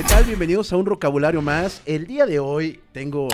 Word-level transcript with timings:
¿Qué 0.00 0.06
tal? 0.06 0.24
Bienvenidos 0.24 0.72
a 0.72 0.78
un 0.78 0.86
vocabulario 0.86 1.42
más. 1.42 1.82
El 1.84 2.06
día 2.06 2.24
de 2.24 2.38
hoy 2.38 2.80
tengo 2.92 3.28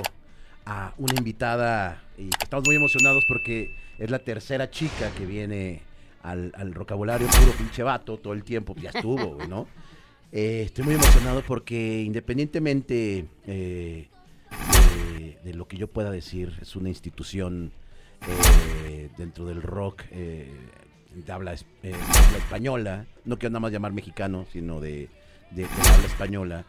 a 0.65 0.93
una 0.99 1.15
invitada 1.17 2.03
y 2.19 2.29
estamos 2.43 2.67
muy 2.67 2.75
emocionados 2.75 3.25
porque 3.29 3.77
es 4.01 4.11
la 4.11 4.19
tercera 4.19 4.69
chica 4.69 5.13
que 5.17 5.27
viene 5.27 5.83
al, 6.25 6.51
al 6.57 6.73
vocabulario 6.73 7.29
puro 7.29 7.53
pinche 7.57 7.85
vato 7.85 8.17
todo 8.17 8.33
el 8.33 8.43
tiempo. 8.43 8.75
Ya 8.83 8.91
estuvo, 8.91 9.39
¿no? 9.47 9.69
Eh, 10.33 10.63
estoy 10.67 10.83
muy 10.83 10.95
emocionado 10.95 11.45
porque 11.47 12.03
independientemente 12.03 13.27
eh, 13.47 14.09
de, 15.45 15.55
lo 15.55 15.69
que 15.69 15.77
yo 15.77 15.87
pueda 15.87 16.11
decir, 16.11 16.59
es 16.61 16.75
una 16.75 16.89
institución 16.89 17.71
eh, 18.27 19.09
dentro 19.17 19.47
del 19.47 19.63
rock 19.63 20.03
de 20.11 20.51
habla, 21.29 21.53
habla 21.53 22.39
española. 22.39 23.07
No 23.25 23.39
quiero 23.39 23.53
nada 23.53 23.61
más 23.61 23.71
llamar 23.71 23.93
mexicano, 23.93 24.47
sino 24.53 24.81
de, 24.81 25.09
de, 25.51 25.65
habla 25.65 26.07
española. 26.07 26.65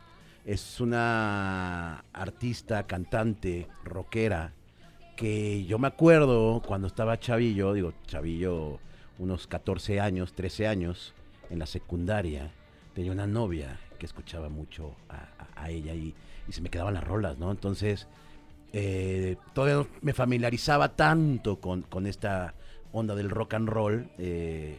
Es 0.46 0.80
una 0.80 2.06
artista, 2.14 2.88
cantante, 2.88 3.68
rockera, 3.84 4.54
que 5.16 5.66
yo 5.66 5.80
me 5.80 5.88
acuerdo 5.88 6.62
cuando 6.66 6.88
estaba 6.88 7.20
chavillo, 7.20 7.74
digo, 7.74 7.94
chavillo, 8.06 8.80
unos 9.20 9.48
14 9.48 10.00
años, 10.00 10.34
13 10.34 10.68
años, 10.68 11.14
en 11.50 11.60
la 11.60 11.66
secundaria, 11.66 12.52
tenía 12.94 13.12
una 13.12 13.28
novia 13.28 13.80
que 13.98 14.06
escuchaba 14.06 14.48
mucho 14.50 14.96
a, 15.10 15.70
ella 15.70 15.94
y, 15.94 16.14
se 16.50 16.62
me 16.62 16.70
quedaban 16.70 16.94
las 16.94 17.04
rolas, 17.04 17.38
¿no? 17.38 17.52
Entonces, 17.52 18.08
eh, 18.72 19.36
todavía 19.54 19.86
me 20.02 20.14
familiarizaba 20.14 20.96
tanto 20.96 21.60
con, 21.60 21.82
con 21.82 22.06
esta 22.06 22.54
onda 22.94 23.16
del 23.16 23.30
rock 23.30 23.56
and 23.56 23.68
roll, 23.68 24.10
eh, 24.18 24.78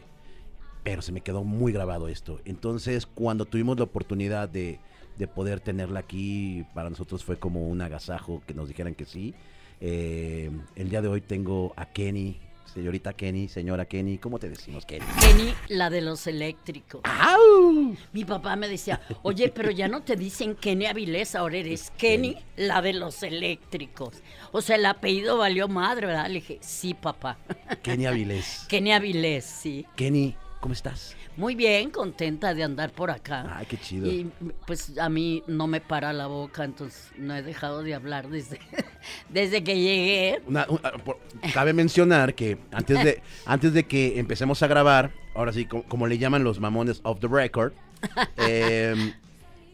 pero 0.83 1.01
se 1.01 1.11
me 1.11 1.21
quedó 1.21 1.43
muy 1.43 1.71
grabado 1.71 2.07
esto. 2.07 2.39
Entonces, 2.45 3.05
cuando 3.05 3.45
tuvimos 3.45 3.77
la 3.77 3.83
oportunidad 3.83 4.49
de, 4.49 4.79
de 5.17 5.27
poder 5.27 5.59
tenerla 5.59 5.99
aquí, 5.99 6.65
para 6.73 6.89
nosotros 6.89 7.23
fue 7.23 7.37
como 7.37 7.67
un 7.67 7.81
agasajo 7.81 8.41
que 8.47 8.53
nos 8.53 8.67
dijeran 8.67 8.95
que 8.95 9.05
sí. 9.05 9.33
Eh, 9.81 10.51
el 10.75 10.89
día 10.89 11.01
de 11.01 11.07
hoy 11.07 11.21
tengo 11.21 11.73
a 11.75 11.85
Kenny, 11.85 12.37
señorita 12.73 13.13
Kenny, 13.13 13.47
señora 13.47 13.85
Kenny, 13.85 14.17
¿cómo 14.17 14.39
te 14.39 14.49
decimos 14.49 14.85
Kenny? 14.85 15.05
Kenny, 15.19 15.53
la 15.69 15.89
de 15.89 16.01
los 16.01 16.27
eléctricos. 16.27 17.01
¡Au! 17.03 17.95
Mi 18.13 18.25
papá 18.25 18.55
me 18.55 18.67
decía, 18.67 19.01
oye, 19.23 19.49
pero 19.49 19.71
ya 19.71 19.87
no 19.87 20.01
te 20.01 20.15
dicen 20.15 20.55
Kenny 20.55 20.85
Avilés, 20.85 21.35
ahora 21.35 21.57
eres 21.57 21.91
Kenny, 21.97 22.37
la 22.57 22.81
de 22.81 22.93
los 22.93 23.23
eléctricos. 23.23 24.21
O 24.51 24.61
sea, 24.61 24.75
el 24.75 24.85
apellido 24.85 25.37
valió 25.37 25.67
madre, 25.67 26.07
¿verdad? 26.07 26.27
Le 26.27 26.35
dije, 26.35 26.59
sí, 26.61 26.93
papá. 26.93 27.37
Kenny 27.81 28.05
Avilés. 28.05 28.65
Kenny 28.67 28.91
Avilés, 28.91 29.45
sí. 29.45 29.85
Kenny, 29.95 30.35
¿cómo 30.59 30.73
estás? 30.73 31.15
Muy 31.37 31.55
bien, 31.55 31.89
contenta 31.89 32.53
de 32.53 32.63
andar 32.63 32.91
por 32.91 33.11
acá. 33.11 33.57
Ay, 33.57 33.65
qué 33.65 33.77
chido. 33.77 34.07
Y 34.07 34.29
pues 34.67 34.97
a 34.97 35.07
mí 35.09 35.43
no 35.47 35.67
me 35.67 35.79
para 35.81 36.11
la 36.13 36.27
boca, 36.27 36.63
entonces 36.65 37.11
no 37.17 37.35
he 37.35 37.41
dejado 37.41 37.81
de 37.83 37.93
hablar 37.93 38.29
desde, 38.29 38.59
desde 39.29 39.63
que 39.63 39.75
llegué. 39.79 40.41
Una- 40.47 40.67
ah, 40.83 40.93
por- 41.03 41.19
cabe 41.53 41.73
mencionar 41.73 42.33
que 42.35 42.57
antes 42.71 43.03
de, 43.03 43.21
antes 43.45 43.73
de 43.73 43.85
que 43.85 44.19
empecemos 44.19 44.61
a 44.63 44.67
grabar, 44.67 45.11
ahora 45.35 45.53
sí, 45.53 45.65
como, 45.65 45.83
como 45.83 46.07
le 46.07 46.17
llaman 46.17 46.43
los 46.43 46.59
mamones 46.59 46.99
off 47.03 47.19
the 47.19 47.27
record, 47.27 47.71
eh, 48.37 49.13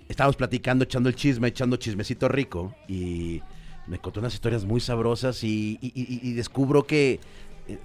estábamos 0.07 0.35
platicando, 0.35 0.83
echando 0.83 1.09
el 1.09 1.15
chisme, 1.15 1.47
echando 1.47 1.77
chismecito 1.77 2.27
rico 2.27 2.75
y 2.87 3.41
me 3.87 3.97
contó 3.99 4.19
unas 4.19 4.33
historias 4.33 4.65
muy 4.65 4.79
sabrosas 4.81 5.43
y, 5.43 5.77
y- 5.81 5.91
y- 5.95 6.19
y 6.29 6.33
descubro 6.33 6.85
que, 6.85 7.19
eh, 7.67 7.79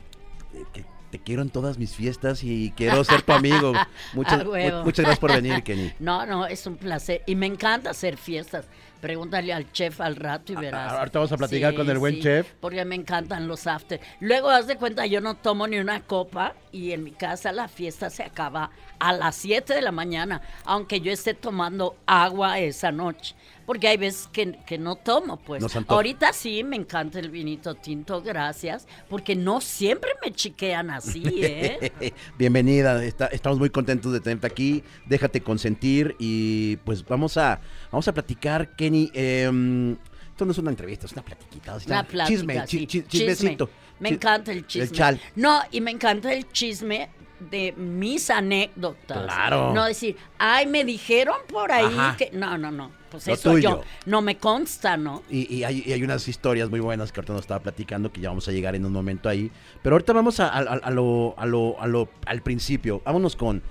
que 0.73 0.85
te 1.11 1.19
quiero 1.19 1.43
en 1.43 1.51
todas 1.51 1.79
mis 1.79 1.95
fiestas 1.95 2.43
y 2.45 2.73
quiero 2.77 3.03
ser 3.05 3.23
tu 3.23 3.33
amigo. 3.33 3.73
Muchas, 4.15 4.45
mu- 4.45 4.53
muchas 4.85 5.05
gracias 5.05 5.19
por 5.19 5.33
venir, 5.33 5.63
Kenny. 5.63 5.93
No, 5.99 6.25
no, 6.27 6.47
es 6.47 6.67
un 6.67 6.77
placer. 6.77 7.23
Y 7.27 7.35
me 7.35 7.47
encanta 7.47 7.91
hacer 7.91 8.17
fiestas. 8.17 8.67
Pregúntale 9.01 9.51
al 9.55 9.73
chef 9.73 9.99
al 10.03 10.15
rato 10.15 10.53
y 10.53 10.57
verás. 10.57 10.93
a- 10.93 10.99
ahorita 10.99 11.19
vamos 11.21 11.33
a 11.33 11.37
platicar 11.39 11.75
con 11.75 11.89
el 11.89 11.99
buen 11.99 12.21
chef. 12.21 12.53
Porque 12.61 12.85
me 12.85 12.95
encantan 12.95 13.49
los 13.49 13.67
after. 13.67 13.99
Luego, 14.21 14.51
haz 14.51 14.67
de 14.67 14.77
cuenta, 14.77 15.07
yo 15.07 15.21
no 15.23 15.37
tomo 15.37 15.67
ni 15.67 15.79
una 15.79 16.03
copa 16.03 16.55
y 16.71 16.93
en 16.93 17.03
mi 17.05 17.13
casa 17.13 17.51
la 17.53 17.67
fiesta 17.69 18.11
se 18.11 18.23
acaba 18.23 18.71
a 18.99 19.13
las 19.15 19.37
7 19.37 19.73
de 19.73 19.81
la 19.81 19.91
mañana, 19.93 20.43
aunque 20.67 21.01
yo 21.01 21.11
esté 21.13 21.33
tomando 21.33 21.97
agua 22.07 22.59
esa 22.59 22.93
noche. 22.93 23.35
Porque 23.71 23.87
hay 23.87 23.99
veces 23.99 24.29
que, 24.33 24.59
que 24.67 24.79
no 24.79 24.97
tomo, 24.97 25.37
pues. 25.37 25.63
Ahorita 25.87 26.33
sí 26.33 26.65
me 26.65 26.75
encanta 26.75 27.21
el 27.21 27.31
vinito 27.31 27.77
tinto, 27.77 28.21
gracias, 28.21 28.89
porque 29.09 29.37
no 29.37 29.61
siempre 29.61 30.11
me 30.25 30.33
chiquean 30.33 30.91
así, 30.91 31.23
¿eh? 31.37 32.13
Bienvenida, 32.37 33.05
está- 33.05 33.27
estamos 33.29 33.61
muy 33.61 33.71
contentos 33.71 34.13
de 34.13 34.19
tenerte 34.19 34.49
aquí. 34.49 34.83
Déjate 35.07 35.41
consentir 35.41 36.17
y 36.19 36.79
pues 36.79 37.05
vamos 37.05 37.37
a 37.37 37.61
vamos 37.93 38.09
a 38.09 38.13
platicar, 38.13 38.75
Kenny. 38.75 39.09
em, 39.15 39.93
esto 40.31 40.45
no 40.47 40.51
es 40.51 40.59
una 40.59 40.71
entrevista, 40.71 41.07
es 41.07 41.13
una 41.13 41.23
platiquita. 41.23 41.77
es 41.77 41.87
Una 41.87 42.03
plática, 42.03 42.27
chisme, 42.27 42.67
sí. 42.67 42.87
chi- 42.89 43.03
chismecito. 43.05 43.71
Me 44.01 44.09
encanta 44.09 44.51
el 44.51 44.67
chisme. 44.67 44.87
El 44.89 44.91
chal. 44.93 45.21
No, 45.37 45.61
y 45.71 45.81
me 45.81 45.93
encanta 45.93 46.33
el 46.33 46.51
chisme 46.51 47.09
de 47.51 47.73
mis 47.73 48.31
anécdotas. 48.31 49.23
Claro. 49.25 49.73
No 49.73 49.85
decir, 49.87 50.17
ay, 50.39 50.67
me 50.67 50.85
dijeron 50.85 51.37
por 51.49 51.73
ahí 51.73 51.87
Ajá. 51.87 52.17
que. 52.17 52.31
No, 52.33 52.59
no, 52.59 52.71
no. 52.71 52.91
Pues 53.11 53.27
Lo 53.27 53.35
eso 53.35 53.51
tuyo. 53.53 53.71
yo. 53.71 53.83
No 54.07 54.23
me 54.23 54.37
consta, 54.37 54.97
¿no? 54.97 55.23
Y, 55.29 55.53
y 55.53 55.65
hay, 55.65 55.83
y 55.85 55.93
hay 55.93 56.03
unas 56.05 56.29
historias 56.29 56.71
muy 56.71 56.79
buenas 56.81 57.11
que 57.11 57.19
ahorita 57.21 57.33
nos 57.33 57.43
estaba 57.43 57.61
platicando 57.61 58.13
que 58.13 58.21
ya 58.21 58.29
vamos 58.29 58.47
a 58.47 58.53
llegar 58.53 58.77
en 58.77 58.85
un 58.85 58.93
momento 58.93 59.29
ahí. 59.29 59.51
Pero 59.83 59.95
ahorita 59.97 60.13
vamos 60.13 60.39
a, 60.39 60.49
a- 60.49 60.59
a- 60.61 60.75
a 60.77 60.91
lo, 60.91 61.35
a 61.37 61.45
lo, 61.47 61.81
a 61.81 61.87
lo- 61.89 62.09
al 62.27 62.43
principio. 62.43 63.03
Vámonos 63.05 63.35
con 63.35 63.63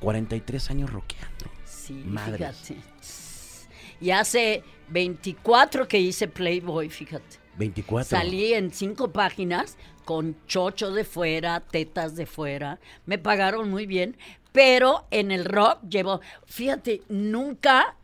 43 0.00 0.70
años 0.70 0.90
rockeando. 0.90 1.46
Sí, 1.64 1.92
Madres. 2.06 2.56
fíjate. 2.58 2.80
Y 4.00 4.10
hace 4.10 4.64
24 4.88 5.86
que 5.86 5.98
hice 6.00 6.26
Playboy, 6.26 6.88
fíjate. 6.90 7.38
24. 7.58 8.08
Salí 8.18 8.54
en 8.54 8.72
cinco 8.72 9.12
páginas 9.12 9.76
con 10.04 10.36
chocho 10.46 10.92
de 10.92 11.04
fuera, 11.04 11.60
tetas 11.60 12.16
de 12.16 12.26
fuera. 12.26 12.78
Me 13.06 13.18
pagaron 13.18 13.70
muy 13.70 13.86
bien, 13.86 14.16
pero 14.52 15.06
en 15.10 15.30
el 15.30 15.44
rock 15.44 15.78
llevo, 15.88 16.20
fíjate, 16.46 17.02
nunca, 17.08 17.96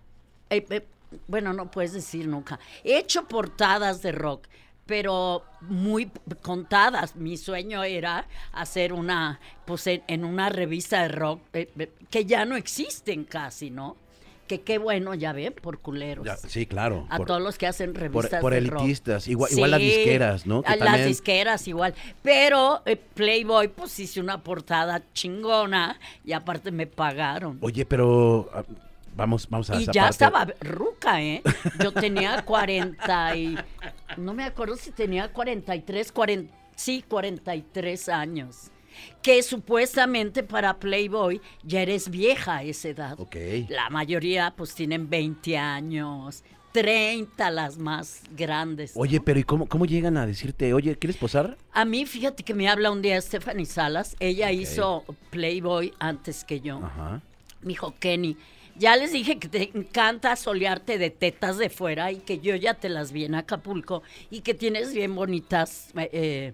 eh, 0.51 0.65
eh, 0.71 0.87
bueno, 1.27 1.53
no 1.53 1.71
puedes 1.71 1.93
decir 1.93 2.27
nunca. 2.27 2.59
He 2.85 2.99
hecho 2.99 3.29
portadas 3.29 4.03
de 4.03 4.13
rock, 4.13 4.47
pero 4.87 5.45
muy 5.61 6.11
contadas. 6.43 7.17
Mi 7.17 7.37
sueño 7.37 7.85
era 7.85 8.27
hacer 8.53 8.93
una, 8.93 9.39
pues 9.67 9.87
en, 9.87 10.03
en 10.07 10.25
una 10.25 10.49
revista 10.49 11.03
de 11.03 11.09
rock 11.09 11.41
eh, 11.53 11.91
que 12.11 12.25
ya 12.25 12.45
no 12.45 12.57
existen 12.57 13.25
casi, 13.25 13.71
¿no? 13.71 13.97
Que 14.49 14.63
qué 14.63 14.79
bueno, 14.79 15.15
ya 15.15 15.33
ven, 15.33 15.53
por 15.53 15.79
culeros. 15.79 16.25
Ya, 16.27 16.37
sí, 16.37 16.67
claro. 16.67 17.07
A 17.11 17.19
por- 17.19 17.27
todos 17.27 17.43
los 17.43 17.59
que 17.59 17.67
hacen 17.67 17.95
revistas 17.95 18.41
por 18.41 18.55
de 18.55 18.61
rock. 18.61 18.81
elitistas, 18.81 19.29
igual- 19.29 19.53
igual 19.53 19.71
las 19.73 19.81
disqueras, 19.81 20.47
¿no? 20.47 20.63
Que 20.63 20.71
las 20.71 20.79
también- 20.79 21.07
disqueras 21.07 21.69
igual. 21.69 21.95
Pero 22.23 22.83
eh, 22.87 22.97
Playboy, 22.97 23.69
pues 23.69 23.99
hice 24.01 24.21
una 24.21 24.43
portada 24.43 25.03
chingona 25.13 26.01
y 26.25 26.33
aparte 26.33 26.73
me 26.73 26.87
pagaron. 26.87 27.59
Oye, 27.61 27.85
pero 27.85 28.49
ah, 28.55 28.65
vamos, 29.15 29.47
vamos 29.51 29.69
a 29.71 29.77
Y 29.79 29.83
esa 29.83 29.93
ya 29.93 30.03
parte. 30.03 30.13
estaba 30.13 30.47
ruca, 30.61 31.23
¿eh? 31.23 31.43
Yo 31.83 31.93
tenía 31.93 32.43
40 32.43 33.37
y... 33.37 33.59
No 34.17 34.33
me 34.33 34.45
acuerdo 34.45 34.77
si 34.77 34.91
tenía 34.93 35.29
43, 35.31 36.11
40, 36.11 36.55
sí, 36.75 37.05
43 37.07 38.09
años. 38.09 38.71
Que 39.23 39.43
supuestamente 39.43 40.43
para 40.43 40.79
Playboy 40.79 41.41
ya 41.63 41.83
eres 41.83 42.11
vieja 42.11 42.57
a 42.59 42.63
esa 42.63 42.89
edad. 42.89 43.21
Ok. 43.21 43.37
La 43.69 43.91
mayoría 43.91 44.55
pues 44.57 44.75
tienen 44.75 45.09
20 45.09 45.57
años, 45.57 46.45
30 46.73 47.51
las 47.51 47.79
más 47.79 48.23
grandes. 48.37 48.95
¿no? 48.95 49.03
Oye, 49.03 49.21
pero 49.21 49.41
¿y 49.41 49.45
cómo, 49.45 49.67
cómo 49.67 49.87
llegan 49.87 50.17
a 50.17 50.27
decirte, 50.27 50.73
oye, 50.75 50.97
¿quieres 50.97 51.17
posar? 51.17 51.57
A 51.73 51.85
mí, 51.85 52.07
fíjate 52.07 52.43
que 52.43 52.55
me 52.55 52.69
habla 52.69 52.91
un 52.91 53.03
día 53.03 53.21
Stephanie 53.21 53.67
Salas. 53.67 54.17
Ella 54.21 54.53
hizo 54.53 55.05
Playboy 55.31 55.93
antes 55.99 56.45
que 56.45 56.61
yo. 56.61 56.79
Ajá. 56.85 57.21
Me 57.63 57.69
dijo, 57.69 57.95
Kenny, 57.99 58.37
ya 58.79 58.97
les 58.97 59.13
dije 59.13 59.39
que 59.39 59.49
te 59.49 59.71
encanta 59.75 60.37
solearte 60.37 60.99
de 60.99 61.11
tetas 61.11 61.59
de 61.59 61.69
fuera 61.69 62.13
y 62.13 62.19
que 62.19 62.39
yo 62.39 62.55
ya 62.55 62.75
te 62.75 62.89
las 62.89 63.11
vi 63.11 63.25
en 63.25 63.35
Acapulco 63.35 64.03
y 64.31 64.43
que 64.43 64.55
tienes 64.55 64.95
bien 64.95 65.15
bonitas 65.15 65.89
eh, 65.97 66.09
eh, 66.13 66.53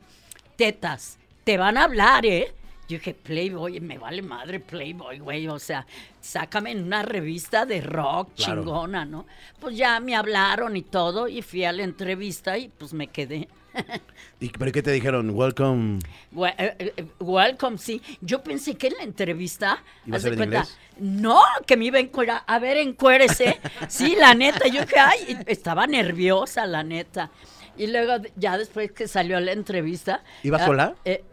tetas. 0.57 1.19
Te 1.44 1.58
van 1.58 1.76
a 1.76 1.85
hablar, 1.85 2.25
¿eh? 2.26 2.52
Yo 2.88 2.99
dije, 2.99 3.14
Playboy, 3.14 3.81
me 3.81 3.96
vale 3.99 4.20
madre 4.23 4.61
Playboy, 4.61 5.19
güey. 5.19 5.49
O 5.49 5.58
sea, 5.58 5.87
sácame 6.20 6.73
en 6.73 6.85
una 6.85 7.02
revista 7.02 7.64
de 7.64 7.81
rock 7.81 8.31
Claro. 8.37 8.62
chingona, 8.62 9.05
¿no? 9.06 9.26
Pues 9.58 9.76
ya 9.76 9.99
me 10.00 10.14
hablaron 10.14 10.76
y 10.76 10.82
todo 10.82 11.26
y 11.29 11.41
fui 11.43 11.64
a 11.64 11.73
la 11.73 11.82
entrevista 11.82 12.58
y 12.58 12.69
pues 12.69 12.93
me 12.93 13.06
quedé. 13.08 13.49
¿Y 14.41 14.50
pero 14.50 14.70
qué 14.70 14.82
te 14.82 14.93
dijeron? 14.93 15.31
Welcome. 15.31 15.99
We- 16.32 16.55
eh, 16.58 16.93
eh, 16.96 17.05
Welcome, 17.20 17.79
sí. 17.79 18.00
Yo 18.20 18.43
pensé 18.43 18.75
que 18.76 18.88
en 18.88 18.94
la 18.99 19.02
entrevista. 19.05 19.82
¿Iba 20.06 20.19
a 20.19 20.20
ser 20.20 20.32
en 20.35 20.38
cuenta, 20.38 20.56
inglés? 20.58 20.79
No, 20.99 21.41
que 21.67 21.76
me 21.79 21.87
iba 21.87 21.96
a 21.99 22.02
encuerar. 22.02 22.43
A 22.46 22.58
ver, 22.58 22.76
encuérese. 22.76 23.58
sí, 23.88 24.14
la 24.19 24.35
neta. 24.35 24.69
Yo 24.69 24.82
dije, 24.82 24.99
ay, 24.99 25.38
estaba 25.46 25.87
nerviosa, 25.87 26.67
la 26.67 26.85
neta. 26.85 27.31
Y 27.76 27.87
luego, 27.88 28.23
ya 28.37 28.58
después 28.58 28.93
que 28.93 29.08
salió 29.08 29.41
la 29.41 29.52
entrevista. 29.52 30.23
¿Iba 30.44 30.58
ah, 30.58 30.67
sola? 30.67 30.94
eh, 31.05 31.25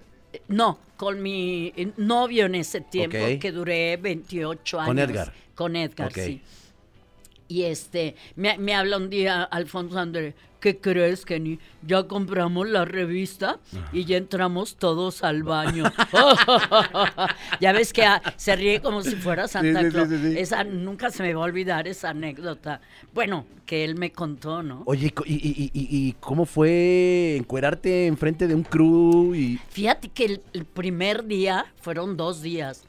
no, 0.48 0.80
con 0.98 1.22
mi 1.22 1.74
eh, 1.75 1.92
novio 1.98 2.45
en 2.45 2.56
ese 2.56 2.81
tiempo, 2.81 3.18
Ok. 3.18 3.39
que 3.39 3.51
duré 3.51 3.98
28 3.98 4.80
años. 4.80 4.88
Con 4.88 5.00
Edgar. 5.00 5.33
Con 5.56 5.75
Edgar, 5.75 6.07
Ok. 6.10 6.18
sí. 6.19 6.42
Y 7.51 7.63
este, 7.63 8.15
me, 8.38 8.57
me 8.57 8.74
habla 8.75 8.95
un 8.95 9.09
día 9.09 9.44
Alfonso 9.44 10.00
André, 10.00 10.36
¿qué 10.62 10.77
crees, 10.77 11.25
Kenny? 11.25 11.59
Ya 11.86 12.03
compramos 12.03 12.65
la 12.69 12.86
revista 12.86 13.59
y 13.92 14.06
ya 14.06 14.15
entramos 14.15 14.77
todos 14.77 15.21
al 15.21 15.44
baño. 15.44 15.83
ya 17.59 17.74
ves 17.74 17.92
que 17.92 18.03
ah, 18.03 18.21
se 18.38 18.56
ríe 18.56 18.80
como 18.81 19.01
si 19.03 19.18
fuera 19.18 19.50
Santa 19.50 19.80
Sí, 19.81 19.86
sí, 19.86 19.92
sí, 19.92 19.92
Claus. 19.92 20.09
sí. 20.09 20.39
Esa 20.39 20.63
nunca 20.63 21.09
se 21.12 21.24
me 21.24 21.33
va 21.33 21.42
a 21.42 21.45
olvidar 21.45 21.89
esa 21.89 22.12
anécdota. 22.12 22.80
Bueno, 23.13 23.45
que 23.65 23.83
él 23.83 23.95
me 23.95 24.13
contó, 24.13 24.63
¿no? 24.63 24.83
Oye, 24.86 25.13
¿y 25.25 25.33
¿y, 25.33 25.36
y, 25.36 25.71
y- 25.74 26.07
y 26.07 26.13
cómo 26.21 26.45
fue 26.45 27.36
encuerarte 27.38 28.07
enfrente 28.07 28.47
de 28.47 28.56
un 28.56 28.63
crew? 28.63 29.36
Y... 29.36 29.59
Fíjate 29.71 30.07
que 30.07 30.24
el, 30.24 30.42
el 30.54 30.63
primer 30.63 31.25
día, 31.25 31.65
fueron 31.81 32.15
dos 32.15 32.42
días, 32.42 32.86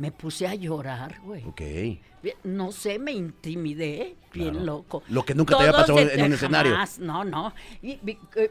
me 0.00 0.10
puse 0.10 0.46
a 0.46 0.54
llorar, 0.54 1.20
güey. 1.22 1.44
Ok. 1.44 1.60
No 2.44 2.72
sé, 2.72 2.98
me 2.98 3.12
intimidé, 3.12 4.16
bien 4.32 4.50
Claro. 4.52 4.64
loco. 4.64 5.02
Lo 5.08 5.24
que 5.26 5.34
nunca 5.34 5.54
te 5.56 5.62
había 5.62 5.72
pasado 5.72 5.98
en 5.98 6.22
un 6.24 6.32
escenario. 6.32 6.72
jamás, 6.72 6.98
no, 6.98 7.22
no. 7.22 7.52
Y, 7.82 7.98
eh, 8.36 8.50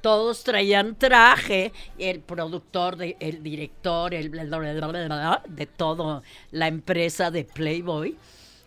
todos 0.00 0.42
traían 0.42 0.96
traje, 0.96 1.72
el 1.96 2.18
productor, 2.20 2.96
de- 2.96 3.16
el 3.20 3.40
director, 3.40 4.12
el 4.14 4.30
bla, 4.30 4.42
bla, 4.44 4.58
bla, 4.58 4.72
bla, 4.74 4.88
bla, 4.88 5.04
bla, 5.06 5.42
de 5.46 5.66
todo 5.66 6.24
la 6.50 6.66
empresa 6.66 7.30
de 7.30 7.44
Playboy. 7.44 8.16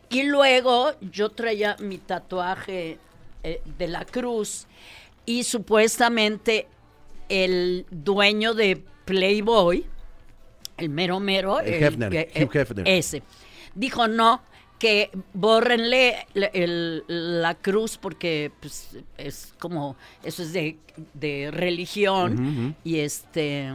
Y 0.10 0.24
luego 0.24 0.94
yo 1.02 1.30
traía 1.30 1.76
mi 1.80 1.98
tatuaje 1.98 3.00
eh, 3.44 3.62
de 3.78 3.88
la 3.90 4.06
cruz 4.06 4.66
y 5.26 5.44
supuestamente 5.44 6.68
el 7.28 7.86
dueño 7.92 8.54
de 8.54 8.82
Playboy, 9.04 9.86
el 10.78 10.90
mero 10.90 11.20
mero, 11.20 11.60
El 11.60 11.84
Hefner, 11.84 12.10
que- 12.12 12.44
Hugh 12.44 12.56
Hefner. 12.56 12.88
ese, 12.88 13.24
dijo 13.76 14.08
no, 14.08 14.42
que 14.80 15.12
bórrenle 15.34 16.26
la, 16.34 16.48
el- 16.48 17.04
la 17.08 17.56
cruz 17.56 17.98
porque 17.98 18.52
pues, 18.60 18.98
es 19.18 19.54
como, 19.60 19.96
eso 20.24 20.44
es 20.44 20.52
de, 20.54 20.78
de 21.14 21.50
religión 21.52 22.76
y 22.84 23.00
este... 23.00 23.72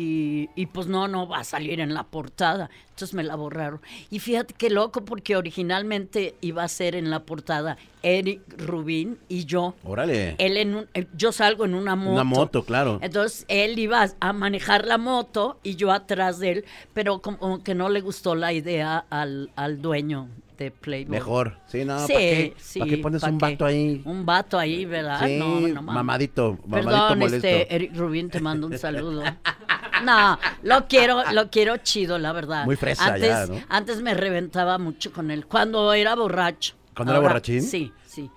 Y, 0.00 0.48
y, 0.54 0.66
pues 0.66 0.86
no, 0.86 1.08
no 1.08 1.26
va 1.26 1.38
a 1.40 1.44
salir 1.44 1.80
en 1.80 1.92
la 1.92 2.04
portada. 2.04 2.70
Entonces 2.90 3.14
me 3.14 3.24
la 3.24 3.34
borraron. 3.34 3.80
Y 4.10 4.20
fíjate 4.20 4.54
qué 4.54 4.70
loco, 4.70 5.04
porque 5.04 5.36
originalmente 5.36 6.36
iba 6.40 6.62
a 6.62 6.68
ser 6.68 6.94
en 6.94 7.10
la 7.10 7.20
portada 7.24 7.76
Eric 8.04 8.42
Rubin 8.58 9.18
y 9.28 9.44
yo. 9.44 9.74
Órale. 9.82 10.36
Él 10.38 10.56
en 10.56 10.76
un- 10.76 10.86
eh, 10.94 11.06
yo 11.16 11.32
salgo 11.32 11.64
en 11.64 11.74
una 11.74 11.96
moto. 11.96 12.12
Una 12.12 12.22
moto, 12.24 12.64
claro. 12.64 13.00
Entonces 13.02 13.44
él 13.48 13.76
iba 13.78 14.06
a 14.20 14.32
manejar 14.32 14.84
la 14.86 14.98
moto 14.98 15.58
y 15.64 15.74
yo 15.74 15.90
atrás 15.90 16.38
de 16.38 16.52
él, 16.52 16.64
pero 16.94 17.20
como 17.20 17.64
que 17.64 17.74
no 17.74 17.88
le 17.88 18.00
gustó 18.00 18.36
la 18.36 18.52
idea 18.52 19.04
al, 19.10 19.50
al 19.56 19.82
dueño 19.82 20.28
de 20.58 20.70
Playboy. 20.70 21.10
Mejor. 21.10 21.56
Sí, 21.66 21.84
no, 21.84 21.98
Sí, 22.06 22.12
¿para 22.12 22.24
qué? 22.24 22.54
sí, 22.58 22.78
¿Para 22.80 22.90
qué 22.90 22.98
pones 22.98 23.22
¿pa' 23.22 23.30
un 23.30 23.38
qué? 23.38 23.46
vato 23.52 23.64
ahí? 23.64 24.02
Un 24.04 24.26
vato 24.26 24.58
ahí, 24.58 24.84
¿verdad? 24.84 25.24
Sí, 25.26 25.38
no, 25.38 25.60
no, 25.60 25.82
mamadito, 25.82 26.58
mamadito 26.66 26.90
Perdón, 26.92 27.18
molesto. 27.18 27.46
este, 27.48 27.74
Eric 27.74 27.96
Rubin, 27.96 28.28
te 28.30 28.40
mando 28.40 28.66
un 28.68 28.76
saludo. 28.78 29.22
No, 30.04 30.38
lo 30.62 30.86
quiero, 30.88 31.22
lo 31.32 31.50
quiero 31.50 31.76
chido, 31.78 32.18
la 32.18 32.32
verdad. 32.32 32.64
Muy 32.64 32.76
fresa 32.76 33.06
antes, 33.14 33.28
ya, 33.28 33.46
¿no? 33.46 33.60
Antes 33.68 34.02
me 34.02 34.14
reventaba 34.14 34.78
mucho 34.78 35.12
con 35.12 35.30
él, 35.30 35.46
cuando 35.46 35.92
era 35.92 36.14
borracho. 36.14 36.74
¿Cuando 36.94 37.12
era 37.12 37.20
borrachín? 37.20 37.62
Sí, 37.62 37.92
sí. 38.06 38.30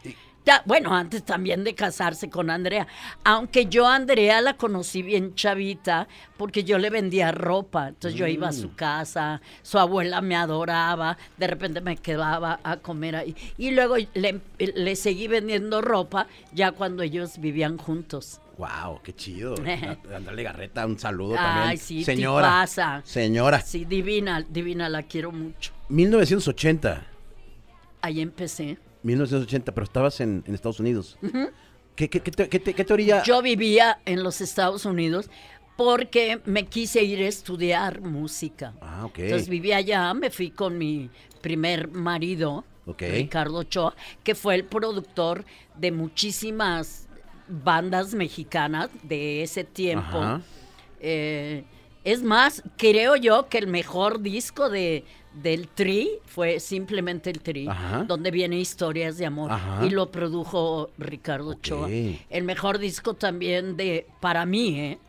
Ya, 0.44 0.64
bueno, 0.66 0.96
antes 0.96 1.24
también 1.24 1.64
de 1.64 1.76
casarse 1.76 2.28
con 2.28 2.50
Andrea. 2.50 2.88
Aunque 3.24 3.68
yo 3.68 3.86
a 3.88 3.94
Andrea 3.94 4.42
la 4.42 4.56
conocí 4.56 5.04
bien 5.04 5.36
chavita, 5.36 6.08
porque 6.36 6.64
yo 6.64 6.80
le 6.80 6.90
vendía 6.90 7.32
ropa. 7.32 7.90
Entonces 7.90 8.20
yo 8.20 8.26
iba 8.26 8.48
a 8.48 8.52
Mm. 8.52 8.56
su 8.56 8.74
casa, 8.74 9.40
su 9.62 9.78
abuela 9.78 10.20
me 10.22 10.36
adoraba, 10.36 11.16
de 11.38 11.46
repente 11.46 11.80
me 11.80 11.96
quedaba 11.96 12.60
a 12.64 12.78
comer 12.78 13.18
ahí. 13.18 13.36
Y 13.60 13.70
luego 13.70 13.98
le, 14.16 14.42
le 14.58 14.96
seguí 14.96 15.28
vendiendo 15.28 15.80
ropa 15.80 16.26
ya 16.54 16.72
cuando 16.72 17.04
ellos 17.04 17.38
vivían 17.38 17.78
juntos. 17.78 18.41
Wow, 18.58 19.02
qué 19.04 19.14
chido. 19.16 19.56
Andale 20.16 20.44
Garreta, 20.44 20.86
un 20.86 21.00
saludo 21.00 21.36
también. 21.36 21.68
Ay, 21.70 21.78
sí, 21.78 22.04
Señora. 22.04 22.48
tipaza. 22.48 23.02
Señora. 23.06 23.62
Sí, 23.62 23.86
divina, 23.86 24.46
divina, 24.48 24.88
la 24.90 25.04
quiero 25.04 25.32
mucho. 25.32 25.72
1980. 25.90 27.08
Ahí 28.02 28.22
empecé. 28.22 28.78
1980, 29.04 29.72
pero 29.74 29.84
estabas 29.86 30.20
en, 30.22 30.44
en 30.46 30.54
Estados 30.56 30.80
Unidos. 30.80 31.18
¿Qué, 31.96 32.10
qué, 32.10 32.20
qué, 32.22 32.32
qué 32.50 32.60
te- 32.60 32.74
qué 32.74 32.86
teoría? 32.86 33.24
Yo 33.24 33.42
vivía 33.42 34.00
en 34.06 34.24
los 34.24 34.42
Estados 34.42 34.86
Unidos 34.86 35.30
porque 35.78 36.42
me 36.46 36.66
quise 36.68 37.04
ir 37.04 37.20
a 37.20 37.28
estudiar 37.28 38.02
música. 38.02 38.74
Ah, 38.82 39.06
ok. 39.06 39.20
Entonces 39.20 39.50
vivía 39.50 39.78
allá, 39.78 40.14
me 40.14 40.30
fui 40.30 40.52
con 40.52 40.78
mi 40.78 41.10
primer 41.42 41.88
marido. 41.90 42.66
Ricardo 42.98 43.60
Ochoa, 43.60 43.96
que 44.24 44.36
fue 44.36 44.54
el 44.56 44.66
productor 44.66 45.46
de 45.78 45.92
muchísimas 45.92 47.01
bandas 47.48 48.14
mexicanas 48.14 48.90
de 49.04 49.44
ese 49.44 49.64
tiempo. 49.64 50.40
Eh, 51.00 51.64
es 52.04 52.24
más, 52.24 52.64
creo 52.78 53.16
yo 53.16 53.48
que 53.48 53.58
el 53.58 53.68
mejor 53.68 54.22
disco 54.22 54.70
de, 54.70 55.04
del 55.34 55.68
Tri 55.68 56.10
fue 56.26 56.60
simplemente 56.60 57.30
el 57.30 57.42
Tri, 57.42 57.68
Ajá. 57.68 58.04
donde 58.04 58.32
viene 58.32 58.60
Historias 58.60 59.18
de 59.18 59.26
Amor 59.26 59.52
Ajá. 59.52 59.86
y 59.86 59.90
lo 59.90 60.10
produjo 60.12 60.90
Ricardo 60.98 61.50
Ochoa. 61.50 61.90
El 61.90 62.44
mejor 62.44 62.80
disco 62.80 63.14
también 63.14 63.78
de, 63.78 64.08
para 64.20 64.46
mí, 64.46 64.80
¿eh? 64.80 65.00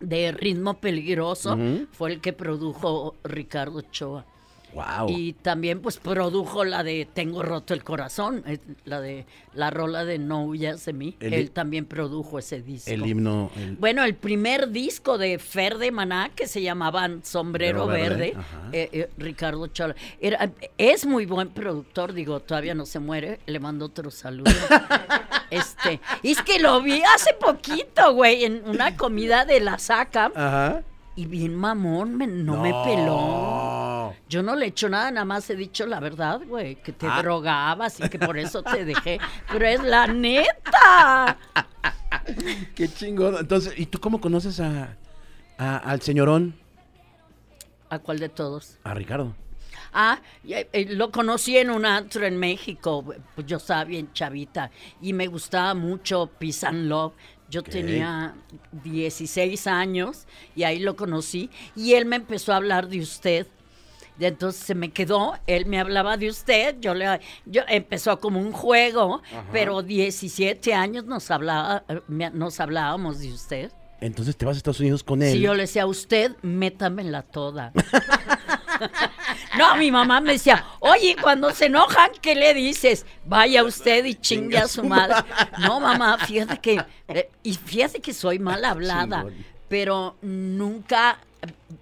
de 0.00 0.32
Ritmo 0.32 0.74
Peligroso 0.74 1.56
fue 1.92 2.12
el 2.12 2.20
que 2.20 2.32
produjo 2.32 3.14
Ricardo 3.22 3.78
Ochoa. 3.78 4.24
Wow. 4.74 5.08
Y 5.10 5.34
también 5.34 5.80
pues 5.82 5.98
produjo 5.98 6.64
la 6.64 6.82
de 6.82 7.06
Tengo 7.12 7.42
roto 7.42 7.74
el 7.74 7.84
corazón, 7.84 8.42
eh, 8.46 8.58
la 8.84 9.00
de 9.00 9.26
la 9.54 9.70
rola 9.70 10.04
de 10.04 10.18
No 10.18 10.44
huyas 10.44 10.84
de 10.86 10.92
mí. 10.94 11.16
El- 11.20 11.34
Él 11.34 11.50
también 11.50 11.84
produjo 11.84 12.38
ese 12.38 12.62
disco. 12.62 12.90
el 12.90 13.06
himno. 13.06 13.50
el- 13.56 13.76
Bueno, 13.76 14.02
el 14.04 14.14
primer 14.14 14.70
disco 14.70 15.18
de 15.18 15.38
Fer 15.38 15.76
de 15.78 15.90
Maná, 15.92 16.30
que 16.34 16.46
se 16.48 16.62
llamaban 16.62 17.22
Sombrero 17.22 17.86
Verde, 17.86 18.34
eh, 18.72 18.88
eh, 18.92 19.10
Ricardo 19.18 19.66
Chola. 19.66 19.94
Era, 20.20 20.50
es 20.78 21.04
muy 21.04 21.26
buen 21.26 21.48
productor, 21.50 22.12
digo, 22.14 22.40
todavía 22.40 22.74
no 22.74 22.86
se 22.86 22.98
muere, 22.98 23.40
le 23.46 23.60
mando 23.60 23.86
otro 23.86 24.10
saludo. 24.10 24.44
este, 25.50 26.00
y 26.22 26.30
es 26.32 26.42
que 26.42 26.58
lo 26.58 26.80
vi 26.80 27.02
hace 27.14 27.34
poquito, 27.34 28.14
güey, 28.14 28.44
en 28.44 28.62
una 28.66 28.96
comida 28.96 29.44
de 29.44 29.60
la 29.60 29.78
saca, 29.78 30.32
Ajá. 30.34 30.82
y 31.14 31.26
bien 31.26 31.54
mamón, 31.54 32.16
me- 32.16 32.26
no, 32.26 32.56
me 32.62 32.72
peló. 32.84 33.61
Yo 34.32 34.42
no 34.42 34.56
le 34.56 34.64
he 34.64 34.68
hecho 34.70 34.88
nada, 34.88 35.10
nada 35.10 35.26
más 35.26 35.50
he 35.50 35.56
dicho 35.56 35.84
la 35.86 36.00
verdad, 36.00 36.40
güey, 36.46 36.76
que 36.76 36.90
te 36.92 37.06
Ah. 37.06 37.20
drogabas 37.20 38.00
y 38.00 38.08
que 38.08 38.18
por 38.18 38.38
eso 38.38 38.62
te 38.62 38.82
dejé. 38.86 39.20
Pero 39.52 39.66
es 39.66 39.82
la 39.82 40.06
neta. 40.06 41.36
Qué 42.74 42.88
chingón. 42.88 43.36
Entonces, 43.38 43.74
¿y 43.76 43.84
tú 43.84 44.00
cómo 44.00 44.22
conoces 44.22 44.58
a, 44.58 44.96
a- 45.58 45.76
al 45.76 46.00
señorón? 46.00 46.54
¿A 47.90 47.98
cuál 47.98 48.20
de 48.20 48.30
todos? 48.30 48.78
A 48.84 48.94
Ricardo. 48.94 49.36
Ah, 49.92 50.18
y, 50.42 50.54
eh, 50.54 50.86
lo 50.88 51.10
conocí 51.12 51.58
en 51.58 51.68
un 51.70 51.84
antro 51.84 52.24
en 52.24 52.38
México, 52.38 53.04
pues 53.34 53.46
yo 53.46 53.58
estaba 53.58 53.84
bien 53.84 54.10
chavita 54.14 54.70
y 55.02 55.12
me 55.12 55.26
gustaba 55.26 55.74
mucho 55.74 56.30
Peace 56.38 56.66
and 56.66 56.88
Love. 56.88 57.12
Yo 57.50 57.62
tenía 57.62 58.34
16 58.82 59.66
años 59.66 60.26
y 60.56 60.62
ahí 60.62 60.78
lo 60.78 60.96
conocí 60.96 61.50
y 61.76 61.92
él 61.92 62.06
me 62.06 62.16
empezó 62.16 62.54
a 62.54 62.56
hablar 62.56 62.88
de 62.88 63.00
usted. 63.00 63.46
Y 64.18 64.26
entonces 64.26 64.62
se 64.62 64.74
me 64.74 64.90
quedó, 64.90 65.34
él 65.46 65.66
me 65.66 65.80
hablaba 65.80 66.16
de 66.16 66.28
usted, 66.28 66.76
yo 66.80 66.94
le 66.94 67.20
yo 67.46 67.62
empezó 67.66 68.18
como 68.20 68.40
un 68.40 68.52
juego, 68.52 69.22
pero 69.52 69.82
17 69.82 70.74
años 70.74 71.04
nos 71.04 71.30
hablaba 71.30 71.84
nos 72.08 72.60
hablábamos 72.60 73.20
de 73.20 73.32
usted. 73.32 73.72
Entonces 74.00 74.36
te 74.36 74.44
vas 74.44 74.56
a 74.56 74.58
Estados 74.58 74.80
Unidos 74.80 75.04
con 75.04 75.22
él. 75.22 75.32
Si 75.32 75.40
yo 75.40 75.54
le 75.54 75.62
decía 75.62 75.84
a 75.84 75.86
usted, 75.86 76.32
métamela 76.42 77.22
toda. 77.22 77.72
no, 79.58 79.76
mi 79.76 79.92
mamá 79.92 80.20
me 80.20 80.32
decía, 80.32 80.64
oye, 80.80 81.16
cuando 81.22 81.52
se 81.52 81.66
enojan, 81.66 82.10
¿qué 82.20 82.34
le 82.34 82.52
dices? 82.52 83.06
Vaya 83.24 83.62
usted 83.62 84.04
y 84.04 84.16
chingue 84.16 84.58
a 84.58 84.66
su 84.66 84.82
madre. 84.82 85.16
No, 85.60 85.78
mamá, 85.78 86.18
fíjate 86.18 86.58
que, 86.58 86.84
eh, 87.06 87.30
y 87.44 87.54
fíjate 87.54 88.00
que 88.00 88.12
soy 88.12 88.40
mal 88.40 88.64
hablada, 88.64 89.24
pero 89.68 90.16
nunca 90.20 91.18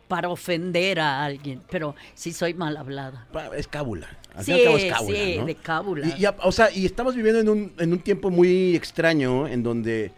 para 0.08 0.28
ofender 0.28 1.00
a 1.00 1.24
alguien, 1.24 1.62
pero 1.70 1.94
sí 2.14 2.32
soy 2.32 2.54
mal 2.54 2.76
hablada. 2.76 3.26
Es 3.56 3.68
cábula. 3.68 4.08
Al 4.34 4.44
Sí, 4.44 4.62
cabo 4.64 4.76
es 4.76 4.92
cábula, 4.92 5.18
sí, 5.18 5.36
¿no? 5.38 5.46
de 5.46 5.54
cábula. 5.56 6.06
Y, 6.18 6.24
o 6.42 6.52
sea, 6.52 6.70
y 6.70 6.86
estamos 6.86 7.14
viviendo 7.14 7.40
en 7.40 7.48
un, 7.48 7.72
en 7.78 7.92
un 7.92 7.98
tiempo 8.00 8.30
muy 8.30 8.74
extraño 8.76 9.46
en 9.48 9.62
donde 9.62 10.12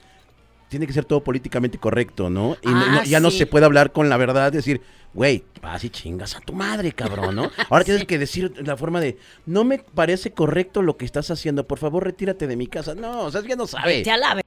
tiene 0.68 0.86
que 0.86 0.92
ser 0.92 1.04
todo 1.04 1.22
políticamente 1.22 1.78
correcto, 1.78 2.30
¿no? 2.30 2.54
Y 2.62 2.68
Ah, 2.68 2.92
no- 2.96 3.04
ya 3.04 3.20
no 3.20 3.30
se 3.30 3.46
puede 3.46 3.66
hablar 3.66 3.92
con 3.92 4.08
la 4.08 4.16
verdad, 4.16 4.50
decir, 4.52 4.80
güey, 5.12 5.44
vas 5.60 5.84
y 5.84 5.90
chingas 5.90 6.34
a 6.36 6.40
tu 6.40 6.54
madre, 6.54 6.92
cabrón, 6.92 7.34
¿no? 7.34 7.50
Ahora 7.70 7.84
tienes 7.84 8.06
que 8.06 8.18
decir 8.18 8.54
la 8.66 8.76
forma 8.78 8.98
de, 9.00 9.18
no 9.44 9.64
me 9.64 9.78
parece 9.78 10.32
correcto 10.32 10.80
lo 10.80 10.96
que 10.96 11.04
estás 11.04 11.30
haciendo, 11.30 11.66
por 11.66 11.78
favor, 11.78 12.04
retírate 12.04 12.46
de 12.46 12.56
mi 12.56 12.66
casa. 12.68 12.94
No, 12.94 13.20
o 13.22 13.30
sea, 13.30 13.42
ya 13.42 13.56
no 13.56 13.66
sabe. 13.66 13.98
Vete 13.98 14.10
a 14.12 14.16
la 14.16 14.41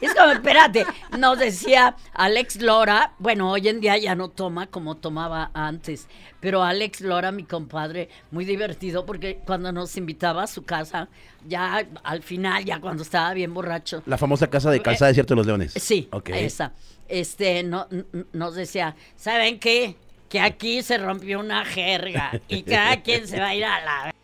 Es 0.00 0.14
como, 0.14 0.30
espérate, 0.32 0.86
nos 1.18 1.38
decía 1.38 1.96
Alex 2.12 2.62
Lora, 2.62 3.12
bueno, 3.18 3.50
hoy 3.50 3.68
en 3.68 3.80
día 3.80 3.96
ya 3.98 4.14
no 4.14 4.28
toma 4.28 4.68
como 4.68 4.96
tomaba 4.96 5.50
antes, 5.52 6.06
pero 6.40 6.62
Alex 6.62 7.00
Lora, 7.00 7.32
mi 7.32 7.42
compadre, 7.42 8.08
muy 8.30 8.44
divertido 8.44 9.04
porque 9.04 9.40
cuando 9.44 9.72
nos 9.72 9.96
invitaba 9.96 10.44
a 10.44 10.46
su 10.46 10.64
casa, 10.64 11.08
ya 11.46 11.86
al 12.04 12.22
final, 12.22 12.64
ya 12.64 12.80
cuando 12.80 13.02
estaba 13.02 13.34
bien 13.34 13.52
borracho, 13.52 14.02
La 14.06 14.16
famosa 14.18 14.48
casa 14.48 14.70
de 14.70 14.80
calzada 14.80 15.08
de 15.08 15.14
Cierto 15.14 15.34
de 15.34 15.38
los 15.38 15.46
Leones. 15.46 15.72
Sí, 15.72 16.08
Ok. 16.12 16.30
esa. 16.30 16.72
Este, 17.08 17.62
no, 17.62 17.86
nos 18.32 18.54
decía, 18.54 18.96
¿saben 19.16 19.58
qué? 19.58 19.96
Que 20.28 20.40
aquí 20.40 20.82
se 20.82 20.98
rompió 20.98 21.38
una 21.40 21.64
jerga 21.64 22.40
y 22.48 22.62
cada 22.62 23.00
quien 23.02 23.26
se 23.28 23.38
va 23.40 23.48
a 23.48 23.54
ir 23.54 23.64
a 23.64 23.80
la... 23.84 24.14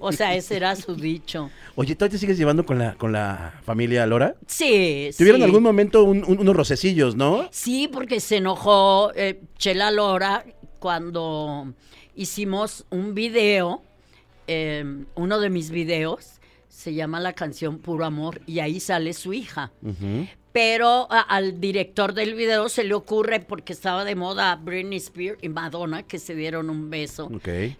O 0.00 0.12
sea, 0.12 0.34
ese 0.34 0.56
era 0.56 0.74
su 0.76 0.94
dicho. 0.96 1.50
Oye, 1.74 1.94
¿tú 1.96 2.08
te 2.08 2.18
sigues 2.18 2.36
llevando 2.38 2.64
con 2.66 2.78
la, 2.78 2.94
con 2.94 3.12
la 3.12 3.54
familia 3.64 4.06
Lora? 4.06 4.34
Sí, 4.46 5.10
Tuvieron 5.16 5.40
sí. 5.40 5.44
algún 5.44 5.62
momento 5.62 6.04
un- 6.04 6.24
un- 6.24 6.38
unos 6.40 6.56
rocecillos, 6.56 7.16
¿no? 7.16 7.48
Sí, 7.50 7.88
porque 7.92 8.20
se 8.20 8.36
enojó 8.38 9.12
eh, 9.14 9.40
Chela 9.58 9.90
Lora 9.90 10.44
cuando 10.78 11.72
hicimos 12.14 12.84
un 12.90 13.14
video, 13.14 13.82
eh, 14.46 14.84
uno 15.14 15.38
de 15.40 15.50
mis 15.50 15.70
videos, 15.70 16.40
se 16.68 16.94
llama 16.94 17.20
la 17.20 17.32
canción 17.32 17.78
Puro 17.78 18.04
Amor 18.04 18.40
y 18.46 18.58
ahí 18.58 18.80
sale 18.80 19.12
su 19.12 19.32
hija. 19.32 19.70
Ujú. 19.82 20.26
Pero 20.52 21.06
a- 21.10 21.20
al 21.20 21.60
director 21.60 22.12
del 22.12 22.34
video 22.34 22.68
se 22.68 22.84
le 22.84 22.94
ocurre, 22.94 23.40
porque 23.40 23.72
estaba 23.72 24.04
de 24.04 24.14
moda 24.14 24.54
Britney 24.56 24.98
Spears 24.98 25.38
y 25.42 25.48
Madonna, 25.48 26.02
que 26.02 26.18
se 26.18 26.34
dieron 26.34 26.68
un 26.68 26.90
beso. 26.90 27.28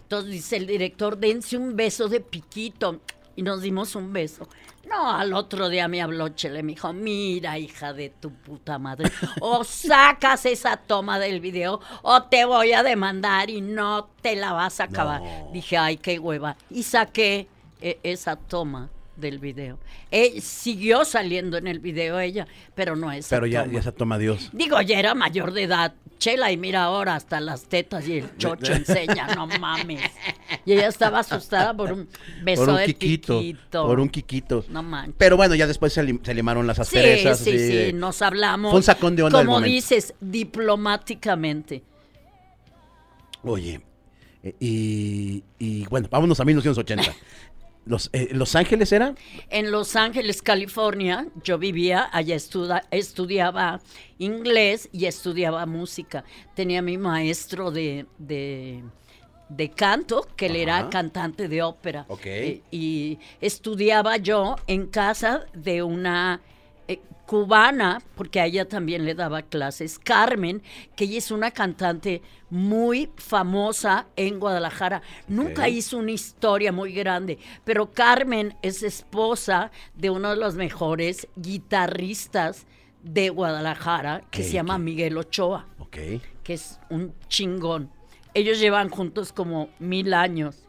Entonces 0.01 0.31
dice 0.31 0.57
el 0.57 0.65
director, 0.67 1.17
dense 1.17 1.55
un 1.57 1.75
beso 1.75 2.09
de 2.09 2.19
piquito. 2.19 2.99
Y 3.35 3.41
nos 3.41 3.61
dimos 3.61 3.95
un 3.95 4.13
beso. 4.13 4.47
No, 4.87 5.11
al 5.11 5.33
otro 5.33 5.69
día 5.69 5.87
me 5.87 6.01
habló 6.03 6.29
Chele, 6.29 6.61
me 6.61 6.73
dijo, 6.73 6.93
mira, 6.93 7.57
hija 7.57 7.93
de 7.93 8.09
tu 8.09 8.31
puta 8.31 8.77
madre, 8.77 9.11
o 9.41 9.63
sacas 9.63 10.45
esa 10.45 10.77
toma 10.77 11.17
del 11.17 11.39
video 11.39 11.79
o 12.03 12.23
te 12.23 12.45
voy 12.45 12.73
a 12.73 12.83
demandar 12.83 13.49
y 13.49 13.61
no 13.61 14.09
te 14.21 14.35
la 14.35 14.51
vas 14.53 14.79
a 14.79 14.83
acabar. 14.83 15.21
No. 15.21 15.49
Dije, 15.51 15.77
ay, 15.77 15.97
qué 15.97 16.19
hueva. 16.19 16.57
Y 16.69 16.83
saqué 16.83 17.47
eh, 17.81 17.97
esa 18.03 18.35
toma 18.35 18.89
del 19.15 19.39
video. 19.39 19.77
Eh, 20.11 20.41
siguió 20.41 21.05
saliendo 21.05 21.57
en 21.57 21.67
el 21.67 21.79
video 21.79 22.19
ella, 22.19 22.47
pero 22.75 22.95
no 22.95 23.11
esa 23.11 23.35
Pero 23.35 23.45
ya, 23.47 23.61
toma. 23.63 23.73
ya 23.73 23.81
se 23.81 23.91
toma 23.91 24.17
Dios. 24.17 24.49
Digo, 24.53 24.81
ya 24.81 24.97
era 24.99 25.13
mayor 25.15 25.53
de 25.53 25.63
edad. 25.63 25.93
Chela, 26.19 26.51
y 26.51 26.57
mira 26.57 26.83
ahora 26.85 27.15
hasta 27.15 27.39
las 27.41 27.63
tetas 27.65 28.07
y 28.07 28.19
el 28.19 28.37
chocho 28.37 28.71
enseña, 28.71 29.27
no 29.35 29.45
mames. 29.47 30.01
Y 30.65 30.71
ella 30.73 30.87
estaba 30.87 31.19
asustada 31.19 31.73
por 31.75 31.91
un 31.91 32.07
beso 32.43 32.61
Por 32.65 32.69
un 32.73 32.77
de 32.79 32.85
quiquito. 32.85 33.41
Por 33.71 33.99
un 33.99 34.09
quiquito. 34.09 34.63
No 34.69 34.81
manches. 34.83 35.15
Pero 35.17 35.35
bueno, 35.37 35.53
ya 35.55 35.67
después 35.67 35.91
se, 35.91 36.01
lim- 36.03 36.23
se 36.23 36.33
limaron 36.33 36.65
las 36.65 36.77
Sí, 36.77 36.81
asperezas. 36.83 37.39
sí, 37.39 37.51
sí, 37.51 37.57
de- 37.75 37.93
nos 37.93 38.21
hablamos. 38.21 38.71
Fue 38.71 38.77
un 38.79 38.83
sacón 38.83 39.15
de 39.15 39.23
onda 39.23 39.39
Como 39.39 39.59
dices, 39.59 40.13
diplomáticamente. 40.21 41.83
Oye, 43.43 43.81
eh, 44.43 44.55
y, 44.59 45.43
y 45.59 45.85
bueno, 45.87 46.07
vámonos 46.09 46.39
a 46.39 46.45
1980. 46.45 47.13
Los, 47.85 48.09
eh, 48.13 48.29
¿Los 48.31 48.55
Ángeles 48.55 48.91
era? 48.91 49.13
En 49.49 49.71
Los 49.71 49.95
Ángeles, 49.95 50.41
California, 50.41 51.27
yo 51.43 51.57
vivía, 51.57 52.09
allá 52.13 52.35
estuda- 52.35 52.85
estudiaba 52.91 53.81
inglés 54.19 54.87
y 54.93 55.05
estudiaba 55.05 55.65
música. 55.65 56.23
Tenía 56.55 56.81
mi 56.81 56.97
maestro 56.97 57.71
de, 57.71 58.05
de, 58.17 58.83
de 59.49 59.69
canto, 59.69 60.27
que 60.37 60.45
él 60.45 60.55
era 60.55 60.89
cantante 60.89 61.49
de 61.49 61.61
ópera. 61.61 62.05
Ok. 62.07 62.25
Eh, 62.25 62.61
y 62.71 63.19
estudiaba 63.41 64.15
yo 64.17 64.55
en 64.67 64.87
casa 64.87 65.45
de 65.53 65.83
una 65.83 66.39
cubana, 67.25 68.01
porque 68.15 68.39
a 68.39 68.45
ella 68.45 68.67
también 68.67 69.05
le 69.05 69.15
daba 69.15 69.41
clases, 69.41 69.97
Carmen, 69.99 70.61
que 70.95 71.05
ella 71.05 71.17
es 71.17 71.31
una 71.31 71.51
cantante 71.51 72.21
muy 72.49 73.09
famosa 73.15 74.07
en 74.15 74.39
Guadalajara. 74.39 75.01
Nunca 75.27 75.69
hizo 75.69 75.97
una 75.97 76.11
historia 76.11 76.71
muy 76.71 76.93
grande, 76.93 77.39
pero 77.63 77.91
Carmen 77.91 78.55
es 78.61 78.83
esposa 78.83 79.71
de 79.95 80.09
uno 80.09 80.31
de 80.31 80.37
los 80.37 80.55
mejores 80.55 81.27
guitarristas 81.35 82.65
de 83.01 83.29
Guadalajara, 83.29 84.23
que 84.31 84.43
se 84.43 84.53
llama. 84.53 84.77
Miguel 84.77 85.17
Ochoa, 85.17 85.67
que 85.91 86.53
es 86.53 86.79
un 86.89 87.13
chingón. 87.27 87.89
Ellos 88.33 88.59
llevan 88.59 88.89
juntos 88.89 89.31
como 89.31 89.69
mil 89.79 90.13
años. 90.13 90.67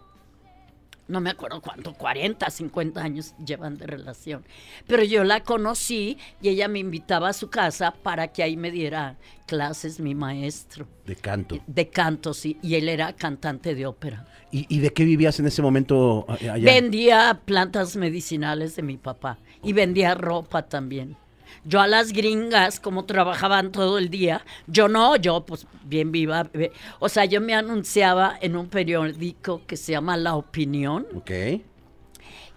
No 1.06 1.20
me 1.20 1.28
acuerdo 1.30 1.60
cuánto, 1.60 1.92
40, 1.92 2.48
50 2.48 3.02
años 3.02 3.34
llevan 3.44 3.76
de 3.76 3.86
relación. 3.86 4.42
Pero 4.86 5.04
yo 5.04 5.22
la 5.22 5.40
conocí 5.42 6.16
y 6.40 6.48
ella 6.48 6.66
me 6.66 6.78
invitaba 6.78 7.28
a 7.28 7.32
su 7.34 7.50
casa 7.50 7.92
para 8.02 8.28
que 8.28 8.42
ahí 8.42 8.56
me 8.56 8.70
diera 8.70 9.16
clases 9.46 10.00
mi 10.00 10.14
maestro 10.14 10.88
De 11.04 11.14
canto. 11.16 11.58
de 11.66 11.90
canto, 11.90 12.32
sí, 12.32 12.56
y 12.62 12.76
él 12.76 12.88
era 12.88 13.12
cantante 13.12 13.74
de 13.74 13.84
ópera. 13.84 14.26
¿Y, 14.50 14.64
y 14.74 14.78
de 14.80 14.92
qué 14.94 15.04
vivías 15.04 15.38
en 15.40 15.46
ese 15.46 15.60
momento 15.60 16.24
a- 16.28 16.34
allá? 16.54 16.64
Vendía 16.64 17.40
plantas 17.44 17.96
medicinales 17.96 18.74
de 18.76 18.82
mi 18.82 18.96
papá 18.96 19.38
y 19.62 19.74
vendía 19.74 20.14
ropa 20.14 20.62
también. 20.68 21.16
Yo 21.66 21.80
a 21.80 21.86
las 21.86 22.12
gringas, 22.12 22.78
como 22.78 23.04
trabajaban 23.06 23.72
todo 23.72 23.96
el 23.98 24.10
día, 24.10 24.44
yo 24.66 24.88
no, 24.88 25.16
yo 25.16 25.44
pues 25.46 25.66
bien 25.84 26.12
viva. 26.12 26.50
O 26.98 27.08
sea, 27.08 27.24
yo 27.24 27.40
me 27.40 27.54
anunciaba 27.54 28.36
en 28.40 28.54
un 28.56 28.68
periódico 28.68 29.62
que 29.66 29.76
se 29.76 29.92
llama 29.92 30.16
La 30.16 30.34
Opinión 30.36 31.06
Ok. 31.14 31.30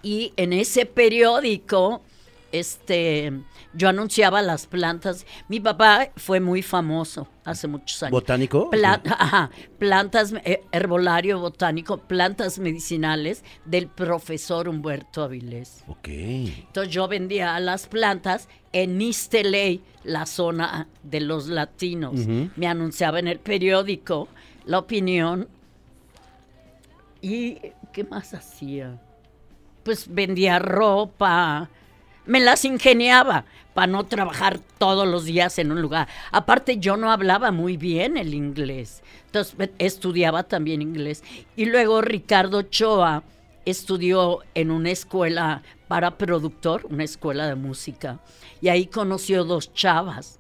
y 0.04 0.34
en 0.36 0.52
ese 0.54 0.86
periódico 0.86 2.02
este 2.52 3.32
yo 3.78 3.90
anunciaba 3.90 4.42
las 4.42 4.66
plantas. 4.66 5.26
Mi 5.48 5.60
papá 5.60 6.10
fue 6.16 6.40
muy 6.40 6.62
famoso 6.64 7.28
hace 7.46 7.68
muchos 7.68 8.02
años. 8.04 8.12
¿Botánico? 8.12 8.70
Pla- 8.72 9.02
ajá, 9.06 9.52
plantas, 9.78 10.34
eh, 10.44 10.64
herbolario 10.72 11.40
botánico, 11.40 11.98
plantas 12.00 12.58
medicinales 12.60 13.44
del 13.66 13.88
profesor 13.88 14.68
Humberto 14.68 15.22
Avilés. 15.24 15.84
Ok. 15.88 16.08
Entonces 16.08 16.92
yo 16.94 17.08
vendía 17.08 17.60
las 17.60 17.88
plantas 17.88 18.50
en 18.74 19.00
East 19.02 19.34
LA, 19.34 20.26
zona 20.26 20.88
de 21.04 21.22
los 21.22 21.48
latinos. 21.48 22.16
Me 22.56 22.68
anunciaba 22.68 23.20
en 23.20 23.28
el 23.28 23.40
periódico 23.40 24.28
La 24.66 24.80
Opinión. 24.80 25.48
¿Y 27.22 27.58
qué 27.94 28.04
más 28.04 28.34
hacía? 28.34 29.00
Pues 29.84 30.08
vendía 30.14 30.60
ropa. 30.60 31.70
Me 32.26 32.40
las 32.40 32.66
ingeniaba 32.66 33.46
para 33.78 33.92
no 33.92 34.08
trabajar 34.08 34.60
todos 34.80 35.08
los 35.08 35.26
días 35.26 35.60
en 35.60 35.72
un 35.72 35.84
lugar. 35.84 36.08
Aparte, 36.32 36.80
yo 36.80 36.98
no 36.98 37.12
hablaba 37.12 37.52
muy 37.52 37.78
bien 37.78 38.18
el 38.18 38.34
inglés. 38.34 39.04
Entonces, 39.28 39.70
estudiaba 39.78 40.42
también 40.42 40.82
inglés. 40.82 41.24
Y 41.56 41.66
luego 41.66 42.02
Ricardo 42.02 42.64
Choa 42.64 43.22
estudió 43.66 44.40
en 44.56 44.72
una 44.72 44.90
escuela 44.90 45.62
para 45.88 46.18
productor, 46.18 46.88
una 46.90 47.04
escuela 47.04 47.46
de 47.46 47.54
música. 47.54 48.20
Y 48.62 48.70
ahí 48.70 48.88
conoció 48.88 49.44
dos 49.44 49.72
chavas 49.76 50.40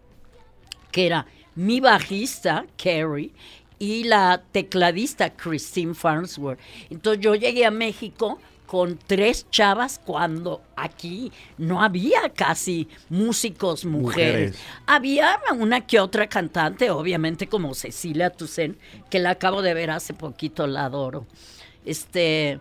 que 0.92 1.06
era 1.06 1.28
mi 1.54 1.80
bajista, 1.80 2.66
Carrie, 2.76 3.34
y 3.78 4.06
la 4.06 4.42
tecladista, 4.52 5.30
Christine 5.30 5.94
Farnsworth. 5.94 6.60
Entonces 6.90 7.24
yo 7.24 7.36
llegué 7.36 7.68
a 7.68 7.72
México 7.72 8.40
con 8.68 9.00
tres 9.08 9.48
chavas 9.50 10.00
cuando 10.06 10.62
aquí 10.76 11.32
no 11.58 11.82
había 11.82 12.30
casi 12.36 12.88
músicos 13.10 13.84
mujeres. 13.86 14.52
Mujeres. 14.52 14.60
Había 14.86 15.40
una 15.58 15.88
que 15.88 16.00
otra 16.00 16.28
cantante, 16.28 16.92
obviamente 16.92 17.48
como 17.48 17.74
Cecilia 17.74 18.30
Toussaint, 18.30 18.78
que 19.10 19.18
la 19.18 19.32
acabo 19.32 19.62
de 19.64 19.74
ver 19.74 19.90
hace 19.90 20.14
poquito, 20.14 20.68
la 20.68 20.86
adoro. 20.86 21.26
Este, 21.86 22.60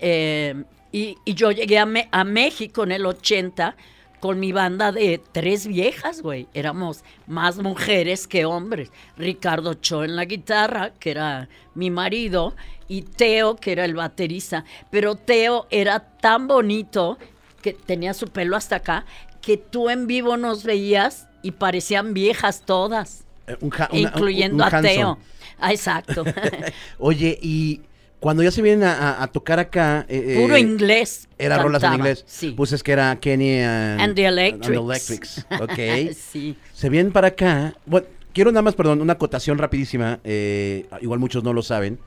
eh, 0.00 0.62
y, 0.92 1.16
y 1.24 1.34
yo 1.34 1.50
llegué 1.50 1.78
a, 1.78 1.86
Me- 1.86 2.08
a 2.12 2.24
México 2.24 2.84
en 2.84 2.92
el 2.92 3.06
80 3.06 3.74
con 4.20 4.40
mi 4.40 4.50
banda 4.52 4.90
de 4.90 5.20
tres 5.32 5.66
viejas, 5.66 6.22
güey. 6.22 6.48
Éramos 6.52 7.04
más 7.26 7.58
mujeres 7.58 8.26
que 8.26 8.44
hombres. 8.44 8.90
Ricardo 9.16 9.74
Cho 9.74 10.02
en 10.04 10.16
la 10.16 10.24
guitarra, 10.24 10.90
que 10.98 11.12
era 11.12 11.48
mi 11.74 11.90
marido, 11.90 12.54
y 12.88 13.02
Teo, 13.02 13.56
que 13.56 13.72
era 13.72 13.84
el 13.84 13.94
baterista. 13.94 14.64
Pero 14.90 15.14
Teo 15.14 15.66
era 15.70 16.00
tan 16.00 16.48
bonito 16.48 17.18
que 17.62 17.72
tenía 17.74 18.14
su 18.14 18.28
pelo 18.28 18.56
hasta 18.56 18.76
acá, 18.76 19.04
que 19.40 19.56
tú 19.56 19.90
en 19.90 20.06
vivo 20.06 20.36
nos 20.36 20.64
veías 20.64 21.26
y 21.42 21.52
parecían 21.52 22.14
viejas 22.14 22.62
todas, 22.64 23.24
Eh, 23.46 23.56
un 23.60 23.70
ja- 23.70 23.88
una- 23.92 24.00
incluyendo 24.00 24.64
un- 24.64 24.68
un 24.68 24.74
a 24.74 24.80
Teo. 24.82 25.18
Ah, 25.60 25.72
exacto. 25.72 26.24
Oye, 26.98 27.38
y 27.42 27.80
cuando 28.20 28.42
ya 28.42 28.50
se 28.50 28.62
vienen 28.62 28.84
a, 28.84 29.28
tocar 29.32 29.58
acá. 29.58 30.04
eh, 30.08 30.38
Puro 30.40 30.56
eh, 30.56 30.60
inglés. 30.60 31.28
Era 31.38 31.58
rolas 31.62 31.82
en 31.82 31.94
inglés. 31.94 32.24
Sí. 32.26 32.50
Pues 32.56 32.72
es 32.72 32.82
que 32.82 32.92
era 32.92 33.16
Kenny 33.20 33.60
and, 33.60 34.00
And 34.00 34.14
the 34.16 34.24
Electrics. 34.26 34.66
and 34.66 34.74
the 34.76 34.82
Electrics. 34.82 35.46
Ok. 35.60 36.14
sí. 36.16 36.56
Se 36.72 36.88
vienen 36.88 37.12
para 37.12 37.28
acá. 37.28 37.74
Bueno, 37.86 38.06
quiero 38.32 38.50
nada 38.50 38.62
más, 38.62 38.74
perdón, 38.74 39.00
una 39.00 39.12
acotación 39.14 39.58
rapidísima. 39.58 40.18
eh, 40.24 40.86
igual 41.00 41.18
muchos 41.20 41.42
no 41.44 41.52
lo 41.52 41.62
saben. 41.62 41.98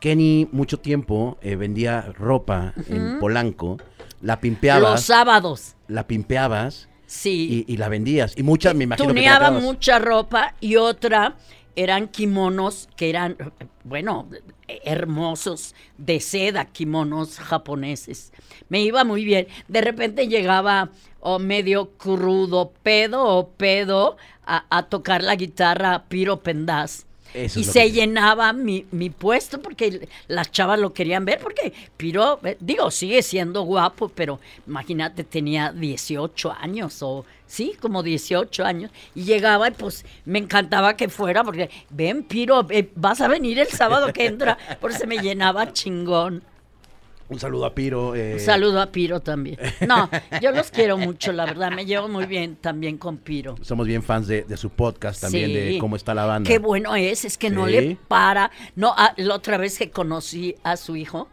Kenny 0.00 0.48
mucho 0.52 0.78
tiempo 0.78 1.38
eh, 1.40 1.56
vendía 1.56 2.02
ropa 2.18 2.74
en 2.88 3.18
Polanco. 3.18 3.78
La 4.22 4.40
pimpeabas. 4.40 4.90
Los 4.92 5.00
sábados. 5.02 5.74
La 5.88 6.06
pimpeabas 6.06 6.88
Sí. 7.06 7.64
y, 7.68 7.72
y 7.72 7.76
la 7.76 7.88
vendías. 7.88 8.34
Y 8.36 8.42
muchas, 8.42 8.74
me 8.74 8.84
imagino 8.84 9.08
Tuneaba 9.08 9.50
mucha 9.50 9.98
ropa 9.98 10.54
y 10.60 10.76
otra 10.76 11.36
eran 11.76 12.08
kimonos 12.08 12.88
que 12.96 13.10
eran, 13.10 13.36
bueno, 13.84 14.28
hermosos, 14.66 15.74
de 15.98 16.20
seda, 16.20 16.64
kimonos 16.64 17.38
japoneses. 17.38 18.32
Me 18.68 18.80
iba 18.80 19.04
muy 19.04 19.24
bien. 19.24 19.46
De 19.68 19.82
repente 19.82 20.26
llegaba 20.26 20.90
o 21.20 21.38
medio 21.38 21.90
crudo, 21.98 22.72
pedo 22.82 23.24
o 23.24 23.50
pedo, 23.50 24.16
a, 24.44 24.64
a 24.70 24.84
tocar 24.84 25.22
la 25.22 25.36
guitarra 25.36 26.04
Piro 26.08 26.38
Pendaz. 26.42 27.04
Eso 27.36 27.60
y 27.60 27.64
se 27.64 27.80
que- 27.82 27.92
llenaba 27.92 28.52
mi, 28.52 28.86
mi 28.90 29.10
puesto 29.10 29.60
porque 29.60 30.08
las 30.28 30.50
chavas 30.50 30.78
lo 30.78 30.92
querían 30.92 31.24
ver, 31.24 31.38
porque 31.38 31.72
Piro, 31.96 32.40
eh, 32.44 32.56
digo, 32.60 32.90
sigue 32.90 33.22
siendo 33.22 33.62
guapo, 33.62 34.08
pero 34.08 34.40
imagínate, 34.66 35.22
tenía 35.24 35.72
18 35.72 36.52
años 36.52 37.02
o 37.02 37.24
sí, 37.46 37.74
como 37.80 38.02
18 38.02 38.64
años. 38.64 38.90
Y 39.14 39.24
llegaba 39.24 39.68
y 39.68 39.72
pues 39.72 40.04
me 40.24 40.38
encantaba 40.38 40.96
que 40.96 41.08
fuera, 41.08 41.44
porque 41.44 41.70
ven, 41.90 42.22
Piro, 42.22 42.66
eh, 42.70 42.90
vas 42.96 43.20
a 43.20 43.28
venir 43.28 43.58
el 43.58 43.68
sábado 43.68 44.12
que 44.12 44.26
entra, 44.26 44.56
porque 44.80 44.96
se 44.96 45.06
me 45.06 45.18
llenaba 45.18 45.72
chingón. 45.72 46.42
Un 47.28 47.40
saludo 47.40 47.66
a 47.66 47.74
Piro. 47.74 48.14
eh, 48.14 48.34
Un 48.34 48.40
saludo 48.40 48.80
a 48.80 48.86
Piro 48.86 49.20
también. 49.20 49.58
No, 49.86 50.08
yo 50.40 50.52
los 50.52 50.70
quiero 50.70 50.96
mucho, 50.96 51.32
la 51.32 51.44
verdad, 51.46 51.70
me 51.72 51.84
llevo 51.84 52.08
muy 52.08 52.26
bien 52.26 52.56
también 52.56 52.98
con 52.98 53.18
Piro. 53.18 53.56
Somos 53.62 53.86
bien 53.86 54.02
fans 54.02 54.26
de, 54.28 54.42
de 54.42 54.56
su 54.56 54.70
podcast 54.70 55.20
también, 55.20 55.52
de 55.52 55.78
cómo 55.78 55.96
está 55.96 56.14
la 56.14 56.24
banda. 56.24 56.46
Qué 56.48 56.58
bueno 56.58 56.94
es, 56.94 57.24
es 57.24 57.36
que 57.36 57.50
no 57.50 57.66
le 57.66 57.96
para. 58.08 58.50
No, 58.74 58.94
ah, 58.96 59.12
la 59.16 59.34
otra 59.34 59.56
vez 59.56 59.78
que 59.78 59.90
conocí 59.90 60.54
a 60.62 60.76
su 60.76 60.94
hijo, 60.96 61.28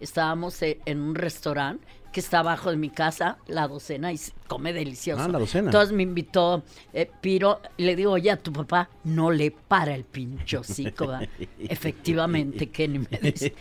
estábamos 0.00 0.60
eh, 0.62 0.80
en 0.84 1.00
un 1.00 1.14
restaurante 1.14 1.86
que 2.12 2.20
está 2.20 2.38
abajo 2.38 2.70
de 2.70 2.76
mi 2.76 2.88
casa, 2.88 3.36
la 3.46 3.68
docena, 3.68 4.10
y 4.12 4.18
come 4.46 4.72
delicioso. 4.72 5.22
Ah, 5.22 5.28
La 5.28 5.38
Docena. 5.38 5.66
Entonces 5.68 5.94
me 5.94 6.02
invitó 6.02 6.62
eh, 6.92 7.10
Piro, 7.20 7.60
y 7.76 7.84
le 7.84 7.96
digo, 7.96 8.12
oye, 8.12 8.30
a 8.30 8.36
tu 8.36 8.52
papá 8.52 8.88
no 9.04 9.30
le 9.30 9.50
para 9.50 9.94
el 9.94 10.04
pincho 10.04 10.60
hocico, 10.60 11.06
¿va?". 11.08 11.20
Efectivamente, 11.86 12.68
Kenny 12.68 12.98
me 12.98 13.18
dice, 13.30 13.54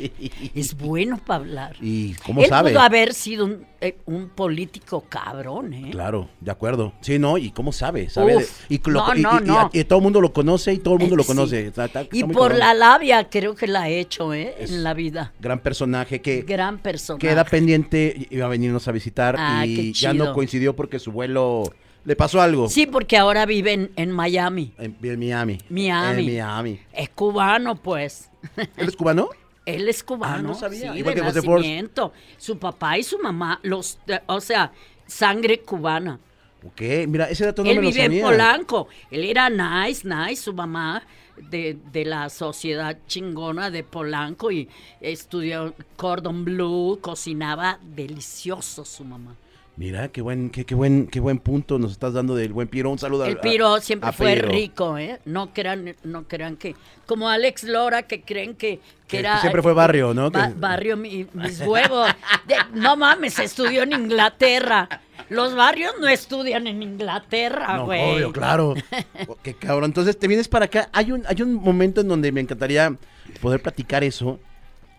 es 0.56 0.76
bueno 0.76 1.18
para 1.24 1.40
hablar. 1.44 1.76
¿Y 1.82 2.14
cómo 2.26 2.42
Él 2.42 2.48
sabe? 2.50 2.72
pudo 2.72 2.82
haber 2.82 3.14
sido 3.14 3.46
un, 3.46 3.66
eh, 3.82 3.98
un 4.06 4.30
político 4.30 5.02
cabrón, 5.08 5.74
¿eh? 5.74 5.90
Claro, 5.92 6.30
de 6.42 6.52
acuerdo. 6.52 6.94
Sí, 7.02 7.20
no, 7.20 7.38
y 7.38 7.52
cómo 7.52 7.72
sabe, 7.72 8.10
sabe. 8.10 8.38
Uf, 8.38 8.66
y, 8.70 8.80
lo- 8.90 9.06
no, 9.06 9.16
y- 9.16 9.22
no, 9.22 9.40
y- 9.40 9.44
y 9.44 9.48
no. 9.48 9.60
a- 9.60 9.70
y 9.74 9.84
todo 9.84 10.00
el 10.00 10.04
mundo 10.04 10.22
lo 10.22 10.34
conoce 10.34 10.74
y 10.74 10.78
todo 10.80 10.96
el 10.96 11.02
mundo 11.02 11.16
lo 11.16 11.24
Sí. 11.24 11.28
conoce. 11.28 11.68
Está- 11.68 11.86
está- 11.86 12.06
Y 12.12 12.24
por 12.24 12.50
cabrón. 12.50 12.60
la 12.60 12.74
labia 12.74 13.30
creo 13.30 13.56
que 13.56 13.68
la 13.68 13.84
ha 13.84 13.90
hecho, 13.90 14.34
¿eh? 14.34 14.56
Es- 14.60 14.72
En 14.72 14.84
la 14.84 14.94
vida. 14.94 15.34
Gran 15.40 15.60
personaje 15.60 16.22
que 16.22 16.42
Gran 16.42 16.80
persona. 16.80 17.20
queda 17.20 17.44
pendiente, 17.46 18.28
iba 18.30 18.46
a 18.46 18.50
venirnos 18.50 18.88
a 18.88 18.92
visitar 18.92 19.36
Ah, 19.38 19.66
y 19.66 19.94
ya 19.94 20.14
no 20.14 20.34
coincidió 20.34 20.75
porque 20.76 21.00
su 21.00 21.12
vuelo 21.12 21.64
le 22.06 22.16
pasó 22.16 22.42
algo. 22.42 22.70
Sí, 22.70 22.86
porque 22.86 23.18
ahora 23.18 23.46
vive 23.46 23.74
en, 23.74 23.92
en 23.96 24.12
Miami. 24.12 24.74
En, 24.78 24.96
en 25.02 25.20
Miami. 25.20 25.58
Miami. 25.70 26.20
En 26.20 26.26
Miami. 26.26 26.80
Es 26.94 27.10
cubano, 27.10 27.76
pues. 27.76 28.30
¿Él 28.78 28.88
es 28.88 28.96
cubano? 28.96 29.30
Él 29.66 29.90
es 29.90 30.04
cubano. 30.04 30.36
Ah, 30.36 30.42
no 30.42 30.54
sabía. 30.54 30.94
Sí, 30.94 31.00
Igual 31.00 31.16
de 31.16 31.22
que 31.22 31.28
nacimiento. 31.28 32.14
Su 32.38 32.60
papá 32.60 32.98
y 33.00 33.04
su 33.04 33.18
mamá, 33.18 33.60
los, 33.64 33.98
eh, 34.08 34.20
o 34.28 34.40
sea, 34.40 34.72
sangre 35.08 35.62
cubana. 35.62 36.20
Ok, 36.64 36.82
mira, 37.08 37.30
ese 37.30 37.46
dato 37.46 37.64
no 37.64 37.70
Él 37.70 37.78
me 37.78 37.84
lo 37.84 37.90
vive 37.90 38.06
en. 38.06 38.22
Polanco. 38.22 38.88
Él 39.10 39.24
era 39.24 39.50
nice, 39.50 40.08
nice. 40.08 40.44
Su 40.44 40.54
mamá 40.54 41.04
de, 41.38 41.78
de 41.92 42.06
la 42.06 42.30
sociedad 42.30 42.98
chingona 43.08 43.72
de 43.72 43.84
Polanco 43.84 44.52
y 44.52 44.70
estudió 45.02 45.74
cordon 45.96 46.46
bleu, 46.46 47.00
cocinaba 47.02 47.80
delicioso 47.82 48.86
su 48.86 49.04
mamá. 49.04 49.36
Mira, 49.78 50.08
qué 50.08 50.22
buen, 50.22 50.52
qué, 50.52 50.66
qué 50.66 50.74
buen, 50.74 51.08
qué 51.08 51.20
buen 51.20 51.38
punto 51.38 51.78
nos 51.78 51.92
estás 51.92 52.14
dando 52.14 52.34
del 52.34 52.54
buen 52.54 52.70
Piro. 52.70 52.90
Un 52.92 52.98
saludo 52.98 53.26
al- 53.26 53.32
El 53.32 53.38
a- 53.40 53.42
Piro 53.42 53.82
siempre 53.82 54.08
a 54.10 54.14
fue 54.14 54.36
Piro. 54.36 54.48
rico, 54.50 54.98
¿eh? 54.98 55.20
No 55.26 55.54
crean, 55.54 55.94
no 56.04 56.24
crean 56.28 56.56
que... 56.56 56.76
Como 57.06 57.28
Alex 57.30 57.66
Lora, 57.66 58.04
que 58.04 58.22
creen 58.22 58.56
que, 58.56 58.78
que 58.80 58.82
Que 59.08 59.20
era... 59.20 59.42
siempre 59.42 59.62
fue 59.62 59.74
barrio, 59.74 60.14
¿no? 60.14 60.32
ba- 60.32 60.54
barrio, 60.56 60.96
mi- 60.96 61.28
mis 61.34 61.60
huevos. 61.60 62.08
De- 62.48 62.56
no 62.80 62.96
mames, 62.96 63.38
estudió 63.40 63.84
en 63.84 63.92
Inglaterra. 63.92 64.88
Los 65.30 65.56
barrios 65.56 65.94
no 66.00 66.08
estudian 66.08 66.68
en 66.68 66.82
Inglaterra, 66.82 67.76
No, 67.78 67.86
güey. 67.86 68.02
obvio, 68.16 68.32
claro. 68.32 68.76
Qué 69.44 69.56
cabrón. 69.56 69.90
Entonces 69.90 70.18
te 70.18 70.28
vienes 70.30 70.48
para 70.48 70.66
acá. 70.66 70.88
Hay 70.94 71.12
un, 71.12 71.24
hay 71.28 71.42
un 71.42 71.54
momento 71.56 72.00
en 72.00 72.08
donde 72.08 72.32
me 72.32 72.40
encantaría 72.40 72.96
poder 73.42 73.62
platicar 73.62 74.04
eso. 74.06 74.40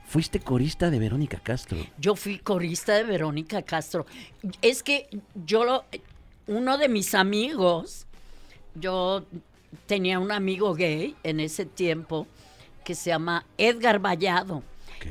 Fuiste 0.07 0.41
corista 0.41 0.91
de 0.91 0.99
Verónica 0.99 1.39
Castro. 1.39 1.79
Yo 1.99 2.15
fui 2.15 2.39
corista 2.39 2.95
de 2.95 3.05
Verónica 3.05 3.63
Castro. 3.63 4.07
Es 4.63 4.83
que 4.83 5.09
yo 5.45 5.65
lo... 5.65 5.85
Uno 6.47 6.79
de 6.79 6.89
mis 6.89 7.15
amigos, 7.15 8.07
yo 8.77 9.25
tenía 9.87 10.21
un 10.21 10.31
amigo 10.31 10.75
gay 10.75 11.17
en 11.25 11.41
ese 11.41 11.67
tiempo 11.67 12.29
que 12.85 12.95
se 12.95 13.11
llama 13.11 13.45
Edgar 13.59 13.99
Vallado. 13.99 14.63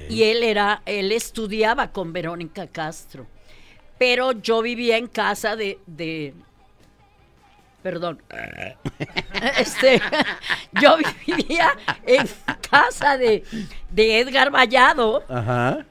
Y 0.10 0.24
él 0.24 0.44
era, 0.44 0.82
él 0.86 1.12
estudiaba 1.12 1.92
con 1.92 2.14
Verónica 2.14 2.68
Castro. 2.68 3.28
Pero 3.98 4.32
yo 4.32 4.62
vivía 4.62 4.98
en 4.98 5.08
casa 5.08 5.56
de, 5.56 5.80
de 5.86 6.34
perdón. 7.86 8.20
Este, 9.60 10.02
yo 10.82 10.98
vivía 11.28 11.78
en 12.04 12.28
casa 12.72 13.16
de, 13.16 13.44
de 13.92 14.20
Edgar 14.22 14.50
Vallado, 14.50 15.24
Ajá. 15.30 15.86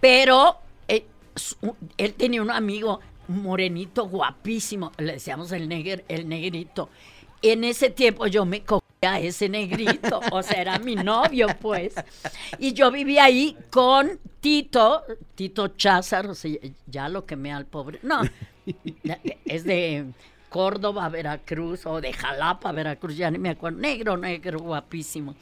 pero 0.00 0.58
eh, 0.88 1.06
su- 1.34 1.74
él 1.96 2.12
tenía 2.12 2.42
un 2.42 2.50
amigo 2.50 3.00
morenito 3.28 4.06
guapísimo, 4.06 4.92
le 4.98 5.14
decíamos 5.14 5.50
el 5.52 5.66
neger, 5.66 6.04
el 6.08 6.28
negrito. 6.28 6.90
En 7.40 7.64
ese 7.64 7.88
tiempo 7.88 8.26
yo 8.26 8.44
me 8.44 8.62
cogía 8.64 8.82
a 9.14 9.20
ese 9.20 9.48
negrito, 9.48 10.20
o 10.30 10.42
sea, 10.42 10.60
era 10.60 10.78
mi 10.78 10.94
novio, 10.94 11.46
pues. 11.60 11.94
Y 12.58 12.74
yo 12.74 12.90
vivía 12.90 13.24
ahí 13.24 13.56
con 13.70 14.20
Tito, 14.40 15.04
Tito 15.36 15.68
Cházar, 15.68 16.26
o 16.26 16.34
sea, 16.34 16.58
ya 16.86 17.08
lo 17.08 17.24
quemé 17.24 17.50
al 17.52 17.64
pobre. 17.64 17.98
No, 18.02 18.20
es 19.46 19.64
de 19.64 20.04
Córdoba, 20.52 21.08
Veracruz, 21.08 21.86
o 21.86 22.00
de 22.00 22.12
Jalapa, 22.12 22.70
Veracruz, 22.72 23.16
ya 23.16 23.30
ni 23.30 23.38
me 23.38 23.48
acuerdo. 23.48 23.78
Negro, 23.78 24.16
negro, 24.18 24.58
guapísimo. 24.60 25.34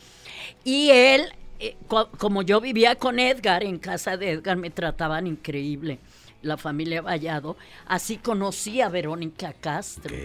Y 0.65 0.91
él, 0.91 1.33
eh, 1.59 1.77
co- 1.89 2.09
como 2.17 2.43
yo 2.43 2.61
vivía 2.61 2.95
con 2.95 3.19
Edgar, 3.19 3.65
en 3.65 3.79
casa 3.79 4.17
de 4.17 4.31
Edgar, 4.31 4.57
me 4.57 4.71
trataban 4.71 5.27
increíble. 5.27 5.99
La 6.43 6.57
familia 6.57 7.03
Vallado, 7.03 7.59
así 7.87 8.17
conocí 8.17 8.81
a 8.81 8.89
Verónica 8.89 9.53
Castro. 9.53 10.17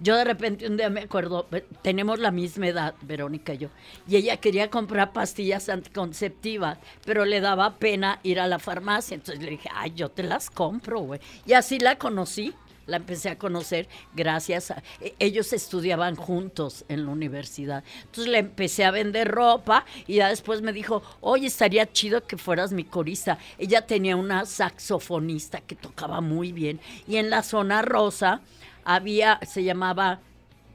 Yo 0.00 0.16
de 0.16 0.24
repente 0.24 0.66
un 0.66 0.78
día 0.78 0.88
me 0.88 1.02
acuerdo, 1.02 1.46
tenemos 1.82 2.18
la 2.18 2.30
misma 2.30 2.68
edad, 2.68 2.94
Verónica 3.02 3.52
y 3.52 3.58
yo, 3.58 3.68
y 4.08 4.16
ella 4.16 4.38
quería 4.38 4.70
comprar 4.70 5.12
pastillas 5.12 5.68
anticonceptivas, 5.68 6.78
pero 7.04 7.26
le 7.26 7.40
daba 7.42 7.76
pena 7.76 8.18
ir 8.22 8.40
a 8.40 8.46
la 8.46 8.58
farmacia. 8.58 9.16
Entonces 9.16 9.44
le 9.44 9.50
dije, 9.50 9.68
ay, 9.74 9.92
yo 9.94 10.08
te 10.08 10.22
las 10.22 10.48
compro, 10.48 11.00
güey. 11.00 11.20
Y 11.44 11.52
así 11.52 11.78
la 11.78 11.96
conocí, 11.98 12.54
la 12.88 12.96
empecé 12.96 13.28
a 13.28 13.38
conocer 13.38 13.86
gracias 14.16 14.72
a... 14.72 14.82
e- 15.00 15.14
Ellos 15.20 15.52
estudiaban 15.52 16.16
juntos 16.16 16.84
en 16.88 17.04
la 17.04 17.12
universidad. 17.12 17.84
Entonces 18.06 18.32
le 18.32 18.38
empecé 18.38 18.84
a 18.84 18.90
vender 18.90 19.28
ropa 19.28 19.84
y 20.06 20.16
ya 20.16 20.28
después 20.28 20.62
me 20.62 20.72
dijo, 20.72 21.02
oye, 21.20 21.46
estaría 21.46 21.90
chido 21.92 22.26
que 22.26 22.36
fueras 22.36 22.72
mi 22.72 22.82
corista. 22.84 23.38
Ella 23.58 23.86
tenía 23.86 24.16
una 24.16 24.44
saxofonista 24.46 25.60
que 25.60 25.76
tocaba 25.76 26.20
muy 26.20 26.50
bien 26.50 26.80
y 27.06 27.16
en 27.16 27.30
la 27.30 27.42
zona 27.42 27.82
rosa 27.82 28.40
había, 28.84 29.38
se 29.46 29.62
llamaba 29.62 30.20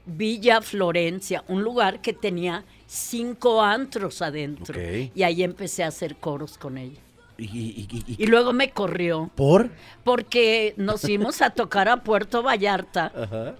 Villa 0.06 0.60
Florencia, 0.62 1.44
un 1.48 1.62
lugar 1.64 2.00
que 2.00 2.12
tenía 2.12 2.64
cinco 2.86 3.60
antros 3.62 4.22
adentro. 4.22 4.74
Y 5.14 5.22
ahí 5.24 5.42
empecé 5.42 5.82
a 5.82 5.88
hacer 5.88 6.16
coros 6.16 6.56
con 6.58 6.78
ella. 6.78 7.00
Y, 7.36 7.44
y- 7.44 7.88
y- 7.90 8.04
y- 8.16 8.22
Y 8.22 8.26
luego 8.26 8.52
me 8.52 8.70
corrió 8.70 9.30
¿Por? 9.34 9.70
porque 10.04 10.74
nos 10.76 11.00
fuimos 11.02 11.42
a 11.42 11.50
tocar 11.50 11.88
a 11.88 12.02
Puerto 12.04 12.42
Vallarta 12.42 13.12
Ajá. 13.14 13.54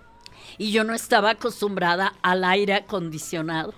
y 0.58 0.70
yo 0.70 0.84
no 0.84 0.94
estaba 0.94 1.30
acostumbrada 1.30 2.14
al 2.22 2.44
aire 2.44 2.74
acondicionado. 2.74 3.74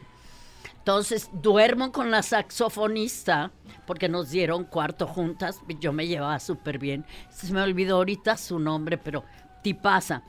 Entonces 0.79 1.31
duermo 1.33 1.93
con 1.93 2.11
la 2.11 2.23
saxofonista 2.23 3.51
porque 3.87 4.09
nos 4.09 4.31
dieron 4.31 4.65
cuarto 4.65 5.07
juntas. 5.07 5.61
Yo 5.81 5.93
me 5.93 6.07
llevaba 6.07 6.39
súper 6.41 6.79
bien. 6.79 7.05
Se 7.31 7.53
me 7.53 7.63
olvidó 7.63 7.97
ahorita 7.97 8.37
su 8.37 8.59
nombre, 8.59 8.99
pero 8.99 9.25
tipaza. 9.63 10.23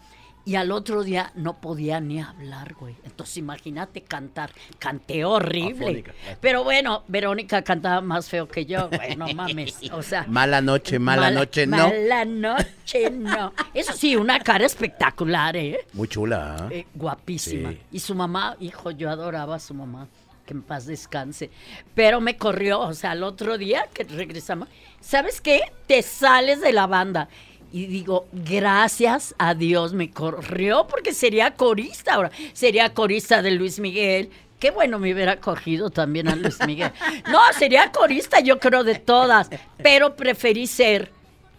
Y 0.47 0.55
al 0.55 0.71
otro 0.71 1.03
día 1.03 1.33
no 1.35 1.59
podía 1.59 1.99
ni 1.99 2.21
hablar, 2.21 2.73
güey. 2.75 2.95
Entonces 3.03 3.35
imagínate 3.35 4.03
cantar. 4.03 4.49
Canté 4.79 5.25
horrible. 5.25 5.87
Afónica. 5.87 6.13
Pero 6.39 6.63
bueno, 6.63 7.03
Verónica 7.09 7.61
cantaba 7.63 7.99
más 7.99 8.29
feo 8.29 8.47
que 8.47 8.65
yo, 8.65 8.87
güey. 8.87 9.17
No 9.17 9.27
mames. 9.33 9.77
O 9.91 10.01
sea, 10.01 10.23
Mala 10.29 10.61
noche, 10.61 10.99
mala, 10.99 11.31
noche, 11.31 11.67
no. 11.67 11.89
Mala 11.89 12.23
noche, 12.23 13.11
no. 13.11 13.51
Eso 13.73 13.91
sí, 13.91 14.15
una 14.15 14.39
cara 14.39 14.65
espectacular, 14.65 15.57
¿eh? 15.57 15.79
Muy 15.91 16.07
chula. 16.07 16.55
¿ah? 16.57 16.69
Eh, 16.71 16.87
guapísima. 16.95 17.71
Sí. 17.71 17.79
Y 17.91 17.99
su 17.99 18.15
mamá, 18.15 18.55
hijo, 18.61 18.91
yo 18.91 19.09
adoraba 19.09 19.55
a 19.55 19.59
su 19.59 19.73
mamá. 19.73 20.07
que 20.45 20.53
en 20.53 20.61
paz 20.61 20.85
descanse. 20.85 21.51
Pero 21.93 22.21
me 22.21 22.37
corrió, 22.37 22.79
o 22.79 22.93
sea, 22.93 23.11
el 23.11 23.23
otro 23.23 23.57
día 23.57 23.85
que 23.93 24.05
regresamos, 24.05 24.69
¿sabes 25.01 25.41
qué? 25.41 25.59
Te 25.87 26.01
sales 26.01 26.61
de 26.61 26.71
la 26.71 26.87
banda. 26.87 27.27
Y 27.71 27.85
digo, 27.87 28.27
gracias 28.31 29.35
a 29.37 29.53
Dios 29.53 29.93
me 29.93 30.09
corrió 30.11 30.87
porque 30.87 31.13
sería 31.13 31.51
corista 31.55 32.13
ahora. 32.15 32.31
Sería 32.53 32.93
corista 32.93 33.41
de 33.41 33.51
Luis 33.51 33.79
Miguel. 33.79 34.29
Qué 34.59 34.71
bueno 34.71 34.97
me 34.99 35.13
hubiera 35.13 35.37
cogido 35.39 35.89
también 35.89 36.27
a 36.29 36.35
Luis 36.35 36.57
Miguel. 36.65 36.91
No, 37.31 37.39
sería 37.57 37.91
corista 37.91 38.39
yo 38.39 38.59
creo 38.59 38.83
de 38.83 38.95
todas. 38.95 39.49
Pero 39.83 40.15
preferí 40.15 40.65
ser 40.65 41.11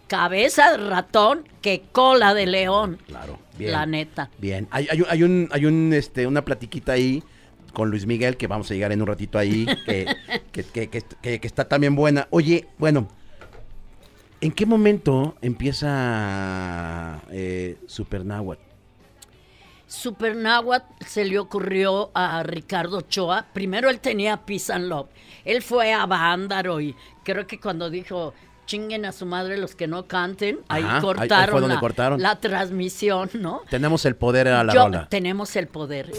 cabeza 0.07 0.71
de 0.71 0.77
ratón 0.89 1.47
que 1.61 1.83
cola 1.91 2.33
de 2.33 2.47
león. 2.47 2.97
Claro, 3.07 3.39
bien. 3.57 3.71
La 3.71 3.85
neta. 3.85 4.29
Bien. 4.39 4.67
Hay, 4.71 4.87
hay, 4.89 5.01
un- 5.01 5.07
hay 5.09 5.23
un, 5.23 5.49
hay 5.51 5.65
un, 5.65 5.93
este, 5.93 6.25
una 6.25 6.43
platiquita 6.43 6.93
ahí 6.93 7.23
con 7.73 7.91
Luis 7.91 8.07
Miguel 8.07 8.35
que 8.35 8.47
vamos 8.47 8.69
a 8.71 8.73
llegar 8.73 8.91
en 8.91 9.01
un 9.01 9.07
ratito 9.07 9.37
ahí, 9.37 9.67
que- 9.85 10.07
que- 10.51 10.63
que- 10.89 11.39
que 11.39 11.47
está 11.47 11.67
también 11.69 11.95
buena. 11.95 12.27
Oye, 12.31 12.67
bueno, 12.79 13.07
¿en 14.41 14.51
qué 14.51 14.65
momento 14.65 15.35
empieza 15.41 17.21
eh, 17.31 17.77
Supernáhuatl? 17.87 18.61
Supernáhuatl 19.87 20.85
se 21.05 21.25
le 21.25 21.39
ocurrió 21.39 22.11
a 22.13 22.43
Ricardo 22.43 22.97
Ochoa. 22.99 23.47
Primero 23.53 23.89
él 23.89 23.99
tenía 23.99 24.37
Peace 24.45 24.71
and 24.71 24.85
Love. 24.87 25.07
Él 25.45 25.63
fue 25.63 25.93
a 25.93 26.05
Bándaro 26.05 26.79
y 26.79 26.95
creo 27.23 27.47
que 27.47 27.59
cuando 27.59 27.89
dijo 27.89 28.33
chinguen 28.67 29.03
a 29.05 29.11
su 29.11 29.25
madre 29.25 29.57
los 29.57 29.73
que 29.73 29.87
no 29.87 30.05
canten, 30.05 30.59
ahí 30.67 30.83
Ajá, 30.83 30.89
ahí- 30.89 30.95
ahí 30.97 31.01
fue 31.01 31.15
cortaron, 31.15 31.61
donde 31.61 31.73
la, 31.73 31.79
cortaron. 31.79 32.21
la 32.21 32.39
transmisión, 32.39 33.31
¿no? 33.33 33.61
Tenemos 33.67 34.05
el 34.05 34.15
poder 34.15 34.47
a 34.49 34.63
la 34.63 34.71
Yo- 34.75 34.83
rola. 34.83 35.07
tenemos 35.09 35.55
el 35.55 35.67
poder. 35.67 36.11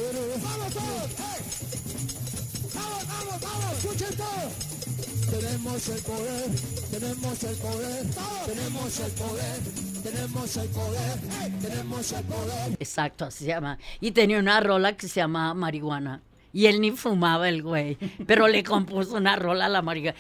Tenemos 5.71 5.89
el 5.89 6.03
poder, 6.03 6.51
tenemos 6.91 7.45
el 7.45 7.57
poder, 7.59 8.07
tenemos 8.45 8.99
el 8.99 9.13
poder, 9.13 10.03
tenemos 10.03 10.57
el 10.57 10.69
poder, 10.69 11.61
tenemos 11.63 12.13
el 12.13 12.25
poder. 12.25 12.77
Exacto, 12.81 13.27
así 13.27 13.45
se 13.45 13.51
llama. 13.51 13.79
Y 14.01 14.11
tenía 14.11 14.41
una 14.41 14.59
rola 14.59 14.97
que 14.97 15.07
se 15.07 15.21
llama 15.21 15.55
Marihuana. 15.55 16.23
Y 16.53 16.67
él 16.67 16.81
ni 16.81 16.91
fumaba 16.91 17.49
el 17.49 17.63
güey, 17.63 17.97
pero 18.27 18.49
le 18.49 18.65
compuso 18.65 19.15
una 19.15 19.37
rola 19.37 19.67
a 19.67 19.69
la 19.69 19.81
marihuana. 19.81 20.19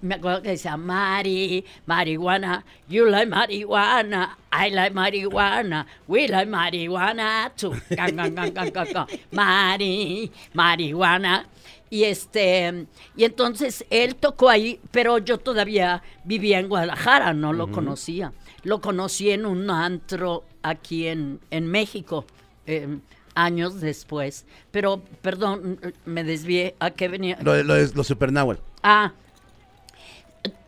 Me 0.00 0.14
acuerdo 0.14 0.42
que 0.42 0.50
decía, 0.50 0.76
Mari, 0.76 1.64
marihuana, 1.86 2.64
you 2.88 3.04
like 3.04 3.28
marihuana, 3.28 4.38
I 4.52 4.70
like 4.70 4.94
marihuana, 4.94 5.86
we 6.06 6.28
like 6.28 6.48
marihuana 6.48 7.50
too. 7.56 7.74
Gan, 7.90 8.14
gan, 8.14 8.54
gan. 8.54 9.06
Mari, 9.32 10.30
marihuana. 10.52 11.46
Y 11.90 12.04
este, 12.04 12.86
y 13.16 13.24
entonces 13.24 13.84
él 13.90 14.16
tocó 14.16 14.48
ahí, 14.48 14.80
pero 14.90 15.18
yo 15.18 15.38
todavía 15.38 16.02
vivía 16.24 16.58
en 16.58 16.68
Guadalajara, 16.68 17.32
no 17.34 17.52
lo 17.52 17.70
conocía. 17.70 18.32
Lo 18.64 18.80
conocí 18.80 19.30
en 19.30 19.44
un 19.46 19.70
antro 19.70 20.44
aquí 20.62 21.06
en, 21.06 21.38
en 21.50 21.66
México, 21.68 22.24
eh, 22.66 22.98
años 23.34 23.80
después. 23.80 24.46
Pero, 24.70 25.02
perdón, 25.22 25.78
me 26.06 26.24
desvié. 26.24 26.74
¿A 26.80 26.90
qué 26.90 27.08
venía? 27.08 27.38
Lo, 27.42 27.52
de- 27.52 27.62
lo 27.64 27.74
de 27.74 27.90
los 27.94 28.06
Supernáhuatl. 28.06 28.60
Ah, 28.82 29.12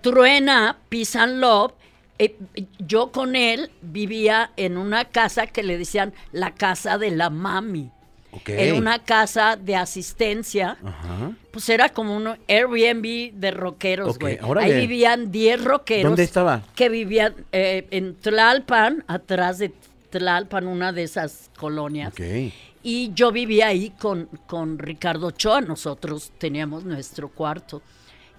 Truena, 0.01 0.79
Peace 0.89 1.19
and 1.19 1.39
Love. 1.41 1.73
eh, 2.19 2.37
yo 2.79 3.11
con 3.13 3.37
él 3.37 3.71
vivía 3.83 4.51
en 4.57 4.77
una 4.79 5.05
casa 5.07 5.47
que 5.47 5.63
le 5.63 5.77
decían 5.77 6.15
la 6.33 6.55
casa 6.55 6.97
de 6.99 7.11
la 7.11 7.29
mami. 7.31 7.91
Ok. 8.37 8.49
Era 8.51 8.75
una 8.75 8.99
casa 9.03 9.57
de 9.57 9.77
asistencia. 9.77 10.77
Ajá. 10.85 11.33
Pues 11.51 11.69
era 11.69 11.89
como 11.89 12.17
un 12.17 12.29
Airbnb 12.49 13.33
de 13.33 13.51
rockeros, 13.51 14.19
güey. 14.19 14.39
Ahí 14.59 14.81
vivían 14.81 15.31
10 15.31 15.65
rockeros. 15.65 16.11
¿Dónde 16.11 16.25
estaba? 16.25 16.63
Que 16.75 16.89
vivían 16.89 17.35
eh, 17.53 17.87
en 17.91 18.15
Tlalpan, 18.15 19.05
atrás 19.07 19.59
de 19.59 19.73
Tlalpan, 20.11 20.67
una 20.67 20.93
de 20.93 21.05
esas 21.05 21.51
colonias. 21.57 22.13
Y 22.83 23.13
yo 23.15 23.33
vivía 23.33 23.67
ahí 23.69 23.91
con, 23.91 24.29
con 24.47 24.79
Ricardo 24.79 25.29
Ochoa, 25.29 25.61
nosotros 25.61 26.31
teníamos 26.39 26.85
nuestro 26.85 27.29
cuarto. 27.29 27.83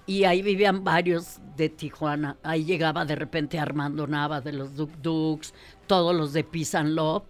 Y 0.06 0.24
ahí 0.24 0.40
vivían 0.40 0.84
varios 0.84 1.36
de 1.54 1.68
Tijuana. 1.68 2.38
Ahí 2.42 2.64
llegaba 2.64 3.04
de 3.04 3.14
repente 3.14 3.58
Armando 3.58 4.06
Nava 4.06 4.40
de 4.40 4.54
los 4.54 4.74
Duk 4.74 4.90
Duks, 5.02 5.52
todos 5.86 6.16
los 6.16 6.32
de 6.32 6.46
and 6.72 6.94
Love. 6.94 7.24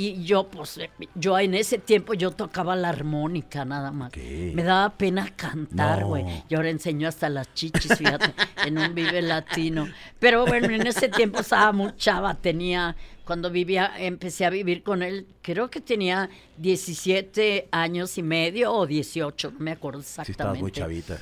Y 0.00 0.22
yo, 0.22 0.44
pues, 0.48 0.78
eh, 0.78 0.90
yo 1.16 1.36
en 1.40 1.54
ese 1.56 1.76
tiempo 1.76 2.14
yo 2.14 2.30
tocaba 2.30 2.76
la 2.76 2.90
armónica 2.90 3.64
nada 3.64 3.90
más. 3.90 4.12
Me 4.16 4.62
daba 4.62 4.90
pena 4.96 5.28
cantar, 5.34 6.02
No. 6.02 6.06
güey. 6.06 6.24
Y 6.48 6.54
ahora 6.54 6.70
enseño 6.70 7.08
hasta 7.08 7.28
las 7.28 7.52
chichis, 7.52 7.98
fíjate, 7.98 8.32
en 8.64 8.78
un 8.78 8.94
Vive 8.94 9.20
Latino. 9.22 9.88
Pero 10.20 10.46
bueno, 10.46 10.68
en 10.72 10.86
ese 10.86 11.08
tiempo 11.08 11.40
estaba 11.40 11.72
muy 11.72 11.96
chava, 11.96 12.34
tenía, 12.34 12.94
cuando 13.24 13.50
vivía, 13.50 13.92
empecé 13.98 14.44
a 14.46 14.50
vivir 14.50 14.84
con 14.84 15.02
él, 15.02 15.26
creo 15.42 15.68
que 15.68 15.80
tenía 15.80 16.30
17 16.58 17.66
años 17.72 18.16
y 18.18 18.22
medio 18.22 18.72
o 18.72 18.86
18, 18.86 19.50
no 19.50 19.58
me 19.58 19.72
acuerdo 19.72 20.00
Sí, 20.02 20.06
exactamente. 20.20 20.32
estabas 20.32 20.60
muy 20.60 20.70
chavita. 20.70 21.18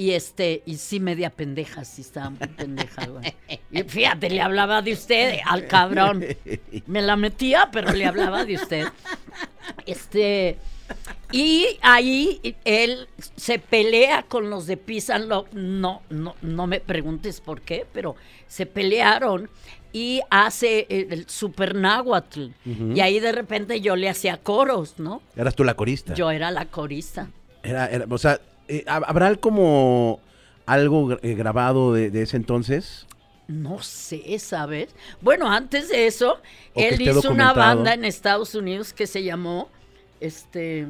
Y 0.00 0.12
este, 0.12 0.62
y 0.64 0.76
sí 0.76 0.98
media 0.98 1.28
pendeja, 1.28 1.84
sí 1.84 2.00
estaba 2.00 2.30
muy 2.30 2.48
pendeja, 2.48 3.06
güey. 3.06 3.34
Y 3.70 3.82
fíjate, 3.82 4.30
le 4.30 4.40
hablaba 4.40 4.80
de 4.80 4.94
usted, 4.94 5.40
al 5.44 5.66
cabrón. 5.66 6.24
Me 6.86 7.02
la 7.02 7.16
metía, 7.16 7.68
pero 7.70 7.92
le 7.92 8.06
hablaba 8.06 8.46
de 8.46 8.54
usted. 8.54 8.86
Este, 9.84 10.56
y 11.32 11.66
ahí 11.82 12.56
él 12.64 13.08
se 13.36 13.58
pelea 13.58 14.22
con 14.22 14.48
los 14.48 14.66
de 14.66 14.78
Love. 15.28 15.52
No, 15.52 16.00
no, 16.08 16.34
no 16.40 16.66
me 16.66 16.80
preguntes 16.80 17.42
por 17.42 17.60
qué, 17.60 17.86
pero 17.92 18.16
se 18.46 18.64
pelearon 18.64 19.50
y 19.92 20.22
hace 20.30 20.86
el, 20.88 21.12
el 21.12 21.28
Super 21.28 21.74
Náhuatl. 21.74 22.48
Y 22.94 23.00
ahí 23.00 23.20
de 23.20 23.32
repente 23.32 23.82
yo 23.82 23.96
le 23.96 24.08
hacía 24.08 24.38
coros, 24.38 24.94
¿no? 24.98 25.20
Eras 25.36 25.54
tú 25.54 25.62
la 25.62 25.74
corista. 25.74 26.14
Yo 26.14 26.30
era 26.30 26.50
la 26.50 26.64
corista. 26.66 27.28
Era, 27.62 27.86
era- 27.88 28.06
o 28.08 28.16
sea, 28.16 28.40
eh, 28.70 28.84
¿hab- 28.86 29.04
¿habrá 29.06 29.34
como 29.36 30.20
algo 30.66 31.12
eh, 31.22 31.34
grabado 31.34 31.92
de, 31.92 32.10
de 32.10 32.22
ese 32.22 32.36
entonces? 32.36 33.06
No 33.48 33.82
sé, 33.82 34.38
¿sabes? 34.38 34.94
Bueno, 35.20 35.50
antes 35.50 35.88
de 35.88 36.06
eso, 36.06 36.38
O 36.74 36.80
él 36.80 37.00
hizo 37.02 37.30
una 37.32 37.52
banda 37.52 37.94
en 37.94 38.04
Estados 38.04 38.54
Unidos 38.54 38.92
que 38.92 39.06
se 39.08 39.24
llamó 39.24 39.68
este 40.20 40.86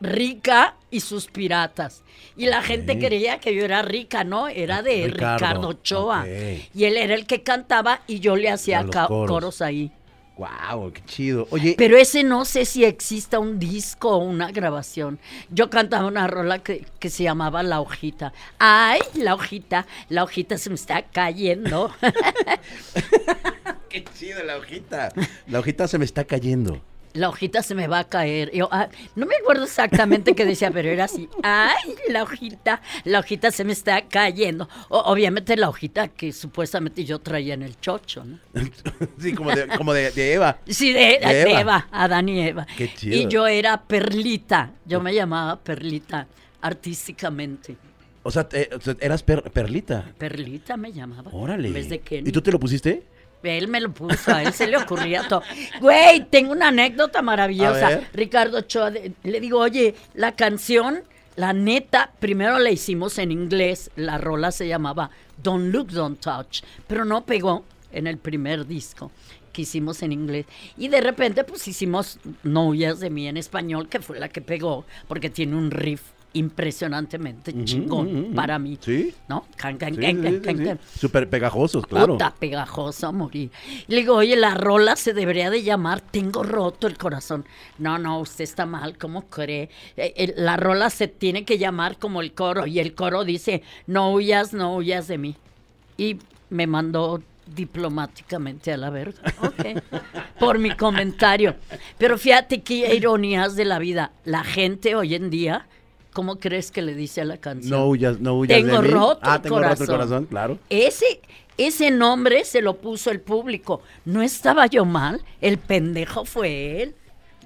Rica 0.00 0.74
y 0.90 1.00
sus 1.00 1.26
piratas. 1.26 2.02
Y 2.36 2.46
la 2.46 2.62
gente 2.62 2.98
creía 2.98 3.38
que 3.38 3.54
yo 3.54 3.64
era 3.64 3.82
rica, 3.82 4.24
¿no? 4.24 4.48
Era 4.48 4.82
de 4.82 5.04
Ricardo, 5.06 5.36
Ricardo, 5.38 5.68
Ochoa. 5.68 6.26
Y 6.74 6.84
él 6.84 6.96
era 6.96 7.14
el 7.14 7.26
que 7.26 7.42
cantaba 7.42 8.00
y 8.06 8.20
yo 8.20 8.36
le 8.36 8.50
hacía 8.50 8.84
coros. 8.84 9.06
coros. 9.28 9.62
ahí. 9.62 9.92
¡Wow! 10.36 10.92
¡Qué 10.92 11.02
chido! 11.04 11.46
Oye, 11.50 11.74
Pero 11.78 11.96
ese 11.96 12.24
no 12.24 12.44
sé 12.44 12.64
si 12.64 12.84
exista 12.84 13.38
un 13.38 13.58
disco 13.58 14.10
o 14.10 14.18
una 14.18 14.50
grabación. 14.50 15.20
Yo 15.50 15.70
cantaba 15.70 16.06
una 16.06 16.26
rola 16.26 16.58
que, 16.58 16.86
que 16.98 17.08
se 17.08 17.22
llamaba 17.22 17.62
La 17.62 17.80
Hojita. 17.80 18.32
¡Ay, 18.58 19.00
la 19.14 19.34
hojita! 19.34 19.86
La 20.08 20.24
hojita 20.24 20.58
se 20.58 20.70
me 20.70 20.74
está 20.76 21.02
cayendo. 21.02 21.94
¡qué 23.94 24.04
chido 24.18 24.42
la 24.42 24.56
hojita! 24.56 25.12
La 25.46 25.60
hojita 25.60 25.86
se 25.86 25.98
me 25.98 26.04
está 26.04 26.24
cayendo. 26.24 26.80
La 27.14 27.28
hojita 27.30 27.62
se 27.62 27.74
me 27.74 27.86
va 27.86 28.00
a 28.00 28.04
caer. 28.08 28.50
Yo, 28.52 28.68
ah, 28.70 28.88
no 29.16 29.24
me 29.24 29.34
acuerdo 29.36 29.64
exactamente 29.64 30.34
qué 30.34 30.44
decía, 30.44 30.70
pero 30.70 30.88
era 30.90 31.04
así. 31.04 31.28
Ay, 31.42 31.94
la 32.10 32.22
hojita, 32.24 32.82
la 33.04 33.20
hojita 33.20 33.50
se 33.50 33.64
me 33.64 33.72
está 33.72 34.02
cayendo. 34.08 34.68
O- 34.88 34.98
obviamente 35.00 35.56
la 35.56 35.68
hojita 35.68 36.08
que 36.08 36.32
supuestamente 36.32 37.04
yo 37.04 37.20
traía 37.20 37.54
en 37.54 37.62
el 37.62 37.80
chocho, 37.80 38.24
¿no? 38.24 38.38
sí, 39.18 39.32
como 39.32 39.50
de, 39.54 39.68
como 39.68 39.92
de, 39.94 40.10
de 40.10 40.34
Eva. 40.34 40.58
Sí, 40.66 40.92
de, 40.92 41.18
De 41.20 41.34
de 41.34 41.42
Eva. 41.42 41.60
Eva. 41.60 41.88
Adán 41.92 42.28
y 42.28 42.46
Eva. 42.46 42.66
Qué 42.76 42.92
chido. 42.92 43.16
Y 43.16 43.28
yo 43.28 43.46
era 43.46 43.80
Perlita. 43.82 44.72
Yo 44.84 45.00
me 45.00 45.14
llamaba 45.14 45.56
Perlita 45.60 46.26
artísticamente. 46.60 47.76
O 48.22 48.30
sea, 48.30 48.48
sea, 48.50 48.96
eras 49.00 49.22
per- 49.22 49.50
perlita. 49.52 50.04
Perlita 50.18 50.76
me 50.76 50.92
llamaba. 50.92 51.30
Órale. 51.32 51.68
En 51.68 51.74
vez 51.74 51.88
de 51.88 52.00
Kenny. 52.00 52.28
¿Y 52.28 52.32
tú 52.32 52.40
te 52.40 52.50
lo 52.50 52.58
pusiste? 52.58 53.02
Él 53.44 53.68
me 53.68 53.80
lo 53.80 53.92
puso, 53.92 54.34
a 54.34 54.42
él 54.42 54.52
se 54.52 54.66
le 54.66 54.76
ocurría 54.76 55.26
todo. 55.28 55.42
Güey, 55.80 56.24
tengo 56.30 56.52
una 56.52 56.68
anécdota 56.68 57.22
maravillosa. 57.22 58.00
Ricardo 58.12 58.58
Ochoa, 58.58 58.90
le 58.90 59.40
digo, 59.40 59.58
oye, 59.58 59.94
la 60.14 60.32
canción, 60.32 61.02
la 61.36 61.52
neta, 61.52 62.12
primero 62.20 62.58
la 62.58 62.70
hicimos 62.70 63.18
en 63.18 63.32
inglés. 63.32 63.90
La 63.96 64.18
rola 64.18 64.52
se 64.52 64.68
llamaba 64.68 65.10
Don't 65.42 65.72
Look, 65.72 65.90
Don't 65.90 66.20
Touch. 66.20 66.62
Pero 66.86 67.04
no 67.04 67.24
pegó 67.24 67.64
en 67.92 68.06
el 68.06 68.18
primer 68.18 68.66
disco 68.66 69.10
que 69.52 69.62
hicimos 69.62 70.02
en 70.02 70.12
inglés. 70.12 70.46
Y 70.76 70.88
de 70.88 71.00
repente, 71.00 71.44
pues 71.44 71.66
hicimos 71.68 72.18
No 72.42 72.68
huyas 72.68 73.00
de 73.00 73.08
mí 73.08 73.28
en 73.28 73.36
español, 73.36 73.88
que 73.88 74.00
fue 74.00 74.18
la 74.18 74.28
que 74.28 74.40
pegó, 74.40 74.84
porque 75.08 75.30
tiene 75.30 75.56
un 75.56 75.70
riff 75.70 76.02
impresionantemente 76.34 77.52
chingón 77.64 78.32
para 78.34 78.58
mí. 78.58 78.78
Sí. 78.80 79.14
¿No? 79.28 79.46
Can, 79.56 79.78
can, 79.78 79.94
Sí, 79.94 80.00
can, 80.00 80.16
sí, 80.16 80.22
can, 80.22 80.34
sí, 80.34 80.40
can, 80.40 80.58
sí. 80.58 80.64
can. 80.64 80.78
Súper 80.98 81.28
pegajosos, 81.28 81.86
claro. 81.86 82.14
Puta 82.14 82.34
pegajoso. 82.34 83.12
Y 83.32 83.50
le 83.86 83.96
digo, 83.96 84.16
oye, 84.16 84.36
la 84.36 84.54
rola 84.54 84.96
se 84.96 85.12
debería 85.12 85.50
de 85.50 85.62
llamar 85.62 86.00
Tengo 86.00 86.42
roto 86.42 86.86
el 86.86 86.98
corazón. 86.98 87.44
No, 87.78 87.98
no, 87.98 88.20
usted 88.20 88.44
está 88.44 88.66
mal, 88.66 88.98
¿cómo 88.98 89.26
cree? 89.28 89.70
Eh, 89.96 90.12
eh, 90.16 90.34
la 90.36 90.56
rola 90.56 90.90
se 90.90 91.08
tiene 91.08 91.44
que 91.44 91.58
llamar 91.58 91.98
como 91.98 92.20
el 92.20 92.32
coro. 92.32 92.66
Y 92.66 92.78
el 92.78 92.94
coro 92.94 93.24
dice, 93.24 93.62
no 93.86 94.12
huyas, 94.12 94.52
no 94.52 94.76
huyas 94.76 95.08
de 95.08 95.18
mí. 95.18 95.36
Y 95.96 96.18
me 96.50 96.66
mandó 96.66 97.22
diplomáticamente 97.46 98.72
a 98.72 98.76
la 98.76 98.90
verga. 98.90 99.20
Ok. 99.42 99.82
Por 100.38 100.58
mi 100.58 100.74
comentario. 100.76 101.56
Pero 101.98 102.18
fíjate 102.18 102.62
qué 102.62 102.94
ironías 102.94 103.56
de 103.56 103.64
la 103.64 103.78
vida. 103.78 104.12
La 104.24 104.44
gente 104.44 104.94
hoy 104.96 105.14
en 105.14 105.30
día, 105.30 105.66
¿cómo 106.14 106.38
crees 106.38 106.70
que 106.70 106.80
le 106.80 106.94
dice 106.94 107.20
a 107.20 107.24
la 107.26 107.36
canción? 107.36 107.78
No 107.78 107.86
huyas, 107.88 108.18
no 108.20 108.38
huyas 108.38 108.58
Tengo 108.58 108.80
de 108.80 108.88
mí. 108.88 108.94
roto 108.94 109.20
ah, 109.22 109.34
el 109.36 109.42
tengo 109.42 109.56
roto 109.58 109.68
el 109.70 109.76
corazón. 109.76 109.86
corazón, 109.96 110.24
claro. 110.26 110.58
Ese, 110.70 111.20
ese 111.58 111.90
nombre 111.90 112.44
se 112.46 112.62
lo 112.62 112.76
puso 112.78 113.10
el 113.10 113.20
público. 113.20 113.82
No 114.06 114.22
estaba 114.22 114.66
yo 114.66 114.86
mal. 114.86 115.22
El 115.42 115.58
pendejo 115.58 116.24
fue 116.24 116.80
él. 116.82 116.94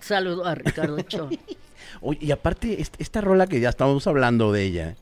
Saludo 0.01 0.45
a 0.47 0.55
Ricardo 0.55 1.01
Cho. 1.01 1.29
Oye, 2.01 2.19
y 2.23 2.31
aparte, 2.31 2.81
est- 2.81 2.95
esta 3.01 3.21
rola 3.21 3.49
que 3.49 3.59
ya 3.59 3.71
estamos 3.71 4.07
hablando 4.07 4.53
de 4.53 4.63
ella, 4.63 4.97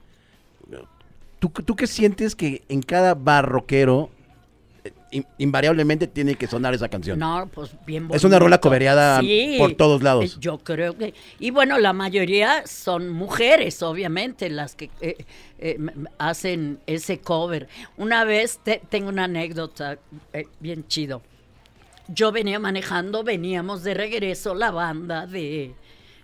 ¿tú, 1.38 1.50
tú 1.50 1.76
qué 1.76 1.86
sientes 1.86 2.34
que 2.34 2.62
en 2.68 2.80
cada 2.82 3.14
bar 3.14 3.46
rockero 3.48 4.08
eh, 4.10 4.15
in- 5.16 5.26
invariablemente 5.38 6.06
tiene 6.06 6.34
que 6.36 6.46
sonar 6.46 6.74
esa 6.74 6.88
canción? 6.88 7.18
No, 7.18 7.48
pues 7.52 7.70
bien 7.86 8.08
Es 8.12 8.24
una 8.24 8.38
rola 8.38 8.56
bonito. 8.56 8.68
cobereada 8.68 9.20
por 9.58 9.74
todos 9.74 10.02
lados. 10.02 10.38
Yo 10.40 10.58
creo 10.58 10.96
que... 10.96 11.14
Y 11.38 11.50
bueno, 11.50 11.78
la 11.78 11.92
mayoría 11.92 12.66
son 12.66 13.08
mujeres, 13.10 13.82
obviamente, 13.82 14.48
las 14.50 14.74
que 14.74 14.90
eh, 15.00 15.16
eh, 15.58 15.78
hacen 16.18 16.78
ese 16.86 17.18
cover. 17.20 17.68
Una 17.96 18.24
vez, 18.24 18.60
te- 18.62 18.80
tengo 18.88 19.08
una 19.08 19.24
anécdota 19.24 19.98
eh, 20.32 20.46
bien 20.60 20.86
chido. 20.88 21.22
Yo 22.08 22.30
venía 22.30 22.58
manejando, 22.60 23.24
veníamos 23.24 23.82
de 23.82 23.94
regreso 23.94 24.54
la 24.54 24.70
banda 24.70 25.26
de... 25.26 25.74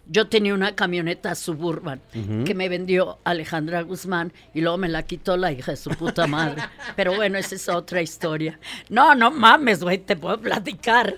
Yo 0.09 0.29
tenía 0.29 0.53
una 0.53 0.75
camioneta 0.75 1.35
suburban 1.35 2.01
que 2.45 2.55
me 2.55 2.69
vendió 2.69 3.19
Alejandra 3.25 3.83
Guzmán 3.83 4.33
y 4.53 4.61
luego 4.61 4.77
me 4.77 4.89
la 4.89 5.05
quitó 5.05 5.37
la 5.37 5.53
hija 5.53 5.71
de 5.73 5.77
su 5.77 5.91
puta 5.91 6.27
madre. 6.27 6.61
Pero 6.97 7.15
bueno, 7.15 7.39
esa 7.39 7.55
es 7.55 7.69
otra 7.69 8.03
historia. 8.03 8.59
No, 8.89 9.15
no 9.15 9.31
mames, 9.31 9.83
güey, 9.83 9.99
te 9.99 10.17
puedo 10.17 10.39
platicar 10.41 11.17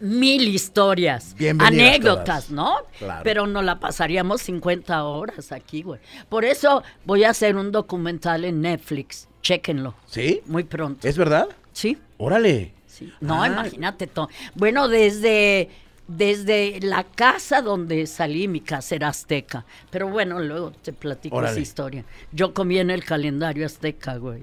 mil 0.00 0.48
historias, 0.48 1.34
Bienvenidas 1.38 1.88
anécdotas, 1.94 2.24
todas. 2.46 2.50
¿no? 2.50 2.76
Claro. 2.98 3.20
Pero 3.22 3.46
nos 3.46 3.64
la 3.64 3.78
pasaríamos 3.78 4.42
50 4.42 5.04
horas 5.04 5.52
aquí, 5.52 5.82
güey. 5.82 6.00
Por 6.28 6.44
eso 6.44 6.82
voy 7.04 7.22
a 7.24 7.30
hacer 7.30 7.56
un 7.56 7.70
documental 7.70 8.44
en 8.44 8.60
Netflix. 8.60 9.28
Chéquenlo. 9.42 9.94
¿Sí? 10.06 10.42
Muy 10.46 10.64
pronto. 10.64 11.06
¿Es 11.06 11.16
verdad? 11.16 11.48
Sí. 11.72 11.96
Órale. 12.18 12.72
Sí. 12.86 13.12
No, 13.20 13.42
Ah. 13.42 13.46
imagínate 13.46 14.06
todo. 14.08 14.28
Bueno, 14.54 14.88
desde, 14.88 15.70
desde 16.16 16.80
la 16.80 17.04
casa 17.04 17.62
donde 17.62 18.06
salí, 18.06 18.48
mi 18.48 18.60
casa 18.60 18.94
era 18.94 19.08
azteca. 19.08 19.64
Pero 19.90 20.08
bueno, 20.08 20.38
luego 20.40 20.70
te 20.72 20.92
platico 20.92 21.42
esa 21.44 21.58
historia. 21.60 22.04
Yo 22.32 22.52
comí 22.54 22.78
en 22.78 22.90
el 22.90 23.04
calendario 23.04 23.66
azteca, 23.66 24.16
güey. 24.16 24.42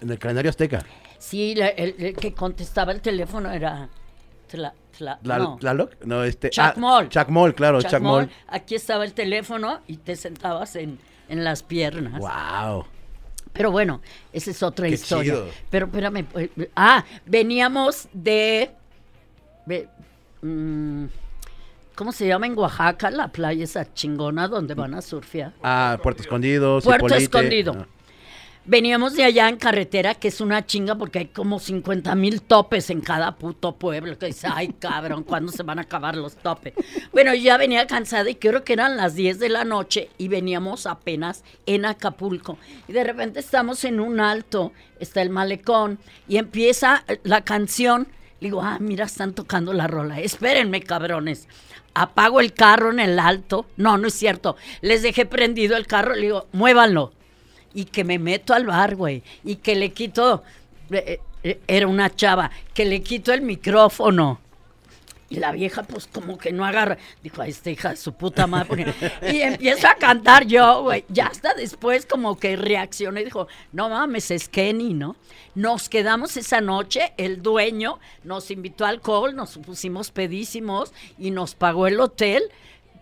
En 0.00 0.10
el 0.10 0.18
calendario 0.18 0.50
azteca. 0.50 0.84
Sí, 1.18 1.54
la- 1.54 1.68
el, 1.68 1.94
el 1.98 2.16
que 2.16 2.32
contestaba 2.34 2.92
el 2.92 3.00
teléfono 3.00 3.50
era... 3.50 3.88
Tla- 4.50 4.72
Tla- 4.96 5.18
¿La, 5.24 5.38
no. 5.38 5.56
Tlaloc? 5.56 5.92
No, 6.04 6.22
este. 6.24 6.50
Chacmol. 6.50 7.08
Chacmol, 7.08 7.54
claro, 7.54 7.82
Chacmol. 7.82 8.30
Aquí 8.46 8.74
estaba 8.76 9.04
el 9.04 9.12
teléfono 9.12 9.80
y 9.88 9.96
te 9.98 10.14
sentabas 10.16 10.76
en, 10.76 10.98
en 11.28 11.42
las 11.44 11.62
piernas. 11.62 12.18
Wow. 12.20 12.86
Pero 13.52 13.70
bueno, 13.72 14.00
esa 14.32 14.50
es 14.52 14.62
otra 14.62 14.86
Qué 14.88 14.94
historia. 14.94 15.32
chido. 15.34 15.48
Pero 15.70 15.86
espérame. 15.86 16.26
eh, 16.36 16.50
eh, 16.56 16.70
Ah, 16.76 17.04
veníamos 17.26 18.08
de. 18.12 18.70
de, 19.66 19.88
mm, 20.46 21.08
¿Cómo 21.96 22.12
se 22.12 22.26
llama 22.26 22.46
en 22.46 22.58
Oaxaca? 22.58 23.10
La 23.10 23.28
playa 23.28 23.64
esa 23.64 23.92
chingona 23.94 24.48
donde 24.48 24.74
van 24.74 24.94
a 24.94 25.00
surfear. 25.00 25.54
Ah, 25.62 25.98
Puerto 26.02 26.22
Escondido. 26.22 26.80
Puerto 26.82 27.08
Cipolite. 27.08 27.24
Escondido. 27.24 27.76
Ah. 27.78 27.86
Veníamos 28.68 29.14
de 29.14 29.22
allá 29.22 29.48
en 29.48 29.58
carretera, 29.58 30.14
que 30.16 30.26
es 30.26 30.40
una 30.40 30.66
chinga 30.66 30.96
porque 30.96 31.20
hay 31.20 31.26
como 31.26 31.60
50 31.60 32.14
mil 32.16 32.42
topes 32.42 32.90
en 32.90 33.00
cada 33.00 33.36
puto 33.36 33.76
pueblo. 33.76 34.18
Que 34.18 34.26
dice, 34.26 34.48
ay 34.52 34.74
cabrón, 34.78 35.22
¿cuándo 35.22 35.52
se 35.52 35.62
van 35.62 35.78
a 35.78 35.82
acabar 35.82 36.16
los 36.16 36.34
topes? 36.34 36.74
Bueno, 37.12 37.32
yo 37.32 37.42
ya 37.42 37.56
venía 37.58 37.86
cansada 37.86 38.28
y 38.28 38.34
creo 38.34 38.64
que 38.64 38.72
eran 38.72 38.96
las 38.96 39.14
10 39.14 39.38
de 39.38 39.48
la 39.50 39.64
noche 39.64 40.10
y 40.18 40.26
veníamos 40.26 40.86
apenas 40.86 41.44
en 41.64 41.84
Acapulco. 41.84 42.58
Y 42.88 42.92
de 42.92 43.04
repente 43.04 43.38
estamos 43.38 43.84
en 43.84 44.00
un 44.00 44.18
alto, 44.18 44.72
está 44.98 45.22
el 45.22 45.30
malecón 45.30 46.00
y 46.28 46.36
empieza 46.36 47.04
la 47.22 47.42
canción. 47.42 48.08
Le 48.40 48.48
digo, 48.48 48.62
ah, 48.62 48.78
mira, 48.80 49.06
están 49.06 49.32
tocando 49.32 49.72
la 49.72 49.86
rola. 49.86 50.20
Espérenme, 50.20 50.82
cabrones. 50.82 51.48
Apago 51.94 52.40
el 52.40 52.52
carro 52.52 52.90
en 52.90 53.00
el 53.00 53.18
alto. 53.18 53.66
No, 53.76 53.96
no 53.96 54.08
es 54.08 54.14
cierto. 54.14 54.56
Les 54.82 55.02
dejé 55.02 55.26
prendido 55.26 55.76
el 55.76 55.86
carro. 55.86 56.14
Le 56.14 56.22
digo, 56.22 56.46
muévanlo 56.52 57.12
y 57.76 57.84
que 57.84 58.04
me 58.04 58.18
meto 58.18 58.54
al 58.54 58.64
bar, 58.64 58.96
güey, 58.96 59.22
y 59.44 59.56
que 59.56 59.76
le 59.76 59.90
quito, 59.90 60.42
eh, 60.90 61.20
eh, 61.42 61.60
era 61.66 61.86
una 61.86 62.08
chava, 62.08 62.50
que 62.72 62.86
le 62.86 63.02
quito 63.02 63.34
el 63.34 63.42
micrófono. 63.42 64.40
Y 65.28 65.36
la 65.36 65.50
vieja, 65.52 65.82
pues, 65.82 66.06
como 66.06 66.38
que 66.38 66.52
no 66.52 66.64
agarra. 66.64 66.98
Dijo, 67.22 67.42
a 67.42 67.48
esta 67.48 67.70
hija 67.70 67.90
de 67.90 67.96
su 67.96 68.12
puta 68.12 68.46
madre. 68.46 68.68
porque-". 68.68 69.32
Y 69.32 69.42
empiezo 69.42 69.88
a 69.88 69.94
cantar 69.94 70.46
yo, 70.46 70.82
güey. 70.84 71.04
Ya 71.08 71.26
hasta 71.26 71.54
después, 71.54 72.06
como 72.06 72.38
que 72.38 72.56
reaccioné 72.56 73.22
y 73.22 73.24
dijo, 73.24 73.48
no 73.72 73.88
mames, 73.88 74.30
es 74.30 74.48
Kenny, 74.48 74.94
¿no? 74.94 75.16
Nos 75.54 75.88
quedamos 75.88 76.36
esa 76.36 76.60
noche. 76.60 77.12
El 77.16 77.42
dueño 77.42 77.98
nos 78.22 78.50
invitó 78.50 78.84
a 78.84 78.90
alcohol, 78.90 79.34
nos 79.34 79.58
pusimos 79.58 80.10
pedísimos 80.10 80.92
y 81.18 81.30
nos 81.30 81.54
pagó 81.54 81.86
el 81.86 81.98
hotel 81.98 82.44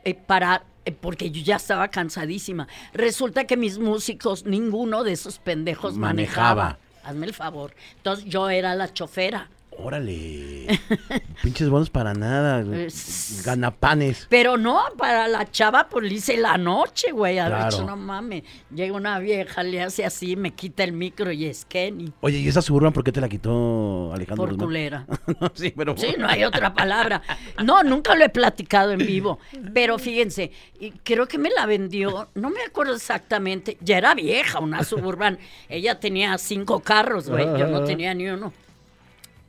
eh, 0.04 0.14
para 0.14 0.64
eh, 0.84 0.92
porque 0.92 1.30
yo 1.30 1.42
ya 1.42 1.56
estaba 1.56 1.88
cansadísima. 1.88 2.68
Resulta 2.92 3.44
que 3.44 3.56
mis 3.56 3.78
músicos, 3.78 4.44
ninguno 4.44 5.04
de 5.04 5.12
esos 5.12 5.38
pendejos 5.38 5.96
manejaba. 5.96 6.54
Manejaba. 6.54 6.78
Hazme 7.04 7.26
el 7.26 7.34
favor. 7.34 7.74
Entonces 7.96 8.24
yo 8.26 8.48
era 8.48 8.74
la 8.74 8.92
chofera. 8.92 9.50
Órale. 9.76 10.66
Pinches 11.42 11.68
bonos 11.68 11.90
para 11.90 12.14
nada. 12.14 12.60
Es- 12.76 13.42
Ganapanes. 13.44 14.26
Pero 14.30 14.56
no, 14.56 14.80
para 14.96 15.28
la 15.28 15.50
chava, 15.50 15.88
pues 15.88 16.06
le 16.08 16.14
hice 16.14 16.37
la 16.37 16.56
noche, 16.56 17.10
güey. 17.12 17.38
A 17.38 17.46
Claro. 17.46 17.84
no 17.84 17.96
mames. 17.96 18.44
Llega 18.74 18.94
una 18.94 19.18
vieja, 19.18 19.62
le 19.62 19.82
hace 19.82 20.04
así, 20.04 20.37
me 20.37 20.52
quita 20.52 20.84
el 20.84 20.92
micro 20.92 21.30
y 21.32 21.46
es 21.46 21.64
Kenny. 21.64 22.12
Oye, 22.20 22.38
¿y 22.38 22.48
esa 22.48 22.62
suburban 22.62 22.92
por 22.92 23.04
qué 23.04 23.12
te 23.12 23.20
la 23.20 23.28
quitó 23.28 24.12
Alejandro? 24.14 24.44
Por 24.44 24.50
Guzmán? 24.50 24.66
culera. 24.66 25.06
No, 25.40 25.50
sí, 25.54 25.72
pero. 25.76 25.96
Sí, 25.96 26.14
no 26.18 26.28
hay 26.28 26.44
otra 26.44 26.72
palabra. 26.74 27.20
No, 27.62 27.82
nunca 27.82 28.14
lo 28.14 28.24
he 28.24 28.28
platicado 28.28 28.92
en 28.92 28.98
vivo. 28.98 29.38
Pero 29.74 29.98
fíjense, 29.98 30.52
y 30.78 30.90
creo 30.92 31.26
que 31.26 31.38
me 31.38 31.50
la 31.50 31.66
vendió, 31.66 32.28
no 32.34 32.50
me 32.50 32.62
acuerdo 32.62 32.94
exactamente. 32.94 33.76
Ya 33.80 33.98
era 33.98 34.14
vieja, 34.14 34.60
una 34.60 34.84
suburban. 34.84 35.38
Ella 35.68 35.98
tenía 36.00 36.38
cinco 36.38 36.80
carros, 36.80 37.28
güey. 37.28 37.44
Yo 37.58 37.66
no 37.66 37.84
tenía 37.84 38.14
ni 38.14 38.28
uno. 38.28 38.52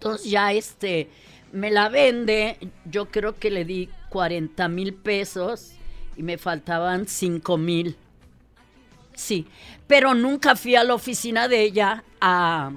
Entonces 0.05 0.29
ya 0.29 0.53
este, 0.53 1.09
me 1.51 1.71
la 1.71 1.89
vende. 1.89 2.59
Yo 2.85 3.05
creo 3.05 3.35
que 3.39 3.49
le 3.49 3.65
di 3.65 3.89
40 4.09 4.67
mil 4.67 4.93
pesos 4.93 5.71
y 6.15 6.21
me 6.21 6.37
faltaban 6.37 7.07
5 7.07 7.57
mil. 7.57 7.97
Sí, 9.15 9.47
pero 9.87 10.13
nunca 10.13 10.55
fui 10.55 10.75
a 10.75 10.83
la 10.83 10.93
oficina 10.93 11.47
de 11.47 11.61
ella 11.63 12.03
a, 12.21 12.71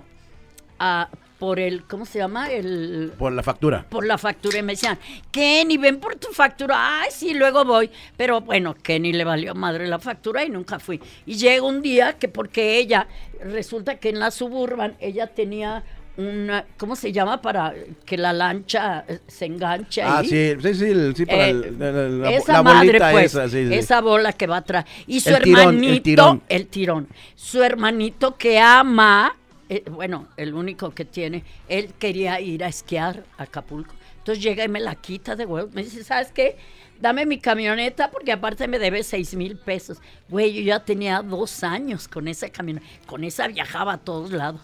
a 0.79 1.11
por 1.39 1.61
el, 1.61 1.85
¿cómo 1.85 2.07
se 2.07 2.19
llama? 2.19 2.51
El 2.51 3.13
Por 3.19 3.33
la 3.33 3.43
factura. 3.43 3.85
por 3.91 4.07
la 4.07 4.17
factura 4.17 4.59
y 4.59 4.63
me 4.63 4.73
decían, 4.73 4.99
Kenny, 5.31 5.77
ven 5.77 6.01
por 6.01 6.17
tu 6.17 6.29
factura. 6.29 7.03
Ay, 7.03 7.11
sí, 7.13 7.35
luego 7.35 7.67
voy. 7.67 7.91
Pero 8.17 8.41
bueno, 8.41 8.75
Kenny 8.75 9.13
le 9.13 9.25
valió 9.25 9.55
madre 9.55 9.87
la 9.87 9.99
factura 9.99 10.45
y 10.45 10.49
nunca 10.49 10.79
fui. 10.79 10.99
Y 11.27 11.35
llega 11.35 11.63
un 11.63 11.83
día 11.83 12.15
que 12.15 12.29
porque 12.29 12.79
ella, 12.79 13.07
resulta 13.41 13.97
que 13.97 14.09
en 14.09 14.19
la 14.19 14.31
suburban 14.31 14.97
ella 14.99 15.27
tenía 15.27 15.85
una, 16.19 16.67
¿cómo 16.77 16.97
se 16.97 17.13
llama? 17.13 17.41
Para 17.41 17.73
que 18.05 18.19
la 18.19 18.33
lancha 18.33 19.05
eh, 19.09 19.21
se 19.29 19.47
enganche 19.47 20.03
Ah, 20.03 20.19
ahí. 20.19 20.29
sí, 20.29 20.75
sí, 20.75 21.15
sí, 21.15 21.27
para 21.27 21.47
Eh, 21.47 21.51
el- 21.51 22.21
la, 22.21 22.31
esa 22.33 22.53
la 22.55 22.63
madre, 22.63 22.87
bolita 22.89 23.11
pues, 23.13 23.25
esa, 23.27 23.49
sí, 23.49 23.69
sí. 23.69 23.75
esa 23.75 24.01
bola 24.01 24.33
que 24.33 24.47
va 24.49 24.57
atrás. 24.59 24.85
Y 25.07 25.21
su 25.21 25.31
El 25.31 25.43
tirón, 25.43 25.61
el 25.61 25.67
hermanito, 25.77 26.03
tirón. 26.03 26.43
el 26.49 26.67
tirón, 26.67 27.09
su 27.37 27.63
hermanito 27.63 28.37
que 28.37 28.59
ama, 28.59 29.37
eh, 29.69 29.85
bueno, 29.91 30.27
el 30.37 30.55
único 30.55 30.91
que 30.91 31.05
tiene, 31.05 31.45
él 31.69 31.91
quería 31.99 32.41
ir 32.41 32.65
a 32.65 32.69
esquiar 32.69 33.23
a 33.39 33.45
Acapulco. 33.45 33.95
Entonces 34.19 34.43
llega 34.43 34.65
y 34.65 34.69
me 34.69 34.81
la 34.81 34.97
quita 34.97 35.37
de 35.37 35.47
huevo. 35.47 35.71
Me 35.73 35.85
dice, 35.85 36.03
¿sabes 36.05 36.33
qué? 36.33 36.57
Dame 37.01 37.27
mi 37.27 37.39
camioneta 37.39 38.11
porque 38.11 38.33
aparte 38.33 38.67
me 38.67 38.81
debe 38.81 39.05
seis 39.05 39.35
mil 39.37 39.57
pesos. 39.57 39.99
Güey, 40.29 40.53
yo 40.53 40.63
ya 40.63 40.85
tenía 40.85 41.23
dos 41.23 41.63
años 41.63 42.09
con 42.09 42.27
esa 42.27 42.49
camioneta. 42.51 42.85
Con 43.07 43.23
esa 43.23 43.47
viajaba 43.47 43.93
a 43.95 43.99
todos 43.99 44.33
lados. 44.33 44.61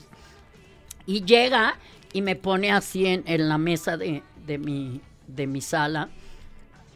Y 1.06 1.24
llega 1.24 1.76
y 2.12 2.22
me 2.22 2.36
pone 2.36 2.72
así 2.72 3.06
en, 3.06 3.24
en 3.26 3.48
la 3.48 3.58
mesa 3.58 3.96
de, 3.96 4.22
de 4.46 4.58
mi, 4.58 5.00
de 5.26 5.46
mi 5.46 5.60
sala. 5.60 6.08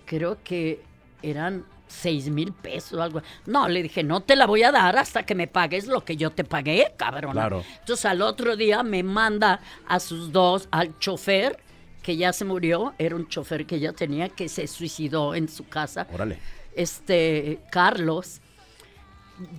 Creo 0.07 0.39
que 0.43 0.83
eran 1.23 1.65
seis 1.89 2.29
mil 2.29 2.53
pesos 2.53 2.95
o 2.95 3.03
algo. 3.03 3.23
No, 3.47 3.69
le 3.69 3.83
dije, 3.83 4.03
no 4.03 4.21
te 4.21 4.37
la 4.37 4.47
voy 4.47 4.63
a 4.63 4.71
dar 4.71 4.97
hasta 4.97 5.25
que 5.25 5.35
me 5.35 5.47
pagues 5.47 5.87
lo 5.87 6.05
que 6.05 6.17
yo 6.17 6.31
te 6.31 6.45
pagué, 6.45 6.93
cabrón. 6.97 7.33
Claro. 7.33 7.65
Entonces 7.81 8.05
al 8.07 8.23
otro 8.23 8.57
día 8.57 8.83
me 8.83 9.03
manda 9.03 9.61
a 9.87 9.99
sus 10.01 10.33
dos, 10.33 10.69
al 10.71 10.99
chofer, 10.99 11.59
que 12.03 12.17
ya 12.17 12.33
se 12.33 12.45
murió, 12.45 12.95
era 12.99 13.17
un 13.17 13.29
chofer 13.29 13.67
que 13.67 13.77
ella 13.77 13.93
tenía, 13.93 14.29
que 14.29 14.49
se 14.49 14.67
suicidó 14.67 15.35
en 15.35 15.49
su 15.49 15.67
casa. 15.69 16.07
Órale. 16.13 16.39
Este, 16.75 17.61
Carlos. 17.71 18.41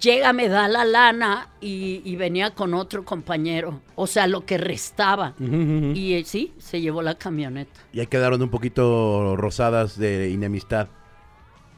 Llega, 0.01 0.33
me 0.33 0.49
da 0.49 0.67
la 0.67 0.83
lana 0.83 1.47
y, 1.61 2.01
y 2.03 2.15
venía 2.17 2.51
con 2.53 2.73
otro 2.73 3.05
compañero. 3.05 3.79
O 3.95 4.07
sea, 4.07 4.27
lo 4.27 4.45
que 4.45 4.57
restaba. 4.57 5.35
Y 5.39 6.15
eh, 6.15 6.23
sí, 6.25 6.53
se 6.57 6.81
llevó 6.81 7.01
la 7.01 7.15
camioneta. 7.15 7.79
Y 7.93 7.99
ahí 8.01 8.07
quedaron 8.07 8.41
un 8.41 8.49
poquito 8.49 9.35
rosadas 9.37 9.97
de 9.97 10.29
inemistad. 10.31 10.87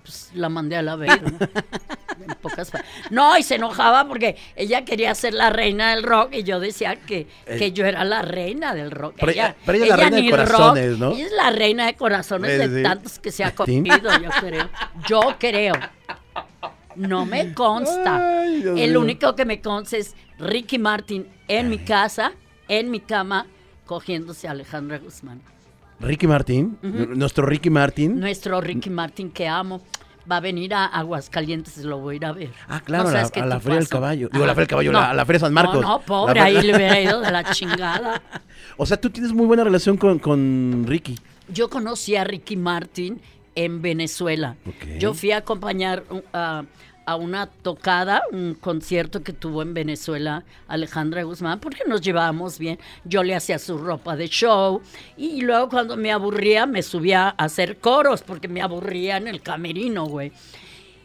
pues, 0.03 0.31
la 0.33 0.49
mandé 0.49 0.77
a 0.77 0.81
la. 0.81 0.93
En 0.93 2.35
pocas 2.41 2.69
pa- 2.69 2.83
no, 3.09 3.35
y 3.37 3.41
se 3.43 3.55
enojaba 3.55 4.07
porque 4.07 4.35
ella 4.55 4.83
quería 4.85 5.13
ser 5.15 5.33
la 5.33 5.49
reina 5.49 5.91
del 5.95 6.03
rock 6.03 6.33
y 6.33 6.43
yo 6.43 6.59
decía 6.59 6.95
que, 6.95 7.27
que 7.45 7.71
yo 7.71 7.85
era 7.85 8.03
la 8.03 8.21
reina 8.21 8.73
del 8.75 8.91
rock. 8.91 9.15
Pero 9.19 9.31
ella- 9.31 9.55
pero 9.65 9.77
ella 9.77 9.85
es 9.85 9.89
la 9.89 9.95
reina 9.97 10.17
de 10.17 10.29
corazones, 10.29 10.97
¿no? 10.99 11.11
Ella 11.13 11.25
es 11.25 11.31
la 11.31 11.49
reina 11.51 11.85
de 11.87 11.95
corazones 11.95 12.61
Sí, 12.61 12.67
de 12.67 12.83
tantos 12.83 13.17
que 13.19 13.31
se 13.31 13.43
ha 13.43 13.49
¿Sí? 13.49 13.55
comido, 13.55 14.11
yo 14.21 14.29
creo. 14.39 14.69
Yo 15.07 15.21
creo. 15.39 15.73
No 16.95 17.25
me 17.25 17.53
consta. 17.53 18.41
Ay, 18.41 18.61
Dios 18.61 18.79
El 18.79 18.97
único 18.97 19.35
que 19.35 19.45
me 19.45 19.61
consta 19.61 19.97
es 19.97 20.15
Ricky 20.39 20.77
Martin 20.79 21.27
en 21.47 21.69
mi 21.69 21.77
casa, 21.79 22.33
en 22.67 22.89
mi 22.91 22.99
cama, 22.99 23.47
cogiéndose 23.85 24.47
a 24.47 24.51
Alejandra 24.51 24.97
Guzmán. 24.99 25.41
Ricky 25.99 26.25
Martín, 26.27 26.77
nuestro 26.81 27.45
Ricky 27.45 27.69
Martín. 27.69 28.19
Nuestro 28.19 28.59
Ricky 28.59 28.89
Martin 28.89 29.29
que 29.29 29.47
amo 29.47 29.81
va 30.31 30.37
a 30.37 30.39
venir 30.39 30.73
a 30.73 30.85
Aguascalientes, 30.85 31.77
lo 31.83 31.99
voy 31.99 32.13
a 32.13 32.17
ir 32.17 32.25
a 32.25 32.31
ver. 32.31 32.49
Ah, 32.67 32.79
claro, 32.81 33.03
No 33.03 33.09
a 33.09 33.13
la- 33.13 33.55
a. 33.55 33.59
Feria 33.59 33.77
del 33.79 33.87
Caballo. 33.89 34.29
Digo, 34.31 34.43
a 34.43 34.47
la 34.47 34.53
Ah, 34.53 34.55
Feria 34.55 34.61
del 34.65 34.67
Caballo, 34.69 34.91
no. 34.91 34.99
la- 34.99 35.09
a 35.09 35.13
la 35.13 35.25
Feria 35.25 35.39
San 35.39 35.53
Marcos. 35.53 35.81
No, 35.81 35.87
no, 35.89 35.99
pobre, 36.01 36.35
La 36.35 36.45
ahí 36.45 36.61
le 36.61 36.75
hubiera 36.75 36.99
ido 36.99 37.21
de 37.21 37.31
la 37.31 37.43
chingada. 37.51 38.21
O 38.77 38.85
sea, 38.85 38.99
tú 38.99 39.09
tienes 39.09 39.33
muy 39.33 39.45
buena 39.45 39.63
relación 39.63 39.97
con, 39.97 40.17
con 40.19 40.85
Ricky. 40.87 41.19
Yo 41.49 41.69
conocí 41.69 42.15
a 42.15 42.23
Ricky 42.23 42.55
Martin 42.55 43.19
en 43.55 43.81
Venezuela. 43.81 44.55
Yo 44.99 45.13
fui 45.13 45.31
a 45.31 45.37
acompañar 45.37 46.03
uh, 46.09 46.21
a, 46.33 46.65
a 47.05 47.15
una 47.15 47.47
tocada, 47.47 48.21
un 48.31 48.53
concierto 48.53 49.23
que 49.23 49.33
tuvo 49.33 49.61
en 49.61 49.73
Venezuela 49.73 50.43
Alejandra 50.67 51.23
Guzmán, 51.23 51.59
porque 51.59 51.83
nos 51.87 52.01
llevábamos 52.01 52.59
bien. 52.59 52.79
Yo 53.03 53.23
le 53.23 53.35
hacía 53.35 53.59
su 53.59 53.77
ropa 53.77 54.15
de 54.15 54.27
show 54.27 54.81
y 55.17 55.41
luego 55.41 55.69
cuando 55.69 55.97
me 55.97 56.11
aburría 56.11 56.65
me 56.65 56.83
subía 56.83 57.27
a 57.27 57.45
hacer 57.45 57.77
coros 57.77 58.21
porque 58.21 58.47
me 58.47 58.61
aburría 58.61 59.17
en 59.17 59.27
el 59.27 59.41
camerino, 59.41 60.05
güey. 60.05 60.31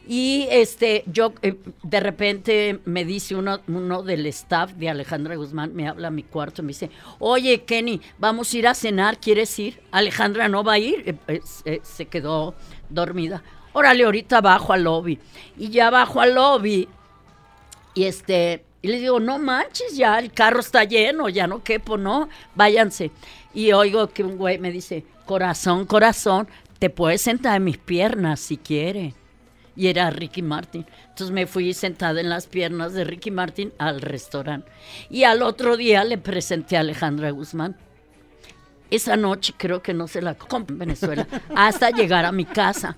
Y 0.06 0.46
este, 0.50 1.02
yo 1.06 1.32
eh, 1.42 1.56
de 1.82 2.00
repente 2.00 2.80
me 2.84 3.04
dice 3.04 3.34
uno, 3.34 3.60
uno 3.66 4.02
del 4.02 4.26
staff 4.26 4.72
de 4.72 4.88
Alejandra 4.88 5.34
Guzmán, 5.34 5.74
me 5.74 5.88
habla 5.88 6.08
a 6.08 6.10
mi 6.12 6.22
cuarto 6.22 6.62
me 6.62 6.68
dice, 6.68 6.90
oye 7.18 7.64
Kenny, 7.64 8.00
vamos 8.18 8.52
a 8.52 8.58
ir 8.58 8.68
a 8.68 8.74
cenar, 8.74 9.18
¿quieres 9.18 9.58
ir? 9.58 9.80
Alejandra 9.90 10.48
no 10.48 10.62
va 10.62 10.74
a 10.74 10.78
ir, 10.78 11.02
Eh, 11.06 11.16
eh, 11.26 11.40
eh, 11.64 11.80
se 11.82 12.06
quedó 12.06 12.54
dormida. 12.88 13.42
Órale, 13.72 14.04
ahorita 14.04 14.40
bajo 14.40 14.72
al 14.72 14.84
lobby. 14.84 15.18
Y 15.58 15.68
ya 15.70 15.90
bajo 15.90 16.20
al 16.20 16.34
lobby 16.34 16.88
y 17.96 18.04
este, 18.04 18.62
y 18.82 18.88
le 18.88 19.00
digo, 19.00 19.18
no 19.18 19.38
manches, 19.38 19.96
ya 19.96 20.18
el 20.18 20.30
carro 20.30 20.60
está 20.60 20.84
lleno, 20.84 21.30
ya 21.30 21.46
no 21.46 21.64
quepo, 21.64 21.96
no, 21.96 22.28
váyanse. 22.54 23.10
Y 23.54 23.72
oigo 23.72 24.08
que 24.08 24.22
un 24.22 24.36
güey 24.36 24.58
me 24.58 24.70
dice, 24.70 25.04
corazón, 25.24 25.86
corazón, 25.86 26.46
te 26.78 26.90
puedes 26.90 27.22
sentar 27.22 27.56
en 27.56 27.64
mis 27.64 27.78
piernas 27.78 28.38
si 28.38 28.58
quiere. 28.58 29.14
Y 29.76 29.88
era 29.88 30.10
Ricky 30.10 30.42
Martin. 30.42 30.86
Entonces 31.08 31.30
me 31.30 31.46
fui 31.46 31.74
sentada 31.74 32.20
en 32.20 32.30
las 32.30 32.46
piernas 32.46 32.94
de 32.94 33.04
Ricky 33.04 33.30
Martin 33.30 33.72
al 33.78 34.00
restaurante. 34.00 34.70
Y 35.10 35.24
al 35.24 35.42
otro 35.42 35.76
día 35.76 36.02
le 36.04 36.18
presenté 36.18 36.76
a 36.76 36.80
Alejandra 36.80 37.30
Guzmán. 37.30 37.76
Esa 38.90 39.16
noche 39.16 39.52
creo 39.56 39.82
que 39.82 39.92
no 39.92 40.08
se 40.08 40.22
la 40.22 40.34
compré 40.34 40.74
en 40.74 40.78
Venezuela 40.78 41.26
hasta 41.54 41.90
llegar 41.90 42.24
a 42.24 42.32
mi 42.32 42.44
casa. 42.44 42.96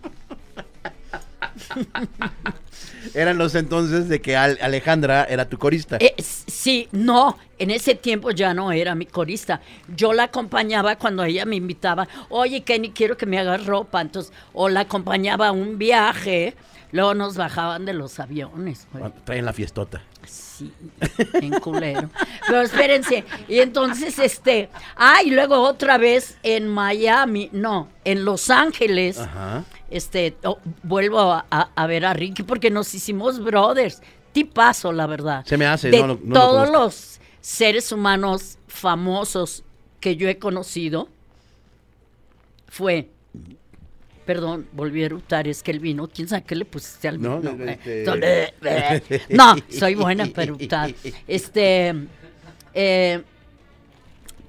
Eran 3.15 3.39
los 3.39 3.55
entonces 3.55 4.09
de 4.09 4.21
que 4.21 4.37
Al- 4.37 4.59
Alejandra 4.61 5.25
era 5.25 5.49
tu 5.49 5.59
corista. 5.59 5.97
Eh, 6.01 6.15
sí, 6.19 6.89
no, 6.93 7.39
en 7.59 7.71
ese 7.71 7.95
tiempo 7.95 8.31
ya 8.31 8.55
no 8.55 8.73
era 8.73 8.95
mi 8.95 9.07
corista. 9.07 9.61
Yo 9.95 10.13
la 10.13 10.25
acompañaba 10.25 10.97
cuando 10.97 11.25
ella 11.25 11.45
me 11.45 11.57
invitaba, 11.57 12.07
oye 12.29 12.63
Kenny, 12.63 12.91
quiero 12.91 13.17
que 13.17 13.27
me 13.27 13.39
hagas 13.39 13.65
ropa. 13.67 14.01
Entonces, 14.01 14.33
o 14.53 14.69
la 14.69 14.81
acompañaba 14.81 15.49
a 15.49 15.53
un 15.53 15.79
viaje, 15.79 16.55
luego 16.93 17.15
nos 17.15 17.37
bajaban 17.37 17.85
de 17.85 17.95
los 17.95 18.19
aviones. 18.21 18.87
Cuando 18.93 19.13
Traen 19.25 19.45
la 19.45 19.53
fiestota. 19.53 20.03
Sí, 20.27 20.73
en 21.35 21.51
culero. 21.61 22.11
Pero 22.47 22.61
espérense, 22.63 23.25
y 23.47 23.61
entonces 23.61 24.19
este, 24.19 24.69
ah, 24.97 25.23
y 25.25 25.31
luego 25.31 25.61
otra 25.63 25.97
vez 25.99 26.37
en 26.43 26.69
Miami, 26.69 27.49
no, 27.53 27.89
en 28.05 28.25
Los 28.25 28.51
Ángeles, 28.51 29.19
Ajá. 29.19 29.65
Este, 29.91 30.37
oh, 30.45 30.59
vuelvo 30.83 31.21
a, 31.21 31.47
a- 31.51 31.87
ver 31.87 32.05
a 32.05 32.13
Ricky 32.15 32.43
porque 32.43 32.71
nos 32.71 32.95
hicimos 32.95 33.43
brothers. 33.43 34.01
Tipazo, 34.33 34.93
la 34.93 35.07
verdad. 35.07 35.45
Se 35.47 35.57
me 35.57 35.67
hace, 35.67 35.91
De 35.91 36.01
no 36.01 36.19
no 36.23 36.35
todos 36.35 36.71
los 36.71 37.21
seres 37.41 37.91
humanos 37.93 38.59
famosos 38.69 39.65
que 40.01 40.17
yo 40.17 40.29
he 40.29 40.39
conocido, 40.39 41.09
fue. 42.69 43.09
Perdón, 44.27 44.69
volví 44.73 45.03
a 45.03 45.07
eructar, 45.07 45.49
es 45.49 45.63
que 45.63 45.71
el 45.71 45.81
vino, 45.81 46.07
quién 46.07 46.29
sabe 46.29 46.45
qué 46.45 46.55
le 46.55 46.67
pusiste 46.67 47.09
al 47.09 47.21
No, 47.21 47.41
vino. 47.41 47.55
no, 47.55 47.65
eh, 47.65 47.79
este- 47.83 48.05
eh, 48.23 49.03
eh. 49.09 49.23
No, 49.31 49.57
soy 49.71 49.95
buena 49.95 50.27
para 50.27 50.43
eructar. 50.43 50.95
Este, 51.27 51.95
eh, 52.75 53.23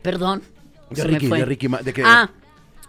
perdón. 0.01 0.43
De 0.89 1.03
me 1.05 1.09
Ricky, 1.11 1.27
fue. 1.27 1.37
de 1.39 1.45
Ricky 1.45 1.67
de 1.81 1.93
que- 1.93 2.03
Ah, 2.05 2.29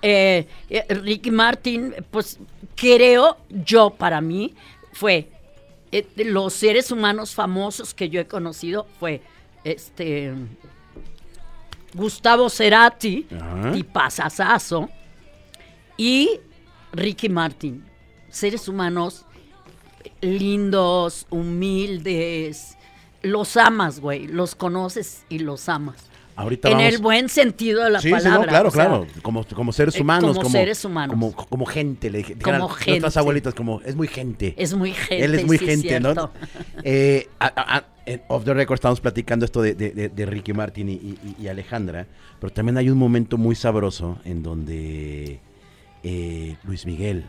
eh, 0.02 0.46
eh, 0.68 0.86
Ricky 0.88 1.30
Martin, 1.30 1.94
pues 2.10 2.38
creo 2.74 3.36
yo 3.48 3.90
para 3.90 4.20
mí 4.20 4.54
fue 4.92 5.28
eh, 5.92 6.06
de 6.16 6.24
los 6.24 6.54
seres 6.54 6.90
humanos 6.90 7.34
famosos 7.34 7.94
que 7.94 8.08
yo 8.08 8.20
he 8.20 8.26
conocido 8.26 8.86
fue 8.98 9.22
este 9.64 10.32
Gustavo 11.94 12.48
Cerati, 12.48 13.26
Ajá. 13.34 13.72
tipazazazo, 13.72 14.88
y 15.96 16.40
Ricky 16.92 17.28
Martin. 17.28 17.84
Seres 18.30 18.68
humanos 18.68 19.26
lindos, 20.20 21.26
humildes. 21.30 22.76
Los 23.22 23.56
amas, 23.56 24.00
güey. 24.00 24.26
Los 24.26 24.54
conoces 24.54 25.24
y 25.28 25.40
los 25.40 25.68
amas. 25.68 26.09
Ahorita 26.40 26.68
en 26.68 26.78
vamos. 26.78 26.94
el 26.94 27.00
buen 27.00 27.28
sentido 27.28 27.84
de 27.84 27.90
la 27.90 28.00
sí, 28.00 28.08
sí, 28.08 28.12
palabra. 28.14 28.38
no, 28.40 28.46
claro, 28.48 28.68
o 28.68 28.70
sea, 28.72 28.86
claro. 28.86 29.06
Como, 29.22 29.44
como 29.44 29.72
seres 29.72 29.96
eh, 29.96 30.02
humanos. 30.02 30.36
como 30.36 30.50
seres 30.50 30.84
humanos. 30.84 31.12
Como, 31.14 31.32
como 31.32 31.66
gente, 31.66 32.10
le 32.10 32.18
dije. 32.18 32.36
Como 32.38 32.68
gente. 32.68 32.90
Nuestras 32.92 33.16
abuelitas, 33.16 33.54
como, 33.54 33.80
es 33.82 33.94
muy 33.96 34.08
gente. 34.08 34.54
Es 34.56 34.74
muy 34.74 34.92
gente. 34.92 35.24
Él 35.24 35.34
es 35.34 35.46
muy 35.46 35.58
sí, 35.58 35.66
gente, 35.66 36.00
¿no? 36.00 36.30
Eh, 36.82 37.28
a- 37.38 37.76
a- 37.76 37.84
off 38.28 38.44
the 38.44 38.54
record 38.54 38.74
estamos 38.74 39.00
platicando 39.00 39.44
esto 39.44 39.62
de, 39.62 39.74
de- 39.74 39.90
de- 39.90 40.08
de 40.08 40.26
Ricky 40.26 40.52
Martin 40.52 40.88
y, 40.88 40.92
y- 40.94 41.36
y 41.40 41.48
Alejandra, 41.48 42.06
pero 42.40 42.52
también 42.52 42.76
hay 42.78 42.90
un 42.90 42.98
momento 42.98 43.38
muy 43.38 43.54
sabroso 43.54 44.18
en 44.24 44.42
donde 44.42 45.38
eh, 46.02 46.56
Luis 46.64 46.86
Miguel. 46.86 47.24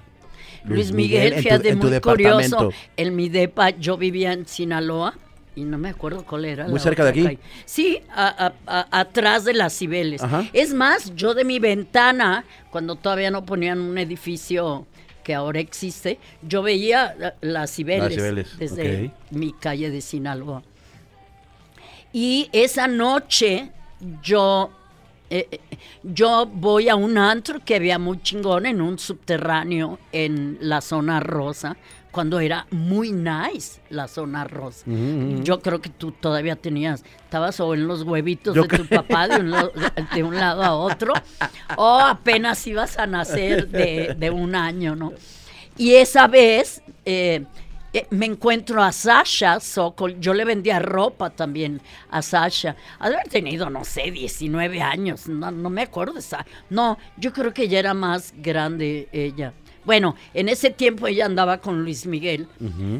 Luis 0.63 0.91
Miguel, 0.91 1.33
en 1.33 1.37
tu- 1.37 1.43
fíjate, 1.43 1.75
muy 1.75 1.99
curioso. 1.99 2.71
En 2.97 3.15
mi 3.15 3.29
depa, 3.29 3.71
yo 3.71 3.97
vivía 3.97 4.31
en 4.33 4.45
Sinaloa 4.47 5.13
y 5.55 5.63
no 5.63 5.77
me 5.77 5.89
acuerdo 5.89 6.23
cuál 6.25 6.45
era. 6.45 6.65
Muy 6.65 6.75
la 6.75 6.79
cerca 6.79 7.03
de 7.03 7.09
aquí. 7.09 7.23
calle. 7.23 7.39
Sí, 7.65 7.99
a- 8.09 8.53
a- 8.67 8.79
a- 8.79 8.99
atrás 9.01 9.43
de 9.45 9.53
las 9.53 9.77
Cibeles. 9.77 10.23
Ajá. 10.23 10.45
Es 10.53 10.73
más, 10.73 11.13
yo 11.15 11.33
de 11.33 11.43
mi 11.43 11.59
ventana, 11.59 12.45
cuando 12.69 12.95
todavía 12.95 13.31
no 13.31 13.45
ponían 13.45 13.79
un 13.81 13.97
edificio 13.97 14.87
que 15.23 15.35
ahora 15.35 15.59
existe, 15.59 16.17
yo 16.41 16.61
veía 16.63 17.13
la- 17.19 17.35
las 17.41 17.71
Cibeles, 17.75 18.03
Las 18.05 18.13
Cibeles, 18.15 18.57
desde 18.57 19.11
mi 19.29 19.53
calle 19.53 19.89
de 19.91 20.01
Sinaloa. 20.01 20.63
Y 22.13 22.49
esa 22.51 22.87
noche 22.87 23.71
yo, 24.21 24.71
eh, 25.29 25.47
eh, 25.51 25.59
yo 26.03 26.45
voy 26.45 26.89
a 26.89 26.95
un 26.95 27.17
antro 27.17 27.59
que 27.63 27.75
había 27.75 27.99
muy 27.99 28.21
chingón 28.21 28.65
en 28.65 28.81
un 28.81 28.99
subterráneo 28.99 29.99
en 30.11 30.57
la 30.61 30.81
zona 30.81 31.19
rosa, 31.19 31.77
cuando 32.11 32.39
era 32.39 32.67
muy 32.71 33.11
nice 33.11 33.81
la 33.89 34.07
zona 34.07 34.43
rosa. 34.43 34.85
Yo 35.43 35.61
creo 35.61 35.81
que 35.81 35.89
tú 35.89 36.11
todavía 36.11 36.55
tenías, 36.55 37.03
estabas 37.23 37.59
o 37.59 37.73
en 37.73 37.87
los 37.87 38.03
huevitos 38.03 38.55
Yo 38.55 38.63
de 38.63 38.77
tu 38.77 38.85
papá 38.85 39.27
de 39.27 39.39
un, 39.39 39.51
lado, 39.51 39.71
de 40.13 40.23
un 40.23 40.35
lado 40.35 40.63
a 40.63 40.73
otro, 40.73 41.13
o 41.77 41.99
apenas 41.99 42.65
ibas 42.67 42.97
a 42.97 43.07
nacer 43.07 43.67
de, 43.69 44.15
de 44.17 44.29
un 44.29 44.55
año, 44.55 44.95
¿no? 44.95 45.13
Y 45.77 45.95
esa 45.95 46.27
vez 46.27 46.83
eh, 47.05 47.45
eh, 47.93 48.07
me 48.09 48.25
encuentro 48.25 48.81
a 48.81 48.91
Sasha 48.91 49.59
Sokol. 49.59 50.19
Yo 50.19 50.33
le 50.33 50.45
vendía 50.45 50.79
ropa 50.79 51.29
también 51.29 51.81
a 52.09 52.21
Sasha. 52.21 52.75
Ha 52.99 53.09
de 53.09 53.15
haber 53.15 53.27
tenido, 53.27 53.69
no 53.69 53.83
sé, 53.83 54.11
19 54.11 54.81
años. 54.81 55.27
No, 55.27 55.51
no 55.51 55.69
me 55.69 55.81
acuerdo 55.81 56.13
de 56.13 56.19
esa. 56.19 56.45
No, 56.69 56.97
yo 57.17 57.33
creo 57.33 57.53
que 57.53 57.67
ya 57.67 57.79
era 57.79 57.93
más 57.93 58.33
grande 58.37 59.09
ella. 59.11 59.53
Bueno, 59.83 60.15
en 60.33 60.47
ese 60.47 60.69
tiempo 60.69 61.07
ella 61.07 61.25
andaba 61.25 61.57
con 61.57 61.83
Luis 61.83 62.05
Miguel. 62.05 62.47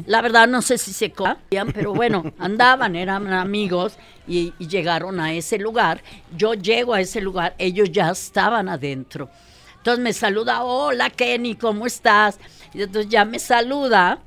La 0.06 0.20
verdad 0.20 0.48
no 0.48 0.62
sé 0.62 0.78
si 0.78 0.92
se 0.92 1.12
conocían, 1.12 1.72
pero 1.72 1.94
bueno, 1.94 2.24
andaban, 2.38 2.96
eran 2.96 3.32
amigos 3.32 3.96
y, 4.26 4.52
y 4.58 4.66
llegaron 4.66 5.20
a 5.20 5.32
ese 5.32 5.58
lugar. 5.58 6.02
Yo 6.36 6.54
llego 6.54 6.94
a 6.94 7.00
ese 7.00 7.20
lugar, 7.20 7.54
ellos 7.58 7.90
ya 7.92 8.10
estaban 8.10 8.68
adentro. 8.68 9.30
Entonces 9.76 10.02
me 10.02 10.12
saluda, 10.12 10.62
hola 10.62 11.10
Kenny, 11.10 11.54
¿cómo 11.54 11.86
estás? 11.86 12.38
Y 12.74 12.82
entonces 12.82 13.10
ya 13.10 13.24
me 13.24 13.38
saluda 13.38 14.18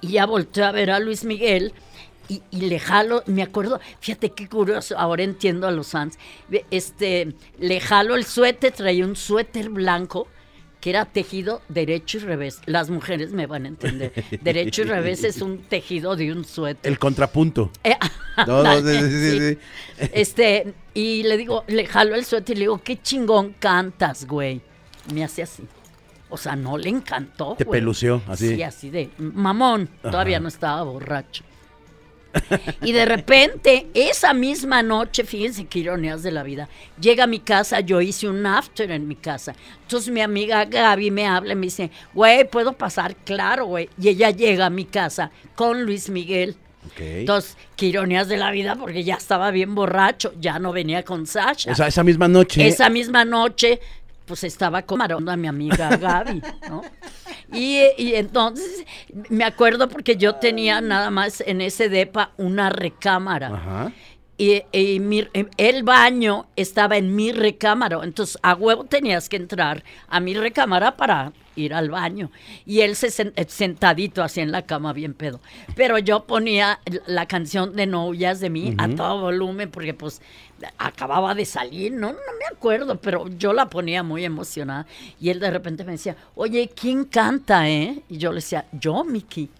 y 0.00 0.12
ya 0.12 0.26
volteé 0.26 0.64
a 0.64 0.72
ver 0.72 0.90
a 0.90 0.98
Luis 0.98 1.24
Miguel 1.24 1.72
y, 2.28 2.42
y 2.50 2.62
le 2.62 2.78
jalo, 2.78 3.22
me 3.26 3.42
acuerdo, 3.42 3.80
fíjate 4.00 4.30
qué 4.30 4.48
curioso, 4.48 4.98
ahora 4.98 5.22
entiendo 5.22 5.66
a 5.66 5.70
los 5.70 5.88
fans. 5.88 6.18
Este, 6.70 7.34
le 7.58 7.80
jalo 7.80 8.14
el 8.16 8.24
suéter, 8.24 8.72
traía 8.72 9.04
un 9.04 9.16
suéter 9.16 9.68
blanco 9.68 10.28
que 10.82 10.90
era 10.90 11.04
tejido 11.04 11.62
derecho 11.68 12.18
y 12.18 12.20
revés. 12.22 12.60
Las 12.66 12.90
mujeres 12.90 13.30
me 13.30 13.46
van 13.46 13.66
a 13.66 13.68
entender. 13.68 14.12
Derecho 14.42 14.82
y 14.82 14.84
revés 14.86 15.22
es 15.22 15.40
un 15.40 15.58
tejido 15.58 16.16
de 16.16 16.32
un 16.32 16.44
suéter. 16.44 16.90
El 16.90 16.98
contrapunto. 16.98 17.70
Eh, 17.84 17.94
No, 18.46 18.62
no, 18.64 18.76
sí, 18.78 18.82
sí, 18.82 19.00
sí, 19.10 19.30
sí. 19.30 19.38
sí. 19.38 19.58
Este, 20.12 20.74
y 20.92 21.22
le 21.22 21.36
digo, 21.36 21.62
le 21.68 21.86
jalo 21.86 22.16
el 22.16 22.24
suéter 22.24 22.56
y 22.56 22.58
le 22.58 22.64
digo, 22.64 22.82
qué 22.82 23.00
chingón 23.00 23.54
cantas, 23.60 24.26
güey. 24.26 24.60
Me 25.14 25.22
hace 25.22 25.42
así. 25.44 25.62
O 26.28 26.36
sea, 26.36 26.56
no 26.56 26.76
le 26.76 26.88
encantó. 26.88 27.54
Te 27.56 27.62
güey. 27.64 27.78
peluceó, 27.78 28.20
así. 28.26 28.56
Sí, 28.56 28.62
así 28.64 28.90
de 28.90 29.10
mamón. 29.18 29.88
Todavía 30.02 30.40
no 30.40 30.48
estaba 30.48 30.82
borracho. 30.82 31.44
Y 32.82 32.92
de 32.92 33.04
repente, 33.04 33.86
esa 33.94 34.32
misma 34.34 34.82
noche, 34.82 35.24
fíjense 35.24 35.66
qué 35.66 35.80
ironías 35.80 36.22
de 36.22 36.32
la 36.32 36.42
vida, 36.42 36.68
llega 37.00 37.24
a 37.24 37.26
mi 37.26 37.40
casa, 37.40 37.80
yo 37.80 38.00
hice 38.00 38.28
un 38.28 38.46
after 38.46 38.90
en 38.90 39.06
mi 39.08 39.16
casa. 39.16 39.54
Entonces 39.82 40.12
mi 40.12 40.20
amiga 40.20 40.64
Gaby 40.64 41.10
me 41.10 41.26
habla 41.26 41.52
y 41.52 41.56
me 41.56 41.66
dice, 41.66 41.90
güey, 42.14 42.48
¿puedo 42.48 42.72
pasar? 42.72 43.16
Claro, 43.16 43.66
güey. 43.66 43.88
Y 44.00 44.08
ella 44.08 44.30
llega 44.30 44.66
a 44.66 44.70
mi 44.70 44.84
casa 44.84 45.30
con 45.54 45.84
Luis 45.84 46.08
Miguel. 46.08 46.56
Ok. 46.86 47.00
Entonces, 47.00 47.56
qué 47.76 47.86
ironías 47.86 48.28
de 48.28 48.36
la 48.36 48.50
vida, 48.50 48.74
porque 48.74 49.04
ya 49.04 49.14
estaba 49.14 49.50
bien 49.52 49.74
borracho, 49.74 50.32
ya 50.40 50.58
no 50.58 50.72
venía 50.72 51.04
con 51.04 51.26
Sasha. 51.26 51.70
O 51.70 51.74
sea, 51.74 51.86
esa 51.86 52.02
misma 52.02 52.26
noche. 52.26 52.66
Esa 52.66 52.88
misma 52.88 53.24
noche, 53.24 53.80
pues 54.26 54.44
estaba 54.44 54.82
con 54.82 55.02
a 55.32 55.36
mi 55.36 55.48
amiga 55.48 55.96
Gaby, 55.96 56.42
¿no? 56.68 56.82
Y, 57.52 57.80
y 57.98 58.14
entonces 58.14 58.84
me 59.28 59.44
acuerdo 59.44 59.88
porque 59.88 60.16
yo 60.16 60.36
tenía 60.36 60.80
nada 60.80 61.10
más 61.10 61.42
en 61.46 61.60
ese 61.60 61.88
depa 61.88 62.32
una 62.36 62.70
recámara. 62.70 63.48
Ajá. 63.48 63.92
Y, 64.38 64.62
y 64.72 64.98
mi- 64.98 65.28
el 65.56 65.82
baño 65.82 66.46
estaba 66.56 66.96
en 66.96 67.14
mi 67.14 67.32
recámara. 67.32 68.00
Entonces, 68.02 68.38
a 68.42 68.54
huevo 68.54 68.84
tenías 68.84 69.28
que 69.28 69.36
entrar 69.36 69.84
a 70.08 70.20
mi 70.20 70.34
recámara 70.34 70.96
para 70.96 71.32
ir 71.54 71.74
al 71.74 71.90
baño. 71.90 72.30
Y 72.64 72.80
él 72.80 72.96
se 72.96 73.08
eh, 73.36 73.44
sentadito 73.46 74.22
así 74.22 74.40
en 74.40 74.50
la 74.50 74.62
cama, 74.62 74.94
bien 74.94 75.12
pedo. 75.12 75.38
Pero 75.76 75.98
yo 75.98 76.24
ponía 76.24 76.80
la 77.06 77.26
canción 77.26 77.76
de 77.76 77.86
No 77.86 78.06
huyas 78.06 78.40
de 78.40 78.48
mí 78.50 78.74
a 78.78 78.88
todo 78.88 79.20
volumen 79.20 79.70
porque 79.70 79.92
pues 79.94 80.22
acababa 80.78 81.34
de 81.34 81.44
salir, 81.44 81.92
no, 81.92 82.08
no 82.12 82.18
me 82.38 82.46
acuerdo, 82.56 82.96
pero 83.00 83.28
yo 83.28 83.52
la 83.52 83.68
ponía 83.68 84.02
muy 84.02 84.24
emocionada. 84.24 84.86
Y 85.20 85.28
él 85.28 85.40
de 85.40 85.50
repente 85.50 85.84
me 85.84 85.92
decía, 85.92 86.16
oye, 86.34 86.70
¿quién 86.74 87.04
canta, 87.04 87.68
eh? 87.68 88.02
Y 88.08 88.16
yo 88.16 88.30
le 88.30 88.36
decía, 88.36 88.64
yo, 88.72 89.04
Miki. 89.04 89.50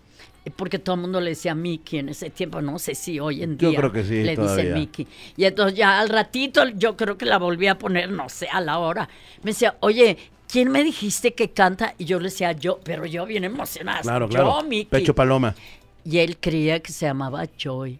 Porque 0.57 0.79
todo 0.79 0.97
el 0.97 1.01
mundo 1.03 1.21
le 1.21 1.31
decía 1.31 1.55
Mickey 1.55 2.01
en 2.01 2.09
ese 2.09 2.31
tiempo, 2.31 2.61
no 2.61 2.79
sé 2.79 2.95
si 2.95 3.21
hoy 3.21 3.43
en 3.45 3.59
Yo 3.59 3.71
día 3.71 3.79
creo 3.79 3.93
que 3.93 4.03
sí, 4.03 4.23
le 4.23 4.35
todavía. 4.35 4.65
dicen 4.65 4.79
Mickey. 4.81 5.07
Y 5.37 5.45
entonces 5.45 5.79
ya 5.79 6.01
al 6.01 6.09
ratito 6.09 6.69
yo 6.71 6.97
creo 6.97 7.17
que 7.17 7.27
la 7.27 7.39
volví 7.39 7.69
a 7.69 7.79
poner, 7.79 8.11
no 8.11 8.29
sé, 8.29 8.49
a 8.49 8.61
la 8.61 8.79
hora. 8.79 9.09
Me 9.43 9.53
decía, 9.53 9.77
oye, 9.81 10.17
¿quién 10.49 10.71
me 10.71 10.83
dijiste 10.83 11.35
que 11.35 11.51
canta? 11.51 11.95
Y 11.97 12.07
yo 12.07 12.19
le 12.19 12.25
decía, 12.25 12.53
yo, 12.53 12.81
pero 12.83 13.07
yo 13.07 13.25
bien 13.25 13.45
emocionada. 13.45 14.01
Claro, 14.01 14.27
yo, 14.27 14.31
claro. 14.31 14.63
Mickey. 14.65 14.87
Pecho 14.87 15.15
paloma. 15.15 15.55
Y 16.05 16.19
él 16.19 16.37
creía 16.39 16.81
que 16.81 16.93
se 16.93 17.07
llamaba 17.07 17.45
Joy. 17.57 17.99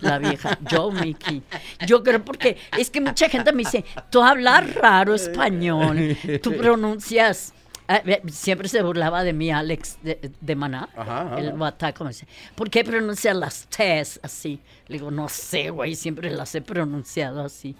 La 0.00 0.18
vieja, 0.18 0.58
yo, 0.70 0.90
Mickey. 0.90 1.42
Yo 1.86 2.02
creo 2.02 2.24
porque 2.24 2.56
es 2.78 2.90
que 2.90 3.00
mucha 3.00 3.28
gente 3.28 3.52
me 3.52 3.58
dice, 3.60 3.84
tú 4.10 4.22
hablas 4.22 4.74
raro 4.74 5.14
español, 5.14 6.16
tú 6.42 6.54
pronuncias. 6.56 7.52
Ah, 7.92 8.02
Siempre 8.28 8.68
se 8.68 8.82
burlaba 8.82 9.22
de 9.22 9.34
mí, 9.34 9.50
Alex 9.50 9.98
de, 10.02 10.30
de 10.40 10.56
Maná. 10.56 10.88
Ajá, 10.96 11.22
ajá. 11.22 11.38
El 11.38 11.52
bataco 11.52 12.04
me 12.04 12.10
dice, 12.10 12.26
¿por 12.54 12.70
qué 12.70 12.84
pronuncias 12.84 13.36
las 13.36 13.66
T's 13.68 14.18
así? 14.22 14.60
Le 14.86 14.98
digo, 14.98 15.10
no 15.10 15.28
sé, 15.28 15.68
güey, 15.68 15.94
siempre 15.94 16.30
las 16.30 16.54
he 16.54 16.62
pronunciado 16.62 17.44
así. 17.44 17.76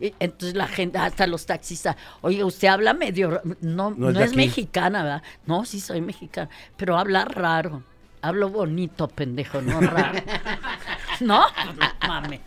Y 0.00 0.14
entonces 0.18 0.56
la 0.56 0.66
gente, 0.66 0.96
hasta 0.98 1.26
los 1.26 1.44
taxistas, 1.44 1.96
oye, 2.22 2.42
usted 2.42 2.68
habla 2.68 2.94
medio, 2.94 3.42
no, 3.60 3.90
No 3.90 4.20
es 4.20 4.34
mexicana, 4.34 5.02
¿verdad? 5.02 5.22
No, 5.44 5.66
sí 5.66 5.80
soy 5.80 6.00
mexicana, 6.00 6.48
pero 6.76 6.96
habla 6.98 7.24
raro. 7.26 7.82
Hablo 8.22 8.48
bonito, 8.48 9.06
pendejo, 9.08 9.60
no 9.60 9.80
raro. 9.80 10.18
¿No? 11.20 11.44
No 11.46 12.08
mames. 12.08 12.40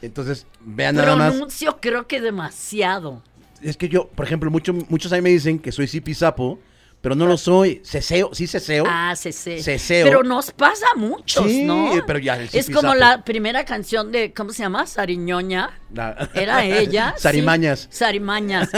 Entonces, 0.00 0.46
vean 0.60 0.96
nada 0.96 1.14
más. 1.16 1.32
Pronuncio 1.32 1.78
creo 1.80 2.06
que 2.06 2.20
demasiado. 2.20 3.22
Es 3.62 3.76
que 3.76 3.88
yo, 3.88 4.08
por 4.08 4.24
ejemplo, 4.26 4.50
mucho- 4.50 4.72
muchos 4.88 5.12
ahí 5.12 5.22
me 5.22 5.30
dicen 5.30 5.58
que 5.58 5.72
soy 5.72 5.86
zipizapo, 5.86 6.58
pero 7.00 7.14
no 7.14 7.26
lo 7.26 7.36
soy. 7.36 7.80
Ceseo, 7.84 8.30
sí 8.32 8.46
ceseo. 8.46 8.84
Ah, 8.88 9.14
ceseo. 9.16 9.62
Ceseo. 9.62 10.06
Pero 10.06 10.22
nos 10.22 10.50
pasa 10.50 10.86
a 10.94 10.98
muchos, 10.98 11.46
Sí, 11.50 11.62
¿no? 11.64 11.90
pero 12.06 12.18
ya 12.18 12.36
el 12.36 12.48
Es 12.52 12.68
como 12.70 12.94
la 12.94 13.22
primera 13.24 13.64
canción 13.64 14.10
de, 14.10 14.32
¿cómo 14.32 14.50
se 14.52 14.62
llama? 14.62 14.86
Sariñoña. 14.86 15.70
Era 16.34 16.64
ella. 16.64 17.14
sí. 17.16 17.22
Sarimañas. 17.22 17.86
Sarimañas. 17.90 18.70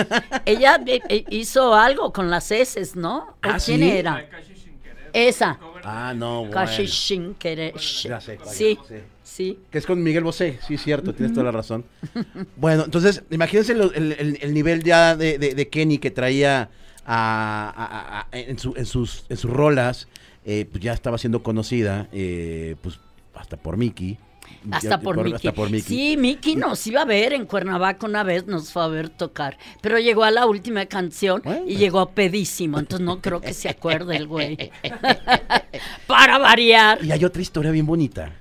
ella 0.44 0.80
eh, 0.86 1.00
eh, 1.08 1.24
hizo 1.30 1.74
algo 1.74 2.12
con 2.12 2.30
las 2.30 2.50
heces, 2.50 2.96
¿no? 2.96 3.18
¿O 3.18 3.36
Ah, 3.42 3.58
quién 3.64 3.80
¿sí? 3.80 3.90
era? 3.90 4.28
Esa. 5.12 5.58
Ah, 5.84 6.12
no, 6.14 6.40
bueno. 6.40 6.52
Casi 6.54 6.86
sin 6.86 7.34
querer. 7.34 7.74
Ya 7.76 8.20
sé 8.20 8.38
Sí, 8.44 8.78
sí. 8.86 8.94
Sí. 9.28 9.58
Que 9.70 9.78
es 9.78 9.86
con 9.86 10.02
Miguel 10.02 10.24
Bosé, 10.24 10.58
sí, 10.66 10.76
cierto, 10.78 11.14
tienes 11.14 11.32
toda 11.34 11.44
la 11.44 11.52
razón. 11.52 11.84
Bueno, 12.56 12.84
entonces, 12.84 13.22
imagínense 13.30 13.72
el, 13.72 13.82
el- 13.94 14.38
el 14.40 14.54
nivel 14.54 14.82
ya 14.82 15.14
de, 15.16 15.38
de- 15.38 15.54
de 15.54 15.68
Kenny 15.68 15.98
que 15.98 16.10
traía 16.10 16.70
a- 17.04 17.72
a- 17.76 17.84
a- 17.84 18.20
a- 18.20 18.26
en, 18.32 18.58
su- 18.58 18.74
en 18.76 18.86
sus, 18.86 19.24
en 19.28 19.36
sus 19.36 19.50
rolas, 19.50 20.08
eh, 20.44 20.66
pues 20.70 20.82
ya 20.82 20.92
estaba 20.92 21.18
siendo 21.18 21.42
conocida, 21.42 22.08
eh, 22.12 22.76
pues 22.82 22.98
hasta 23.34 23.56
por 23.56 23.76
Mickey. 23.76 24.18
Hasta 24.70 24.88
Ya- 24.90 25.00
por, 25.00 25.16
Mickey. 25.18 25.34
Hasta 25.34 25.52
por 25.52 25.70
Mickey. 25.70 25.82
Sí, 25.96 26.16
Mickey 26.16 26.56
nos 26.56 26.84
iba 26.86 27.02
a 27.02 27.04
ver 27.04 27.34
en 27.34 27.44
Cuernavaca 27.44 28.06
una 28.06 28.22
vez, 28.24 28.46
nos 28.46 28.72
fue 28.72 28.82
a 28.82 28.88
ver 28.88 29.10
tocar. 29.10 29.58
Pero 29.82 29.98
llegó 29.98 30.24
a 30.24 30.30
la 30.30 30.46
última 30.46 30.86
canción 30.86 31.42
Bueno. 31.44 31.64
y 31.68 31.76
llegó 31.76 32.10
pedísimo. 32.10 32.78
Entonces 32.78 33.04
no 33.04 33.20
creo 33.20 33.40
que 33.42 33.52
se 33.52 33.68
acuerde 33.68 34.16
el 34.16 34.26
güey. 34.26 34.56
Para 36.06 36.38
variar. 36.38 37.04
Y 37.04 37.12
hay 37.12 37.24
otra 37.24 37.42
historia 37.42 37.70
bien 37.70 37.86
bonita 37.86 38.32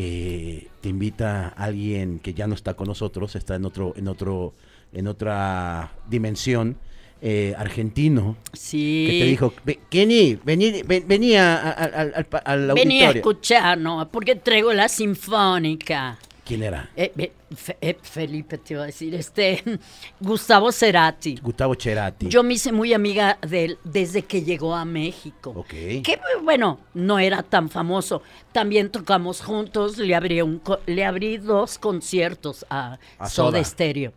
que 0.00 0.68
te 0.82 0.90
invita 0.90 1.54
a 1.56 1.64
alguien 1.64 2.18
que 2.18 2.34
ya 2.34 2.46
no 2.46 2.54
está 2.54 2.74
con 2.74 2.86
nosotros, 2.86 3.34
está 3.34 3.54
en 3.54 3.64
otro, 3.64 3.94
en 3.96 4.08
otro, 4.08 4.52
en 4.92 5.06
otra 5.06 5.90
dimensión, 6.10 6.76
eh, 7.22 7.54
argentino, 7.56 8.36
Sí. 8.52 9.06
que 9.08 9.18
te 9.20 9.24
dijo, 9.24 9.54
"Ve- 9.64 9.80
Kenny, 9.88 10.38
vení, 10.44 10.82
ven- 10.82 11.04
vení 11.08 11.34
a- 11.36 11.56
a- 11.56 11.70
al, 11.70 11.94
al, 11.94 12.14
al- 12.14 12.26
al 12.44 12.74
Venía 12.74 13.06
a 13.06 13.08
auditorio". 13.08 13.20
escuchar, 13.32 13.78
¿no? 13.78 14.06
Porque 14.12 14.34
traigo 14.36 14.70
la 14.74 14.88
sinfónica. 14.88 16.18
¿Quién 16.46 16.62
era? 16.62 16.88
Eh, 16.96 17.12
eh, 17.18 17.32
Fe- 17.56 17.98
Felipe 18.02 18.56
te 18.58 18.74
iba 18.74 18.84
a 18.84 18.86
decir, 18.86 19.14
este, 19.16 19.62
Gustavo 20.20 20.70
Cerati. 20.70 21.36
Gustavo 21.42 21.74
Cerati. 21.74 22.28
Yo 22.28 22.42
me 22.44 22.54
hice 22.54 22.70
muy 22.70 22.94
amiga 22.94 23.36
de 23.46 23.64
él 23.64 23.78
desde 23.82 24.22
que 24.22 24.42
llegó 24.42 24.74
a 24.74 24.84
México. 24.84 25.52
Ok. 25.56 25.68
Que 25.68 26.20
bueno, 26.44 26.78
no 26.94 27.18
era 27.18 27.42
tan 27.42 27.68
famoso. 27.68 28.22
También 28.52 28.90
tocamos 28.90 29.42
juntos, 29.42 29.98
le 29.98 30.14
abrí, 30.14 30.40
un, 30.40 30.62
le 30.86 31.04
abrí 31.04 31.38
dos 31.38 31.78
conciertos 31.78 32.64
a, 32.70 32.98
A 33.18 33.28
Soda. 33.28 33.62
Stereo 33.64 34.12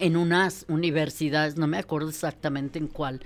en 0.00 0.16
unas 0.16 0.64
universidades, 0.68 1.56
no 1.56 1.66
me 1.66 1.78
acuerdo 1.78 2.08
exactamente 2.08 2.78
en 2.78 2.86
cuál. 2.88 3.20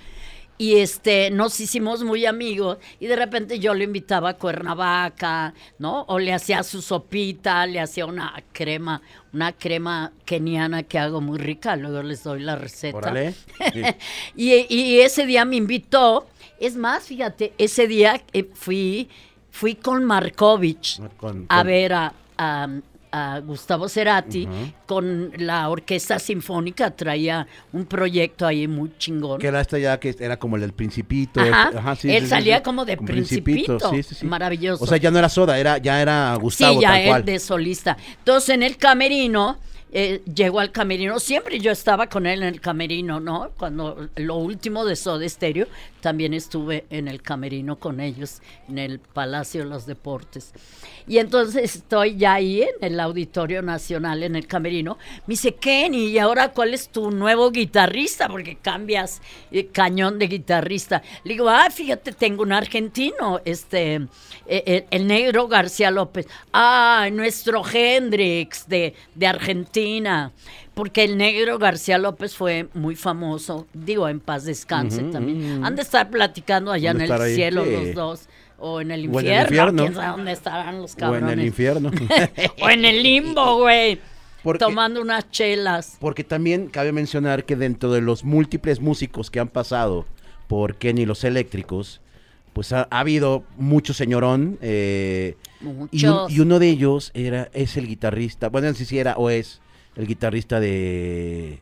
Y 0.63 0.77
este, 0.77 1.33
nos 1.33 1.59
hicimos 1.59 2.05
muy 2.05 2.25
amigos 2.25 2.79
y 3.01 3.07
de 3.07 3.17
repente 3.17 3.59
yo 3.59 3.75
lo 3.75 3.83
invitaba 3.83 4.29
a 4.31 4.35
Cuernavaca, 4.37 5.55
¿no? 5.81 6.05
O 6.07 6.21
le 6.21 6.33
hacía 6.33 6.63
su 6.63 6.81
sopita, 6.83 7.67
le 7.67 7.81
hacía 7.81 8.07
una 8.07 8.33
crema, 8.53 9.03
una 9.33 9.51
crema 9.53 10.13
keniana 10.25 10.85
que 10.85 11.01
hago 11.01 11.21
muy 11.21 11.39
rica, 11.41 11.75
luego 11.75 12.05
les 12.05 12.23
doy 12.23 12.41
la 12.43 12.55
receta. 12.55 12.97
Órale. 12.97 13.33
Sí. 13.73 13.83
y, 14.37 14.67
y 14.73 15.01
ese 15.01 15.27
día 15.27 15.45
me 15.45 15.57
invitó. 15.57 16.29
Es 16.61 16.77
más, 16.77 17.03
fíjate, 17.09 17.55
ese 17.59 17.89
día 17.89 18.23
eh, 18.33 18.49
fui, 18.55 19.09
fui 19.51 19.75
con 19.75 20.05
Markovich 20.05 21.01
Ah, 21.03 21.09
Con- 21.17 21.47
a 21.49 21.63
ver 21.65 21.93
a, 21.93 22.13
a- 22.39 22.69
a 23.13 23.41
Gustavo 23.41 23.89
Cerati 23.89 24.49
con 24.87 25.31
la 25.37 25.69
Orquesta 25.69 26.19
Sinfónica. 26.19 26.91
Traía 26.91 27.47
un 27.73 27.85
proyecto 27.85 28.47
ahí 28.47 28.67
muy 28.67 28.91
chingón. 28.99 29.39
Que 29.39 29.47
era 29.49 29.61
esta 29.61 29.79
ya 29.79 30.01
que 30.01 30.17
era 30.19 30.39
como 30.39 30.57
el 30.57 30.63
del 30.63 30.73
Principito. 30.73 31.41
Ajá. 31.41 31.93
este- 31.93 32.17
Él 32.17 32.27
salía 32.27 32.63
como 32.63 32.85
de 32.85 32.97
Principito. 32.97 33.79
Sí, 33.91 34.03
sí, 34.03 34.15
sí. 34.15 34.27
Maravilloso. 34.27 34.83
O 34.83 34.87
sea, 34.87 34.97
ya 34.97 35.11
no 35.11 35.19
era 35.19 35.29
Soda, 35.29 35.59
era, 35.59 35.79
ya 35.79 36.01
era 36.01 36.35
Gustavo 36.37 36.75
sí, 36.75 36.81
ya 36.81 36.89
tal 36.89 37.01
él 37.01 37.09
cual. 37.09 37.25
de 37.25 37.39
solista. 37.39 37.97
Entonces 38.19 38.49
en 38.51 38.63
el 38.63 38.77
camerino 38.79 39.59
eh, 39.93 40.23
llegó 40.35 40.61
al 40.61 40.73
camerino. 40.73 41.21
Siempre 41.21 41.61
yo 41.61 41.71
estaba 41.71 42.07
con 42.07 42.27
él 42.27 42.43
en 42.43 42.49
el 42.49 42.61
camerino, 42.61 43.21
¿no? 43.21 43.51
Cuando 43.59 44.09
lo 44.17 44.37
último 44.37 44.87
de 44.87 44.97
Soda 44.97 45.29
Stereo, 45.29 45.67
también 46.01 46.33
estuve 46.33 46.85
en 46.89 47.09
el 47.09 47.21
camerino 47.21 47.77
con 47.77 48.01
ellos, 48.01 48.41
en 48.69 48.79
el 48.79 48.99
Palacio 48.99 49.65
de 49.65 49.71
los 49.71 49.87
Deportes. 49.87 50.53
Y 51.07 51.19
entonces 51.19 51.77
estoy 51.77 52.17
ya 52.17 52.35
ahí 52.35 52.63
en 52.63 52.75
el 52.81 53.01
Auditorio 53.01 53.61
Nacional, 53.61 54.23
en 54.23 54.35
el 54.35 54.47
camerino. 54.47 54.99
Me 55.27 55.33
dice, 55.33 55.55
Kenny, 55.55 56.07
¿y 56.07 56.19
ahora 56.19 56.53
cuál 56.53 56.73
es 56.73 56.89
tu 56.89 57.11
nuevo 57.11 57.51
guitarrista? 57.51 58.29
Porque 58.29 58.57
cambias 58.57 59.21
eh, 59.51 59.67
cañón 59.67 60.19
de 60.19 60.29
guitarrista. 60.29 61.03
Le 61.25 61.35
digo, 61.35 61.49
ah, 61.49 61.69
fíjate, 61.71 62.13
tengo 62.13 62.43
un 62.43 62.53
argentino, 62.53 63.41
este, 63.45 63.95
eh, 63.95 64.09
eh, 64.47 64.87
el 64.91 65.07
negro 65.07 65.49
García 65.49 65.91
López. 65.91 66.27
Ah, 66.53 67.09
nuestro 67.13 67.63
Hendrix 67.71 68.67
de, 68.69 68.95
de 69.15 69.27
Argentina. 69.27 69.82
Porque 70.75 71.05
el 71.05 71.17
negro 71.19 71.59
García 71.59 71.99
López 71.99 72.35
fue 72.37 72.69
muy 72.75 72.97
famoso, 72.97 73.67
digo, 73.75 74.09
en 74.09 74.21
paz 74.21 74.45
descanse 74.45 75.03
también. 75.05 75.65
Han 75.65 75.77
de 75.77 75.83
estar 75.83 76.09
platicando 76.11 76.73
allá 76.73 76.93
en 76.93 77.01
el 77.03 77.13
ahí, 77.13 77.35
cielo 77.35 77.65
sí. 77.65 77.71
los 77.71 77.95
dos. 77.95 78.29
O 78.65 78.81
en 78.81 78.93
el 78.93 79.01
O 79.13 79.19
en 79.21 79.27
el 79.27 79.41
infierno, 79.43 79.43
infierno. 79.43 79.83
quién 79.83 79.95
sabe 79.95 80.17
dónde 80.17 80.33
estarán 80.33 80.81
los 80.81 80.95
O 80.95 80.97
cabrones. 80.97 81.33
en 81.33 81.39
el 81.41 81.47
infierno. 81.47 81.91
o 82.63 82.71
en 82.71 82.85
el 82.85 83.03
limbo, 83.03 83.59
güey. 83.59 83.99
Porque- 84.45 84.59
Tomando 84.65 85.01
unas 85.03 85.31
chelas. 85.31 85.97
Porque 86.01 86.23
también 86.25 86.69
cabe 86.69 86.93
mencionar 86.93 87.45
que 87.45 87.57
dentro 87.57 87.93
de 87.93 88.01
los 88.01 88.23
múltiples 88.25 88.81
músicos 88.81 89.31
que 89.31 89.41
han 89.41 89.49
pasado 89.49 90.07
por 90.47 90.77
Kenny 90.77 91.07
los 91.07 91.25
Eléctricos, 91.25 92.01
pues 92.53 92.73
ha, 92.73 92.87
ha 92.91 93.01
habido 93.01 93.43
mucho 93.57 93.95
señorón. 93.95 94.59
eh, 94.63 95.37
y, 95.61 95.65
un- 95.67 95.77
Muchos. 95.79 96.31
y 96.33 96.41
uno 96.41 96.59
de 96.61 96.69
ellos 96.69 97.11
era, 97.15 97.49
es 97.53 97.77
el 97.77 97.87
guitarrista, 97.89 98.49
bueno, 98.49 98.69
no 98.69 98.75
sé 98.75 98.85
si 98.85 98.99
era 98.99 99.15
o 99.17 99.29
es 99.31 99.61
el 99.97 100.07
guitarrista 100.07 100.59
de, 100.61 101.61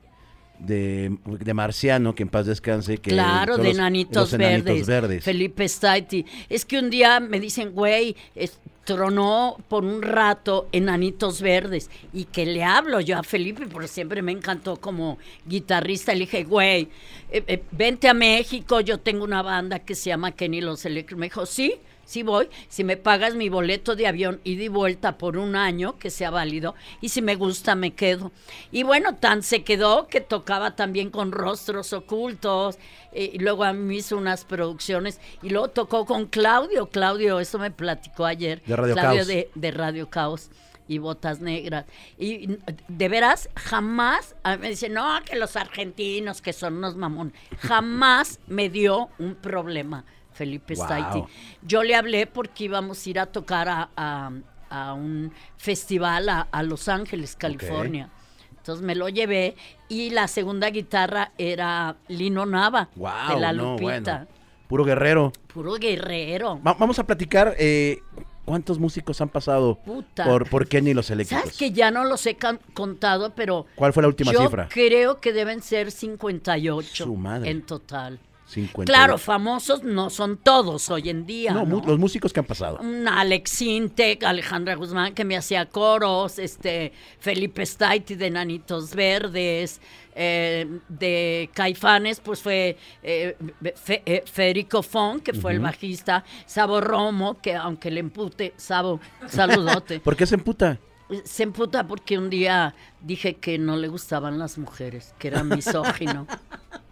de, 0.58 1.16
de 1.24 1.54
Marciano, 1.54 2.14
que 2.14 2.22
en 2.22 2.28
paz 2.28 2.46
descanse. 2.46 2.98
Que 2.98 3.10
Claro, 3.10 3.56
de 3.56 3.64
los- 3.64 3.74
Enanitos 3.74 4.36
verdes. 4.36 4.86
Verdes. 4.86 5.24
Felipe 5.24 5.68
Staiti. 5.68 6.24
Es 6.48 6.64
que 6.64 6.78
un 6.78 6.90
día 6.90 7.18
me 7.20 7.40
dicen, 7.40 7.72
güey, 7.72 8.16
es- 8.34 8.58
tronó 8.84 9.56
por 9.68 9.84
un 9.84 10.02
rato 10.02 10.68
Enanitos 10.72 11.40
Verdes. 11.42 11.90
Y 12.12 12.24
que 12.24 12.44
le 12.46 12.64
hablo 12.64 13.00
yo 13.00 13.18
a 13.18 13.22
Felipe, 13.22 13.66
porque 13.70 13.86
siempre 13.86 14.20
me 14.22 14.32
encantó 14.32 14.78
como 14.80 15.18
guitarrista. 15.46 16.12
Le 16.12 16.20
dije, 16.20 16.42
güey, 16.44 16.88
eh, 17.30 17.44
eh, 17.46 17.62
vente 17.70 18.08
a 18.08 18.14
México, 18.14 18.80
yo 18.80 18.98
tengo 18.98 19.22
una 19.22 19.42
banda 19.42 19.78
que 19.80 19.94
se 19.94 20.10
llama 20.10 20.32
Kenny 20.32 20.60
Los 20.60 20.84
Electric. 20.86 21.18
Me 21.18 21.26
dijo, 21.26 21.46
sí, 21.46 21.74
sí 22.10 22.24
voy. 22.24 22.48
Si 22.68 22.82
me 22.82 22.96
pagas 22.96 23.34
mi 23.36 23.48
boleto 23.48 23.94
de 23.94 24.08
avión 24.08 24.40
ida 24.42 24.64
y 24.64 24.68
vuelta 24.68 25.16
por 25.16 25.36
un 25.36 25.54
año, 25.54 25.96
que 25.96 26.10
sea 26.10 26.30
válido. 26.30 26.74
Y 27.00 27.10
si 27.10 27.22
me 27.22 27.36
gusta, 27.36 27.76
me 27.76 27.92
quedo. 27.92 28.32
Y 28.72 28.82
bueno, 28.82 29.14
tan 29.14 29.44
se 29.44 29.62
quedó 29.62 30.08
que 30.08 30.20
tocaba 30.20 30.74
también 30.74 31.10
con 31.10 31.30
rostros 31.30 31.92
ocultos. 31.92 32.78
eh, 33.12 33.30
y 33.34 33.38
luego 33.38 33.62
a 33.62 33.72
mí 33.72 33.96
hizo 33.98 34.16
unas 34.16 34.44
producciones. 34.44 35.20
Y 35.40 35.50
luego 35.50 35.68
tocó 35.68 36.04
con 36.04 36.26
Claudio. 36.26 36.86
Claudio, 36.86 37.38
eso 37.38 37.58
me 37.60 37.70
platicó 37.70 38.24
ayer. 38.24 38.60
De 38.64 38.74
Radio 38.74 38.94
Claudio 38.94 39.16
Caos. 39.18 39.26
de, 39.28 39.50
de 39.54 39.70
Radio 39.70 40.10
Caos 40.10 40.50
y 40.88 40.98
Botas 40.98 41.40
Negras. 41.40 41.86
Y 42.18 42.58
de 42.88 43.08
veras, 43.08 43.48
jamás, 43.54 44.34
a 44.42 44.56
mí 44.56 44.62
me 44.62 44.70
dicen, 44.70 44.94
no, 44.94 45.06
que 45.24 45.36
los 45.36 45.54
argentinos, 45.54 46.42
que 46.42 46.52
son 46.52 46.78
unos 46.78 46.96
mamón. 46.96 47.32
Jamás 47.60 48.40
me 48.48 48.68
dio 48.68 49.08
un 49.20 49.36
problema, 49.36 50.04
Felipe 50.40 50.74
Wow. 50.74 50.84
Staiti. 50.86 51.22
Yo 51.60 51.82
le 51.82 51.94
hablé 51.94 52.26
porque 52.26 52.64
íbamos 52.64 53.04
a 53.06 53.10
ir 53.10 53.18
a 53.20 53.26
tocar 53.26 53.68
a, 53.68 53.90
a- 53.94 54.30
a 54.70 54.94
un 54.94 55.32
festival 55.58 56.28
a, 56.30 56.40
a 56.50 56.62
Los 56.62 56.88
Ángeles, 56.88 57.36
California. 57.36 58.08
Entonces 58.56 58.82
me 58.82 58.94
lo 58.94 59.08
llevé 59.10 59.54
y 59.88 60.08
la 60.10 60.28
segunda 60.28 60.70
guitarra 60.70 61.32
era 61.36 61.96
Lino 62.08 62.46
Nava, 62.46 62.88
Wow, 62.96 63.34
de 63.34 63.40
la 63.40 63.52
no, 63.52 63.72
Lupita. 63.72 63.82
bueno. 63.82 64.26
Puro 64.68 64.84
guerrero. 64.84 65.32
Puro 65.52 65.74
guerrero. 65.74 66.58
Va- 66.66 66.74
vamos 66.74 66.98
a 66.98 67.04
platicar 67.04 67.54
eh, 67.58 67.98
cuántos 68.46 68.78
músicos 68.78 69.20
han 69.20 69.28
pasado 69.28 69.74
Puta. 69.84 70.24
por, 70.24 70.48
por 70.48 70.68
Kenny 70.68 70.94
los 70.94 71.10
Eléctricos. 71.10 71.42
Sabes 71.42 71.58
que 71.58 71.72
ya 71.72 71.90
no 71.90 72.04
los 72.04 72.24
he 72.26 72.38
contado, 72.72 73.34
pero 73.34 73.66
¿Cuál 73.74 73.92
fue 73.92 74.02
la 74.02 74.08
última 74.08 74.32
yo 74.32 74.40
cifra? 74.42 74.68
creo 74.70 75.20
que 75.20 75.32
deben 75.32 75.60
ser 75.62 75.90
58 75.90 77.04
Su 77.04 77.16
madre. 77.16 77.50
en 77.50 77.62
total. 77.62 78.20
50. 78.50 78.92
Claro, 78.92 79.16
famosos 79.16 79.82
no 79.82 80.10
son 80.10 80.36
todos 80.36 80.90
hoy 80.90 81.08
en 81.08 81.24
día. 81.24 81.52
No, 81.52 81.64
los 81.64 81.98
músicos 81.98 82.32
que 82.32 82.40
han 82.40 82.46
pasado. 82.46 82.80
Alex 83.08 83.62
Intec, 83.62 84.24
Alejandra 84.24 84.74
Guzmán 84.74 85.14
que 85.14 85.24
me 85.24 85.36
hacía 85.36 85.66
coros, 85.66 86.38
este 86.38 86.92
Felipe 87.18 87.64
Staiti 87.64 88.14
de 88.16 88.30
Nanitos 88.30 88.94
Verdes, 88.94 89.80
eh, 90.14 90.80
de 90.88 91.48
Caifanes, 91.54 92.20
pues 92.20 92.42
fue 92.42 92.76
eh, 93.02 93.36
Fe- 93.76 94.02
eh, 94.04 94.22
Federico 94.30 94.82
Fon, 94.82 95.20
que 95.20 95.32
fue 95.32 95.52
el 95.52 95.60
bajista, 95.60 96.24
Sabo 96.46 96.80
Romo, 96.80 97.40
que 97.40 97.54
aunque 97.54 97.90
le 97.90 98.00
empute, 98.00 98.52
Sabo, 98.56 99.00
saludote. 99.28 100.00
¿Por 100.04 100.16
qué 100.16 100.26
se 100.26 100.34
emputa? 100.34 100.78
Se 101.24 101.42
emputa 101.42 101.86
porque 101.88 102.18
un 102.18 102.30
día 102.30 102.74
dije 103.00 103.34
que 103.34 103.58
no 103.58 103.76
le 103.76 103.88
gustaban 103.88 104.38
las 104.38 104.58
mujeres, 104.58 105.14
que 105.18 105.28
era 105.28 105.42
misógino. 105.44 106.26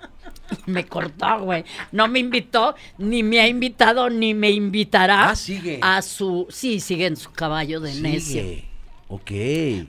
Me 0.67 0.87
cortó, 0.87 1.41
güey. 1.41 1.65
No 1.93 2.09
me 2.09 2.19
invitó, 2.21 2.75
ni 2.97 3.23
me 3.23 3.41
ha 3.41 3.49
invitado, 3.49 4.09
ni 4.11 4.35
me 4.35 4.51
invitará 4.51 5.31
Ah, 5.31 5.37
sigue. 5.37 5.79
a 5.83 6.01
su... 6.03 6.47
Sí, 6.51 6.81
sigue 6.81 7.07
en 7.07 7.17
su 7.17 7.31
caballo 7.33 7.81
de 7.81 7.95
necio. 7.95 8.43
Sigue. 8.43 8.65
Ok. 9.11 9.31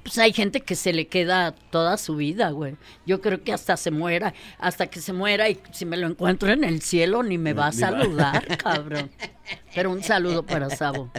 Pues 0.03 0.17
hay 0.17 0.31
gente 0.31 0.61
que 0.61 0.75
se 0.75 0.93
le 0.93 1.07
queda 1.07 1.51
toda 1.71 1.97
su 1.97 2.15
vida, 2.15 2.51
güey. 2.51 2.75
Yo 3.05 3.19
creo 3.19 3.43
que 3.43 3.51
hasta 3.51 3.75
se 3.75 3.91
muera, 3.91 4.33
hasta 4.57 4.87
que 4.87 5.01
se 5.01 5.11
muera 5.11 5.49
y 5.49 5.59
si 5.73 5.85
me 5.85 5.97
lo 5.97 6.07
encuentro 6.07 6.49
en 6.51 6.63
el 6.63 6.81
cielo 6.81 7.21
ni 7.21 7.37
me 7.37 7.51
va 7.53 7.67
a 7.67 7.71
saludar, 7.73 8.57
cabrón. 8.57 9.09
Pero 9.75 9.91
un 9.91 10.03
saludo 10.03 10.43
para 10.43 10.69
Sabo. 10.69 11.11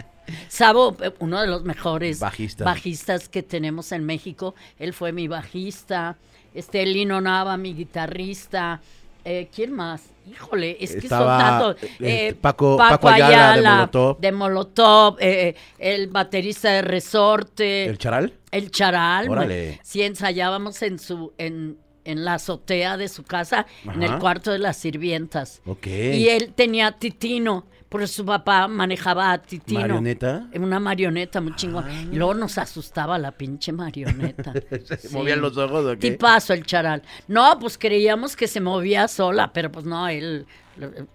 Sabo, 0.47 0.95
uno 1.19 1.41
de 1.41 1.47
los 1.47 1.63
mejores 1.63 2.19
Bajistas. 2.19 2.65
bajistas 2.65 3.29
que 3.29 3.43
tenemos 3.43 3.91
en 3.91 4.03
México. 4.05 4.55
Él 4.79 4.93
fue 4.93 5.11
mi 5.11 5.27
bajista. 5.27 6.17
Este 6.55 6.85
Lino 6.85 7.21
Nava, 7.21 7.55
mi 7.57 7.73
guitarrista. 7.73 8.81
Eh, 9.23 9.49
¿Quién 9.53 9.71
más? 9.71 10.03
Híjole, 10.29 10.77
es 10.79 10.91
que 10.93 10.99
Estaba, 10.99 11.39
son 11.39 11.75
tantos. 11.75 11.83
eh, 11.99 12.27
Eh, 12.29 12.33
Paco- 12.39 12.77
Paco 12.77 13.07
Ayala 13.09 13.55
de 13.55 13.61
Molotov. 13.69 14.19
de 14.19 14.31
Molotov, 14.31 15.17
eh, 15.19 15.55
el 15.79 16.07
baterista 16.07 16.71
de 16.71 16.81
Resorte. 16.83 17.85
¿El 17.85 17.97
charal? 17.97 18.33
El 18.51 18.71
charal. 18.71 19.29
Órale. 19.29 19.79
Sí, 19.83 20.01
ensayábamos 20.03 20.81
en 20.83 20.99
su, 20.99 21.33
en, 21.37 21.77
en 22.05 22.25
la 22.25 22.35
azotea 22.35 22.97
de 22.97 23.07
su 23.09 23.23
casa, 23.23 23.65
en 23.85 24.01
el 24.03 24.17
cuarto 24.19 24.51
de 24.51 24.59
las 24.59 24.77
sirvientas. 24.77 25.61
Ok. 25.65 25.87
Y 25.87 26.29
él 26.29 26.53
tenía 26.55 26.91
Titino, 26.93 27.65
porque 27.91 28.07
su 28.07 28.25
papá 28.25 28.69
manejaba 28.69 29.33
a 29.33 29.37
Titino. 29.41 29.81
¿Marioneta? 29.81 30.47
Ah. 30.47 30.57
Una 30.57 30.79
marioneta 30.79 31.41
muy 31.41 31.53
chingón. 31.57 31.85
Y 32.09 32.15
luego 32.15 32.33
nos 32.33 32.57
asustaba 32.57 33.17
la 33.17 33.33
pinche 33.33 33.73
marioneta. 33.73 34.53
¿Se 34.85 34.95
Sí. 35.09 35.13
movían 35.13 35.41
los 35.41 35.57
ojos 35.57 35.83
o 35.85 35.89
qué? 35.99 36.11
Tipazo 36.11 36.53
el 36.53 36.65
charal. 36.65 37.01
No, 37.27 37.59
pues 37.59 37.77
creíamos 37.77 38.37
que 38.37 38.47
se 38.47 38.61
movía 38.61 39.09
sola, 39.09 39.51
pero 39.51 39.69
pues 39.73 39.85
no, 39.85 40.07
él 40.07 40.45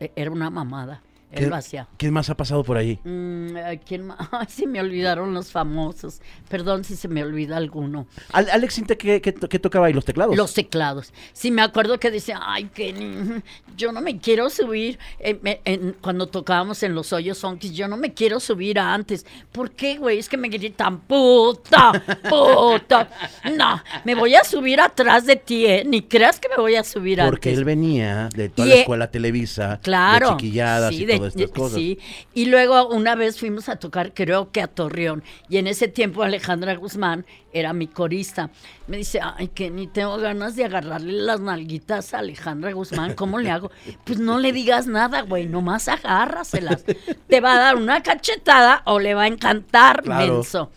eh, 0.01 0.13
era 0.15 0.31
una 0.31 0.51
mamada. 0.51 1.01
Él 1.33 1.45
¿Qué- 1.45 1.47
lo 1.51 1.57
hacía. 1.57 1.89
¿Quién 1.97 2.13
más 2.13 2.31
ha 2.31 2.37
pasado 2.37 2.63
por 2.63 2.77
ahí? 2.77 2.99
Mm, 3.05 3.57
¿a 3.57 3.77
¿Quién 3.77 4.07
más? 4.07 4.17
Ay, 4.31 4.47
se 4.49 4.67
me 4.67 4.81
olvidaron 4.81 5.35
los 5.35 5.51
famosos. 5.51 6.21
Perdón 6.49 6.85
si 6.85 6.95
se 6.97 7.09
me 7.09 7.23
olvida 7.25 7.57
alguno. 7.57 8.07
Al- 8.33 8.49
Alex 8.51 8.81
¿qué, 8.99 9.21
qué, 9.21 9.35
qué 9.35 9.59
tocaba 9.59 9.87
ahí? 9.87 9.93
¿Los 9.93 10.05
teclados? 10.05 10.37
Los 10.37 10.55
teclados. 10.55 11.13
Sí, 11.33 11.51
me 11.51 11.63
acuerdo 11.63 11.99
que 11.99 12.11
decía, 12.11 12.39
ay, 12.43 12.67
que 12.67 13.43
yo 13.77 13.93
no 13.93 14.01
me 14.01 14.19
quiero 14.19 14.49
subir. 14.51 14.99
eh, 15.19 15.61
en- 15.65 15.97
cuando 16.01 16.27
tocábamos 16.29 16.83
en 16.85 16.95
los 16.95 17.13
hoyos 17.13 17.39
funky, 17.41 17.73
yo 17.73 17.89
no 17.89 17.97
me 17.97 18.15
quiero 18.15 18.39
subir 18.41 18.79
antes. 18.79 19.27
¿Por 19.53 19.73
qué, 19.73 19.99
güey? 19.99 20.19
Es 20.19 20.29
que 20.29 20.37
me 20.37 20.49
gritan, 20.49 21.01
puta, 21.01 21.93
puta. 22.29 23.09
No, 23.57 23.83
me 24.05 24.15
voy 24.15 24.35
a 24.35 24.45
subir 24.45 24.81
atrás 24.81 25.27
de 25.27 25.37
ti, 25.37 25.67
¿eh? 25.67 25.83
Ni 25.87 26.03
creas 26.03 26.39
que 26.41 26.49
me 26.49 26.57
voy 26.57 26.75
a 26.77 26.85
subir 26.85 27.19
Porque 27.25 27.49
antes. 27.51 27.59
él 27.59 27.65
venía 27.65 28.29
de 28.35 28.49
toda 28.49 28.67
Y, 28.67 28.71
la 28.71 28.77
eh, 28.77 28.81
escuela 28.81 29.11
Televisa, 29.11 29.81
Claro. 29.83 30.31
de 30.31 30.37
chiquilladas 30.37 30.95
sí, 30.95 31.03
y 31.03 31.07
de- 31.07 31.16
todas 31.19 31.35
estas 31.37 31.53
de- 31.53 31.59
cosas. 31.61 31.79
Sí. 31.79 31.99
Y 32.35 32.47
luego 32.47 32.89
una 32.89 33.15
vez 33.15 33.39
fuimos 33.39 33.69
a 33.69 33.77
tocar, 33.77 34.13
creo 34.15 34.51
que 34.53 34.61
a 34.63 34.67
Torreón. 34.67 35.23
Y 35.49 35.59
en 35.59 35.67
ese 35.67 35.89
tiempo 35.89 36.23
Alejandra 36.23 36.75
Guzmán 36.77 37.27
era 37.53 37.73
mi 37.73 37.87
corista. 37.87 38.51
Me 38.87 38.99
dice, 38.99 39.21
ay, 39.23 39.49
que 39.49 39.71
ni 39.71 39.87
tengo 39.87 40.17
ganas 40.19 40.57
de 40.57 40.65
agarrarle 40.67 41.13
las 41.15 41.41
nalguitas 41.41 42.13
a 42.15 42.19
Alejandra 42.19 42.73
Guzmán. 42.73 43.15
¿Cómo 43.15 43.39
le 43.39 43.51
hago? 43.51 43.71
Pues 44.05 44.19
no 44.19 44.39
le 44.39 44.53
digas 44.53 44.87
nada, 44.87 45.23
güey. 45.23 45.47
Nomás 45.47 45.89
agárraselas. 45.89 46.85
Te 47.29 47.41
va 47.41 47.55
a 47.55 47.59
dar 47.61 47.77
una 47.77 48.03
cachetada 48.03 48.83
o 48.85 48.99
le 49.01 49.15
va 49.15 49.23
a 49.23 49.27
encantar, 49.27 50.03
Claro. 50.03 50.35
menso. 50.35 50.71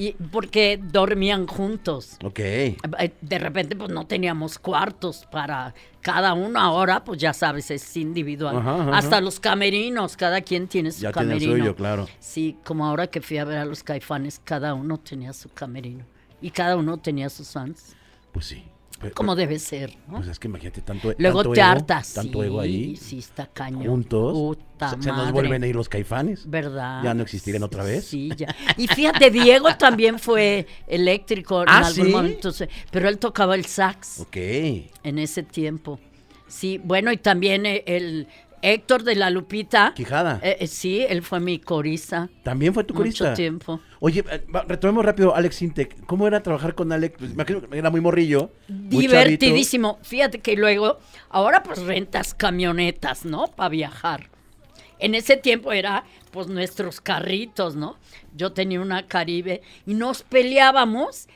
Y 0.00 0.12
porque 0.32 0.80
dormían 0.82 1.46
juntos. 1.46 2.16
Ok. 2.24 2.38
Eh, 2.38 2.76
De 3.20 3.38
repente, 3.38 3.76
pues 3.76 3.90
no 3.90 4.06
teníamos 4.06 4.58
cuartos 4.58 5.26
para 5.30 5.74
cada 6.00 6.32
uno. 6.32 6.58
Ahora, 6.58 7.04
pues 7.04 7.20
ya 7.20 7.34
sabes, 7.34 7.70
es 7.70 7.96
individual. 7.98 8.56
Ajá, 8.56 8.80
ajá, 8.80 8.96
Hasta 8.96 9.16
ajá. 9.16 9.20
los 9.20 9.38
camerinos, 9.40 10.16
cada 10.16 10.40
quien 10.40 10.68
tiene 10.68 10.90
su 10.90 11.02
Ya 11.02 11.12
tiene 11.12 11.38
suyo, 11.38 11.76
claro. 11.76 12.08
Sí, 12.18 12.56
como 12.64 12.86
ahora 12.86 13.08
que 13.08 13.20
fui 13.20 13.36
a 13.36 13.44
ver 13.44 13.58
a 13.58 13.66
los 13.66 13.82
caifanes, 13.82 14.40
cada 14.42 14.72
uno 14.72 14.96
tenía 14.98 15.34
su 15.34 15.50
camerino. 15.50 16.06
Y 16.40 16.50
cada 16.50 16.76
uno 16.76 16.96
tenía 16.96 17.28
sus 17.28 17.50
fans. 17.50 17.94
Pues 18.32 18.46
sí. 18.46 18.64
Pe- 19.00 19.12
Como 19.12 19.34
debe 19.34 19.58
ser, 19.58 19.96
¿no? 20.08 20.16
Pues 20.18 20.28
es 20.28 20.38
que 20.38 20.46
imagínate 20.48 20.82
tanto 20.82 21.14
Luego 21.16 21.38
tanto 21.42 21.52
te 21.54 21.60
ego, 21.60 21.68
hartas. 21.70 22.12
Tanto 22.14 22.40
sí, 22.40 22.46
ego 22.46 22.60
ahí. 22.60 22.96
Sí, 22.96 23.18
está 23.18 23.46
cañón. 23.46 23.86
Juntos. 23.86 24.32
Puta 24.34 24.90
se, 24.90 25.02
se 25.02 25.08
nos 25.10 25.32
vuelven 25.32 25.62
a 25.62 25.66
ir 25.66 25.74
los 25.74 25.88
caifanes. 25.88 26.48
¿Verdad? 26.48 27.02
¿Ya 27.02 27.14
no 27.14 27.22
existirían 27.22 27.62
otra 27.62 27.82
vez? 27.82 28.04
Sí, 28.04 28.30
ya. 28.36 28.54
Y 28.76 28.86
fíjate, 28.88 29.30
Diego 29.30 29.74
también 29.76 30.18
fue 30.18 30.66
eléctrico 30.86 31.62
en 31.62 31.68
¿Ah, 31.70 31.78
algún 31.86 32.06
sí? 32.06 32.12
momento, 32.12 32.50
pero 32.90 33.08
él 33.08 33.18
tocaba 33.18 33.54
el 33.54 33.64
sax 33.64 34.20
Ok. 34.20 34.36
en 34.36 35.18
ese 35.18 35.42
tiempo. 35.42 35.98
Sí, 36.46 36.78
bueno, 36.82 37.10
y 37.12 37.16
también 37.16 37.64
eh, 37.64 37.82
el 37.86 38.26
Héctor 38.62 39.02
de 39.02 39.14
la 39.14 39.30
Lupita. 39.30 39.92
Quijada. 39.94 40.40
eh, 40.42 40.58
eh, 40.60 40.66
sí, 40.66 41.04
él 41.08 41.22
fue 41.22 41.40
mi 41.40 41.58
corista. 41.58 42.28
También 42.42 42.74
fue 42.74 42.84
tu 42.84 42.94
corista. 42.94 43.24
Mucho 43.24 43.34
tiempo. 43.36 43.80
Oye, 44.00 44.24
eh, 44.30 44.44
retomemos 44.68 45.04
rápido 45.04 45.34
Alex 45.34 45.62
Intec. 45.62 46.04
¿Cómo 46.06 46.26
era 46.26 46.42
trabajar 46.42 46.74
con 46.74 46.92
Alex? 46.92 47.16
Pues, 47.18 47.30
me 47.30 47.34
imagino 47.34 47.60
que 47.62 47.78
era 47.78 47.90
muy 47.90 48.00
morrillo. 48.00 48.50
muy 48.68 48.90
chavito. 48.90 49.00
Divertidísimo. 49.00 49.98
Fíjate 50.02 50.40
que 50.40 50.56
luego, 50.56 50.98
ahora 51.28 51.62
pues 51.62 51.82
rentas 51.82 52.34
camionetas, 52.34 53.24
¿no? 53.24 53.46
Para 53.48 53.68
viajar. 53.70 54.30
En 54.98 55.14
ese 55.14 55.36
tiempo 55.36 55.72
era 55.72 56.04
pues 56.30 56.46
nuestros 56.48 57.00
carritos, 57.00 57.74
¿no? 57.74 57.96
Yo 58.36 58.52
tenía 58.52 58.80
una 58.80 59.06
Caribe 59.06 59.62
y 59.86 59.94
nos 59.94 60.22
peleábamos 60.22 61.26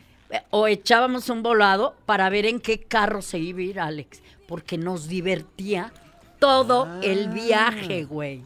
o 0.50 0.66
echábamos 0.68 1.28
un 1.30 1.42
volado 1.42 1.96
para 2.06 2.28
ver 2.28 2.44
en 2.46 2.60
qué 2.60 2.80
carro 2.80 3.22
se 3.22 3.38
iba 3.38 3.60
a 3.60 3.62
ir 3.62 3.80
Alex, 3.80 4.22
porque 4.46 4.76
nos 4.78 5.08
divertía 5.08 5.92
todo 6.44 7.00
el 7.02 7.28
Ah. 7.28 7.32
viaje, 7.32 8.04
güey. 8.04 8.42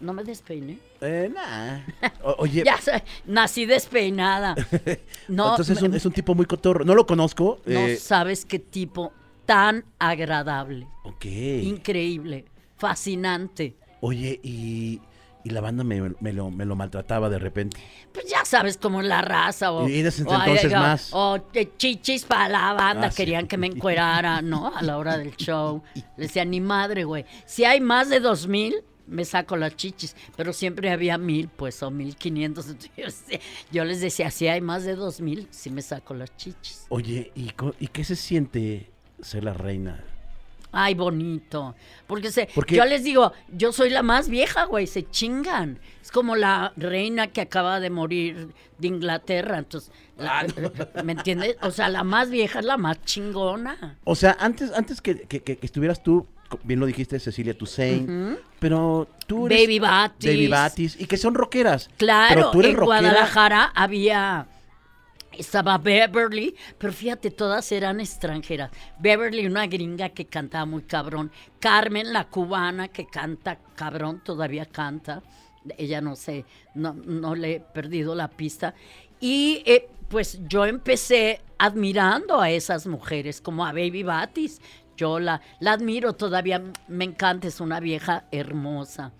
No 0.00 0.12
me 0.12 0.24
despeiné. 0.24 0.78
Eh, 1.00 1.30
nah. 1.32 1.80
O- 2.22 2.36
oye, 2.40 2.62
Ya 2.66 2.76
sé, 2.78 3.02
nací 3.24 3.64
despeinada. 3.64 4.54
No, 5.28 5.50
entonces 5.52 5.78
es 5.78 5.82
un, 5.82 5.94
es 5.94 6.04
un 6.04 6.12
tipo 6.12 6.34
muy 6.34 6.44
cotorro. 6.44 6.84
No 6.84 6.94
lo 6.94 7.06
conozco. 7.06 7.60
no 7.64 7.78
eh, 7.80 7.96
sabes 7.96 8.44
qué 8.44 8.58
tipo 8.58 9.12
tan 9.46 9.84
agradable. 9.98 10.86
ok. 11.04 11.24
Increíble, 11.24 12.44
fascinante. 12.76 13.74
Oye, 14.00 14.38
y, 14.42 15.00
y 15.44 15.50
la 15.50 15.60
banda 15.60 15.84
me, 15.84 16.14
me 16.20 16.32
lo, 16.32 16.50
me 16.50 16.64
lo 16.64 16.74
maltrataba 16.74 17.28
de 17.28 17.38
repente. 17.38 17.76
Pues 18.12 18.26
ya 18.26 18.44
sabes 18.44 18.78
cómo 18.78 19.00
es 19.02 19.06
la 19.06 19.20
raza. 19.22 19.70
O, 19.72 19.86
Y 19.88 20.02
desde 20.02 20.24
o- 20.24 20.34
entonces 20.34 20.72
o- 20.72 20.76
más. 20.76 21.08
O 21.12 21.38
chichis 21.76 22.24
para 22.24 22.48
la 22.48 22.72
banda, 22.72 23.08
Ah, 23.08 23.10
sí. 23.10 23.16
querían 23.18 23.46
que 23.46 23.56
me 23.58 23.66
encuerara, 23.66 24.40
¿no? 24.42 24.74
A 24.74 24.82
la 24.82 24.96
hora 24.98 25.18
del 25.18 25.36
show. 25.36 25.82
Le 26.16 26.24
decía, 26.26 26.44
ni 26.44 26.60
madre, 26.60 27.04
güey. 27.04 27.24
Si 27.46 27.64
hay 27.64 27.80
más 27.80 28.08
de 28.08 28.20
dos 28.20 28.46
mil, 28.48 28.74
me 29.06 29.26
saco 29.26 29.56
las 29.58 29.76
chichis. 29.76 30.16
Pero 30.34 30.54
siempre 30.54 30.90
había 30.90 31.18
mil, 31.18 31.48
pues, 31.48 31.82
o 31.82 31.90
mil 31.90 32.16
quinientos. 32.16 32.66
Yo, 33.70 33.84
les 33.84 34.00
decía, 34.00 34.30
si 34.30 34.48
hay 34.48 34.62
más 34.62 34.84
de 34.84 34.96
dos 34.96 35.20
mil, 35.20 35.46
sí 35.50 35.68
me 35.70 35.82
saco 35.82 36.14
las 36.14 36.34
chichis. 36.38 36.86
Oye, 36.88 37.30
¿y, 37.34 37.50
¿y 37.78 37.86
qué 37.88 38.02
se 38.02 38.16
siente 38.16 38.90
ser 39.20 39.44
la 39.44 39.52
reina? 39.52 40.02
Ay, 40.74 40.94
bonito. 40.94 41.74
Porque 42.06 42.30
se, 42.30 42.48
Porque- 42.54 42.76
yo 42.76 42.84
les 42.84 43.04
digo, 43.04 43.32
yo 43.52 43.72
soy 43.72 43.90
la 43.90 44.02
más 44.02 44.28
vieja, 44.28 44.64
güey, 44.64 44.86
se 44.86 45.08
chingan. 45.08 45.78
Es 46.02 46.10
como 46.10 46.36
la 46.36 46.72
reina 46.76 47.28
que 47.28 47.40
acaba 47.40 47.80
de 47.80 47.90
morir 47.90 48.48
de 48.78 48.88
Inglaterra. 48.88 49.58
Entonces, 49.58 49.90
la- 50.18 50.40
Ah, 50.40 51.02
¿me 51.02 51.12
entiendes? 51.12 51.56
O 51.62 51.70
sea, 51.70 51.88
la 51.88 52.04
más 52.04 52.28
vieja 52.30 52.58
es 52.58 52.64
la 52.64 52.76
más 52.76 53.00
chingona. 53.04 53.98
O 54.04 54.14
sea, 54.14 54.36
antes, 54.40 54.72
antes 54.72 55.00
que, 55.00 55.20
que- 55.22 55.42
que- 55.42 55.58
estuvieras 55.62 56.02
tú, 56.02 56.26
bien 56.62 56.78
lo 56.78 56.86
dijiste, 56.86 57.18
Cecilia 57.18 57.56
Toussaint, 57.56 58.38
pero 58.60 59.08
tú 59.26 59.46
eres... 59.46 59.62
Baby 59.62 59.78
Batis. 59.78 60.30
Baby 60.30 60.48
Batis, 60.48 61.00
y 61.00 61.06
que 61.06 61.16
son 61.16 61.34
rockeras. 61.34 61.90
Claro, 61.96 62.34
pero 62.34 62.50
tú 62.50 62.60
eres 62.60 62.70
en 62.72 62.76
rockera. 62.76 63.00
Guadalajara 63.00 63.72
había. 63.74 64.46
Estaba 65.38 65.78
Beverly, 65.78 66.54
pero 66.78 66.92
fíjate, 66.92 67.30
todas 67.30 67.70
eran 67.72 68.00
extranjeras. 68.00 68.70
Beverly, 68.98 69.46
una 69.46 69.66
gringa 69.66 70.10
que 70.10 70.26
cantaba 70.26 70.64
muy 70.64 70.82
cabrón. 70.82 71.30
Carmen, 71.60 72.12
la 72.12 72.28
cubana, 72.28 72.88
que 72.88 73.06
canta 73.06 73.58
cabrón, 73.74 74.22
todavía 74.24 74.66
canta. 74.66 75.22
Ella 75.78 76.00
no 76.00 76.14
sé, 76.16 76.44
no, 76.74 76.92
no 76.92 77.34
le 77.34 77.54
he 77.54 77.60
perdido 77.60 78.14
la 78.14 78.28
pista. 78.28 78.74
Y 79.20 79.62
eh, 79.64 79.88
pues 80.08 80.38
yo 80.46 80.66
empecé 80.66 81.40
admirando 81.58 82.40
a 82.40 82.50
esas 82.50 82.86
mujeres, 82.86 83.40
como 83.40 83.64
a 83.64 83.72
Baby 83.72 84.02
Batis. 84.02 84.60
Yo 84.96 85.18
la, 85.18 85.40
la 85.60 85.72
admiro 85.72 86.12
todavía, 86.12 86.62
me 86.88 87.04
encanta, 87.04 87.48
es 87.48 87.60
una 87.60 87.80
vieja 87.80 88.26
hermosa. 88.30 89.12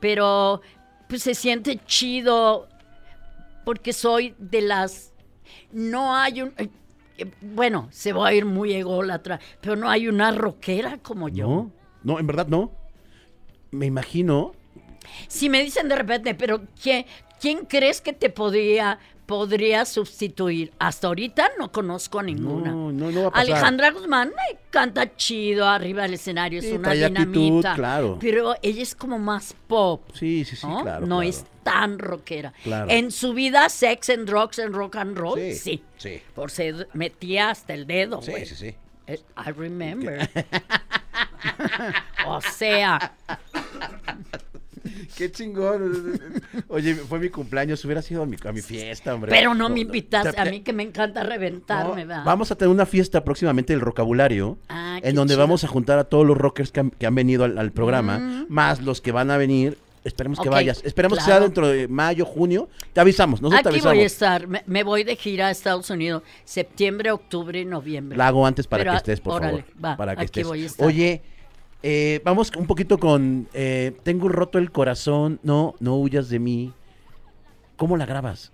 Pero 0.00 0.60
pues 1.08 1.22
se 1.22 1.34
siente 1.34 1.80
chido 1.86 2.68
porque 3.64 3.92
soy 3.92 4.34
de 4.38 4.60
las 4.62 5.12
no 5.72 6.14
hay 6.14 6.42
un 6.42 6.52
eh, 7.18 7.26
bueno, 7.40 7.88
se 7.90 8.12
va 8.12 8.28
a 8.28 8.34
ir 8.34 8.44
muy 8.44 8.72
ególatra, 8.72 9.40
pero 9.60 9.76
no 9.76 9.90
hay 9.90 10.08
una 10.08 10.30
rockera 10.30 10.98
como 10.98 11.28
yo. 11.28 11.46
No, 11.46 11.72
no, 12.04 12.18
en 12.20 12.26
verdad 12.26 12.46
no. 12.46 12.70
Me 13.72 13.86
imagino... 13.86 14.52
Si 15.26 15.48
me 15.48 15.62
dicen 15.62 15.88
de 15.88 15.96
repente, 15.96 16.34
pero 16.34 16.62
¿quién, 16.80 17.06
quién 17.40 17.64
crees 17.64 18.00
que 18.00 18.12
te 18.12 18.30
podría 18.30 18.98
podría 19.28 19.84
sustituir? 19.84 20.72
Hasta 20.78 21.06
ahorita 21.08 21.50
no 21.58 21.70
conozco 21.70 22.22
ninguna. 22.22 22.70
No, 22.70 22.90
no, 22.90 23.10
no 23.10 23.22
va 23.22 23.28
a 23.28 23.30
pasar. 23.30 23.52
Alejandra 23.52 23.90
Guzmán 23.90 24.30
eh, 24.30 24.56
canta 24.70 25.14
chido 25.16 25.68
arriba 25.68 26.04
del 26.04 26.14
escenario, 26.14 26.60
es 26.60 26.72
una 26.72 26.84
trae 26.88 27.04
actitud, 27.04 27.32
dinamita. 27.32 27.74
claro. 27.74 28.16
Pero 28.18 28.54
ella 28.62 28.82
es 28.82 28.94
como 28.94 29.18
más 29.18 29.54
pop. 29.66 30.00
Sí, 30.14 30.46
sí, 30.46 30.56
sí, 30.56 30.66
¿no? 30.66 30.82
claro. 30.82 31.00
No 31.06 31.16
claro. 31.16 31.28
es 31.28 31.44
tan 31.62 31.98
rockera. 31.98 32.54
Claro. 32.62 32.90
En 32.90 33.10
su 33.10 33.34
vida, 33.34 33.68
sex 33.68 34.08
and 34.08 34.26
drugs 34.26 34.58
and 34.58 34.74
rock 34.74 34.96
and 34.96 35.14
roll, 35.14 35.38
Sí, 35.38 35.54
sí. 35.54 35.82
sí. 35.98 36.22
Por 36.34 36.50
se 36.50 36.86
metía 36.94 37.50
hasta 37.50 37.74
el 37.74 37.86
dedo, 37.86 38.22
Sí, 38.22 38.32
sí, 38.46 38.54
sí. 38.56 38.74
I 39.08 39.52
remember. 39.54 40.26
o 42.26 42.40
sea, 42.40 43.12
Qué 45.16 45.30
chingón. 45.32 46.20
Oye, 46.68 46.94
fue 46.94 47.18
mi 47.18 47.28
cumpleaños, 47.28 47.84
hubiera 47.84 48.02
sido 48.02 48.22
a 48.22 48.26
mi, 48.26 48.36
a 48.44 48.52
mi 48.52 48.60
fiesta, 48.62 49.14
hombre. 49.14 49.30
pero 49.30 49.54
no 49.54 49.68
me 49.68 49.80
invitaste 49.80 50.32
te- 50.32 50.40
a 50.40 50.44
mí 50.44 50.60
que 50.60 50.72
me 50.72 50.82
encanta 50.82 51.22
No, 51.22 51.30
reventarme, 51.30 52.04
¿verdad? 52.04 52.24
vamos 52.24 52.50
a 52.50 52.54
tener 52.56 52.72
una 52.74 52.86
fiesta 52.86 53.24
próximamente 53.24 53.72
del 53.72 53.84
vocabulario, 53.84 54.58
Ah, 54.68 54.98
qué 55.02 55.08
en 55.08 55.14
donde 55.14 55.34
chido. 55.34 55.42
vamos 55.42 55.64
a 55.64 55.68
juntar 55.68 55.98
a 55.98 56.04
todos 56.04 56.26
los 56.26 56.36
rockers 56.36 56.72
que 56.72 56.80
han, 56.80 56.90
que 56.90 57.06
han 57.06 57.14
venido 57.14 57.44
al, 57.44 57.58
al 57.58 57.72
programa, 57.72 58.46
más 58.48 58.80
los 58.82 59.00
que 59.00 59.12
van 59.12 59.30
a 59.30 59.36
venir. 59.36 59.78
Esperemos 60.04 60.38
que 60.40 60.48
vayas. 60.48 60.80
Esperemos 60.84 61.18
que 61.18 61.24
sea 61.24 61.40
dentro 61.40 61.68
de 61.68 61.86
mayo, 61.88 62.24
junio. 62.24 62.68
Te 62.94 63.00
avisamos, 63.00 63.42
nosotros 63.42 63.62
te 63.64 63.68
Aquí 63.68 63.74
avisamos. 63.76 63.94
voy 63.96 64.02
a 64.04 64.06
estar. 64.06 64.46
Me, 64.46 64.62
me 64.66 64.82
voy 64.82 65.04
de 65.04 65.16
gira 65.16 65.48
a 65.48 65.50
Estados 65.50 65.90
Unidos 65.90 66.22
septiembre, 66.44 67.10
octubre 67.10 67.62
noviembre. 67.64 68.16
La 68.16 68.28
hago 68.28 68.46
antes 68.46 68.66
para 68.66 68.82
Pero, 68.84 68.92
que 68.92 68.96
estés, 68.98 69.20
por 69.20 69.34
órale, 69.34 69.62
favor. 69.64 69.84
va, 69.84 69.96
para 69.96 70.14
que 70.16 70.22
aquí 70.22 70.40
estés. 70.40 70.46
voy 70.46 70.62
a 70.62 70.66
estar. 70.66 70.86
Oye, 70.86 71.20
eh, 71.82 72.20
vamos 72.24 72.50
un 72.56 72.66
poquito 72.66 72.98
con 72.98 73.48
eh, 73.54 73.92
Tengo 74.02 74.28
roto 74.28 74.58
el 74.58 74.70
corazón, 74.72 75.38
no, 75.42 75.74
no 75.80 75.96
huyas 75.96 76.28
de 76.28 76.38
mí. 76.38 76.72
¿Cómo 77.76 77.96
la 77.96 78.06
grabas? 78.06 78.50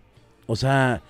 O 0.47 0.55
sea, 0.57 1.01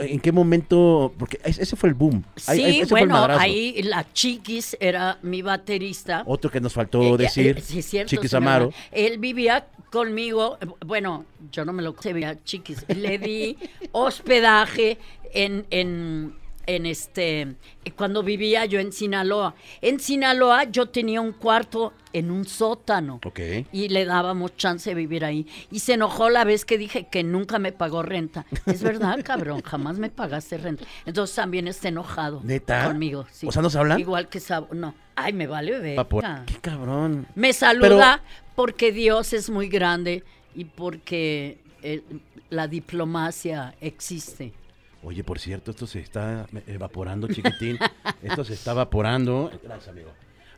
¿en 0.00 0.18
qué 0.20 0.32
momento? 0.32 1.12
Porque 1.18 1.38
es- 1.44 1.58
ese 1.60 1.76
fue 1.76 1.88
el 1.88 1.94
boom. 1.94 2.24
Sí, 2.34 2.50
ahí- 2.50 2.76
ese 2.80 2.86
fue 2.86 3.00
el 3.02 3.08
bueno, 3.08 3.26
ahí 3.38 3.80
la 3.84 4.04
Chiquis 4.12 4.76
era 4.80 5.18
mi 5.22 5.42
baterista. 5.42 6.24
Otro 6.26 6.50
que 6.50 6.60
nos 6.60 6.72
faltó 6.72 7.00
Eh, 7.14 7.16
decir, 7.18 7.58
eh, 7.58 7.60
sí, 7.60 7.82
cierto, 7.82 8.10
Chiquis 8.10 8.34
Amaro. 8.34 8.72
Él 8.90 9.18
vivía 9.18 9.68
conmigo, 9.92 10.58
eh, 10.60 10.66
bueno, 10.84 11.24
yo 11.52 11.64
no 11.64 11.72
me 11.72 11.82
lo 11.82 11.94
sabía, 12.00 12.36
Chiquis. 12.42 12.84
Le 12.88 13.18
di 13.18 13.56
hospedaje 13.92 14.98
en, 15.32 15.64
en, 15.70 16.34
en 16.66 16.86
este, 16.86 17.42
eh, 17.42 17.90
cuando 17.96 18.22
vivía 18.22 18.64
yo 18.66 18.80
en 18.80 18.92
Sinaloa. 18.92 19.54
En 19.80 20.00
Sinaloa 20.00 20.64
yo 20.64 20.86
tenía 20.86 21.20
un 21.20 21.32
cuarto 21.32 21.92
en 22.12 22.30
un 22.30 22.44
sótano. 22.44 23.20
Ok. 23.24 23.40
Y 23.72 23.88
le 23.88 24.04
dábamos 24.04 24.56
chance 24.56 24.90
de 24.90 24.94
vivir 24.94 25.24
ahí. 25.24 25.46
Y 25.70 25.80
se 25.80 25.94
enojó 25.94 26.28
la 26.30 26.44
vez 26.44 26.64
que 26.64 26.78
dije 26.78 27.06
que 27.10 27.22
nunca 27.22 27.58
me 27.58 27.72
pagó 27.72 28.02
renta. 28.02 28.46
Es 28.66 28.82
verdad, 28.82 29.18
cabrón, 29.24 29.62
jamás 29.62 29.98
me 29.98 30.10
pagaste 30.10 30.58
renta. 30.58 30.84
Entonces 31.04 31.36
también 31.36 31.68
está 31.68 31.88
enojado 31.88 32.40
¿Neta? 32.42 32.86
conmigo. 32.86 33.26
sí. 33.30 33.46
O 33.46 33.52
sea, 33.52 33.62
¿no 33.62 33.70
se 33.70 33.78
hablan? 33.78 34.00
Igual 34.00 34.28
que 34.28 34.40
Sabo. 34.40 34.68
No. 34.72 34.94
Ay, 35.14 35.32
me 35.32 35.46
vale 35.46 35.78
ver. 35.78 36.06
Qué 36.46 36.54
cabrón. 36.60 37.26
Me 37.34 37.52
saluda 37.52 38.22
porque 38.54 38.92
Dios 38.92 39.32
es 39.32 39.48
muy 39.48 39.68
grande 39.68 40.24
y 40.54 40.64
porque 40.64 41.58
eh, 41.82 42.02
la 42.50 42.68
diplomacia 42.68 43.74
existe. 43.80 44.52
Oye, 45.08 45.22
por 45.22 45.38
cierto, 45.38 45.70
esto 45.70 45.86
se 45.86 46.00
está 46.00 46.48
evaporando, 46.66 47.28
chiquitín. 47.28 47.78
esto 48.24 48.42
se 48.44 48.54
está 48.54 48.72
evaporando. 48.72 49.52
Gracias, 49.62 49.88
amigo. 49.88 50.10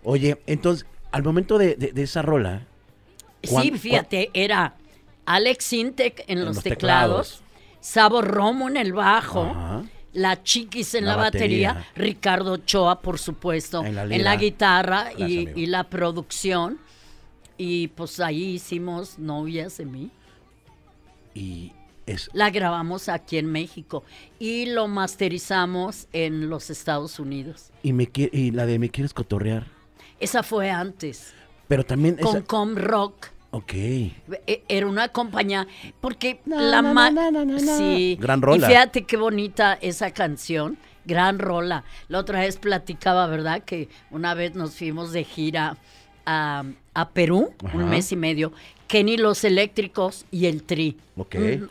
Oye, 0.05 0.41
entonces, 0.47 0.87
al 1.13 1.23
momento 1.23 1.59
de, 1.59 1.75
de- 1.77 1.93
de 1.93 2.03
esa 2.03 2.23
rola, 2.23 2.63
¿Cuán- 3.47 3.63
Sí, 3.65 3.73
fíjate, 3.73 4.31
era 4.33 4.75
Alex 5.27 5.73
Intec 5.75 6.21
en, 6.29 6.39
En 6.39 6.45
los, 6.47 6.55
los 6.57 6.65
teclados, 6.65 7.29
teclados. 7.29 7.43
Sabo 7.81 8.23
Romo 8.23 8.69
en 8.69 8.79
el 8.79 8.95
bajo, 8.95 9.43
Ajá. 9.43 9.83
la 10.15 10.43
Chiquis 10.43 10.95
en 10.95 11.05
La 11.05 11.11
la, 11.17 11.17
batería, 11.25 11.75
batería. 11.75 11.93
Ricardo 11.95 12.53
Ochoa, 12.53 13.01
por 13.03 13.19
supuesto, 13.19 13.85
En 13.85 13.95
la 13.97 14.05
en 14.05 14.09
lira. 14.09 14.25
la 14.25 14.37
guitarra 14.37 15.03
Gracias, 15.11 15.29
y, 15.31 15.37
amigo. 15.43 15.59
y 15.59 15.67
la 15.67 15.85
producción. 15.85 16.79
Y 17.59 17.89
pues 17.89 18.19
ahí 18.19 18.55
hicimos 18.55 19.19
novias 19.19 19.77
de 19.77 19.85
mí. 19.85 20.11
y 21.35 21.73
Es- 22.09 22.31
La 22.33 22.51
grabamos 22.51 23.09
aquí 23.09 23.39
en 23.39 23.47
México 23.47 24.03
y 24.39 24.67
lo 24.67 24.89
masterizamos 24.89 26.09
en 26.13 26.49
los 26.49 26.71
Estados 26.71 27.19
Unidos. 27.19 27.71
Y, 27.83 27.93
me, 27.93 28.11
qui- 28.11 28.31
y 28.33 28.51
la 28.51 28.67
de 28.67 28.79
Me 28.79 28.89
Quieres 28.91 29.13
Cotorrear. 29.15 29.67
Esa 30.21 30.43
fue 30.43 30.71
antes, 30.71 31.33
Pero 31.69 31.85
también 31.85 32.17
con 32.17 32.37
esa... 32.37 32.45
Com 32.47 32.75
Rock. 32.77 33.27
Ok. 33.51 33.73
E- 33.75 34.63
Era 34.69 34.87
una 34.87 35.09
compañía, 35.09 35.67
porque 36.01 36.41
Na, 36.45 36.61
la 36.61 36.83
na, 36.83 37.11
na. 37.11 37.59
Sí. 37.59 38.17
Gran 38.21 38.43
rola. 38.43 38.67
Y 38.67 38.69
fíjate 38.69 39.03
qué 39.05 39.17
bonita 39.17 39.75
esa 39.81 40.11
canción, 40.11 40.77
gran 41.05 41.39
rola. 41.39 41.85
La 42.09 42.19
otra 42.19 42.41
vez 42.41 42.57
platicaba, 42.59 43.27
¿verdad? 43.27 43.63
Que 43.65 43.89
una 44.11 44.35
vez 44.35 44.55
nos 44.55 44.75
fuimos 44.77 45.13
de 45.13 45.25
gira 45.25 45.77
a, 46.27 46.65
a 47.01 47.09
Perú, 47.11 47.51
Ajá. 47.65 47.77
un 47.77 47.89
mes 47.89 48.11
y 48.13 48.17
medio, 48.17 48.53
Kenny 48.87 49.19
Los 49.19 49.45
Eléctricos 49.45 50.25
y 50.31 50.47
el 50.47 50.63
Tri. 50.63 50.97
Ok. 51.19 51.35
Mm, 51.35 51.65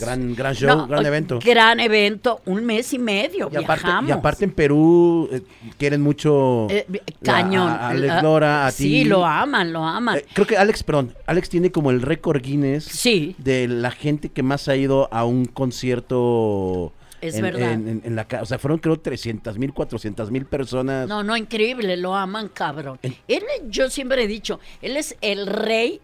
Gran, 0.00 0.34
gran 0.34 0.54
show, 0.54 0.68
no, 0.76 0.86
gran 0.88 1.06
evento. 1.06 1.38
Gran 1.44 1.78
evento, 1.80 2.40
un 2.46 2.64
mes 2.64 2.92
y 2.92 2.98
medio, 2.98 3.48
Y 3.52 3.56
aparte, 3.56 3.84
viajamos. 3.84 4.08
y 4.08 4.12
aparte 4.12 4.44
en 4.44 4.50
Perú 4.50 5.28
eh, 5.32 5.42
quieren 5.78 6.02
mucho 6.02 6.66
Eh, 6.68 6.84
la- 7.20 7.32
cañón. 7.32 7.68
a 7.68 7.88
Alex 7.90 8.22
Lora, 8.22 8.66
a 8.66 8.70
ti. 8.72 8.76
Sí, 8.82 9.04
lo 9.04 9.24
aman, 9.24 9.72
lo 9.72 9.84
aman. 9.84 10.18
Eh, 10.18 10.24
creo 10.34 10.46
que 10.46 10.56
Alex, 10.56 10.82
perdón, 10.82 11.14
Alex 11.26 11.48
tiene 11.48 11.70
como 11.70 11.90
el 11.92 12.02
récord 12.02 12.42
Guinness 12.42 12.84
Sí. 12.84 13.36
de 13.38 13.68
la 13.68 13.90
gente 13.92 14.28
que 14.30 14.42
más 14.42 14.66
ha 14.68 14.76
ido 14.76 15.08
a 15.12 15.24
un 15.24 15.44
concierto. 15.46 16.92
Es 17.20 17.34
en, 17.36 17.42
verdad. 17.42 17.72
en- 17.72 17.88
en- 17.88 18.02
en 18.04 18.16
la 18.16 18.26
ca- 18.26 18.42
o 18.42 18.46
sea, 18.46 18.58
fueron 18.58 18.78
creo 18.78 18.98
300 18.98 19.58
mil, 19.58 19.72
400 19.72 20.30
mil 20.30 20.46
personas. 20.46 21.08
No, 21.08 21.22
no, 21.22 21.36
increíble, 21.36 21.96
lo 21.96 22.14
aman, 22.14 22.48
cabrón. 22.48 22.98
Él, 23.02 23.42
yo 23.68 23.88
siempre 23.90 24.24
he 24.24 24.26
dicho, 24.26 24.60
él 24.82 24.96
es 24.96 25.16
el 25.20 25.46
rey, 25.46 26.00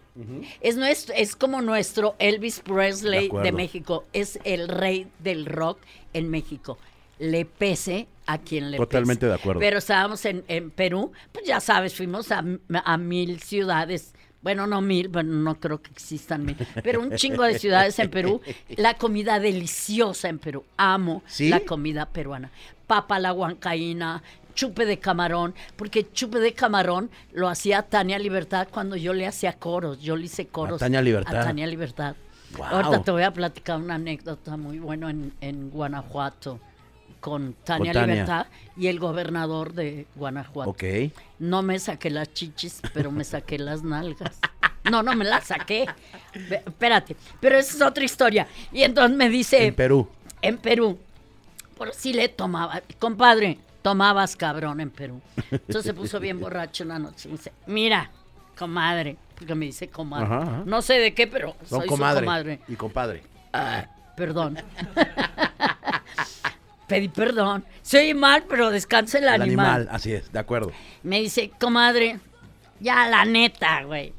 es, 0.61 0.77
nuestro, 0.77 1.15
es 1.15 1.37
como 1.37 1.63
nuestro 1.63 2.17
Elvis 2.19 2.61
Presley 2.61 3.29
de. 3.43 3.53
México, 3.53 4.05
es 4.13 4.39
el 4.45 4.69
rey 4.69 5.07
del 5.21 5.47
rock 5.47 5.79
en 6.13 6.29
México. 6.31 6.79
Le 7.19 7.45
pese 7.45 8.09
a 8.27 8.39
quien 8.39 8.71
le 8.71 8.77
Totalmente 8.79 9.21
pese. 9.21 9.29
de 9.29 9.35
acuerdo. 9.35 9.61
Pero 9.61 9.79
estábamos 9.79 10.25
en, 10.25 10.45
en 10.49 10.71
Perú, 10.71 11.13
pues 11.33 11.47
ya 11.47 11.61
sabes, 11.61 11.95
fuimos 11.95 12.31
a, 12.33 12.43
a 12.85 12.97
mil 12.99 13.41
ciudades. 13.41 14.15
Bueno, 14.43 14.67
no 14.67 14.81
mil, 14.81 15.09
bueno, 15.09 15.33
no 15.35 15.59
creo 15.61 15.81
que 15.81 15.91
existan 15.91 16.45
mil, 16.45 16.57
pero 16.83 17.01
un 17.01 17.15
chingo 17.15 17.45
de 17.45 17.59
ciudades 17.59 17.99
en 17.99 18.11
Perú. 18.11 18.41
La 18.77 18.95
comida 18.95 19.39
deliciosa 19.39 20.29
en 20.29 20.39
Perú. 20.39 20.65
Amo 20.77 21.23
¿Sí? 21.27 21.49
la 21.49 21.61
comida 21.61 22.07
peruana. 22.07 22.51
Papa 22.87 23.17
a 23.17 23.21
la 23.21 23.33
huancaína, 23.33 24.23
chupe 24.55 24.85
de 24.85 24.99
camarón, 24.99 25.55
porque 25.77 26.11
chupe 26.13 26.41
de 26.41 26.53
camarón 26.53 27.11
lo 27.33 27.49
hacía 27.49 27.83
Tania 27.83 28.19
Libertad 28.19 28.69
cuando 28.71 28.97
yo 28.97 29.15
le 29.15 29.27
hacía 29.27 29.53
coros. 29.55 30.01
Yo 30.01 30.17
le 30.17 30.25
hice 30.25 30.47
coros. 30.47 30.81
Tania 30.81 31.01
Libertad. 31.01 31.37
A 31.37 31.45
Tania 31.45 31.67
Libertad. 31.67 32.17
Ahorita 32.63 33.03
te 33.03 33.11
voy 33.11 33.23
a 33.23 33.33
platicar 33.33 33.79
una 33.79 33.95
anécdota 33.95 34.57
muy 34.57 34.79
buena 34.79 35.09
en, 35.11 35.33
en 35.41 35.71
Guanajuato 35.71 36.61
con 37.23 37.55
Tania, 37.65 37.93
Tania. 37.93 38.15
Libertad 38.15 38.47
y 38.77 38.89
el 38.89 38.99
gobernador 38.99 39.73
de 39.73 40.07
Guanajuato. 40.17 40.71
Ok. 40.71 40.83
No 41.39 41.63
me 41.63 41.79
saqué 41.79 42.11
las 42.11 42.35
chichis, 42.35 42.83
pero 42.93 43.11
me 43.13 43.23
saqué 43.25 43.59
las 43.59 43.83
nalgas. 43.85 44.39
No, 44.91 45.05
no 45.05 45.15
me 45.15 45.25
las 45.25 45.45
saqué. 45.45 45.87
Espérate, 46.51 47.17
pero 47.41 47.57
esa 47.57 47.77
es 47.77 47.81
otra 47.83 48.03
historia. 48.05 48.49
Y 48.73 48.83
entonces 48.83 49.17
me 49.17 49.29
dice, 49.29 49.69
En 49.69 49.75
Perú. 49.75 50.09
en 50.43 50.59
Perú, 50.59 50.99
por 51.79 51.95
si 51.95 52.13
le 52.13 52.29
tomaba, 52.29 52.83
compadre, 52.99 53.59
tomabas 53.83 54.35
cabrón 54.35 54.81
en 54.81 54.91
Perú. 54.91 55.21
Entonces 55.53 55.85
se 55.85 55.95
puso 55.95 56.19
bien 56.19 56.41
borracho 56.41 56.83
una 56.83 56.99
noche. 56.99 57.29
y 57.29 57.33
Me 57.33 57.39
dice, 57.39 57.53
mira, 57.69 58.11
comadre, 58.59 59.17
porque 59.37 59.55
me 59.55 59.67
dice 59.67 59.87
comadre. 59.89 60.27
Ajá, 60.27 60.43
ajá. 60.43 60.63
No 60.67 60.83
sé 60.83 60.95
de 60.95 61.15
qué, 61.15 61.29
pero 61.29 61.55
Son 61.69 61.79
soy 61.81 61.89
comadre, 61.89 62.19
su 62.21 62.25
comadre. 62.25 62.61
y 62.67 62.75
compadre. 62.75 63.23
Ah, 63.53 63.87
perdón. 64.17 64.59
Pedí 66.87 67.09
perdón. 67.09 67.65
Soy 67.83 68.13
mal, 68.15 68.45
pero 68.49 68.71
descansa 68.71 69.19
el, 69.19 69.25
El 69.25 69.31
animal. 69.43 69.67
animal, 69.67 69.89
así 69.91 70.13
es, 70.13 70.31
de 70.33 70.39
acuerdo. 70.39 70.73
Me 71.03 71.21
dice, 71.21 71.51
comadre, 71.61 72.19
ya 72.81 73.07
la 73.09 73.25
neta, 73.25 73.83
güey. 73.85 74.13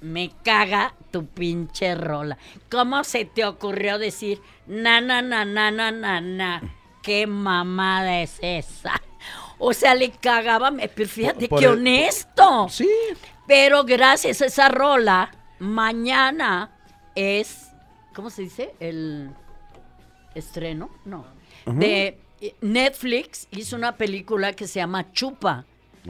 Me 0.00 0.30
caga 0.44 0.94
tu 1.10 1.26
pinche 1.26 1.94
rola. 1.94 2.36
¿Cómo 2.70 3.04
se 3.04 3.24
te 3.24 3.44
ocurrió 3.44 3.98
decir 3.98 4.40
na 4.66 5.00
na 5.00 5.22
na 5.22 5.44
na 5.44 5.70
na 5.70 5.90
na 5.90 6.20
na? 6.20 6.62
¿Qué 7.02 7.26
mamada 7.26 8.20
es 8.20 8.38
esa? 8.42 9.00
O 9.58 9.72
sea, 9.72 9.94
le 9.94 10.10
cagaba, 10.10 10.70
me- 10.70 10.88
pero 10.88 11.08
fíjate 11.08 11.48
qué 11.48 11.68
honesto. 11.68 12.66
Sí. 12.68 12.88
Pero 13.46 13.84
gracias 13.84 14.40
a 14.42 14.46
esa 14.46 14.68
rola, 14.68 15.30
mañana 15.58 16.70
es, 17.14 17.68
¿cómo 18.14 18.30
se 18.30 18.42
dice? 18.42 18.74
El 18.80 19.30
estreno, 20.34 20.90
no. 21.04 21.24
De 21.66 22.18
eh, 22.40 22.54
Netflix 22.60 23.48
hizo 23.50 23.76
una 23.76 23.96
película 23.96 24.52
que 24.52 24.66
se 24.66 24.80
llama 24.80 25.12
Chupa. 25.12 25.64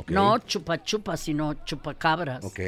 No 0.09 0.39
Chupa 0.39 0.83
Chupa, 0.83 1.17
sino 1.17 1.55
Chupacabras. 1.65 2.45
Ok. 2.45 2.61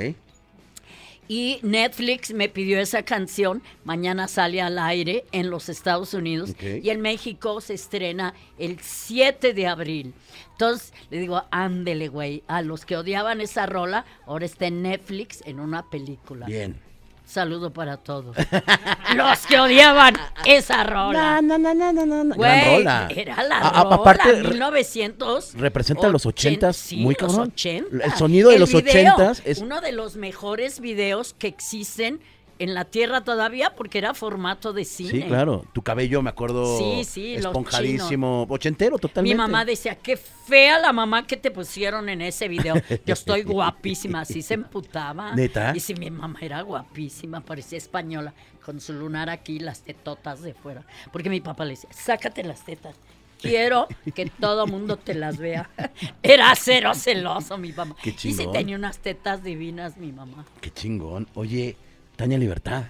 Y 1.28 1.58
Netflix 1.62 2.32
me 2.32 2.48
pidió 2.48 2.78
esa 2.78 3.02
canción. 3.02 3.62
Mañana 3.84 4.28
sale 4.28 4.60
al 4.60 4.78
aire 4.78 5.24
en 5.32 5.50
los 5.50 5.68
Estados 5.68 6.14
Unidos. 6.14 6.54
Y 6.60 6.88
en 6.90 7.00
México 7.00 7.60
se 7.60 7.74
estrena 7.74 8.34
el 8.58 8.78
7 8.80 9.52
de 9.52 9.66
abril. 9.66 10.14
Entonces 10.52 10.92
le 11.10 11.18
digo, 11.18 11.42
ándele, 11.50 12.08
güey. 12.08 12.44
A 12.46 12.62
los 12.62 12.86
que 12.86 12.96
odiaban 12.96 13.40
esa 13.40 13.66
rola, 13.66 14.04
ahora 14.24 14.46
está 14.46 14.66
en 14.66 14.82
Netflix 14.82 15.42
en 15.46 15.58
una 15.58 15.90
película. 15.90 16.46
Bien. 16.46 16.85
Saludo 17.26 17.72
para 17.72 17.96
todos. 17.96 18.36
los 19.16 19.46
que 19.46 19.58
odiaban 19.58 20.14
esa 20.44 20.84
rola. 20.84 21.42
Na, 21.42 21.58
na, 21.58 21.74
na, 21.74 21.92
na, 21.92 22.06
na. 22.06 22.34
Güey, 22.34 22.50
Gran 22.50 22.76
rola. 22.76 23.08
Era 23.14 23.42
la 23.42 23.58
A- 23.58 23.68
a- 23.80 23.82
rola, 23.82 23.96
aparte, 23.96 24.32
re- 24.42 24.48
1900. 24.50 25.54
representa 25.54 26.08
los 26.08 26.24
ochentas 26.24 26.76
sí, 26.76 26.98
muy 26.98 27.16
los 27.20 27.32
cabrón. 27.32 27.48
80. 27.52 28.04
El 28.04 28.12
sonido 28.12 28.48
de 28.50 28.54
El 28.56 28.60
los 28.60 28.70
video, 28.72 29.14
ochentas 29.14 29.42
es- 29.44 29.58
Uno 29.58 29.80
de 29.80 29.90
los 29.92 30.16
mejores 30.16 30.78
videos 30.80 31.34
que 31.36 31.48
existen 31.48 32.20
en 32.58 32.74
la 32.74 32.84
Tierra 32.84 33.22
todavía 33.22 33.74
porque 33.74 33.98
era 33.98 34.14
formato 34.14 34.72
de 34.72 34.84
cine. 34.84 35.10
Sí, 35.10 35.22
claro. 35.22 35.64
Tu 35.72 35.82
cabello, 35.82 36.22
me 36.22 36.30
acuerdo. 36.30 36.78
Sí, 36.78 37.04
sí, 37.04 37.34
Esponjadísimo. 37.36 38.46
Ochentero, 38.48 38.98
totalmente. 38.98 39.34
Mi 39.34 39.38
mamá 39.38 39.64
decía, 39.64 39.96
qué 39.96 40.16
fea 40.16 40.78
la 40.78 40.92
mamá 40.92 41.26
que 41.26 41.36
te 41.36 41.50
pusieron 41.50 42.08
en 42.08 42.22
ese 42.22 42.48
video. 42.48 42.76
Yo 43.04 43.12
estoy 43.12 43.42
guapísima. 43.44 44.20
Así 44.20 44.42
se 44.42 44.54
emputaba. 44.54 45.34
¿Neta? 45.34 45.72
Y 45.74 45.80
si 45.80 45.94
mi 45.94 46.10
mamá 46.10 46.38
era 46.40 46.62
guapísima, 46.62 47.40
parecía 47.40 47.78
española, 47.78 48.34
con 48.64 48.80
su 48.80 48.92
lunar 48.92 49.30
aquí, 49.30 49.58
las 49.58 49.82
tetotas 49.82 50.42
de 50.42 50.54
fuera. 50.54 50.84
Porque 51.12 51.30
mi 51.30 51.40
papá 51.40 51.64
le 51.64 51.72
decía, 51.72 51.90
sácate 51.92 52.42
las 52.42 52.64
tetas. 52.64 52.96
Quiero 53.40 53.86
que 54.14 54.26
todo 54.26 54.66
mundo 54.66 54.96
te 54.96 55.14
las 55.14 55.36
vea. 55.36 55.68
Era 56.22 56.54
cero 56.56 56.94
celoso 56.94 57.58
mi 57.58 57.70
mamá. 57.72 57.94
Qué 58.02 58.10
y 58.10 58.12
sí 58.14 58.34
chingón. 58.34 58.52
tenía 58.52 58.76
unas 58.76 58.98
tetas 58.98 59.42
divinas 59.42 59.98
mi 59.98 60.10
mamá. 60.10 60.46
Qué 60.62 60.70
chingón. 60.70 61.28
Oye, 61.34 61.76
Tania 62.16 62.38
Libertad. 62.38 62.84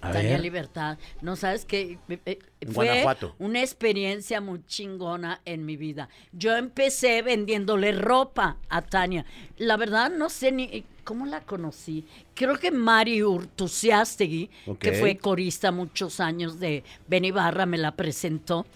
A 0.00 0.12
Tania 0.12 0.30
ver. 0.32 0.40
Libertad. 0.40 0.96
No 1.22 1.34
sabes 1.34 1.64
que 1.64 1.98
En 2.08 2.72
fue 2.72 2.86
Guanajuato. 2.86 3.34
una 3.40 3.60
experiencia 3.62 4.40
muy 4.40 4.64
chingona 4.64 5.40
en 5.44 5.66
mi 5.66 5.76
vida. 5.76 6.08
Yo 6.32 6.56
empecé 6.56 7.22
vendiéndole 7.22 7.90
ropa 7.92 8.58
a 8.68 8.82
Tania. 8.82 9.24
La 9.56 9.76
verdad 9.76 10.10
no 10.10 10.28
sé 10.30 10.52
ni 10.52 10.84
cómo 11.02 11.26
la 11.26 11.40
conocí. 11.40 12.04
Creo 12.34 12.56
que 12.60 12.70
Mari 12.70 13.24
Urtusiastegui, 13.24 14.50
que 14.78 14.92
fue 14.92 15.16
corista 15.16 15.72
muchos 15.72 16.20
años 16.20 16.60
de 16.60 16.84
Beni 17.08 17.32
Barra, 17.32 17.66
me 17.66 17.78
la 17.78 17.96
presentó. 17.96 18.66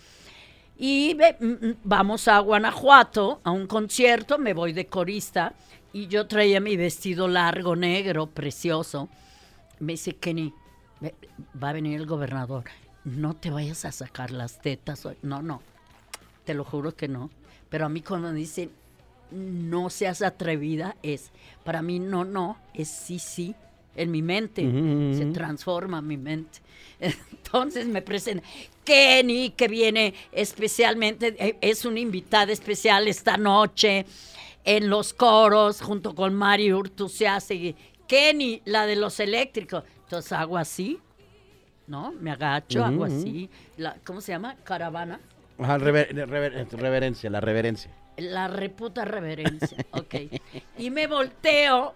Y 0.77 1.15
ve- 1.15 1.37
mm, 1.39 1.67
mm, 1.67 1.75
vamos 1.85 2.27
a 2.27 2.41
Guanajuato 2.41 3.41
a 3.45 3.53
un 3.53 3.69
concierto, 3.69 4.39
me 4.39 4.55
voy 4.55 4.73
de 4.73 4.87
corista 4.87 5.55
y 5.93 6.09
yo 6.09 6.27
traía 6.27 6.59
mi 6.59 6.77
vestido 6.77 7.29
largo 7.29 7.77
negro, 7.77 8.27
precioso. 8.27 9.09
Me 9.83 9.95
dice, 9.95 10.15
Kenny, 10.15 10.55
va 11.61 11.71
a 11.71 11.73
venir 11.73 12.01
el 12.01 12.07
gobernador, 12.07 12.65
no 13.05 13.35
te 13.35 13.51
vayas 13.51 13.85
a 13.85 13.91
sacar 13.91 14.31
las 14.31 14.63
tetas. 14.63 15.05
hoy". 15.05 15.17
No, 15.23 15.43
no, 15.43 15.61
te 16.45 16.55
lo 16.55 16.63
juro 16.63 16.95
que 16.95 17.09
no. 17.09 17.31
Pero 17.69 17.87
a 17.87 17.89
mí 17.89 18.01
cuando 18.01 18.31
me 18.31 18.39
dicen, 18.39 18.71
no 19.33 19.91
seas 19.91 20.23
atrevida, 20.23 20.95
es, 21.03 21.33
para 21.65 21.83
mí 21.83 21.99
no, 21.99 22.25
no, 22.25 22.59
es 22.75 22.89
sí, 22.89 23.19
sí. 23.19 23.57
En 23.97 24.11
mi 24.11 24.23
mente, 24.23 24.63
se 25.15 25.27
transforma 25.33 26.01
mi 26.01 26.17
mente. 26.17 26.61
Entonces 27.01 27.87
me 27.89 28.03
presenta 28.03 28.47
Kenny, 28.85 29.51
que 29.51 29.67
viene 29.67 30.15
especialmente, 30.31 31.35
eh, 31.39 31.59
es 31.61 31.85
una 31.85 31.99
invitada 31.99 32.53
especial 32.53 33.09
esta 33.09 33.37
noche 33.37 34.07
en 34.65 34.89
los 34.89 35.13
coros 35.13 35.81
junto 35.83 36.15
con 36.15 36.35
Mari 36.35 36.73
Urtusiasegui. 36.73 37.75
Kenny, 38.07 38.63
la 38.65 38.87
de 38.87 38.97
los 38.97 39.19
eléctricos. 39.21 39.85
Entonces 40.05 40.33
hago 40.33 40.59
así, 40.59 40.99
¿no? 41.87 42.13
Me 42.13 42.31
agacho, 42.31 42.85
hago 42.85 43.05
así. 43.05 43.49
La, 43.77 43.97
¿Cómo 44.05 44.21
se 44.21 44.33
llama? 44.33 44.57
Caravana. 44.65 45.21
Ajá, 45.59 45.79
rever- 45.79 46.09
rever- 46.27 46.69
reverencia, 46.71 47.31
la 47.31 47.41
reverencia. 47.41 47.91
La 48.19 48.49
reputa 48.49 49.05
reverencia, 49.05 49.77
ok. 49.93 50.15
Y 50.79 50.91
me 50.91 51.07
volteo 51.07 51.95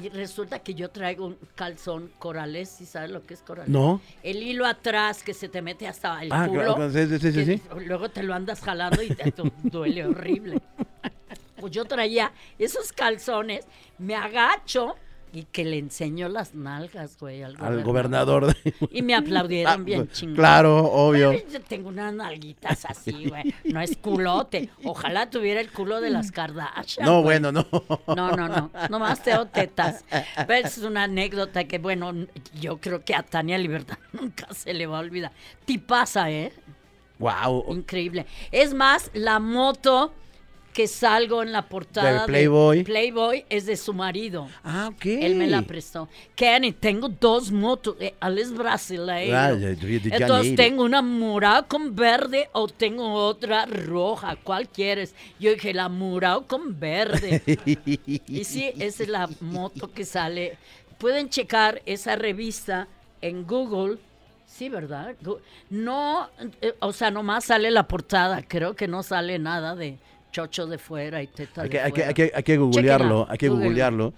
Y 0.00 0.08
resulta 0.08 0.60
que 0.60 0.74
yo 0.74 0.90
traigo 0.90 1.26
un 1.26 1.38
calzón 1.54 2.12
corales, 2.18 2.68
¿sí 2.70 2.86
sabes 2.86 3.10
lo 3.10 3.22
que 3.26 3.34
es 3.34 3.42
corales? 3.42 3.70
No. 3.70 4.00
El 4.22 4.42
hilo 4.42 4.64
atrás 4.66 5.22
que 5.22 5.34
se 5.34 5.48
te 5.48 5.60
mete 5.62 5.86
hasta 5.88 6.22
el 6.22 6.32
Ah, 6.32 6.46
culo. 6.46 6.74
claro, 6.76 6.90
sí, 6.90 7.06
sí, 7.18 7.32
sí, 7.32 7.44
sí. 7.44 7.62
Luego 7.86 8.08
te 8.10 8.22
lo 8.22 8.32
andas 8.34 8.60
jalando 8.60 9.02
y 9.02 9.08
te 9.08 9.30
du- 9.30 9.50
duele 9.62 10.06
horrible. 10.06 10.60
Pues 11.56 11.72
yo 11.72 11.84
traía 11.84 12.32
esos 12.58 12.92
calzones, 12.92 13.66
me 13.98 14.14
agacho 14.14 14.96
y 15.32 15.44
que 15.44 15.64
le 15.64 15.78
enseño 15.78 16.28
las 16.28 16.54
nalgas, 16.54 17.16
güey, 17.18 17.42
al, 17.42 17.56
Al 17.60 17.82
gobernador. 17.82 18.42
gobernador. 18.44 18.56
Y 18.90 19.02
me 19.02 19.14
aplaudieron 19.14 19.72
Ah, 19.72 19.76
bien 19.76 20.06
pues, 20.06 20.18
chingón. 20.18 20.36
Claro, 20.36 20.84
obvio. 20.84 21.32
Yo 21.32 21.60
tengo 21.62 21.88
unas 21.88 22.12
nalguitas 22.14 22.84
así, 22.84 23.28
güey. 23.28 23.54
No 23.64 23.80
es 23.80 23.96
culote. 23.96 24.70
Ojalá 24.84 25.30
tuviera 25.30 25.60
el 25.60 25.70
culo 25.70 26.00
de 26.00 26.10
las 26.10 26.32
Kardashian. 26.32 27.06
No, 27.06 27.22
güey. 27.22 27.40
bueno, 27.40 27.52
no. 27.52 27.66
No, 28.08 28.36
no, 28.36 28.48
no. 28.48 28.70
Nomás 28.88 29.22
tengo 29.22 29.46
tetas. 29.46 30.04
Pero 30.46 30.66
es 30.66 30.78
una 30.78 31.04
anécdota 31.04 31.64
que, 31.64 31.78
bueno, 31.78 32.12
yo 32.60 32.78
creo 32.78 33.04
que 33.04 33.14
a 33.14 33.22
Tania 33.22 33.58
Libertad 33.58 33.98
nunca 34.12 34.52
se 34.52 34.74
le 34.74 34.86
va 34.86 34.98
a 34.98 35.00
olvidar. 35.00 35.32
Tipaza, 35.64 36.30
¿eh? 36.30 36.52
Wow. 37.18 37.66
Increíble. 37.74 38.26
Es 38.50 38.72
más, 38.74 39.10
la 39.12 39.38
moto 39.38 40.12
que 40.72 40.86
salgo 40.86 41.42
en 41.42 41.50
la 41.52 41.62
portada 41.68 42.20
De 42.22 42.26
Playboy. 42.26 42.84
Playboy 42.84 43.44
es 43.50 43.66
de 43.66 43.76
su 43.76 43.92
marido. 43.92 44.48
Ah, 44.62 44.90
ok. 44.94 45.04
Él 45.06 45.34
me 45.34 45.46
la 45.48 45.62
prestó. 45.62 46.08
Kenny, 46.36 46.72
tengo 46.72 47.08
dos 47.08 47.50
motos. 47.50 47.96
Eh, 47.98 48.14
Él 48.22 48.38
es 48.38 48.52
brasileño. 48.52 49.36
Ah, 49.36 49.52
de- 49.52 49.74
de- 49.74 49.98
de 50.00 50.16
Entonces 50.16 50.54
tengo 50.54 50.84
una 50.84 51.02
morada 51.02 51.62
con 51.64 51.94
verde 51.96 52.48
o 52.52 52.68
tengo 52.68 53.12
otra 53.14 53.66
roja. 53.66 54.36
¿Cuál 54.36 54.68
quieres? 54.68 55.14
Yo 55.40 55.50
dije, 55.52 55.74
la 55.74 55.88
morada 55.88 56.40
con 56.46 56.78
verde. 56.78 57.42
y 58.28 58.44
sí, 58.44 58.70
esa 58.78 59.02
es 59.02 59.08
la 59.08 59.28
moto 59.40 59.90
que 59.92 60.04
sale. 60.04 60.56
Pueden 60.98 61.30
checar 61.30 61.82
esa 61.86 62.14
revista 62.14 62.86
en 63.20 63.46
Google. 63.46 63.98
Sí, 64.46 64.68
¿verdad? 64.68 65.14
No, 65.70 66.28
eh, 66.60 66.74
o 66.80 66.92
sea, 66.92 67.10
nomás 67.10 67.44
sale 67.46 67.70
la 67.70 67.88
portada. 67.88 68.42
Creo 68.46 68.74
que 68.76 68.86
no 68.88 69.02
sale 69.02 69.38
nada 69.38 69.74
de 69.74 69.98
chocho 70.30 70.66
de 70.66 70.78
fuera 70.78 71.22
y 71.22 71.26
teta 71.26 71.62
Hay 71.62 71.68
de 71.68 71.72
que, 71.72 71.80
hay, 71.80 71.92
que, 71.92 72.04
hay, 72.04 72.14
que, 72.14 72.32
hay 72.34 72.42
que 72.42 72.56
googlearlo, 72.56 73.26
hay 73.28 73.38
que 73.38 73.48
googlearlo. 73.48 74.14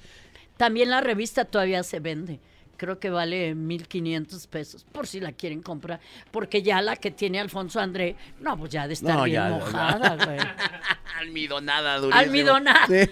También 0.57 0.91
la 0.91 1.01
revista 1.01 1.45
todavía 1.45 1.83
se 1.83 2.01
vende. 2.01 2.39
Creo 2.77 2.99
que 2.99 3.11
vale 3.11 3.55
1.500 3.55 4.49
pesos, 4.49 4.85
por 4.91 5.07
si 5.07 5.21
la 5.21 5.31
quieren 5.33 5.63
comprar. 5.63 6.01
Porque 6.33 6.63
ya 6.63 6.83
la 6.83 6.97
que 6.97 7.13
tiene 7.13 7.39
Alfonso 7.39 7.79
André, 7.79 8.17
no, 8.41 8.59
pues 8.59 8.73
ya 8.73 8.89
de 8.89 8.95
estar 8.95 9.15
No, 9.15 9.23
bien 9.25 9.35
ya. 9.37 9.49
mojada, 9.51 10.17
güey. 10.25 10.39
Almidonada, 11.21 11.99
durísimo. 11.99 12.21
Almidonada. 12.21 12.87
Sí. 12.89 13.09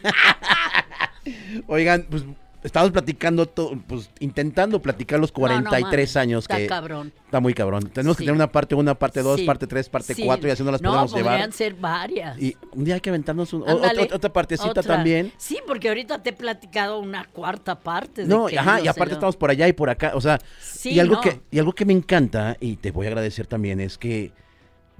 Oigan, 1.68 2.06
pues 2.10 2.24
estamos 2.62 2.90
platicando, 2.90 3.46
to- 3.46 3.78
pues 3.86 4.10
intentando 4.20 4.80
platicar 4.82 5.18
los 5.20 5.32
43 5.32 5.82
mames, 5.90 6.16
años 6.16 6.44
está 6.44 6.56
que 6.58 6.66
cabrón. 6.66 7.12
está 7.24 7.40
muy 7.40 7.54
cabrón. 7.54 7.90
Tenemos 7.92 8.16
que 8.16 8.22
tener 8.24 8.34
una 8.34 8.50
parte 8.52 8.74
1, 8.74 8.98
parte 8.98 9.22
2, 9.22 9.40
Sí. 9.40 9.46
parte 9.46 9.66
3, 9.66 9.88
parte 9.88 10.14
Sí. 10.14 10.22
4 10.24 10.48
y 10.48 10.50
así 10.52 10.62
no 10.62 10.70
las 10.70 10.82
no, 10.82 10.90
podemos 10.90 11.12
podrían 11.12 11.34
llevar. 11.36 11.52
ser 11.52 11.74
varias. 11.74 12.38
Y 12.38 12.56
un 12.72 12.84
día 12.84 12.94
hay 12.94 13.00
que 13.00 13.10
aventarnos 13.10 13.52
un- 13.52 13.68
Ándale, 13.68 14.02
otra, 14.02 14.16
otra 14.16 14.32
partecita 14.32 14.70
otra. 14.70 14.82
también. 14.82 15.32
Sí, 15.36 15.58
porque 15.66 15.88
ahorita 15.88 16.22
te 16.22 16.30
he 16.30 16.32
platicado 16.32 16.98
una 16.98 17.24
cuarta 17.26 17.80
parte. 17.80 18.22
de 18.22 18.28
No, 18.28 18.46
que 18.46 18.58
ajá, 18.58 18.78
no 18.78 18.84
y 18.84 18.88
aparte 18.88 19.14
estamos 19.14 19.36
por 19.36 19.50
allá 19.50 19.66
y 19.68 19.72
por 19.72 19.88
acá, 19.90 20.12
o 20.14 20.20
sea, 20.20 20.38
y 20.84 20.98
algo 21.00 21.16
no. 21.16 21.20
que 21.20 21.40
y 21.50 21.58
algo 21.58 21.72
que 21.72 21.84
me 21.84 21.92
encanta 21.92 22.56
y 22.60 22.76
te 22.76 22.90
voy 22.90 23.06
a 23.06 23.08
agradecer 23.10 23.46
también 23.46 23.80
es 23.80 23.96
que 23.98 24.32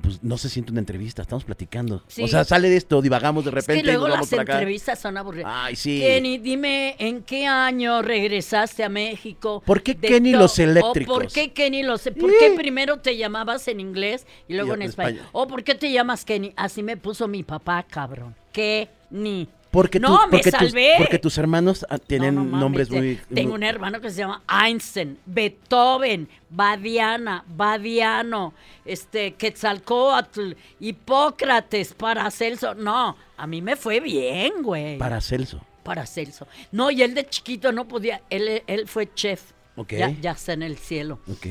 pues 0.00 0.22
no 0.22 0.38
se 0.38 0.48
siente 0.48 0.70
una 0.72 0.80
entrevista, 0.80 1.22
estamos 1.22 1.44
platicando. 1.44 2.02
Sí. 2.08 2.22
O 2.22 2.28
sea, 2.28 2.44
sale 2.44 2.68
de 2.68 2.76
esto, 2.76 3.00
divagamos 3.02 3.44
de 3.44 3.50
Es 3.50 3.54
repente 3.54 3.82
que 3.82 3.86
luego 3.92 4.06
y 4.06 4.08
nos 4.08 4.16
vamos 4.16 4.32
las 4.32 4.40
acá. 4.40 4.52
entrevistas 4.54 4.98
son 4.98 5.16
aburridas. 5.16 5.50
Ay, 5.54 5.76
sí. 5.76 6.00
Kenny, 6.00 6.38
dime, 6.38 6.96
¿en 6.98 7.22
qué 7.22 7.46
año 7.46 8.02
regresaste 8.02 8.84
a 8.84 8.88
México? 8.88 9.62
¿Por 9.64 9.82
qué 9.82 9.96
Kenny 9.96 10.32
los 10.32 10.58
o 10.58 10.62
eléctricos? 10.62 11.14
¿Por 11.14 11.32
qué 11.32 11.52
Kenny 11.52 11.82
los 11.82 12.06
e-, 12.06 12.12
¿Por 12.12 12.30
qué 12.38 12.54
primero 12.56 12.98
te 12.98 13.16
llamabas 13.16 13.68
en 13.68 13.80
inglés 13.80 14.26
y 14.48 14.54
luego 14.54 14.72
Y 14.72 14.74
en 14.74 14.82
español. 14.82 15.24
¿O 15.32 15.46
por 15.46 15.64
qué 15.64 15.74
te 15.74 15.90
llamas 15.92 16.24
Kenny? 16.24 16.52
Así 16.56 16.82
me 16.82 16.96
puso 16.96 17.28
mi 17.28 17.42
papá, 17.42 17.84
cabrón. 17.88 18.34
Kenny. 18.52 19.48
Porque, 19.70 20.00
no, 20.00 20.08
tú- 20.08 20.26
me 20.26 20.38
porque, 20.38 20.50
tus, 20.50 20.58
salvé. 20.70 20.94
porque 20.98 21.18
tus 21.18 21.38
hermanos 21.38 21.86
ah, 21.88 21.98
tienen 21.98 22.34
No, 22.34 22.40
no 22.42 22.46
mames, 22.48 22.60
nombres 22.60 22.90
muy... 22.90 23.20
Tengo 23.32 23.54
un 23.54 23.62
hermano 23.62 24.00
que 24.00 24.10
se 24.10 24.18
llama 24.18 24.42
Einstein, 24.48 25.16
Beethoven, 25.26 26.28
Badiana, 26.50 27.44
Badiano, 27.46 28.52
este, 28.84 29.34
Quetzalcóatl, 29.34 30.54
Hipócrates, 30.80 31.94
Paracelso. 31.94 32.74
No, 32.74 33.16
a 33.36 33.46
mí 33.46 33.62
me 33.62 33.76
fue 33.76 34.00
bien, 34.00 34.54
güey. 34.62 34.98
Para 34.98 35.20
Celso. 35.20 35.60
Paracelso. 35.84 36.48
No, 36.72 36.90
y 36.90 37.02
él 37.02 37.14
de 37.14 37.28
chiquito 37.28 37.70
no 37.70 37.86
podía, 37.86 38.22
él, 38.28 38.62
él 38.66 38.88
fue 38.88 39.12
chef. 39.14 39.52
Ok. 39.76 39.92
Ya, 39.92 40.10
ya 40.20 40.32
está 40.32 40.52
en 40.52 40.62
el 40.64 40.76
cielo. 40.78 41.20
Ok. 41.30 41.46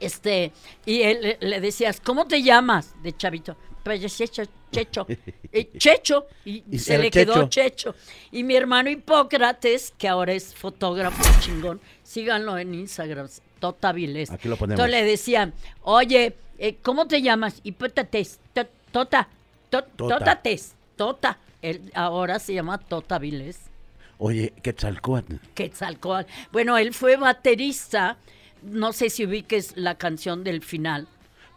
Este, 0.00 0.52
y 0.84 1.02
él 1.02 1.18
le, 1.22 1.38
le 1.40 1.60
decías, 1.60 2.00
¿cómo 2.00 2.26
te 2.26 2.42
llamas? 2.42 2.94
De 3.02 3.16
chavito. 3.16 3.56
Pues 3.84 4.00
Checho, 4.16 4.42
Checho. 4.72 5.06
Y 5.52 5.64
Checho. 5.78 6.26
Y, 6.44 6.64
Y 6.70 6.78
se 6.80 6.98
le 6.98 7.10
quedó 7.10 7.48
Checho. 7.48 7.94
Y 8.32 8.42
mi 8.42 8.56
hermano 8.56 8.90
Hipócrates, 8.90 9.92
que 9.96 10.08
ahora 10.08 10.32
es 10.32 10.54
fotógrafo 10.54 11.22
chingón, 11.40 11.80
síganlo 12.02 12.58
en 12.58 12.74
Instagram, 12.74 13.28
Tota 13.60 13.92
Vilés. 13.92 14.30
Aquí 14.30 14.48
lo 14.48 14.56
ponemos. 14.56 14.80
Entonces 14.84 15.00
le 15.04 15.08
decían, 15.08 15.54
oye, 15.82 16.34
eh, 16.58 16.76
¿cómo 16.82 17.06
te 17.06 17.22
llamas? 17.22 17.60
Hipócrates, 17.62 18.40
to- 18.52 18.66
Tota, 18.90 19.28
to- 19.70 19.82
Tota. 19.84 20.18
Tótates, 20.18 20.74
Tota. 20.96 21.38
Él 21.62 21.90
ahora 21.94 22.38
se 22.38 22.54
llama 22.54 22.78
Tota 22.78 23.18
Vilés. 23.18 23.58
Oye, 24.18 24.52
Quetzalcóatl. 24.62 25.34
Quetzalcóatl. 25.54 26.30
Bueno, 26.52 26.76
él 26.78 26.94
fue 26.94 27.16
baterista. 27.16 28.16
No 28.62 28.92
sé 28.92 29.10
si 29.10 29.24
ubiques 29.26 29.76
la 29.76 29.96
canción 29.96 30.42
del 30.44 30.62
final. 30.62 31.06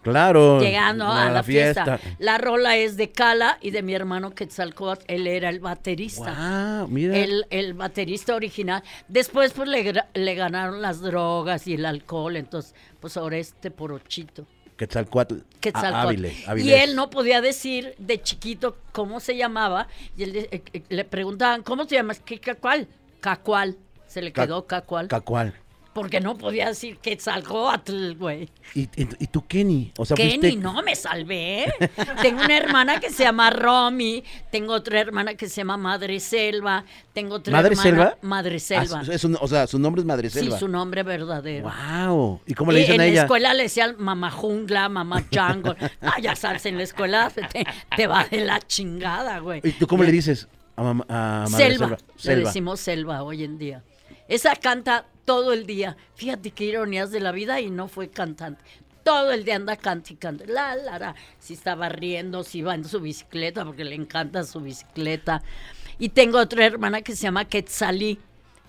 Claro. 0.04 0.60
Llegando 0.62 1.06
a 1.06 1.30
la, 1.30 1.44
fiesta. 1.44 2.00
La 2.20 2.38
rola 2.38 2.78
es 2.78 2.96
de 2.96 3.12
Cala 3.12 3.58
y 3.62 3.72
de 3.72 3.82
mi 3.82 3.94
hermano 3.94 4.32
Quetzalcóatl. 4.32 5.04
Él 5.08 5.28
era 5.28 5.50
el 5.50 5.60
baterista. 5.60 6.80
Wow, 6.80 6.88
mira. 6.88 7.18
El, 7.18 7.46
el 7.50 7.74
baterista 7.74 8.36
original. 8.36 8.84
Después, 9.08 9.52
pues, 9.54 9.68
le, 9.68 9.94
le 10.14 10.36
ganaron 10.36 10.82
las 10.82 11.02
drogas 11.02 11.68
y 11.68 11.74
el 11.74 11.86
alcohol. 11.86 12.38
Entonces, 12.38 12.74
pues, 13.02 13.18
ahora 13.18 13.38
este 13.38 13.70
porochito. 13.70 14.46
Quetzalcóatl. 14.78 15.40
Quetzalcóatl. 15.60 16.08
Ávile, 16.08 16.34
Y 16.34 16.44
Áviles. 16.48 16.84
él 16.84 16.96
no 16.96 17.10
podía 17.10 17.42
decir 17.42 17.96
de 17.98 18.22
chiquito 18.22 18.78
cómo 18.92 19.20
se 19.20 19.36
llamaba. 19.36 19.88
Y 20.16 20.24
él 20.24 20.36
eh, 20.38 20.64
eh, 20.72 20.84
le 20.88 21.04
preguntaban, 21.04 21.64
¿cómo 21.64 21.86
te 21.88 21.96
llamas? 21.96 22.22
¿Qué 22.24 22.40
cacual? 22.40 22.88
Cacual. 23.20 23.76
Se 24.08 24.22
le 24.22 24.32
quedó 24.32 24.68
cacual. 24.68 25.08
Cacual. 25.10 25.54
Porque 25.98 26.22
no 26.22 26.38
podía 26.38 26.68
decir 26.68 26.98
Quetzalcóatl, 27.00 28.14
güey. 28.20 28.48
¿Y, 28.76 28.86
tú, 28.86 29.48
Kenny? 29.48 29.92
O 29.98 30.06
sea, 30.06 30.16
Kenny, 30.16 30.38
fuiste... 30.38 30.56
no 30.58 30.84
me 30.84 30.96
salvé. 30.96 31.74
tengo 32.22 32.44
una 32.44 32.56
hermana 32.56 33.00
que 33.00 33.10
se 33.10 33.24
llama 33.24 33.50
Romy, 33.50 34.24
tengo 34.52 34.74
otra 34.74 35.00
hermana 35.00 35.34
que 35.34 35.50
se 35.50 35.56
llama 35.56 35.76
Madre 35.76 36.20
Selva, 36.20 36.86
tengo 37.14 37.34
otra 37.36 37.52
¿Madre 37.52 37.72
hermana 37.72 37.90
Selva? 37.90 38.18
Madre 38.22 38.58
Ah, 38.58 38.60
Selva. 38.60 39.02
es 39.12 39.24
un- 39.24 39.40
o 39.42 39.48
sea, 39.48 39.66
su 39.66 39.80
nombre 39.80 40.02
es 40.02 40.06
Madre 40.06 40.30
sí, 40.30 40.38
Selva. 40.38 40.60
su 40.60 40.68
nombre 40.68 41.02
verdadero. 41.02 41.68
Wow. 42.08 42.42
¿Y 42.46 42.54
cómo 42.54 42.72
le 42.72 42.78
Y 42.78 42.82
dicen 42.82 42.96
en 42.96 43.02
a 43.02 43.04
la 43.06 43.10
ella? 43.10 43.22
escuela 43.24 43.54
le 43.56 43.64
decían 43.64 43.96
mamá 43.98 44.30
jungla, 44.30 44.90
mamá 44.90 45.26
jungle. 45.34 45.76
Ah, 46.02 46.20
ya 46.22 46.36
sabes, 46.36 46.64
en 46.68 46.78
la 46.78 46.84
escuela 46.84 47.32
te, 47.32 47.66
te 47.96 48.06
va 48.06 48.24
de 48.26 48.46
la 48.46 48.60
chingada, 48.62 49.40
güey. 49.40 49.62
¿Y 49.64 49.72
tú 49.72 49.88
cómo 49.88 50.04
le 50.04 50.12
dices 50.12 50.48
a, 50.76 50.88
a 50.92 50.94
Madre 50.94 51.48
Selva. 51.50 51.88
Selva? 51.88 51.98
Le 52.24 52.36
decimos 52.46 52.80
selva 52.82 53.24
hoy 53.24 53.44
en 53.44 53.58
día. 53.58 53.84
Esa 54.28 54.56
canta 54.56 55.06
todo 55.28 55.52
el 55.52 55.66
día. 55.66 55.98
Fíjate 56.16 56.52
qué 56.52 56.64
ironías 56.64 57.12
de 57.12 57.20
la 57.20 57.34
vida 57.34 57.60
y 57.60 57.70
no 57.70 57.90
fue 57.90 58.08
cantante. 58.08 58.64
Todo 59.04 59.34
el 59.34 59.44
día 59.44 59.58
anda 59.58 59.76
cantando. 59.76 60.46
La, 60.46 60.74
la, 60.78 60.98
la. 60.98 61.16
Si 61.38 61.54
estaba 61.54 61.90
riendo, 61.90 62.46
si 62.46 62.60
iba 62.60 62.74
en 62.74 62.86
su 62.86 63.02
bicicleta, 63.02 63.66
porque 63.66 63.84
le 63.84 63.96
encanta 63.96 64.46
su 64.46 64.62
bicicleta. 64.62 65.44
Y 66.00 66.10
tengo 66.10 66.40
otra 66.40 66.66
hermana 66.66 67.02
que 67.02 67.14
se 67.14 67.24
llama 67.24 67.44
Quetzalí. 67.44 68.18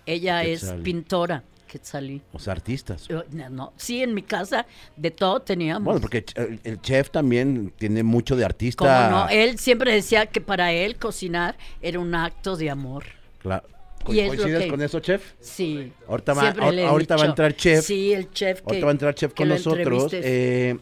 Ella 0.04 0.42
es 0.42 0.64
pintora. 0.82 1.44
Quetzalí. 1.68 2.22
O 2.32 2.40
sea, 2.40 2.54
artistas. 2.54 3.06
No, 3.08 3.50
no. 3.50 3.72
Sí, 3.76 4.02
en 4.02 4.12
mi 4.14 4.22
casa 4.22 4.66
de 4.96 5.12
todo 5.12 5.38
teníamos. 5.40 5.84
Bueno, 5.84 6.00
porque 6.00 6.24
el, 6.64 6.80
chef 6.80 7.10
también 7.10 7.72
tiene 7.76 8.02
mucho 8.02 8.34
de 8.34 8.44
artista. 8.44 8.78
¿Cómo 9.10 9.16
no? 9.16 9.28
Él 9.28 9.58
siempre 9.60 9.92
decía 9.92 10.26
que 10.26 10.40
para 10.40 10.72
él 10.72 10.96
cocinar 10.96 11.56
era 11.80 12.00
un 12.00 12.16
acto 12.16 12.56
de 12.56 12.70
amor. 12.70 13.04
Cla- 13.44 13.62
Y 14.06 14.26
¿Coincides 14.26 14.62
que- 14.64 14.68
con 14.68 14.80
eso, 14.82 15.00
chef? 15.00 15.32
Sí. 15.40 15.92
Ahorita 16.08 16.32
va- 16.34 16.54
ahorita 16.88 17.16
a 17.16 17.24
entrar 17.26 17.54
chef. 17.54 17.84
Sí, 17.84 18.12
el 18.14 18.30
chef. 18.30 18.60
Que, 18.60 18.64
Ahorita 18.66 18.86
va 18.86 18.90
a 18.90 18.92
entrar 18.92 19.14
chef 19.14 19.32
que 19.32 19.42
con 19.42 19.48
nosotros. 19.48 20.08
Eh, 20.12 20.78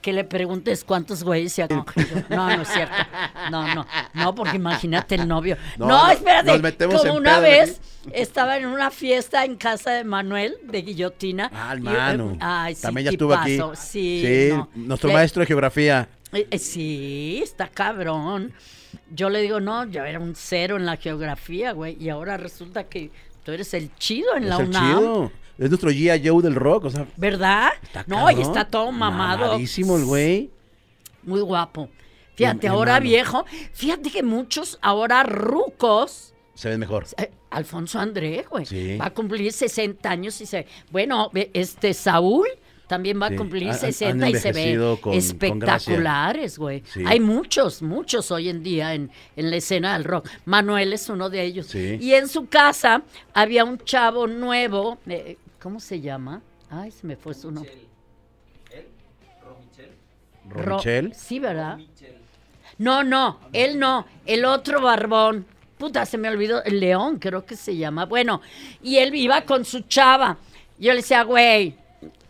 que 0.00 0.12
le 0.12 0.22
preguntes 0.24 0.84
cuántos 0.84 1.24
güeyes 1.24 1.52
se 1.52 1.62
ha 1.64 1.68
cogido. 1.68 2.22
No, 2.30 2.56
no 2.56 2.62
es 2.62 2.68
cierto. 2.68 2.94
No, 3.50 3.74
no. 3.74 3.86
No, 4.14 4.34
porque 4.34 4.56
imagínate 4.56 5.16
el 5.16 5.26
novio. 5.28 5.56
No, 5.76 5.86
No, 5.88 6.10
espérate. 6.10 6.46
nos 6.52 6.62
metemos 6.62 7.00
Como 7.00 7.12
en 7.14 7.18
una 7.18 7.40
vez 7.40 7.80
estaba 8.12 8.56
en 8.56 8.66
una 8.66 8.90
fiesta 8.90 9.44
en 9.44 9.56
casa 9.56 9.90
de 9.90 10.04
Manuel 10.04 10.56
de 10.62 10.82
Guillotina. 10.82 11.50
ah, 11.52 11.74
y, 11.76 11.78
eh, 11.86 11.90
hermano. 11.90 12.36
Ay, 12.40 12.74
sí, 12.76 12.82
también 12.82 13.06
ya 13.06 13.10
estuvo 13.10 13.34
aquí. 13.34 13.58
Sí, 13.74 14.22
Sí, 14.24 14.48
no. 14.54 14.68
nuestro 14.74 15.08
Le- 15.08 15.14
maestro 15.14 15.40
de 15.40 15.46
geografía. 15.46 16.08
Eh, 16.32 16.46
eh, 16.50 16.58
sí, 16.58 17.40
está 17.42 17.68
cabrón. 17.68 18.52
Yo 19.10 19.30
le 19.30 19.40
digo, 19.42 19.60
no, 19.60 19.84
yo 19.86 20.04
era 20.04 20.18
un 20.18 20.34
cero 20.34 20.76
en 20.76 20.86
la 20.86 20.96
geografía, 20.96 21.72
güey, 21.72 21.96
y 22.02 22.08
ahora 22.08 22.36
resulta 22.36 22.84
que 22.84 23.10
Tú 23.44 23.52
eres 23.52 23.72
el 23.72 23.94
chido 23.96 24.36
en 24.36 24.42
Es 24.42 24.48
la 24.50 24.56
el 24.58 24.68
UNAM. 24.68 24.98
chido. 24.98 25.32
Es 25.56 25.70
nuestro 25.70 25.90
G.I. 25.90 26.28
Joe 26.28 26.42
del 26.42 26.54
rock, 26.54 26.84
o 26.84 26.90
sea. 26.90 27.06
¿Verdad? 27.16 27.70
Está 27.82 28.04
no, 28.06 28.30
y 28.30 28.42
está 28.42 28.66
todo 28.66 28.92
mamado. 28.92 29.46
Mamadísimo 29.46 29.96
el 29.96 30.04
güey. 30.04 30.50
Muy 31.22 31.40
guapo. 31.40 31.88
Fíjate, 32.34 32.68
ahora 32.68 32.96
hermano. 32.96 33.10
viejo. 33.10 33.46
Fíjate 33.72 34.10
que 34.10 34.22
muchos 34.22 34.78
ahora 34.82 35.22
rucos. 35.22 36.34
Se 36.54 36.68
ven 36.68 36.78
mejor. 36.78 37.06
eh, 37.16 37.30
Alfonso 37.50 37.98
André, 37.98 38.44
güey. 38.50 38.66
Sí. 38.66 38.98
Va 38.98 39.06
a 39.06 39.14
cumplir 39.14 39.50
60 39.50 40.10
años 40.10 40.38
y 40.42 40.46
se. 40.46 40.66
Bueno, 40.90 41.30
este 41.54 41.94
Saúl 41.94 42.46
también 42.88 43.20
va 43.22 43.26
a 43.26 43.30
Sí, 43.30 43.36
cumplir 43.36 43.64
han- 43.64 43.70
han 43.70 43.78
60 43.78 44.28
y 44.30 44.34
se 44.34 44.52
ve 44.52 44.98
con- 45.00 45.14
espectaculares, 45.14 46.58
güey. 46.58 46.82
Sí. 46.92 47.04
Hay 47.06 47.20
muchos, 47.20 47.82
muchos 47.82 48.30
hoy 48.30 48.48
en 48.48 48.62
día 48.62 48.94
en, 48.94 49.10
en 49.36 49.50
la 49.50 49.56
escena 49.56 49.92
del 49.92 50.04
rock. 50.04 50.28
Manuel 50.46 50.92
es 50.92 51.08
uno 51.08 51.30
de 51.30 51.42
ellos. 51.44 51.66
Sí. 51.66 51.98
Y 52.00 52.14
en 52.14 52.26
su 52.28 52.48
casa 52.48 53.02
había 53.34 53.64
un 53.64 53.78
chavo 53.78 54.26
nuevo. 54.26 54.98
eh, 55.06 55.36
¿Cómo 55.60 55.78
se 55.80 56.00
llama? 56.00 56.42
Ay, 56.70 56.90
se 56.90 57.06
me 57.06 57.16
fue 57.16 57.34
su 57.34 57.50
nombre. 57.50 57.86
Ro- 60.48 60.62
Romichel. 60.62 61.14
Sí, 61.14 61.38
¿verdad? 61.38 61.78
No, 62.78 63.02
no, 63.02 63.40
él 63.52 63.78
no, 63.78 64.06
el 64.24 64.44
otro 64.44 64.80
barbón. 64.80 65.44
Puta, 65.78 66.06
se 66.06 66.16
me 66.18 66.28
olvidó, 66.28 66.62
el 66.64 66.80
león 66.80 67.18
creo 67.18 67.44
que 67.44 67.54
se 67.56 67.76
llama. 67.76 68.04
Bueno, 68.06 68.40
y 68.82 68.96
él 68.98 69.14
iba 69.14 69.42
con 69.42 69.64
su 69.64 69.80
chava. 69.82 70.38
Yo 70.78 70.92
le 70.92 70.96
decía, 70.98 71.22
güey, 71.24 71.74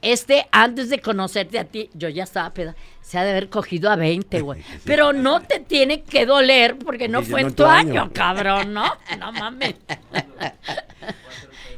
este 0.03 0.46
antes 0.53 0.90
de 0.90 1.01
conocerte 1.01 1.59
a 1.59 1.64
ti, 1.64 1.90
yo 1.94 2.09
ya 2.09 2.24
estaba 2.24 2.51
peda, 2.51 2.76
se 3.01 3.18
ha 3.18 3.24
de 3.24 3.30
haber 3.30 3.49
cogido 3.49 3.90
a 3.90 3.96
20, 3.96 4.40
güey. 4.42 4.62
Pero 4.84 5.12
no 5.12 5.40
te 5.42 5.61
tiene 5.61 6.03
que 6.03 6.26
doler 6.26 6.76
porque 6.76 7.09
no 7.09 7.22
fue 7.22 7.42
en 7.42 7.55
tu 7.55 7.64
año, 7.64 8.11
cabrón, 8.12 8.74
¿no? 8.74 8.86
No 9.18 9.32
mames. 9.32 9.74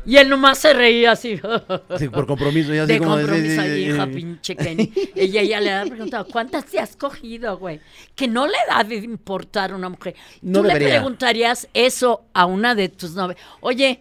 Y 0.06 0.16
él 0.16 0.28
nomás 0.28 0.58
se 0.58 0.72
reía 0.72 1.12
así. 1.12 1.38
Sí, 1.98 2.08
por 2.08 2.26
compromiso. 2.26 2.72
Ya 2.74 2.84
así 2.84 2.94
De 2.94 2.98
como 2.98 3.16
compromiso, 3.16 3.60
ay, 3.60 3.70
sí, 3.70 3.90
hija, 3.90 4.06
pinche 4.06 4.56
Kenny. 4.56 4.92
Y 5.14 5.38
ella 5.38 5.60
le 5.60 5.70
había 5.70 5.90
preguntado, 5.90 6.26
¿cuántas 6.26 6.64
te 6.64 6.78
has 6.78 6.96
cogido, 6.96 7.58
güey? 7.58 7.80
Que 8.14 8.26
no 8.26 8.46
le 8.46 8.56
da 8.68 8.82
de 8.82 8.96
importar 8.96 9.74
una 9.74 9.88
mujer. 9.88 10.14
No 10.42 10.62
¿Tú 10.62 10.68
le 10.68 10.76
preguntarías 10.76 11.68
eso 11.74 12.24
a 12.32 12.46
una 12.46 12.74
de 12.74 12.88
tus 12.88 13.12
novias? 13.12 13.38
Oye, 13.60 14.00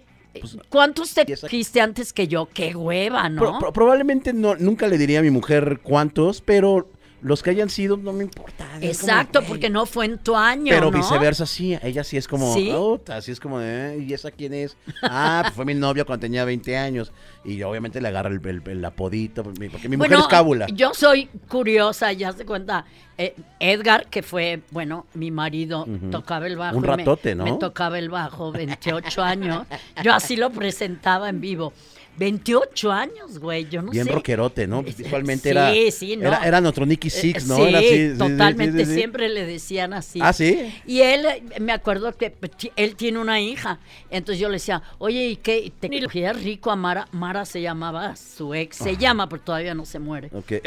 ¿cuántos 0.69 1.13
te 1.13 1.25
cogiste 1.39 1.81
antes 1.81 2.13
que 2.13 2.27
yo? 2.27 2.47
¡Qué 2.53 2.75
hueva, 2.75 3.29
¿no? 3.29 3.41
Pro- 3.41 3.59
pro- 3.59 3.73
probablemente 3.73 4.33
no, 4.33 4.55
nunca 4.55 4.87
le 4.87 4.97
diría 4.97 5.19
a 5.19 5.23
mi 5.23 5.31
mujer 5.31 5.79
cuántos, 5.83 6.41
pero 6.41 6.87
los 7.21 7.43
que 7.43 7.49
hayan 7.49 7.69
sido 7.69 7.97
no 7.97 8.13
me 8.13 8.23
importa. 8.23 8.65
Como, 8.73 8.85
Exacto, 8.85 9.41
porque 9.43 9.69
no 9.69 9.85
fue 9.85 10.05
en 10.05 10.17
tu 10.19 10.35
año, 10.35 10.67
Pero 10.69 10.89
¿no? 10.91 10.97
viceversa, 10.97 11.45
sí. 11.45 11.77
Ella 11.81 12.03
sí 12.03 12.17
es 12.17 12.27
como, 12.27 12.53
¿Sí? 12.53 12.71
"Puta", 12.73 13.17
así 13.17 13.31
es 13.31 13.39
como, 13.39 13.59
"Eh, 13.61 14.05
¿y 14.07 14.13
esa 14.13 14.31
quién 14.31 14.53
es? 14.53 14.77
Ah, 15.01 15.39
pues 15.43 15.53
fue 15.55 15.65
mi 15.65 15.73
novia 15.73 16.05
cuando 16.05 16.21
tenía 16.21 16.45
20 16.45 16.77
años. 16.77 17.11
Y 17.43 17.61
obviamente 17.63 17.99
le 18.01 18.07
agarra 18.07 18.29
el, 18.29 18.39
el- 18.45 18.61
el 18.65 18.85
apodito, 18.85 19.43
porque 19.43 19.89
mi- 19.89 19.97
mujer 19.97 20.13
es 20.19 20.27
cábula. 20.27 20.67
Yo 20.73 20.93
soy 20.93 21.27
curiosa, 21.47 22.11
ya 22.13 22.31
se 22.31 22.45
cuenta. 22.45 22.85
eh, 23.21 23.35
Edgar, 23.59 24.07
que 24.07 24.23
fue, 24.23 24.61
bueno, 24.71 25.05
mi 25.13 25.29
marido, 25.29 25.85
tocaba 26.09 26.47
el 26.47 26.55
bajo. 26.55 26.77
Un 26.77 26.83
me- 26.83 26.87
ratote, 26.87 27.35
¿no? 27.35 27.43
Me 27.43 27.51
tocaba 27.53 27.99
el 27.99 28.07
bajo, 28.09 28.53
28 28.53 29.21
años. 29.21 29.67
Yo 30.01 30.13
así 30.13 30.37
lo 30.37 30.51
presentaba 30.51 31.27
en 31.27 31.41
vivo. 31.41 31.73
28 32.19 32.91
años, 32.91 33.39
güey, 33.39 33.67
yo 33.69 33.81
no 33.81 33.91
Bien 33.91 34.05
sé. 34.05 34.11
rockerote, 34.11 34.67
¿no? 34.67 34.83
Visualmente 34.83 35.43
sí, 35.43 35.49
era, 35.49 35.71
sí, 35.91 36.17
no. 36.17 36.27
era. 36.27 36.45
Era 36.45 36.61
nuestro 36.61 36.85
Nicky 36.85 37.07
Eh, 37.07 37.11
Six, 37.11 37.47
¿no? 37.47 37.55
Sí, 37.55 37.61
Era 37.63 37.79
así, 37.79 37.87
sí, 37.87 38.11
sí, 38.11 38.17
totalmente, 38.17 38.79
sí, 38.79 38.85
sí, 38.85 38.91
sí. 38.91 38.95
siempre 38.97 39.29
le 39.29 39.45
decían 39.45 39.93
así. 39.93 40.19
Ah, 40.21 40.33
¿sí? 40.33 40.73
Y 40.85 41.01
él, 41.01 41.25
me 41.61 41.71
acuerdo 41.71 42.15
que 42.17 42.29
pues, 42.31 42.51
él 42.75 42.95
tiene 42.95 43.19
una 43.19 43.39
hija. 43.39 43.79
Entonces 44.09 44.39
yo 44.41 44.49
le 44.49 44.55
decía, 44.55 44.83
oye, 44.97 45.27
¿y 45.29 45.35
qué? 45.37 45.71
¿Te 45.79 45.89
cogías 46.03 46.43
rico 46.43 46.71
a 46.71 46.75
Mara? 46.75 47.07
Mara 47.11 47.45
se 47.45 47.61
llamaba 47.61 48.15
su 48.15 48.53
ex. 48.53 48.75
Se 48.77 48.97
llama, 48.97 49.29
pero 49.29 49.41
todavía 49.41 49.73
no 49.73 49.85
se 49.85 49.99
muere. 49.99 50.29
Ok. 50.33 50.53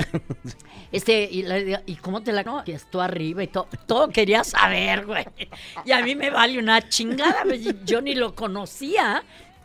Este, 0.90 1.26
y, 1.30 1.42
le 1.42 1.64
digo, 1.64 1.78
¿y 1.86 1.94
cómo 1.96 2.22
te 2.22 2.32
la 2.32 2.42
no? 2.42 2.62
Y 2.66 2.72
esto 2.72 3.00
arriba 3.00 3.42
y 3.42 3.46
todo. 3.46 3.66
Todo 3.86 4.08
quería 4.10 4.44
saber, 4.44 5.06
güey. 5.06 5.24
Y 5.86 5.92
a 5.92 6.02
mí 6.04 6.14
me 6.14 6.28
vale 6.28 6.58
una 6.58 6.86
chingada. 6.86 7.44
pues, 7.44 7.62
Yo 7.86 8.02
ni 8.02 8.14
lo 8.14 8.34
conocía, 8.34 9.22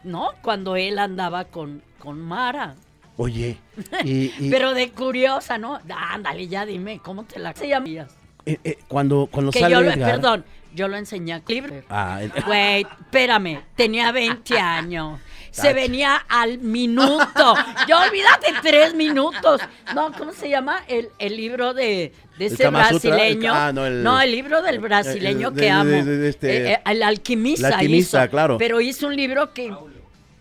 ¿no? 0.08 0.32
Cuando 0.41 0.76
él 0.76 0.97
andaba 0.99 1.45
con, 1.45 1.84
con 1.99 2.20
Mara. 2.20 2.76
Oye, 3.18 3.58
y, 4.03 4.32
y, 4.39 4.49
Pero 4.49 4.74
de 4.74 4.89
curiosa, 4.91 5.58
¿no? 5.58 5.80
Ándale, 5.89 6.47
ya 6.47 6.66
dime, 6.66 6.99
¿cómo 7.03 7.24
te 7.26 7.39
la 7.39 7.53
se 7.53 7.68
llamías? 7.68 8.16
eh, 8.45 8.58
eh, 8.64 8.78
cuando, 8.88 9.28
cuando 9.32 9.51
Que 9.51 9.60
sale 9.60 9.74
yo 9.76 9.82
lo, 9.82 9.91
Edgar- 9.91 10.12
perdón, 10.12 10.45
yo 10.74 10.88
lo 10.88 10.95
enseñé 10.97 11.34
a 11.34 11.41
libre. 11.47 11.84
Ah, 11.89 12.20
eh, 12.24 12.30
Güey, 12.45 12.82
espérame, 13.01 13.62
tenía 13.76 14.12
20 14.12 14.58
años. 14.60 15.20
Se 15.51 15.74
venía 15.74 16.18
al 16.30 16.60
minuto. 16.60 17.55
Ya 17.88 18.03
olvídate 18.03 18.53
tres 18.62 18.93
minutos. 18.93 19.60
No, 19.95 20.12
¿cómo 20.16 20.32
se 20.32 20.49
llama? 20.49 20.84
El, 20.88 21.10
el 21.18 21.36
libro 21.36 21.74
de, 21.74 22.14
de 22.38 22.45
¿El 22.45 22.53
ese 22.53 22.70
brasileño. 22.70 23.51
Ah, 23.55 23.72
no, 23.74 23.88
el- 23.88 24.32
libro 24.32 24.62
del 24.62 24.78
brasileño 24.80 25.53
que 25.53 25.62
de- 25.62 25.70
amo. 25.72 25.89
de- 25.89 26.03
de- 26.03 26.18
de 26.18 26.30
este- 26.30 26.58
Eh, 26.58 26.72
eh, 26.74 26.80
el 26.86 27.01
alquimista. 27.01 27.70
El 27.70 27.74
alquimista, 27.74 28.22
hizo. 28.24 28.30
claro. 28.30 28.58
Pero 28.60 28.80
hizo 28.82 29.08
un 29.08 29.16
libro 29.16 29.51
que. 29.51 29.74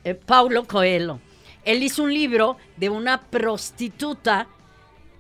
Eh, 0.07 0.15
Paulo 0.15 0.65
Coelho. 0.67 1.19
Él 1.65 1.83
hizo 1.83 2.03
un 2.05 2.15
libro 2.15 2.57
de 2.77 2.89
una 2.89 3.21
prostituta 3.23 4.47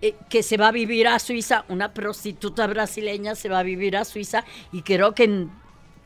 eh, 0.00 0.14
que 0.28 0.42
se 0.42 0.56
va 0.56 0.68
a 0.68 0.72
vivir 0.72 1.08
a 1.08 1.18
Suiza, 1.18 1.64
una 1.68 1.92
prostituta 1.92 2.66
brasileña 2.66 3.34
se 3.34 3.48
va 3.48 3.58
a 3.60 3.62
vivir 3.62 3.96
a 3.96 4.04
Suiza 4.04 4.44
y 4.72 4.82
creo 4.82 5.14
que 5.14 5.24
en 5.24 5.50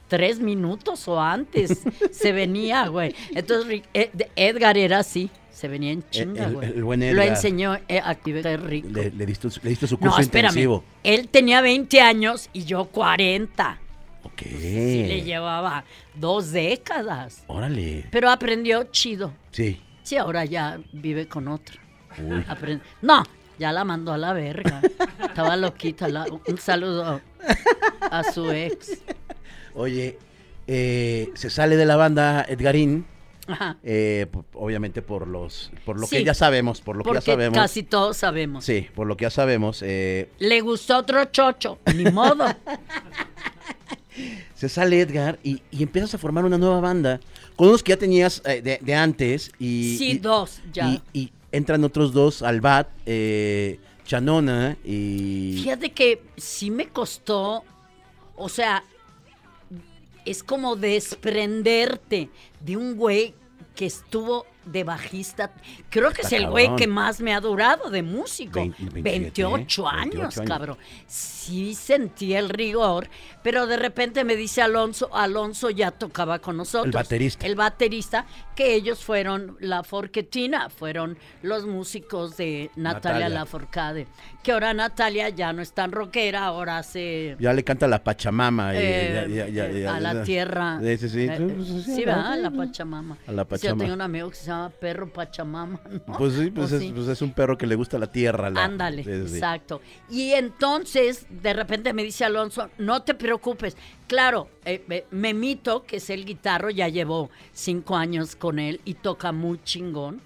tres 0.08 0.40
minutos 0.40 1.06
o 1.08 1.20
antes 1.20 1.82
se 2.10 2.32
venía, 2.42 2.88
güey. 2.88 3.14
Entonces 3.34 3.82
Ed- 3.92 4.28
Edgar 4.36 4.78
era 4.78 5.00
así, 5.00 5.28
se 5.52 5.68
venía 5.68 5.92
en 5.92 6.02
chinga, 6.10 6.46
el- 6.46 6.54
güey. 6.54 6.68
el 6.72 6.84
buen 6.84 7.00
Lo 7.00 7.06
Edgar. 7.06 7.28
enseñó 7.28 7.74
eh, 7.88 8.00
a 8.02 8.14
rico. 8.56 8.88
le, 8.88 9.10
le 9.10 9.26
diste, 9.26 9.48
le 9.62 9.70
diste 9.70 9.86
su 9.86 9.98
curso 9.98 10.16
no, 10.16 10.22
espérame. 10.22 10.50
intensivo. 10.52 10.84
Él 11.02 11.28
tenía 11.28 11.60
20 11.60 12.00
años 12.00 12.48
y 12.52 12.64
yo 12.64 12.86
40. 12.86 13.78
Ok. 14.22 14.42
Sí, 14.42 15.04
le 15.06 15.22
llevaba 15.22 15.84
dos 16.14 16.50
décadas. 16.52 17.44
Órale. 17.46 18.06
Pero 18.10 18.30
aprendió 18.30 18.84
chido. 18.84 19.32
Sí. 19.50 19.80
Sí, 20.02 20.16
ahora 20.16 20.44
ya 20.44 20.78
vive 20.92 21.26
con 21.28 21.48
otra. 21.48 21.76
Uy. 22.18 22.44
No, 23.02 23.22
ya 23.58 23.72
la 23.72 23.84
mandó 23.84 24.12
a 24.12 24.18
la 24.18 24.32
verga. 24.32 24.80
Estaba 25.22 25.56
loquita. 25.56 26.08
la- 26.08 26.26
Un 26.46 26.58
saludo 26.58 27.20
a 28.00 28.24
su 28.32 28.50
ex. 28.50 29.00
Oye, 29.74 30.18
eh, 30.66 31.30
se 31.34 31.48
sale 31.50 31.76
de 31.76 31.86
la 31.86 31.96
banda 31.96 32.44
Edgarín, 32.48 33.06
Ajá. 33.46 33.76
eh, 33.84 34.26
obviamente 34.54 35.00
por 35.02 35.26
los, 35.28 35.70
por 35.84 35.98
lo 36.00 36.06
Sí, 36.06 36.16
que 36.18 36.24
ya 36.24 36.34
sabemos, 36.34 36.80
por 36.80 36.96
lo 36.96 37.04
que 37.04 37.14
ya 37.14 37.20
sabemos. 37.20 37.56
casi 37.56 37.82
todos 37.84 38.16
sabemos. 38.16 38.64
Sí, 38.64 38.88
por 38.94 39.06
lo 39.06 39.16
que 39.16 39.22
ya 39.26 39.30
sabemos. 39.30 39.82
eh, 39.86 40.30
Le 40.40 40.60
gustó 40.60 40.98
otro 40.98 41.24
chocho. 41.26 41.78
Ni 41.94 42.04
modo. 42.10 42.44
se 44.54 44.68
sale 44.68 45.00
Edgar 45.00 45.38
y, 45.42 45.62
y 45.70 45.82
empiezas 45.82 46.14
a 46.14 46.18
formar 46.18 46.44
una 46.44 46.58
nueva 46.58 46.80
banda 46.80 47.20
con 47.56 47.68
unos 47.68 47.82
que 47.82 47.90
ya 47.90 47.96
tenías 47.98 48.42
eh, 48.44 48.60
de, 48.62 48.78
de 48.80 48.94
antes 48.94 49.50
y, 49.58 49.96
Sí, 49.98 50.10
y- 50.12 50.18
dos, 50.18 50.60
ya. 50.72 50.88
y- 50.88 51.02
y 51.12 51.32
entran 51.52 51.82
otros 51.84 52.12
dos, 52.12 52.42
Albat, 52.42 52.88
eh, 53.06 53.78
Chanona 54.04 54.76
y 54.84 55.54
Fíjate 55.62 55.92
que 55.92 56.22
sí 56.36 56.70
me 56.70 56.88
costó. 56.88 57.62
O 58.36 58.48
sea, 58.48 58.82
es 60.24 60.42
como 60.42 60.76
desprenderte 60.76 62.28
de 62.60 62.76
un 62.76 62.96
güey 62.96 63.34
que 63.74 63.86
estuvo 63.86 64.46
de 64.64 64.84
bajista. 64.84 65.52
Creo 65.88 66.10
que 66.12 66.22
es 66.22 66.32
el 66.32 66.48
güey 66.48 66.74
que 66.76 66.86
más 66.86 67.20
me 67.20 67.34
ha 67.34 67.40
durado 67.40 67.90
de 67.90 68.02
músico. 68.02 68.60
Vein- 68.60 68.74
27, 68.78 69.02
28 69.02 69.82
¿eh? 69.82 69.88
años, 69.90 70.10
28 70.14 70.40
años. 70.40 70.50
cabrón. 70.50 70.78
Sí 71.06 71.74
sentí 71.74 72.34
el 72.34 72.48
rigor, 72.48 73.08
pero 73.42 73.66
de 73.66 73.76
repente 73.76 74.22
me 74.24 74.36
dice 74.36 74.62
Alonso, 74.62 75.14
Alonso 75.14 75.70
ya 75.70 75.90
tocaba 75.90 76.38
con 76.38 76.56
nosotros. 76.56 76.86
El 76.86 76.92
baterista. 76.92 77.46
El 77.46 77.54
baterista, 77.56 78.26
que 78.54 78.74
ellos 78.74 79.02
fueron 79.02 79.56
la 79.60 79.82
Forquetina, 79.82 80.68
fueron 80.70 81.18
los 81.42 81.66
músicos 81.66 82.36
de 82.36 82.70
Natalia, 82.76 83.20
Natalia. 83.20 83.28
Lafourcade. 83.30 84.06
Que 84.42 84.52
ahora 84.52 84.72
Natalia 84.74 85.28
ya 85.30 85.52
no 85.52 85.62
es 85.62 85.72
tan 85.72 85.92
rockera, 85.92 86.44
ahora 86.44 86.78
hace 86.78 87.36
ya 87.40 87.52
le 87.52 87.64
canta 87.64 87.88
la 87.88 88.02
Pachamama. 88.04 88.72
eh, 88.74 89.26
ya- 89.28 89.46
ya- 89.46 89.48
ya- 89.48 89.70
ya- 89.78 89.96
a 89.96 90.00
la 90.00 90.22
tierra. 90.22 90.78
Sí, 90.82 90.96
sí, 90.98 91.08
sí. 91.08 91.26
Eh, 91.30 91.56
sí, 91.84 92.04
¿verdad? 92.04 92.38
La 92.38 92.50
Pachamama. 92.50 93.16
A 93.26 93.32
la 93.32 93.42
Sí, 93.42 93.46
Yo 93.46 93.48
Pachamama. 93.48 93.82
tengo 93.84 93.94
un 93.94 94.00
amigo 94.02 94.30
que 94.30 94.36
se 94.36 94.44
Perro 94.80 95.12
Pachamama, 95.12 95.80
¿no? 96.06 96.16
Pues 96.18 96.34
sí, 96.34 96.50
pues, 96.50 96.72
¿O 96.72 96.76
es, 96.76 96.82
sí? 96.82 96.92
pues 96.94 97.08
es 97.08 97.22
un 97.22 97.32
perro 97.32 97.56
que 97.56 97.66
le 97.66 97.74
gusta 97.74 97.98
la 97.98 98.10
tierra. 98.10 98.50
la- 98.50 98.64
Ándale, 98.64 99.02
exacto. 99.02 99.80
Y 100.10 100.32
entonces, 100.32 101.26
de 101.30 101.52
repente 101.52 101.92
me 101.92 102.02
dice 102.02 102.24
Alonso, 102.24 102.68
no 102.78 103.02
te 103.02 103.14
preocupes. 103.14 103.76
Claro, 104.06 104.48
eh, 104.64 104.84
eh, 104.90 105.06
Memito, 105.10 105.84
que 105.84 105.96
es 105.96 106.10
el 106.10 106.24
guitarro, 106.24 106.70
ya 106.70 106.88
llevó 106.88 107.30
cinco 107.52 107.96
años 107.96 108.36
con 108.36 108.58
él 108.58 108.80
y 108.84 108.94
toca 108.94 109.32
muy 109.32 109.62
chingón. 109.62 110.20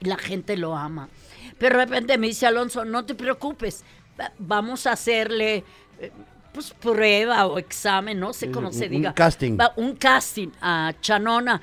Y 0.00 0.06
la 0.06 0.16
gente 0.16 0.56
lo 0.56 0.76
ama. 0.76 1.08
Pero 1.58 1.78
de 1.78 1.84
repente 1.86 2.18
me 2.18 2.28
dice 2.28 2.46
Alonso, 2.46 2.84
no 2.84 3.04
te 3.04 3.14
preocupes, 3.14 3.84
va- 4.20 4.32
vamos 4.38 4.86
a 4.86 4.92
hacerle... 4.92 5.64
eh, 6.00 6.12
pues 6.50 6.70
prueba 6.72 7.46
o 7.46 7.58
examen, 7.58 8.18
no 8.18 8.32
sé 8.32 8.50
cómo 8.50 8.68
un- 8.68 8.74
se 8.74 8.86
un 8.86 8.90
diga. 8.90 9.14
casting. 9.14 9.56
Va- 9.60 9.72
un 9.76 9.94
casting 9.94 10.48
a 10.60 10.92
Chanona. 11.00 11.60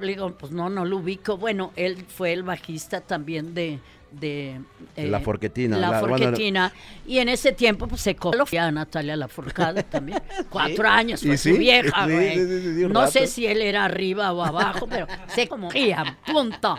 Le 0.00 0.08
digo, 0.08 0.30
pues 0.32 0.52
no, 0.52 0.68
no 0.70 0.84
lo 0.84 0.98
ubico. 0.98 1.36
Bueno, 1.36 1.72
él 1.76 2.04
fue 2.08 2.32
el 2.32 2.42
bajista 2.42 3.00
también 3.00 3.54
de... 3.54 3.78
de 4.12 4.60
eh, 4.96 5.08
La 5.08 5.20
Forquetina, 5.20 5.76
La, 5.78 5.90
la- 5.90 6.00
bueno, 6.00 6.16
Forquetina. 6.18 6.72
Y 7.06 7.18
en 7.18 7.28
ese 7.28 7.52
tiempo, 7.52 7.86
pues 7.88 8.00
se 8.02 8.14
cogió 8.16 8.62
a 8.62 8.70
Natalia 8.70 9.16
Lafourcade 9.16 9.82
también. 9.82 10.22
Cuatro 10.50 10.88
años 10.88 11.22
fue 11.22 11.36
su 11.36 11.56
vieja, 11.56 12.04
güey. 12.06 12.36
no 12.88 13.06
sé 13.08 13.26
si 13.26 13.46
él 13.46 13.60
era 13.62 13.84
arriba 13.84 14.32
o 14.32 14.42
abajo, 14.42 14.86
pero 14.88 15.06
sé 15.28 15.48
como 15.48 15.66
cogía, 15.68 16.18
punto. 16.26 16.76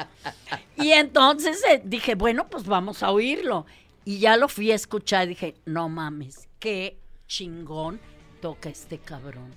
Y 0.77 0.91
entonces 0.91 1.61
eh, 1.69 1.81
dije, 1.83 2.15
bueno, 2.15 2.47
pues 2.49 2.65
vamos 2.65 3.03
a 3.03 3.11
oírlo. 3.11 3.65
Y 4.05 4.19
ya 4.19 4.37
lo 4.37 4.47
fui 4.47 4.71
a 4.71 4.75
escuchar 4.75 5.25
y 5.25 5.29
dije, 5.29 5.55
no 5.65 5.89
mames, 5.89 6.47
qué 6.59 6.97
chingón 7.27 7.99
toca 8.39 8.69
este 8.69 8.99
cabrón. 8.99 9.51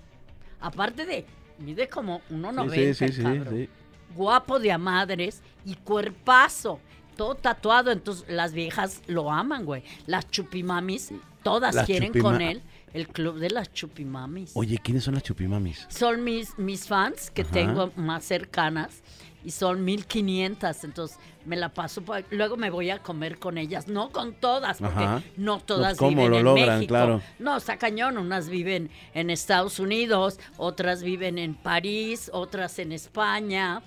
Aparte 0.60 1.04
de, 1.06 1.26
mide 1.58 1.88
como 1.88 2.20
1,90 2.30 2.94
Sí, 2.94 3.08
sí, 3.08 3.22
sí. 3.22 3.68
Guapo 4.14 4.58
de 4.58 4.72
a 4.72 4.78
madres 4.78 5.42
y 5.64 5.74
cuerpazo. 5.76 6.80
Todo 7.16 7.34
tatuado, 7.34 7.90
entonces 7.90 8.24
las 8.28 8.52
viejas 8.52 9.02
lo 9.08 9.30
aman, 9.32 9.64
güey. 9.64 9.82
Las 10.06 10.30
chupimamis, 10.30 11.12
todas 11.42 11.74
Las 11.74 11.86
quieren 11.86 12.12
chupima- 12.12 12.22
con 12.22 12.40
él. 12.40 12.62
El 12.94 13.06
club 13.08 13.38
de 13.38 13.50
las 13.50 13.70
chupimamis. 13.72 14.52
Oye, 14.54 14.78
¿quiénes 14.78 15.04
son 15.04 15.14
las 15.14 15.22
chupimamis? 15.22 15.84
Son 15.90 16.24
mis, 16.24 16.58
mis 16.58 16.86
fans 16.86 17.30
que 17.30 17.42
Ajá. 17.42 17.50
tengo 17.50 17.92
más 17.96 18.24
cercanas 18.24 19.02
y 19.44 19.50
son 19.52 19.84
1500, 19.84 20.84
entonces 20.84 21.18
me 21.44 21.56
la 21.56 21.68
paso. 21.70 22.02
Luego 22.30 22.56
me 22.56 22.70
voy 22.70 22.90
a 22.90 22.98
comer 22.98 23.38
con 23.38 23.56
ellas, 23.58 23.88
no 23.88 24.10
con 24.10 24.34
todas, 24.34 24.78
porque 24.78 25.04
Ajá. 25.04 25.22
no 25.36 25.60
todas 25.60 25.90
Pues, 25.90 25.98
¿cómo 25.98 26.10
viven 26.22 26.30
lo 26.30 26.38
en 26.38 26.44
logran? 26.44 26.78
México. 26.78 26.88
Claro. 26.88 27.22
No, 27.38 27.56
está 27.56 27.76
cañón, 27.78 28.18
unas 28.18 28.48
viven 28.48 28.90
en 29.14 29.30
Estados 29.30 29.78
Unidos, 29.78 30.38
otras 30.56 31.02
viven 31.02 31.38
en 31.38 31.54
París, 31.54 32.30
otras 32.32 32.78
en 32.78 32.92
España. 32.92 33.82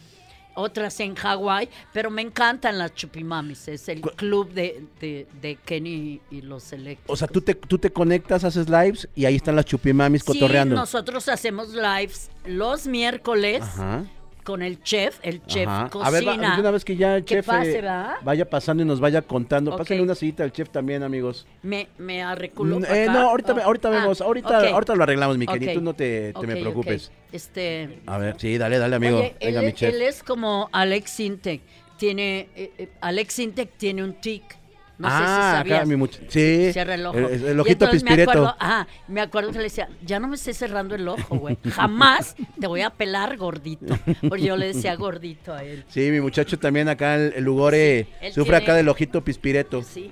Otras 0.53 0.99
en 0.99 1.15
Hawái, 1.15 1.69
pero 1.93 2.11
me 2.11 2.21
encantan 2.21 2.77
las 2.77 2.93
chupimamis. 2.93 3.69
Es 3.69 3.87
el 3.87 4.01
club 4.01 4.51
de, 4.51 4.85
de, 4.99 5.25
de 5.41 5.55
Kenny 5.55 6.19
y 6.29 6.41
los 6.41 6.73
eléctricos. 6.73 7.13
O 7.13 7.15
sea, 7.15 7.29
tú 7.29 7.39
te, 7.39 7.55
tú 7.55 7.77
te 7.77 7.89
conectas, 7.89 8.43
haces 8.43 8.67
lives 8.67 9.07
y 9.15 9.23
ahí 9.23 9.37
están 9.37 9.55
las 9.55 9.63
chupimamis 9.63 10.25
cotorreando. 10.25 10.75
Sí, 10.75 10.79
nosotros 10.81 11.29
hacemos 11.29 11.69
lives 11.69 12.29
los 12.43 12.85
miércoles 12.85 13.61
Ajá. 13.61 14.03
Con 14.43 14.61
el 14.61 14.81
chef, 14.83 15.19
el 15.23 15.43
chef 15.45 15.67
Ajá. 15.67 15.89
cocina. 15.89 16.07
A 16.07 16.11
ver, 16.11 16.27
va- 16.27 16.59
una 16.59 16.71
vez 16.71 16.83
que 16.85 16.95
ya 16.95 17.17
el 17.17 17.23
Que 17.25 17.35
chef 17.35 17.45
pase, 17.47 17.79
eh, 17.79 17.83
vaya 18.23 18.49
pasando 18.49 18.83
y 18.83 18.85
nos 18.85 18.99
vaya 18.99 19.21
contando. 19.21 19.71
Ok. 19.71 19.77
Pásenle 19.79 20.03
una 20.03 20.15
cita 20.15 20.43
al 20.43 20.51
chef 20.51 20.69
también, 20.69 21.03
amigos. 21.03 21.45
Me, 21.63 21.87
me 21.97 22.21
arreculo 22.23 22.79
Mm, 22.79 22.85
eh, 22.85 23.05
no, 23.07 23.29
ahorita, 23.29 23.53
Oh, 23.53 23.61
ahorita 23.61 23.87
ah, 23.87 23.91
vemos, 23.91 24.21
ahorita, 24.21 24.59
ok. 24.59 24.65
ahorita 24.73 24.95
lo 24.95 25.03
arreglamos, 25.03 25.37
mi 25.37 25.45
querido. 25.47 25.71
Ok. 25.71 25.77
Tú 25.77 25.81
no 25.83 25.93
te, 25.93 26.33
te 26.33 26.47
me 26.47 26.55
preocupes. 26.57 27.11
Este, 27.31 28.01
A 28.05 28.17
ver, 28.17 28.35
sí, 28.39 28.57
dale, 28.57 28.77
dale, 28.77 28.95
amigo. 28.95 29.19
oye, 29.19 29.35
Venga, 29.39 29.59
él, 29.61 29.65
mi 29.67 29.73
chef. 29.73 29.93
él 29.93 30.01
es 30.01 30.23
como 30.23 30.69
Alex 30.71 31.11
Sintek. 31.11 31.61
Tiene, 31.97 32.49
eh, 32.55 32.71
eh, 32.77 32.89
Alex 33.01 33.33
Sintek 33.35 33.77
tiene 33.77 34.03
un 34.03 34.13
tic. 34.19 34.57
No 35.01 35.09
sé 35.09 35.15
si 35.17 35.23
ah, 35.25 35.53
sabías. 35.57 35.77
acá 35.79 35.85
mi 35.87 35.95
much- 35.95 36.19
Sí. 36.29 36.71
Cierra 36.71 36.95
el 36.95 37.05
ojo. 37.05 37.17
El, 37.17 37.25
el 37.45 37.59
ojito 37.59 37.85
entonces 37.85 38.03
me 38.03 38.09
pispireto. 38.11 38.31
acuerdo, 38.31 38.55
ajá, 38.59 38.87
me 39.07 39.21
acuerdo 39.21 39.51
que 39.51 39.57
le 39.57 39.63
decía, 39.65 39.89
ya 40.05 40.19
no 40.19 40.27
me 40.27 40.35
estés 40.35 40.57
cerrando 40.57 40.95
el 40.95 41.07
ojo, 41.07 41.37
güey. 41.37 41.57
Jamás 41.71 42.35
te 42.59 42.67
voy 42.67 42.81
a 42.81 42.89
pelar 42.91 43.35
gordito. 43.37 43.97
Porque 44.29 44.43
yo 44.45 44.55
le 44.57 44.67
decía 44.67 44.95
gordito 44.95 45.53
a 45.53 45.63
él. 45.63 45.83
Sí, 45.89 46.11
mi 46.11 46.21
muchacho 46.21 46.57
también 46.59 46.87
acá, 46.89 47.15
el, 47.15 47.33
el 47.35 47.43
Lugore, 47.43 48.07
Sí, 48.21 48.27
sufre 48.33 48.43
tiene- 48.43 48.57
acá 48.57 48.75
del 48.75 48.87
ojito 48.89 49.23
pispireto. 49.23 49.81
Sí. 49.83 50.11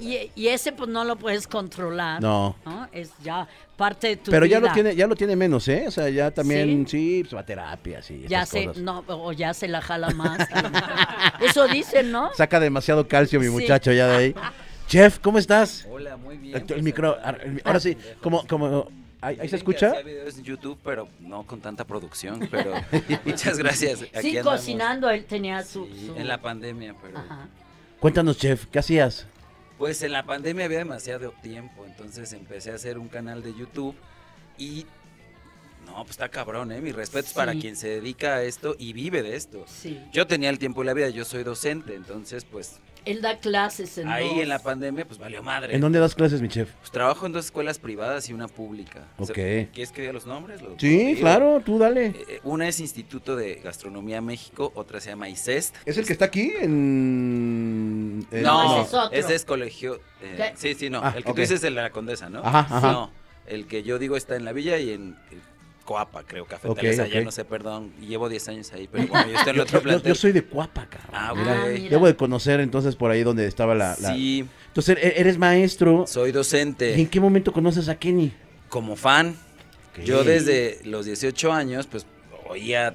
Y, 0.00 0.30
y 0.36 0.48
ese 0.48 0.72
pues 0.72 0.88
no 0.88 1.04
lo 1.04 1.16
puedes 1.16 1.46
controlar. 1.46 2.20
No. 2.22 2.56
Es 2.92 3.10
ya 3.22 3.48
parte 3.76 4.08
de 4.08 4.16
tu 4.16 4.30
Pero 4.30 4.46
ya 4.46 4.58
lo 4.60 4.66
vida. 4.66 4.74
tiene, 4.74 4.94
ya 4.96 5.06
lo 5.06 5.16
tiene 5.16 5.34
menos, 5.36 5.66
¿eh? 5.68 5.84
O 5.88 5.90
sea, 5.90 6.08
ya 6.08 6.30
también, 6.30 6.86
sí, 6.86 7.22
pues 7.24 7.34
va 7.34 7.40
a 7.40 7.46
terapia, 7.46 8.00
sí. 8.02 8.24
Ya 8.28 8.46
se, 8.46 8.66
cosas. 8.66 8.82
no, 8.82 9.04
o 9.08 9.32
ya 9.32 9.52
se 9.54 9.66
la 9.68 9.80
jala 9.82 10.10
más. 10.10 10.38
Eso 11.40 11.66
dicen, 11.68 12.10
¿no? 12.12 12.30
Saca 12.34 12.60
demasiado 12.60 13.08
calcio 13.08 13.40
mi 13.40 13.46
Sí. 13.46 13.52
muchacho 13.52 13.92
ya 13.92 14.06
de 14.08 14.16
ahí. 14.16 14.34
Chef, 14.86 15.18
¿cómo 15.18 15.38
estás? 15.38 15.86
Hola, 15.90 16.16
muy 16.16 16.36
bien. 16.36 16.56
El, 16.68 16.72
el 16.76 16.82
micro, 16.82 17.16
el- 17.42 17.60
ahora 17.64 17.80
sí, 17.80 17.96
como, 18.22 18.46
como, 18.46 18.86
ahí, 19.20 19.38
ahí 19.40 19.48
se 19.48 19.50
que 19.50 19.56
escucha. 19.56 19.88
hacía 19.90 20.02
videos 20.02 20.36
en 20.38 20.44
YouTube, 20.44 20.78
pero 20.84 21.08
no 21.20 21.42
con 21.44 21.60
tanta 21.60 21.84
producción, 21.84 22.46
pero 22.50 22.74
muchas 23.24 23.58
gracias. 23.58 24.02
Aquí 24.14 24.30
Sí, 24.30 24.38
andamos. 24.38 24.60
cocinando, 24.60 25.10
él 25.10 25.24
tenía 25.24 25.62
su... 25.64 25.86
Sí, 25.86 26.06
su- 26.08 26.16
En 26.16 26.28
la 26.28 26.38
pandemia, 26.40 26.94
pero... 27.02 27.18
Ajá. 27.18 27.48
Cuéntanos, 27.98 28.36
chef, 28.36 28.66
¿qué 28.66 28.78
hacías? 28.78 29.26
Pues 29.84 30.02
en 30.02 30.12
la 30.12 30.22
pandemia 30.24 30.64
había 30.64 30.78
demasiado 30.78 31.32
tiempo, 31.42 31.84
entonces 31.84 32.32
empecé 32.32 32.70
a 32.70 32.76
hacer 32.76 32.96
un 32.96 33.08
canal 33.08 33.42
de 33.42 33.52
YouTube 33.54 33.94
y... 34.56 34.86
No, 35.84 35.96
pues 35.96 36.12
está 36.12 36.30
cabrón, 36.30 36.72
¿eh? 36.72 36.80
Mis 36.80 36.94
respetos 36.94 37.34
para 37.34 37.52
quien 37.52 37.76
se 37.76 37.88
dedica 37.88 38.36
a 38.36 38.42
esto 38.44 38.76
y 38.78 38.94
vive 38.94 39.22
de 39.22 39.36
esto. 39.36 39.66
Sí. 39.68 40.00
Yo 40.10 40.26
tenía 40.26 40.48
el 40.48 40.58
tiempo 40.58 40.82
y 40.82 40.86
la 40.86 40.94
vida, 40.94 41.10
yo 41.10 41.26
soy 41.26 41.42
docente, 41.42 41.94
entonces 41.96 42.46
pues 42.46 42.78
Él 43.04 43.20
da 43.20 43.38
clases 43.38 43.98
en 43.98 44.08
ahí 44.08 44.26
dos. 44.30 44.38
en 44.38 44.48
la 44.48 44.58
pandemia 44.60 45.04
pues 45.06 45.18
valió 45.18 45.42
madre. 45.42 45.74
¿En 45.74 45.82
dónde 45.82 45.98
das 45.98 46.14
clases, 46.14 46.40
mi 46.40 46.48
chef? 46.48 46.70
Pues 46.80 46.90
trabajo 46.90 47.26
en 47.26 47.32
dos 47.32 47.44
escuelas 47.44 47.78
privadas 47.78 48.30
y 48.30 48.32
una 48.32 48.48
pública. 48.48 49.06
Ok. 49.18 49.32
¿Quieres 49.34 49.92
que 49.92 50.00
diga 50.00 50.14
los 50.14 50.24
nombres? 50.24 50.62
¿Lo- 50.62 50.76
Sí, 50.80 51.14
claro, 51.20 51.60
tú 51.62 51.78
dale. 51.78 52.06
Eh, 52.06 52.40
Una 52.44 52.66
es 52.66 52.80
Instituto 52.80 53.36
de 53.36 53.56
Gastronomía 53.56 54.22
México, 54.22 54.72
otra 54.74 54.98
se 55.02 55.10
llama 55.10 55.28
ICEST. 55.28 55.74
¿Es 55.84 55.98
el 55.98 56.06
que 56.06 56.14
está 56.14 56.24
aquí 56.24 56.50
en...? 56.58 57.83
En- 58.30 58.42
No, 58.42 58.64
No, 58.64 58.72
ese 58.80 58.88
es 58.88 58.94
otro. 58.94 59.18
ese 59.18 59.34
es 59.34 59.44
colegio. 59.44 60.00
eh, 60.22 60.52
sí, 60.56 60.74
sí, 60.74 60.90
no. 60.90 61.00
Ah, 61.02 61.12
el 61.16 61.24
que 61.24 61.32
tú 61.32 61.40
dices 61.40 61.58
es 61.58 61.64
el 61.64 61.74
de 61.74 61.82
la 61.82 61.90
Condesa, 61.90 62.28
¿no? 62.30 62.40
Ajá, 62.40 62.60
ajá. 62.70 62.92
No, 62.92 63.10
el 63.46 63.66
que 63.66 63.82
yo 63.82 63.98
digo 63.98 64.16
está 64.16 64.36
en 64.36 64.44
la 64.44 64.52
villa 64.52 64.78
y 64.78 64.90
en 64.92 65.16
eh, 65.30 65.38
Coapa, 65.84 66.22
creo, 66.24 66.46
Cafetales, 66.46 66.98
Ok, 66.98 67.04
allá, 67.04 67.18
ok. 67.18 67.24
no 67.26 67.30
sé, 67.30 67.44
perdón. 67.44 67.92
Llevo 68.00 68.28
10 68.30 68.48
años 68.48 68.72
ahí, 68.72 68.88
pero 68.90 69.06
bueno, 69.08 69.26
yo 69.30 69.36
estoy 69.36 69.50
en 69.50 69.56
el 69.56 69.60
otro 69.60 69.78
yo- 69.78 69.82
plantel. 69.82 70.08
yo 70.08 70.14
soy 70.14 70.32
de 70.32 70.42
Cuapa, 70.44 70.86
cabrón. 70.86 71.10
Ah, 71.12 71.32
Mira, 71.36 71.62
ok. 71.64 71.68
mira. 71.74 71.90
Debo 71.90 72.06
de 72.06 72.16
conocer 72.16 72.60
entonces 72.60 72.96
por 72.96 73.10
ahí 73.10 73.22
donde 73.22 73.46
estaba 73.46 73.74
la... 73.74 73.94
la- 74.00 74.14
Sí, 74.14 74.46
Entonces, 74.68 74.96
e- 75.00 75.20
eres 75.20 75.36
maestro. 75.36 76.06
soy 76.06 76.28
¿Y 76.28 76.30
en 76.30 76.34
docente 76.34 77.08
qué 77.10 77.20
momento 77.20 77.52
conoces 77.52 77.88
a 77.90 77.96
Kenny? 77.96 78.32
como 78.70 78.96
fan. 78.96 79.36
Yo 80.04 80.24
desde 80.24 80.80
los 80.84 81.04
18 81.06 81.52
años, 81.52 81.86
pues, 81.86 82.06
oía... 82.48 82.94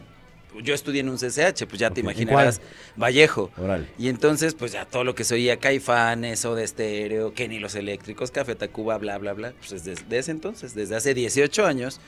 Yo 0.64 0.74
estudié 0.74 1.02
en 1.02 1.10
un 1.10 1.18
CCH, 1.18 1.66
pues 1.68 1.80
ya 1.80 1.90
te 1.92 2.02
Ok, 2.02 2.06
¿en 2.08 2.22
imaginarás, 2.24 2.60
Vallejo. 2.96 3.52
Órale. 3.58 3.88
Y 3.98 4.10
entonces, 4.10 4.56
pues 4.56 4.72
ya 4.72 4.86
todo 4.86 5.04
lo 5.04 5.14
que 5.16 5.24
se 5.24 5.36
oía, 5.36 5.58
Caifanes, 5.58 6.44
o 6.46 6.56
de 6.56 6.64
Estéreo, 6.64 7.34
Kenny 7.34 7.60
los 7.60 7.76
Eléctricos, 7.76 8.32
Café 8.32 8.56
Tacuba, 8.56 8.98
bla, 8.98 9.18
bla, 9.20 9.34
bla, 9.34 9.54
pues 9.60 9.84
desde 9.84 10.18
ese 10.18 10.32
entonces, 10.32 10.74
desde 10.74 10.96
hace 10.96 11.14
18 11.14 11.66
años, 11.66 12.00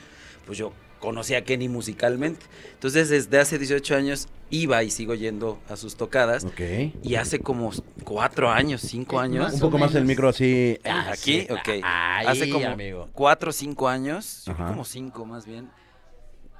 pues 0.44 0.58
yo 0.58 0.72
conocí 0.98 1.34
a 1.34 1.44
Kenny 1.44 1.68
musicalmente. 1.68 2.44
Entonces, 2.74 3.08
desde 3.08 3.38
hace 3.38 3.58
18 3.58 3.94
años 3.96 4.28
iba 4.50 4.82
y 4.82 4.90
sigo 4.90 5.14
yendo 5.14 5.58
a 5.68 5.76
sus 5.76 5.96
tocadas. 5.96 6.44
Ok. 6.44 6.60
Y 7.02 7.14
hace 7.14 7.38
como 7.38 7.72
cuatro 8.04 8.50
años, 8.50 8.82
cinco 8.82 9.18
años. 9.18 9.52
Un 9.54 9.60
poco 9.60 9.78
más 9.78 9.94
el 9.94 10.04
micro 10.04 10.28
así. 10.28 10.78
Ah, 10.84 11.10
Aquí, 11.12 11.42
sí. 11.42 11.46
ok. 11.50 11.68
Ahí, 11.82 12.26
hace 12.26 12.50
como 12.50 12.66
amigo. 12.68 13.08
cuatro 13.12 13.50
o 13.50 13.52
cinco 13.52 13.88
años, 13.88 14.44
Ajá. 14.48 14.66
como 14.68 14.84
cinco 14.84 15.24
más 15.24 15.46
bien. 15.46 15.68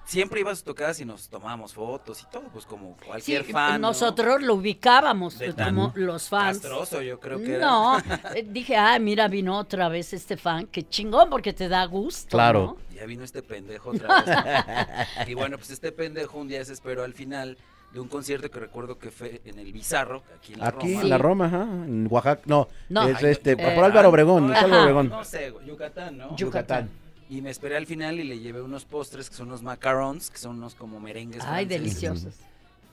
Siempre 0.04 0.40
iba 0.40 0.50
a 0.50 0.54
sus 0.54 0.64
tocadas 0.64 1.00
y 1.00 1.04
nos 1.04 1.28
tomábamos 1.28 1.72
fotos 1.74 2.22
y 2.22 2.26
todo, 2.30 2.42
pues 2.52 2.66
como 2.66 2.96
Sí, 3.00 3.06
cualquier 3.06 3.44
fan. 3.44 3.80
¿no? 3.80 3.88
nosotros 3.88 4.42
lo 4.42 4.54
ubicábamos 4.54 5.38
De 5.38 5.52
como 5.54 5.92
tan 5.92 6.04
los 6.04 6.28
fans. 6.28 6.58
Castroso, 6.58 7.00
yo 7.02 7.18
creo 7.20 7.38
que 7.38 7.54
era. 7.54 7.66
No, 7.66 7.98
eh, 8.34 8.44
dije, 8.46 8.76
ah, 8.76 8.98
mira, 8.98 9.28
vino 9.28 9.56
otra 9.58 9.88
vez 9.88 10.12
este 10.12 10.36
fan, 10.36 10.66
qué 10.66 10.86
chingón, 10.88 11.30
porque 11.30 11.52
te 11.52 11.68
da 11.68 11.84
gusto. 11.86 12.28
Claro. 12.36 12.76
¿no? 12.90 12.96
Ya 12.96 13.06
vino 13.06 13.24
este 13.24 13.42
pendejo 13.42 13.90
otra 13.90 14.22
vez. 15.16 15.28
y 15.28 15.34
bueno, 15.34 15.56
pues 15.56 15.70
este 15.70 15.92
pendejo 15.92 16.38
un 16.38 16.48
día 16.48 16.64
se 16.64 16.72
esperó 16.72 17.04
al 17.04 17.14
final 17.14 17.56
de 17.92 18.00
un 18.00 18.08
concierto 18.08 18.50
que 18.50 18.58
recuerdo 18.58 18.98
que 18.98 19.10
fue 19.10 19.40
en 19.44 19.58
el 19.58 19.70
Bizarro, 19.72 20.22
aquí 20.38 20.54
en 20.54 20.60
la 20.60 20.68
Aquí, 20.68 20.88
Roma. 20.94 21.02
en 21.02 21.08
la 21.10 21.18
Roma, 21.18 21.46
ajá. 21.46 21.62
En 21.62 22.08
Oaxaca. 22.10 22.42
No, 22.46 22.68
No. 22.88 23.06
es 23.06 23.16
Ay, 23.22 23.30
este. 23.32 23.52
eh, 23.52 23.56
por 23.56 23.84
Álvaro 23.84 24.08
Obregón. 24.08 24.50
ajá. 24.52 24.64
Álvaro 24.64 24.82
Obregón. 24.82 25.08
No 25.10 25.24
sé, 25.24 25.52
Yucatán, 25.66 26.18
¿no? 26.18 26.36
Yucatán. 26.36 26.90
Y 27.32 27.40
me 27.40 27.48
esperé 27.48 27.78
al 27.78 27.86
final 27.86 28.20
y 28.20 28.24
le 28.24 28.40
llevé 28.40 28.60
unos 28.60 28.84
postres 28.84 29.30
que 29.30 29.36
son 29.36 29.48
unos 29.48 29.62
macarons, 29.62 30.28
que 30.28 30.36
son 30.36 30.58
unos 30.58 30.74
como 30.74 31.00
merengues. 31.00 31.42
Ay, 31.42 31.64
franceses. 31.64 31.68
deliciosos. 31.68 32.34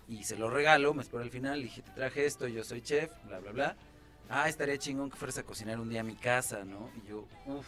Y 0.07 0.24
se 0.24 0.38
lo 0.38 0.49
regalo, 0.49 0.94
me 0.94 1.03
esperó 1.03 1.22
al 1.22 1.30
final, 1.30 1.60
le 1.60 1.66
dije, 1.66 1.82
te 1.82 1.91
traje 1.91 2.26
esto, 2.26 2.48
yo 2.48 2.64
soy 2.64 2.82
chef, 2.82 3.11
bla, 3.26 3.40
bla, 3.40 3.52
bla. 3.52 3.76
Ah, 4.30 4.48
estaría 4.48 4.78
chingón 4.78 5.10
que 5.10 5.18
fueras 5.18 5.40
a 5.40 5.44
cocinar 5.44 5.78
un 5.78 5.90
día 5.90 5.99
a 5.99 6.03
mi 6.06 6.16
casa, 6.16 6.64
¿no? 6.64 6.90
Y 7.03 7.10
yo, 7.10 7.28
uff, 7.48 7.68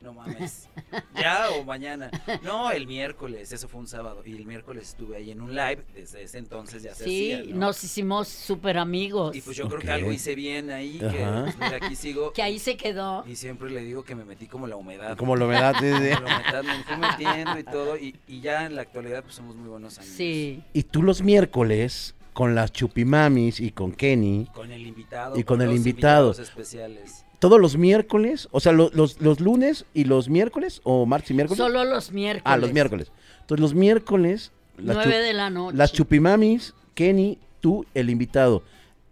no 0.00 0.14
mames. 0.14 0.68
¿Ya 1.14 1.50
o 1.50 1.64
mañana? 1.64 2.10
No, 2.42 2.70
el 2.70 2.86
miércoles, 2.86 3.52
eso 3.52 3.68
fue 3.68 3.80
un 3.80 3.86
sábado. 3.86 4.22
Y 4.24 4.34
el 4.36 4.46
miércoles 4.46 4.88
estuve 4.88 5.16
ahí 5.16 5.30
en 5.30 5.40
un 5.40 5.50
live, 5.54 5.84
desde 5.94 6.22
ese 6.22 6.38
entonces 6.38 6.82
ya 6.82 6.94
se 6.94 7.04
Sí, 7.04 7.32
hacía, 7.34 7.52
¿no? 7.52 7.60
nos 7.66 7.84
hicimos 7.84 8.28
súper 8.28 8.78
amigos. 8.78 9.36
Y 9.36 9.40
pues 9.42 9.56
yo 9.56 9.68
creo 9.68 9.80
que 9.80 9.90
algo 9.90 10.10
hice 10.12 10.34
bien 10.34 10.70
ahí, 10.70 10.98
que 10.98 11.22
Ajá. 11.24 11.42
pues, 11.44 11.54
mira, 11.58 11.76
aquí 11.76 11.96
sigo. 11.96 12.32
Que 12.34 12.42
ahí 12.42 12.58
se 12.58 12.76
quedó. 12.76 13.24
Y 13.26 13.36
siempre 13.36 13.70
le 13.70 13.82
digo 13.84 14.02
que 14.04 14.14
me 14.14 14.24
metí 14.24 14.46
como 14.46 14.66
la 14.66 14.76
humedad. 14.76 15.16
Como 15.16 15.36
lo 15.36 15.46
me 15.46 15.54
da. 15.54 15.72
sí, 15.78 15.80
sí. 15.80 16.14
Como 16.14 16.28
la 16.28 16.38
humedad, 16.40 16.62
me 16.64 16.84
fui 16.84 16.96
metiendo 16.96 17.58
y 17.58 17.64
todo. 17.64 17.96
Y, 17.98 18.16
y 18.26 18.40
ya 18.40 18.66
en 18.66 18.76
la 18.76 18.82
actualidad 18.82 19.22
pues 19.22 19.34
somos 19.34 19.54
muy 19.56 19.68
buenos 19.68 19.98
amigos. 19.98 20.16
Sí. 20.16 20.62
Y 20.72 20.82
tú 20.84 21.02
los 21.02 21.22
miércoles, 21.22 22.14
con 22.32 22.54
las 22.54 22.72
chupimamis 22.72 23.60
y 23.60 23.70
con 23.72 23.92
Kenny, 23.92 24.46
Con 24.54 24.70
el 24.72 24.86
invitado. 24.86 25.36
Y 25.38 25.44
con 25.44 25.60
el 25.60 25.68
los 25.68 25.76
invitado. 25.76 26.30
especiales. 26.32 27.24
Todos 27.40 27.60
los 27.60 27.76
miércoles, 27.76 28.48
o 28.52 28.60
sea, 28.60 28.70
lo- 28.72 28.90
los, 28.94 29.20
los 29.20 29.40
lunes 29.40 29.84
y 29.94 30.04
los 30.04 30.28
miércoles, 30.28 30.80
o 30.84 31.04
martes 31.06 31.32
y 31.32 31.34
miércoles. 31.34 31.58
Solo 31.58 31.82
los 31.84 32.12
miércoles. 32.12 32.42
Ah, 32.46 32.56
los 32.56 32.72
miércoles. 32.72 33.10
Entonces, 33.40 33.60
los 33.60 33.74
miércoles 33.74 34.52
Las, 34.78 35.04
de 35.08 35.32
la 35.32 35.50
noche. 35.50 35.76
las 35.76 35.92
chupimamis, 35.92 36.74
Kenny, 36.94 37.38
tú, 37.60 37.84
el 37.94 38.08
invitado. 38.10 38.62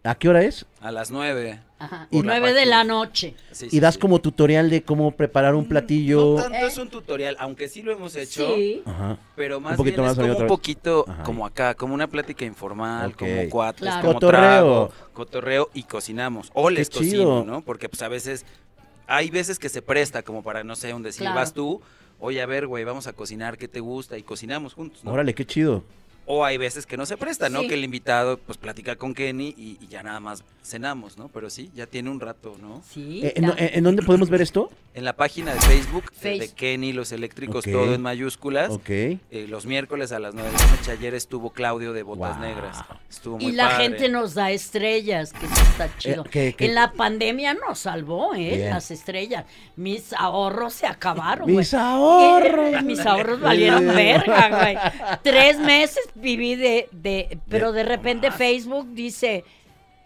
¿A 0.05 0.15
qué 0.15 0.29
hora 0.29 0.43
es? 0.45 0.65
A 0.81 0.93
las 0.93 1.11
nueve. 1.11 1.61
Ajá, 1.81 2.09
Y- 2.11 2.23
nueve 2.23 2.53
de 2.53 2.67
la 2.67 2.83
noche. 2.85 3.35
Sí, 3.53 3.69
Y 3.71 3.81
das 3.81 3.95
sí. 3.95 4.01
como 4.01 4.21
tutorial 4.21 4.69
de 4.71 4.83
cómo 4.83 5.13
preparar 5.13 5.55
un 5.55 5.67
platillo. 5.69 6.35
No 6.37 6.43
tanto 6.43 6.67
es 6.67 6.77
un 6.79 6.89
tutorial, 6.89 7.37
aunque 7.39 7.69
sí 7.69 7.83
lo 7.83 7.93
hemos 7.93 8.17
hecho. 8.17 8.55
Sí. 8.57 8.83
Ajá. 8.85 9.17
Pero 9.37 9.61
más 9.61 9.77
poquito 9.77 9.97
bien 10.03 10.07
más 10.09 10.19
es 10.19 10.25
como 10.27 10.39
un 10.41 10.47
poquito 10.49 11.05
Ajá. 11.09 11.23
como 11.23 11.47
acá, 11.47 11.75
como 11.75 11.95
una 11.95 12.09
plática 12.09 12.45
informal, 12.45 13.15
como 13.17 13.49
cuates, 13.49 13.83
Claro. 13.83 14.01
como 14.03 14.15
Cotorreo. 14.15 14.41
trago, 14.41 14.93
cotorreo 15.13 15.71
y 15.75 15.85
cocinamos. 15.85 16.51
O 16.55 16.69
les 16.71 16.89
Qué 16.91 16.99
cocino, 16.99 17.13
chido. 17.17 17.45
¿no? 17.45 17.61
Porque 17.63 17.89
pues 17.89 18.03
a 18.03 18.09
veces, 18.09 18.45
hay 19.07 19.31
veces 19.31 19.59
que 19.59 19.69
se 19.69 19.81
presta 19.81 20.23
como 20.23 20.43
para, 20.43 20.65
no 20.65 20.75
sé, 20.77 20.93
un 20.95 21.03
decir, 21.03 21.23
Claro. 21.23 21.37
vas 21.37 21.53
tú, 21.55 21.81
oye, 22.19 22.43
a 22.43 22.47
ver, 22.47 22.67
güey, 22.67 22.83
vamos 22.85 23.07
a 23.07 23.13
cocinar, 23.13 23.57
¿qué 23.57 23.69
te 23.69 23.79
gusta? 23.81 24.19
Y 24.19 24.23
cocinamos 24.25 24.75
juntos, 24.75 25.05
¿no? 25.05 25.13
Órale, 25.13 25.33
qué 25.35 25.47
chido. 25.47 25.85
O 26.31 26.45
hay 26.45 26.59
veces 26.59 26.85
que 26.87 26.97
no 26.99 27.07
se 27.07 27.17
presta, 27.17 27.49
¿no? 27.49 27.63
Sí. 27.63 27.69
Que 27.69 27.75
el 27.75 27.85
invitado, 27.85 28.37
pues, 28.39 28.59
platica 28.59 28.97
con 28.97 29.15
Kenny 29.15 29.55
y, 29.57 29.79
y 29.81 29.89
ya 29.89 30.03
nada 30.03 30.21
más 30.21 30.45
cenamos, 30.63 31.17
¿no? 31.17 31.29
Pero 31.29 31.49
sí, 31.49 31.71
ya 31.75 31.87
tiene 31.87 32.11
un 32.11 32.21
rato, 32.21 32.55
¿no? 32.61 32.83
Sí. 32.89 33.21
Eh, 33.25 33.33
¿En, 33.37 33.45
ya. 33.47 33.55
en- 33.57 33.79
en 33.79 33.85
dónde 33.85 34.03
podemos 34.03 34.29
ver 34.29 34.43
esto? 34.43 34.71
En 34.93 35.05
la 35.05 35.15
página 35.15 35.55
de 35.55 35.61
Facebook 35.61 36.13
de- 36.23 36.39
de. 36.41 36.49
Kenny, 36.51 36.93
los 36.93 37.13
eléctricos, 37.13 37.65
todo 37.65 37.95
en 37.95 38.03
mayúsculas. 38.03 38.69
Ok. 38.71 38.91
Eh, 38.91 39.21
los 39.49 39.65
miércoles 39.65 40.13
a 40.13 40.19
las 40.19 40.35
9 40.35 40.51
de 40.51 40.57
la 40.59 40.67
noche. 40.67 40.91
Ayer 40.91 41.15
estuvo 41.15 41.51
Claudio 41.51 41.93
de 41.95 42.03
Botas 42.03 42.37
Wow. 42.37 42.47
Negras. 42.47 42.79
Estuvo 43.09 43.39
muy 43.39 43.47
y 43.47 43.53
la 43.53 43.69
padre. 43.71 43.85
gente 43.85 44.09
nos 44.11 44.35
da 44.35 44.51
estrellas, 44.51 45.33
que 45.33 45.47
eso 45.47 45.63
está 45.71 45.97
chido. 45.99 46.25
Eh, 46.27 46.29
que- 46.31 46.53
que- 46.55 46.67
En 46.67 46.75
la 46.75 46.93
pandemia 46.93 47.55
nos 47.55 47.79
salvó, 47.79 48.35
¿eh? 48.35 48.57
Bien. 48.57 48.71
Las 48.71 48.91
estrellas. 48.91 49.45
Mis 49.77 50.13
ahorros 50.13 50.75
se 50.75 50.87
acabaron, 50.87 51.45
güey. 51.45 51.57
Mis 51.59 51.73
ahorros. 51.75 52.75
Eh, 52.75 52.83
mis 52.83 52.99
ahorros 53.01 53.41
valieron 53.41 53.87
verga, 53.87 54.49
güey. 54.61 54.77
Tres 55.23 55.59
meses 55.61 56.05
viví 56.21 56.55
de, 56.57 56.89
de, 56.93 57.39
pero 57.49 57.73
de 57.73 57.83
repente 57.85 58.31
Facebook 58.31 58.89
dice, 58.93 59.45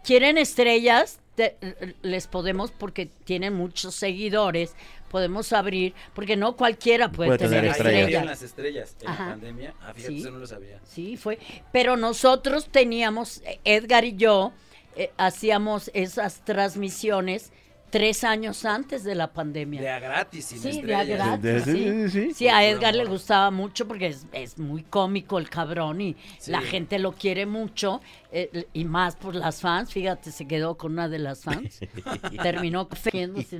¿quieren 0.04 0.38
estrellas? 0.38 1.18
Te- 1.34 1.56
les 2.02 2.26
podemos, 2.26 2.70
porque 2.72 3.06
tienen 3.06 3.54
muchos 3.54 3.94
seguidores, 3.94 4.74
podemos 5.10 5.52
abrir, 5.52 5.94
porque 6.14 6.36
no 6.36 6.56
cualquiera 6.56 7.10
puede, 7.10 7.28
Puede 7.30 7.38
tener 7.38 7.60
tener 7.60 7.70
estrellas. 7.72 8.02
abrieron 8.02 8.08
estrellas. 8.08 8.26
las 8.26 8.42
estrellas 8.42 8.96
en 9.00 9.08
Ajá. 9.08 9.24
la 9.24 9.30
pandemia. 9.32 9.74
Ah, 9.80 9.92
fíjate, 9.94 10.14
Sí. 10.14 10.20
eso 10.20 10.30
no 10.30 10.38
lo 10.38 10.46
sabía. 10.46 10.80
Sí, 10.84 11.16
fue. 11.16 11.38
Pero 11.72 11.96
nosotros 11.96 12.66
teníamos, 12.70 13.42
Edgar 13.64 14.04
y 14.04 14.16
yo, 14.16 14.52
eh, 14.96 15.10
hacíamos 15.16 15.90
esas 15.94 16.44
transmisiones 16.44 17.50
tres 17.92 18.24
años 18.24 18.64
antes 18.64 19.04
de 19.04 19.14
la 19.14 19.32
pandemia. 19.34 19.80
De 19.82 19.90
a 19.90 20.00
gratis, 20.00 20.46
sin 20.46 20.58
Sí, 20.60 20.80
de 20.80 20.94
a 20.94 21.04
gratis, 21.04 21.42
De- 21.42 21.60
sí. 21.60 21.72
sí, 21.72 22.08
sí, 22.08 22.08
sí. 22.28 22.34
Sí, 22.34 22.48
a 22.48 22.64
Edgar 22.66 22.94
le 22.94 23.04
gustaba 23.04 23.50
mucho 23.50 23.86
porque 23.86 24.06
es, 24.06 24.26
es 24.32 24.58
muy 24.58 24.82
cómico 24.82 25.38
el 25.38 25.50
cabrón 25.50 26.00
y 26.00 26.16
Sí. 26.38 26.50
la 26.50 26.62
gente 26.62 26.98
lo 26.98 27.12
quiere 27.12 27.44
mucho 27.44 28.00
eh, 28.32 28.66
y 28.72 28.84
más 28.84 29.16
por 29.16 29.34
las 29.34 29.60
fans. 29.60 29.92
Fíjate, 29.92 30.32
se 30.32 30.46
quedó 30.48 30.76
con 30.76 30.92
una 30.92 31.08
de 31.08 31.18
las 31.18 31.42
fans. 31.44 31.80
Terminó 32.42 32.88
cogiéndose 32.88 33.58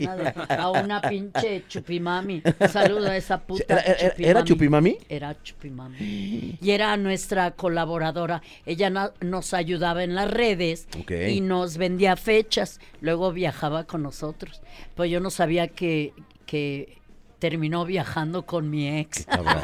a 0.49 0.70
una 0.70 1.01
pinche 1.03 1.65
chupimami. 1.69 2.43
Saludo 2.70 3.09
a 3.09 3.16
esa 3.16 3.39
puta. 3.40 3.65
¿Era, 3.69 3.82
era- 3.82 4.15
era 4.19 4.44
chupimami? 4.44 4.97
Era 5.09 5.36
Chupimami. 5.43 6.59
Y 6.61 6.70
era 6.70 6.97
nuestra 6.97 7.51
colaboradora. 7.53 8.43
Ella 8.66 8.90
nos 9.20 9.55
ayudaba 9.55 10.03
en 10.05 10.15
las 10.15 10.31
redes 10.31 10.89
y 11.31 11.40
nos 11.40 11.77
vendía 11.77 12.16
fechas. 12.16 12.81
Luego 13.01 13.32
viajaba 13.32 13.85
con 13.85 14.03
nosotros. 14.03 14.62
Pues 14.94 15.11
yo 15.11 15.20
no 15.20 15.31
sabía 15.31 15.69
que, 15.69 16.15
que 16.47 16.99
terminó 17.43 17.85
viajando 17.85 18.47
con 18.47 18.70
mi 18.70 18.86
ex. 19.01 19.27
Cabrón, 19.27 19.62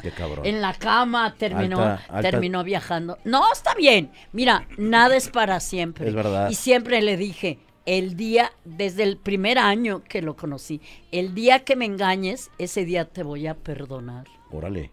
qué 0.00 0.10
cabrón. 0.12 0.46
En 0.46 0.62
la 0.62 0.72
cama 0.72 1.34
terminó, 1.36 1.78
Alta- 1.78 2.02
alta- 2.08 2.30
terminó 2.30 2.64
viajando. 2.64 3.18
No, 3.24 3.52
está 3.52 3.74
bien. 3.74 4.10
Mira, 4.32 4.66
nada 4.78 5.14
es 5.14 5.28
para 5.28 5.60
siempre. 5.60 6.08
Es 6.08 6.14
verdad. 6.14 6.48
Y 6.48 6.54
siempre 6.54 7.02
le 7.02 7.18
dije, 7.18 7.58
el 7.84 8.16
día, 8.16 8.50
desde 8.64 9.02
el 9.02 9.18
primer 9.18 9.58
año 9.58 10.02
que 10.08 10.22
lo 10.22 10.36
conocí, 10.36 10.80
el 11.12 11.34
día 11.34 11.64
que 11.66 11.76
me 11.76 11.84
engañes, 11.84 12.50
ese 12.56 12.86
día 12.86 13.04
te 13.04 13.22
voy 13.22 13.46
a 13.46 13.52
perdonar. 13.54 14.26
Órale, 14.50 14.90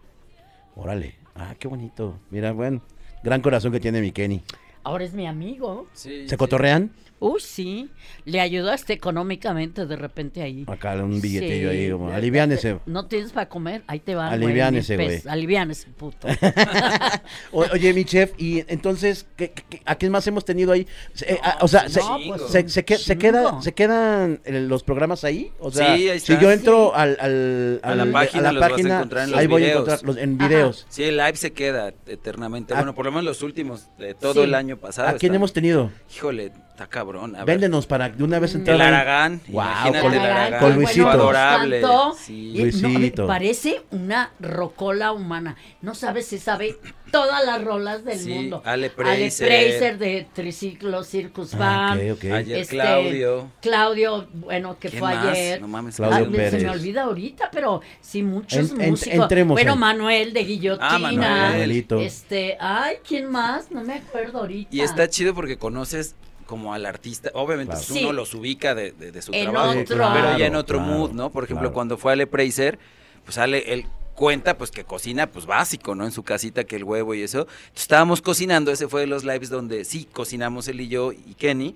órale. 0.74 1.16
Ah, 1.34 1.54
qué 1.58 1.68
bonito. 1.68 2.18
Mira, 2.28 2.52
bueno, 2.52 2.82
gran 3.22 3.40
corazón 3.40 3.72
que 3.72 3.80
tiene 3.80 4.02
mi 4.02 4.12
Kenny. 4.12 4.42
Ahora 4.84 5.04
es 5.04 5.14
mi 5.14 5.26
amigo. 5.26 5.86
Sí, 5.94 6.24
¿Se 6.24 6.28
sí. 6.28 6.36
cotorrean? 6.36 6.92
Uy, 7.18 7.40
sí. 7.40 7.88
Le 8.24 8.40
ayudaste 8.40 8.92
económicamente 8.92 9.86
de 9.86 9.96
repente 9.96 10.42
ahí. 10.42 10.64
Acá 10.66 10.94
un 11.02 11.20
billetillo 11.20 11.70
Sí. 11.70 11.76
ahí, 11.76 11.90
como, 11.90 12.10
aliviánese. 12.12 12.78
No 12.86 13.06
tienes 13.06 13.32
para 13.32 13.48
comer, 13.48 13.82
ahí 13.86 14.00
te 14.00 14.14
va. 14.14 14.28
Aliviánese, 14.28 14.96
güey. 14.96 15.22
Aliviánese, 15.26 15.88
puto. 15.96 16.28
O- 17.52 17.64
oye, 17.72 17.92
mi 17.94 18.04
chef, 18.04 18.32
y 18.38 18.64
entonces, 18.68 19.26
¿qué, 19.36 19.50
qué- 19.52 19.82
a 19.84 19.94
quién 19.96 20.12
más 20.12 20.26
hemos 20.26 20.44
tenido 20.44 20.72
ahí? 20.72 20.86
Eh, 21.26 21.38
o 21.60 21.68
sea, 21.68 21.88
se, 21.88 22.00
pues, 22.28 22.42
se- 22.50 22.68
se 22.68 22.84
que- 22.84 22.98
se 22.98 23.04
chingo. 23.16 23.20
queda, 23.20 23.62
¿se 23.62 23.72
quedan 23.74 24.40
eh, 24.44 24.60
los 24.60 24.82
programas 24.82 25.24
ahí? 25.24 25.52
O 25.58 25.70
sea, 25.70 25.96
Sí, 25.96 26.08
ahí 26.08 26.20
si 26.20 26.36
yo 26.38 26.50
entro 26.50 26.88
Sí. 26.94 27.00
al, 27.00 27.16
al- 27.20 27.80
A 27.82 27.94
la 27.94 28.12
página 28.12 28.48
a 28.50 28.52
los 28.52 28.60
la 28.60 28.68
vas 28.68 28.78
a 28.78 28.82
encontrar 28.96 29.24
en 29.24 29.30
los 29.30 29.40
ahí 29.40 29.46
voy 29.46 29.62
a 29.62 29.66
videos. 29.66 29.80
encontrarlos 29.82 30.16
en 30.18 30.36
Ajá. 30.40 30.48
videos. 30.48 30.86
Sí, 30.88 31.02
el 31.04 31.16
live 31.16 31.36
se 31.36 31.52
queda 31.52 31.94
eternamente. 32.06 32.74
Ah. 32.74 32.78
Bueno, 32.78 32.94
por 32.94 33.04
lo 33.06 33.12
menos 33.12 33.24
los 33.24 33.42
últimos 33.42 33.86
de 33.98 34.14
todo 34.14 34.34
Sí. 34.34 34.40
el 34.40 34.54
año 34.54 34.76
pasado. 34.76 35.08
¿A 35.08 35.14
quién 35.14 35.34
hemos 35.34 35.52
tenido? 35.52 35.90
Híjole, 36.14 36.52
está 36.70 36.86
cabrón. 37.06 37.36
A 37.36 37.38
ver. 37.44 37.46
Véndenos 37.46 37.86
para 37.86 38.08
de 38.08 38.22
una 38.24 38.38
vez 38.38 38.54
entrar 38.54 38.76
El. 38.76 38.82
Aragán. 38.82 39.40
Wow, 39.48 39.64
con- 40.02 40.12
el 40.14 40.20
Aragán, 40.20 40.60
con 40.60 40.74
Luisito. 40.74 41.04
bueno 41.04 41.22
Adorable. 41.22 41.82
Sí. 42.18 42.52
No, 42.82 42.88
Luisito. 42.88 43.26
parece 43.26 43.82
una 43.90 44.30
rocola 44.40 45.12
humana. 45.12 45.56
No 45.82 45.94
sabes 45.94 46.26
si 46.26 46.38
sabe 46.38 46.76
todas 47.10 47.44
las 47.46 47.62
rolas 47.62 48.04
del 48.04 48.18
Sí, 48.18 48.30
mundo. 48.30 48.62
Ale 48.64 48.86
Ale 48.86 48.90
Preiser. 48.90 49.46
Preiser 49.48 49.98
de 49.98 50.26
Triciclo 50.32 51.04
Circus 51.04 51.54
Ah, 51.54 51.58
Band. 51.58 52.10
ok, 52.12 52.16
ok. 52.18 52.24
Ayer 52.32 52.58
Este, 52.58 52.76
Claudio. 52.76 53.50
Claudio, 53.60 54.28
bueno, 54.34 54.78
que 54.78 54.88
¿Quién 54.88 55.00
fue 55.00 55.14
más? 55.14 55.26
ayer. 55.28 55.60
No 55.60 55.68
mames, 55.68 55.96
Claudio 55.96 56.16
Ah, 56.46 56.50
se 56.50 56.58
me 56.58 56.70
olvida 56.70 57.02
ahorita, 57.04 57.50
pero 57.52 57.80
sí, 58.00 58.22
muchos 58.22 58.72
En- 58.72 58.80
en- 58.80 58.90
músicos. 58.90 59.18
entremos 59.22 59.54
bueno, 59.54 59.72
ahí. 59.72 59.78
Manuel 59.78 60.32
de 60.32 60.44
Guillotina. 60.44 60.88
Ah, 60.90 60.98
Manuel. 60.98 61.86
Este, 62.00 62.56
ay, 62.60 62.96
¿quién 63.06 63.30
más? 63.30 63.70
No 63.70 63.82
me 63.84 63.94
acuerdo 63.94 64.38
ahorita. 64.40 64.74
Y 64.74 64.80
está 64.80 65.08
chido 65.08 65.34
porque 65.34 65.56
conoces 65.56 66.14
como 66.46 66.72
al 66.72 66.86
artista, 66.86 67.30
obviamente 67.34 67.72
Claro. 67.74 67.86
Sí. 67.86 68.00
uno 68.04 68.12
los 68.12 68.32
ubica 68.34 68.74
de, 68.74 68.92
de- 68.92 69.12
de 69.12 69.22
su 69.22 69.32
En 69.34 69.50
trabajo, 69.50 69.70
otro. 69.80 69.84
pero 69.88 69.98
ya 69.98 70.30
en 70.32 70.36
Claro, 70.52 70.58
otro 70.60 70.78
claro, 70.78 70.92
mood, 70.92 71.10
¿no? 71.12 71.30
Por 71.30 71.44
ejemplo, 71.44 71.64
claro. 71.64 71.74
cuando 71.74 71.98
fue 71.98 72.12
Ale 72.12 72.26
Preiser, 72.26 72.78
pues 73.24 73.36
Ale, 73.38 73.72
él 73.72 73.86
cuenta 74.14 74.56
pues 74.56 74.70
que 74.70 74.84
cocina 74.84 75.26
pues 75.26 75.44
básico, 75.44 75.94
¿no? 75.94 76.04
En 76.04 76.12
su 76.12 76.22
casita 76.22 76.64
que 76.64 76.76
el 76.76 76.84
huevo 76.84 77.14
y 77.14 77.22
eso. 77.22 77.40
Entonces, 77.40 77.82
estábamos 77.82 78.22
cocinando, 78.22 78.70
ese 78.70 78.88
fue 78.88 79.02
de 79.02 79.06
los 79.06 79.24
lives 79.24 79.50
donde 79.50 79.84
sí 79.84 80.08
cocinamos 80.10 80.68
él 80.68 80.80
y 80.80 80.88
yo 80.88 81.12
y 81.12 81.34
Kenny, 81.34 81.74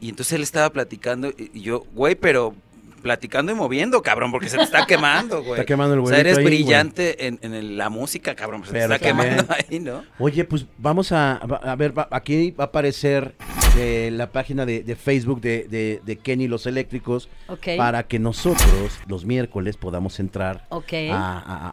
y 0.00 0.08
entonces 0.08 0.32
él 0.34 0.42
estaba 0.42 0.70
platicando 0.70 1.32
y 1.36 1.60
yo, 1.60 1.80
güey, 1.92 2.14
pero 2.14 2.54
platicando 3.02 3.52
y 3.52 3.54
moviendo, 3.54 4.02
cabrón, 4.02 4.30
porque 4.32 4.48
se 4.48 4.56
te 4.56 4.62
está 4.64 4.84
quemando, 4.86 5.40
güey. 5.42 5.52
Está 5.60 5.64
quemando 5.66 5.94
el 5.94 6.00
O 6.00 6.06
sea, 6.06 6.18
eres 6.18 6.38
ahí, 6.38 6.42
güey. 6.44 6.56
brillante 6.56 7.26
en, 7.26 7.38
en 7.42 7.54
el- 7.54 7.76
la 7.76 7.88
música, 7.88 8.34
cabrón, 8.34 8.62
pues 8.62 8.70
se 8.72 8.78
te 8.78 8.82
está 8.82 8.98
quemando 8.98 9.44
ahí, 9.70 9.78
¿no? 9.78 10.02
Oye, 10.18 10.44
pues 10.44 10.66
vamos 10.78 11.12
a, 11.12 11.36
a 11.36 11.76
ver, 11.76 11.96
va- 11.96 12.08
aquí 12.10 12.50
va 12.52 12.64
a 12.64 12.66
aparecer 12.68 13.34
eh, 13.76 14.10
la 14.12 14.30
página 14.32 14.64
de, 14.66 14.82
de 14.82 14.96
Facebook 14.96 15.40
de, 15.40 15.66
de- 15.68 16.00
de 16.04 16.16
Kenny 16.16 16.48
Los 16.48 16.66
Eléctricos 16.66 17.28
Ok. 17.48 17.68
para 17.76 18.06
que 18.06 18.18
nosotros 18.18 18.98
los 19.06 19.24
miércoles 19.24 19.76
podamos 19.76 20.18
entrar 20.20 20.66
a, 20.70 20.78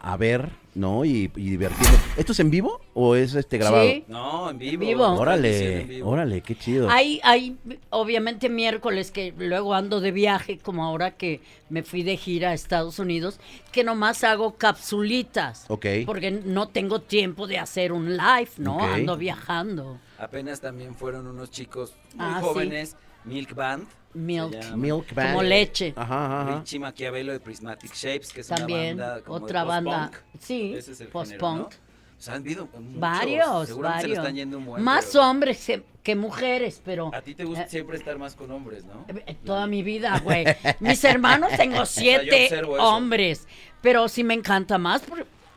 a- 0.02 0.12
a 0.12 0.16
ver, 0.16 0.50
¿no? 0.74 1.04
Y, 1.04 1.30
y 1.36 1.50
divertirnos. 1.50 2.00
¿Esto 2.16 2.32
es 2.32 2.40
en 2.40 2.50
vivo 2.50 2.80
o 2.94 3.14
es 3.16 3.34
este 3.34 3.58
grabado? 3.58 3.84
Sí. 3.84 4.04
No, 4.08 4.50
en 4.50 4.58
vivo. 4.58 5.06
Órale, 5.06 5.82
en 5.82 5.88
vivo. 5.88 6.10
órale, 6.10 6.40
qué 6.40 6.56
chido. 6.56 6.88
Hay, 6.90 7.20
hay, 7.22 7.56
obviamente, 7.90 8.48
miércoles 8.48 9.10
que 9.10 9.32
luego 9.38 9.74
ando 9.74 10.00
de 10.00 10.10
viaje, 10.10 10.58
como 10.58 10.84
ahora 10.84 11.12
que 11.12 11.40
me 11.70 11.82
fui 11.84 12.02
de 12.02 12.16
gira 12.16 12.50
a 12.50 12.54
Estados 12.54 12.98
Unidos, 12.98 13.38
que 13.72 13.84
nomás 13.84 14.24
hago 14.24 14.54
capsulitas. 14.56 15.64
Ok. 15.68 15.86
Porque 16.06 16.30
no 16.30 16.68
tengo 16.68 17.00
tiempo 17.00 17.46
de 17.46 17.58
hacer 17.58 17.92
un 17.92 18.16
live, 18.16 18.50
¿no? 18.58 18.80
Ando 18.80 19.16
viajando. 19.16 19.98
Apenas 20.24 20.60
también 20.60 20.94
fueron 20.94 21.26
unos 21.26 21.50
chicos 21.50 21.94
muy 22.14 22.26
Ah, 22.26 22.36
sí. 22.40 22.46
jóvenes, 22.46 22.96
Milk 23.24 23.54
Band. 23.54 23.86
Milk. 24.14 24.54
Milk 24.76 25.12
Band. 25.14 25.30
Como 25.30 25.42
leche. 25.42 25.92
Ajá, 25.96 26.42
ajá. 26.42 26.58
Richie 26.60 26.78
Maquiavelo 26.78 27.32
de 27.32 27.40
Prismatic 27.40 27.92
Shapes, 27.94 28.32
que 28.32 28.40
es 28.42 28.46
También, 28.48 28.94
una 28.96 29.06
banda 29.08 29.24
como 29.24 29.38
de 29.40 29.44
otra 29.44 29.64
banda. 29.64 30.10
Sí, 30.38 30.74
Ese 30.76 30.92
es 30.92 31.00
el 31.00 31.08
post-punk. 31.08 31.40
género, 31.40 31.68
¿no? 31.78 31.84
O 32.16 32.22
sea, 32.24 32.34
han 32.34 32.42
habido 32.42 32.66
muchos. 32.66 33.00
Varios, 33.00 33.66
Seguramente 33.68 34.02
se 34.02 34.08
lo 34.08 34.14
varios. 34.14 34.18
están 34.18 34.34
yendo 34.36 34.58
un 34.58 34.64
buen, 34.66 34.82
Más 34.84 35.06
pero 35.12 35.24
hombres 35.28 35.72
que, 36.02 36.14
mujeres, 36.16 36.80
pero 36.84 37.10
A 37.12 37.20
ti 37.22 37.34
te 37.34 37.44
gusta 37.44 37.64
Eh, 37.64 37.68
siempre 37.68 37.96
estar 37.98 38.16
más 38.18 38.34
con 38.36 38.50
hombres, 38.52 38.84
¿no? 38.84 39.04
eh, 39.08 39.36
toda 39.44 39.66
mi 39.66 39.82
vida, 39.82 40.20
güey. 40.20 40.44
Mis 40.80 41.02
hermanos 41.04 41.50
tengo 41.56 41.84
siete 41.84 42.48
hombres, 42.78 43.46
pero 43.82 44.08
sí 44.08 44.22
me 44.22 44.34
encanta 44.34 44.78
más. 44.78 45.02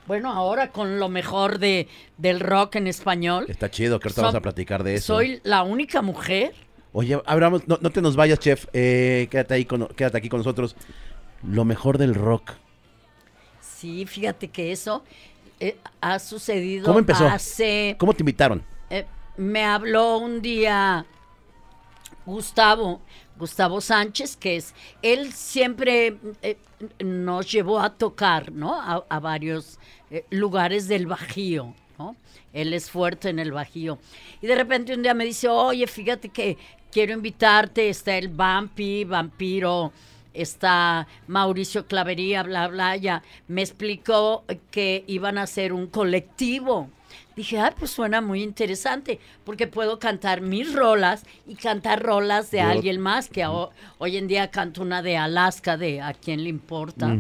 Bueno, 0.07 0.31
ahora 0.31 0.71
con 0.71 0.99
lo 0.99 1.09
mejor 1.09 1.59
de, 1.59 1.87
del 2.17 2.39
rock 2.39 2.75
en 2.77 2.87
español. 2.87 3.45
Está 3.47 3.69
chido, 3.69 3.99
que 3.99 4.07
ahorita 4.07 4.21
vamos 4.21 4.35
a 4.35 4.41
platicar 4.41 4.83
de 4.83 4.95
eso. 4.95 5.15
Soy 5.15 5.41
la 5.43 5.63
única 5.63 6.01
mujer. 6.01 6.53
Oye, 6.93 7.21
abramos, 7.25 7.67
no, 7.67 7.77
no 7.81 7.89
te 7.91 8.01
nos 8.01 8.15
vayas, 8.15 8.39
chef. 8.39 8.65
Eh, 8.73 9.27
quédate 9.29 9.53
ahí 9.53 9.65
con, 9.65 9.87
quédate 9.89 10.17
aquí 10.17 10.29
con 10.29 10.39
nosotros. 10.39 10.75
Lo 11.43 11.65
mejor 11.65 11.97
del 11.97 12.15
rock. 12.15 12.53
Sí, 13.61 14.05
fíjate 14.05 14.47
que 14.47 14.71
eso 14.71 15.03
eh, 15.59 15.77
ha 16.01 16.17
sucedido 16.19 16.85
¿Cómo 16.85 16.99
empezó? 16.99 17.27
hace... 17.27 17.95
¿Cómo 17.99 18.13
te 18.13 18.23
invitaron? 18.23 18.63
eh, 18.89 19.05
me 19.35 19.63
habló 19.63 20.17
un 20.17 20.41
día 20.41 21.05
Gustavo, 22.25 23.01
Gustavo 23.37 23.81
Sánchez, 23.81 24.35
que 24.37 24.57
es, 24.57 24.73
él 25.01 25.33
siempre 25.33 26.17
eh, 26.41 26.57
nos 26.99 27.51
llevó 27.51 27.79
a 27.79 27.91
tocar, 27.91 28.51
¿no? 28.51 28.79
A, 28.81 29.19
varios 29.19 29.79
eh, 30.11 30.25
lugares 30.29 30.87
del 30.87 31.07
Bajío, 31.07 31.73
¿no? 31.97 32.15
Él 32.53 32.73
es 32.73 32.89
fuerte 32.89 33.29
en 33.29 33.39
el 33.39 33.51
Bajío. 33.51 33.99
Y 34.41 34.47
de 34.47 34.55
repente 34.55 34.93
un 34.93 35.03
día 35.03 35.13
me 35.13 35.25
dice, 35.25 35.47
oye, 35.47 35.85
fíjate 35.87 36.29
que 36.29 36.57
quiero 36.91 37.13
invitarte, 37.13 37.89
está 37.89 38.17
el 38.17 38.29
Vampi, 38.29 39.03
Vampiro, 39.03 39.91
está 40.33 41.07
Mauricio 41.27 41.87
Clavería, 41.87 42.43
bla, 42.43 42.67
bla, 42.67 42.95
ya. 42.95 43.23
Me 43.47 43.61
explicó 43.61 44.43
que 44.71 45.03
iban 45.07 45.37
a 45.37 45.43
hacer 45.43 45.73
un 45.73 45.87
colectivo. 45.87 46.89
Dije, 47.37 47.59
ah, 47.59 47.73
pues 47.77 47.91
suena 47.91 48.19
muy 48.19 48.41
interesante, 48.43 49.19
porque 49.45 49.67
puedo 49.67 49.99
cantar 49.99 50.41
mis 50.41 50.73
rolas 50.73 51.23
y 51.47 51.53
cantar 51.55 52.01
rolas 52.01 52.49
de 52.51 52.57
Yo- 52.57 52.65
alguien 52.65 52.99
más, 52.99 53.29
que 53.29 53.45
ho- 53.45 53.69
hoy 53.99 54.17
en 54.17 54.27
día 54.27 54.49
canto 54.51 54.81
una 54.81 55.01
de 55.03 55.15
Alaska, 55.17 55.77
de 55.77 56.01
a 56.01 56.13
quién 56.13 56.43
le 56.43 56.49
importa. 56.49 57.15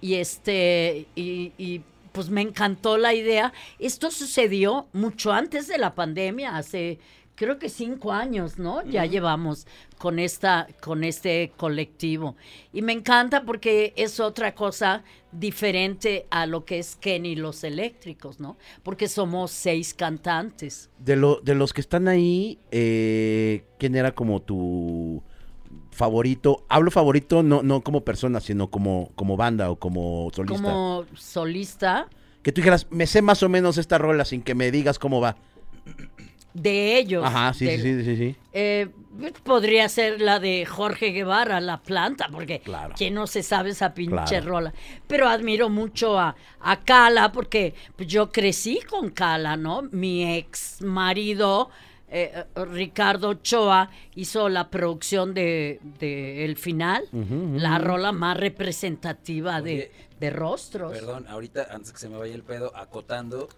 Y 0.00 0.14
este, 0.14 1.06
y, 1.14 1.52
y, 1.58 1.82
pues 2.12 2.28
me 2.30 2.40
encantó 2.40 2.96
la 2.98 3.14
idea. 3.14 3.52
Esto 3.78 4.10
sucedió 4.10 4.86
mucho 4.94 5.32
antes 5.32 5.68
de 5.68 5.78
la 5.78 5.94
pandemia, 5.94 6.56
hace 6.56 6.98
creo 7.34 7.58
que 7.58 7.68
cinco 7.68 8.12
años, 8.12 8.58
¿no? 8.58 8.84
Ya 8.84 9.06
llevamos 9.06 9.66
con 9.98 10.18
esta, 10.18 10.68
con 10.80 11.04
este 11.04 11.52
colectivo. 11.56 12.36
Y 12.72 12.82
me 12.82 12.92
encanta 12.92 13.44
porque 13.44 13.92
es 13.96 14.20
otra 14.20 14.54
cosa 14.54 15.02
diferente 15.30 16.26
a 16.30 16.46
lo 16.46 16.64
que 16.64 16.78
es 16.78 16.96
Kenny 16.96 17.36
los 17.36 17.64
eléctricos, 17.64 18.40
¿no? 18.40 18.56
Porque 18.82 19.08
somos 19.08 19.50
seis 19.50 19.94
cantantes. 19.94 20.90
De, 20.98 21.16
lo, 21.16 21.40
de 21.40 21.54
los 21.54 21.72
que 21.72 21.80
están 21.80 22.08
ahí, 22.08 22.58
eh, 22.70 23.64
¿quién 23.78 23.96
era 23.96 24.12
como 24.12 24.40
tu 24.40 25.22
favorito? 25.90 26.64
Hablo 26.68 26.90
favorito 26.90 27.42
no, 27.42 27.62
no 27.62 27.80
como 27.82 28.04
persona, 28.04 28.40
sino 28.40 28.70
como, 28.70 29.10
como 29.14 29.36
banda 29.36 29.70
o 29.70 29.76
como 29.76 30.30
solista. 30.34 30.62
Como 30.62 31.06
solista 31.14 32.08
Que 32.42 32.52
tú 32.52 32.60
dijeras, 32.60 32.86
me 32.90 33.06
sé 33.06 33.22
más 33.22 33.42
o 33.42 33.48
menos 33.48 33.78
esta 33.78 33.98
rola 33.98 34.24
sin 34.24 34.42
que 34.42 34.54
me 34.54 34.70
digas 34.70 34.98
cómo 34.98 35.20
va. 35.20 35.36
De 36.54 36.98
ellos. 36.98 37.24
Ajá, 37.24 37.52
sí, 37.54 37.64
del- 37.66 37.80
sí, 37.82 37.94
sí, 37.96 38.04
sí, 38.04 38.16
sí. 38.16 38.36
Eh, 38.52 38.88
podría 39.44 39.88
ser 39.88 40.20
la 40.20 40.38
de 40.38 40.66
Jorge 40.66 41.10
Guevara, 41.10 41.60
La 41.60 41.80
Planta, 41.82 42.28
porque 42.30 42.60
Claro. 42.60 42.94
quién 42.96 43.14
no 43.14 43.26
se 43.26 43.42
sabe 43.42 43.70
esa 43.70 43.94
pinche 43.94 44.24
Claro. 44.26 44.46
rola. 44.46 44.74
Pero 45.06 45.28
admiro 45.28 45.68
mucho 45.68 46.18
a, 46.18 46.34
a 46.60 46.80
Cala, 46.80 47.32
porque 47.32 47.74
yo 47.98 48.30
crecí 48.30 48.80
con 48.88 49.10
Cala, 49.10 49.56
¿no? 49.56 49.82
Mi 49.92 50.36
ex 50.36 50.82
marido, 50.82 51.70
eh, 52.14 52.44
Ricardo 52.70 53.30
Ochoa, 53.30 53.90
hizo 54.14 54.50
la 54.50 54.68
producción 54.68 55.32
de, 55.32 55.80
de 55.98 56.44
El 56.44 56.56
Final, 56.56 57.04
la 57.54 57.78
rola 57.78 58.12
más 58.12 58.36
representativa 58.36 59.62
de, 59.62 59.90
de 60.20 60.30
rostros. 60.30 60.92
Perdón, 60.92 61.26
ahorita, 61.28 61.68
antes 61.70 61.92
que 61.92 61.98
se 61.98 62.08
me 62.10 62.18
vaya 62.18 62.34
el 62.34 62.42
pedo, 62.42 62.70
acotando, 62.76 63.48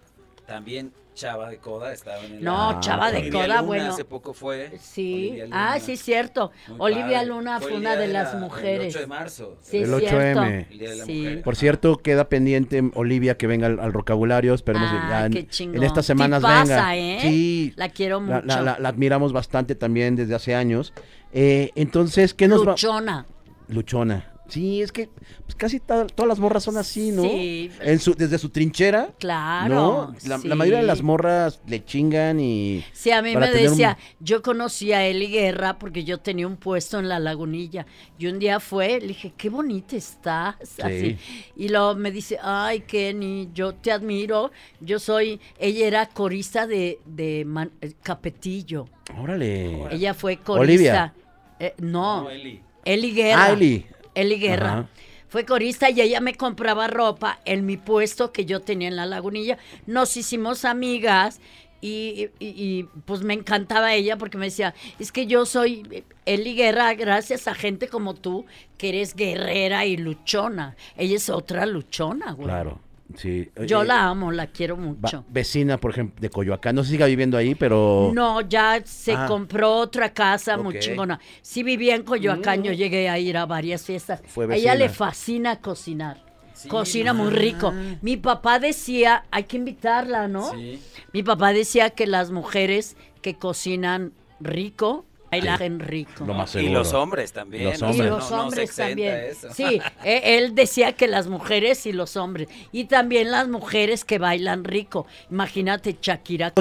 también 0.45 0.91
Chava 1.13 1.49
de 1.49 1.59
Coda 1.59 1.93
estaba 1.93 2.19
en 2.25 2.33
el... 2.33 2.43
No, 2.43 2.71
Ah, 2.71 2.79
Chava 2.81 3.09
de 3.09 3.19
Olivia 3.19 3.31
Coda, 3.31 3.47
Luna 3.47 3.61
bueno. 3.61 3.93
hace 3.93 4.03
poco 4.03 4.33
fue. 4.33 4.77
Sí, 4.81 5.27
Olivia 5.29 5.45
Luna. 5.45 5.73
ah, 5.73 5.79
sí, 5.79 5.95
cierto. 5.95 6.51
Muy 6.67 6.75
Olivia 6.79 7.05
padre. 7.19 7.25
Luna 7.27 7.59
fue, 7.61 7.71
el 7.71 7.77
una 7.77 7.95
de 7.95 8.07
las 8.09 8.33
la- 8.33 8.39
mujeres. 8.41 8.81
El 8.87 8.89
8 8.89 8.99
de 8.99 9.07
marzo. 9.07 9.57
Sí, 9.61 9.77
El 9.77 9.83
es 9.93 9.99
cierto. 9.99 10.41
8M. 10.41 10.67
El 10.71 10.77
Día 10.79 10.89
de 10.89 10.95
la 10.97 11.05
Sí. 11.05 11.13
Mujer. 11.21 11.41
Por 11.43 11.55
cierto, 11.55 11.97
queda 11.99 12.27
pendiente 12.27 12.83
Olivia 12.95 13.37
que 13.37 13.47
venga 13.47 13.67
al, 13.67 13.79
al 13.79 13.91
vocabulario. 13.93 14.53
Esperemos 14.53 14.91
que 14.91 14.97
Ah, 14.97 15.07
ya 15.09 15.25
en, 15.27 15.31
qué 15.31 15.47
en 15.63 15.83
estas 15.83 16.05
semanas 16.05 16.41
Tipaza, 16.41 16.63
venga. 16.91 16.95
¿eh? 16.97 17.19
Sí, 17.21 17.73
La 17.77 17.87
quiero 17.87 18.19
la, 18.19 18.41
mucho. 18.41 18.47
la- 18.47 18.61
la- 18.61 18.79
la 18.79 18.89
admiramos 18.89 19.31
bastante 19.31 19.75
también 19.75 20.17
desde 20.17 20.35
hace 20.35 20.53
años. 20.53 20.91
Eh, 21.31 21.71
entonces, 21.75 22.33
¿qué 22.33 22.49
nos 22.49 22.61
va? 22.67 22.71
Luchona. 22.71 23.25
Luchona. 23.69 24.33
Sí, 24.47 24.81
es 24.81 24.91
que 24.91 25.09
pues, 25.45 25.55
casi 25.55 25.79
todas 25.79 26.07
las 26.27 26.37
morras 26.39 26.63
son 26.63 26.77
así, 26.77 27.11
¿no? 27.11 27.23
Sí. 27.23 27.71
En 27.81 27.99
su, 27.99 28.13
desde 28.13 28.37
su 28.37 28.49
trinchera. 28.49 29.09
Claro. 29.19 29.73
¿no? 29.73 30.15
La, 30.27 30.37
la 30.43 30.55
mayoría 30.55 30.77
de 30.79 30.83
sí. 30.83 30.87
las 30.87 31.01
morras 31.01 31.59
le 31.67 31.83
chingan 31.83 32.39
y. 32.39 32.83
Sí, 32.93 33.09
a 33.11 33.21
mí 33.23 33.35
me 33.35 33.47
un- 33.47 33.53
decía, 33.53 33.97
yo 34.19 34.41
conocí 34.43 34.93
a 34.93 35.05
Eli 35.05 35.27
Guerra 35.27 35.79
porque 35.79 36.03
yo 36.03 36.19
tenía 36.19 36.45
un 36.45 36.57
puesto 36.57 36.99
en 36.99 37.09
la 37.09 37.19
lagunilla. 37.19 37.87
Y 38.19 38.27
un 38.27 38.37
día 38.37 38.59
fue, 38.59 38.99
le 38.99 39.07
dije, 39.07 39.33
qué 39.35 39.49
bonita 39.49 39.95
estás. 39.95 40.55
Así. 40.81 41.17
Y 41.55 41.69
luego 41.69 41.95
me 41.95 42.11
dice, 42.11 42.37
ay, 42.41 42.81
Kenny, 42.81 43.49
yo 43.53 43.73
te 43.73 43.91
admiro. 43.91 44.51
Yo 44.79 44.99
soy, 44.99 45.39
ella 45.57 45.87
era 45.87 46.05
corista 46.09 46.67
de, 46.67 46.99
de 47.05 47.45
Man- 47.45 47.71
eh, 47.81 47.93
Capetillo. 48.03 48.87
Órale. 49.19 49.87
Ella 49.91 50.13
fue 50.13 50.37
corista. 50.37 50.61
Olivia. 50.61 51.13
Eh, 51.59 51.73
no, 51.79 52.23
No, 52.23 52.29
Eli. 52.29 52.61
Eli 52.83 53.11
Guerra. 53.13 53.45
Ah, 53.45 53.51
Eli. 53.53 53.85
Eli 54.15 54.37
Guerra. 54.39 54.71
Ajá. 54.71 54.89
Fue 55.27 55.45
corista 55.45 55.89
y 55.89 55.99
ella 56.01 56.21
me 56.21 56.35
compraba 56.35 56.87
ropa 56.87 57.39
en 57.45 57.65
mi 57.65 57.77
puesto 57.77 58.31
que 58.31 58.45
yo 58.45 58.61
tenía 58.61 58.87
en 58.87 58.95
la 58.95 59.05
lagunilla. 59.05 59.57
Nos 59.85 60.15
hicimos 60.17 60.63
amigas 60.65 61.41
y, 61.81 62.29
y- 62.39 62.47
y, 62.47 62.83
pues 63.05 63.21
me 63.21 63.33
encantaba 63.33 63.93
ella 63.93 64.17
porque 64.17 64.37
me 64.37 64.45
decía, 64.45 64.73
es 64.97 65.11
que 65.11 65.25
yo 65.27 65.45
soy 65.45 66.03
Eli 66.25 66.55
Guerra 66.55 66.93
gracias 66.93 67.47
a 67.47 67.53
gente 67.55 67.89
como 67.89 68.13
tú 68.13 68.45
que 68.77 68.89
eres 68.89 69.13
guerrera 69.15 69.85
y 69.85 69.97
luchona. 69.97 70.75
Ella 70.95 71.15
es 71.17 71.29
otra 71.29 71.65
luchona, 71.65 72.31
güey. 72.31 72.47
Claro. 72.47 72.79
Sí. 73.15 73.49
Yo 73.67 73.83
Eh, 73.83 73.85
la 73.85 74.05
amo, 74.09 74.31
la 74.31 74.47
quiero 74.47 74.75
va- 74.75 74.81
mucho. 74.83 75.23
vecina, 75.29 75.77
por 75.77 75.91
ejemplo, 75.91 76.19
de 76.19 76.29
Coyoacán. 76.29 76.75
No 76.75 76.83
sé 76.83 76.87
si 76.87 76.91
siga 76.95 77.05
viviendo 77.05 77.37
ahí, 77.37 77.53
pero. 77.53 78.11
No, 78.13 78.41
ya 78.41 78.81
se 78.83 79.13
Ah. 79.13 79.25
compró 79.27 79.73
otra 79.75 80.11
casa 80.13 80.57
muy 80.57 80.75
Ok. 80.75 80.81
chingona. 80.81 81.19
Sí 81.41 81.61
vivía 81.63 81.95
en 81.95 82.03
Coyoacán, 82.03 82.63
yo 82.63 82.71
llegué 82.73 83.07
a 83.09 83.19
ir 83.19 83.37
a 83.37 83.45
varias 83.45 83.85
fiestas. 83.85 84.21
Fue 84.27 84.51
a 84.51 84.55
ella 84.55 84.73
le 84.75 84.89
fascina 84.89 85.61
cocinar. 85.61 86.23
Sí, 86.53 86.67
Cocina 86.69 87.13
muy 87.13 87.27
ah. 87.27 87.31
rico. 87.37 87.73
Mi 88.01 88.15
papá 88.17 88.59
decía, 88.59 89.25
hay 89.29 89.43
que 89.43 89.57
invitarla, 89.57 90.27
¿no? 90.29 90.51
Sí. 90.53 90.81
Mi 91.13 91.21
papá 91.21 91.51
decía 91.53 91.89
que 91.91 92.07
las 92.07 92.31
mujeres 92.31 92.95
que 93.21 93.35
cocinan 93.35 94.13
rico, 94.39 95.05
bailan 95.41 95.79
rico. 95.79 96.25
Lo 96.25 96.33
más 96.33 96.55
Y 96.55 96.69
los 96.69 96.93
hombres 96.93 97.31
también. 97.33 97.65
Los 97.65 97.79
Y 97.95 97.97
no- 97.99 98.03
los 98.05 98.31
no 98.31 98.41
hombres 98.43 98.75
también. 98.75 99.15
eso. 99.31 99.53
Sí, 99.53 99.81
eh, 100.03 100.21
él 100.37 100.55
decía 100.55 100.93
que 100.93 101.07
las 101.07 101.27
mujeres 101.27 101.85
y 101.85 101.91
los 101.91 102.17
hombres. 102.17 102.47
Y 102.71 102.85
también 102.85 103.31
las 103.31 103.47
mujeres 103.47 104.03
que 104.05 104.17
bailan 104.19 104.63
rico. 104.63 105.07
Imagínate 105.31 105.97
Shakira 106.01 106.53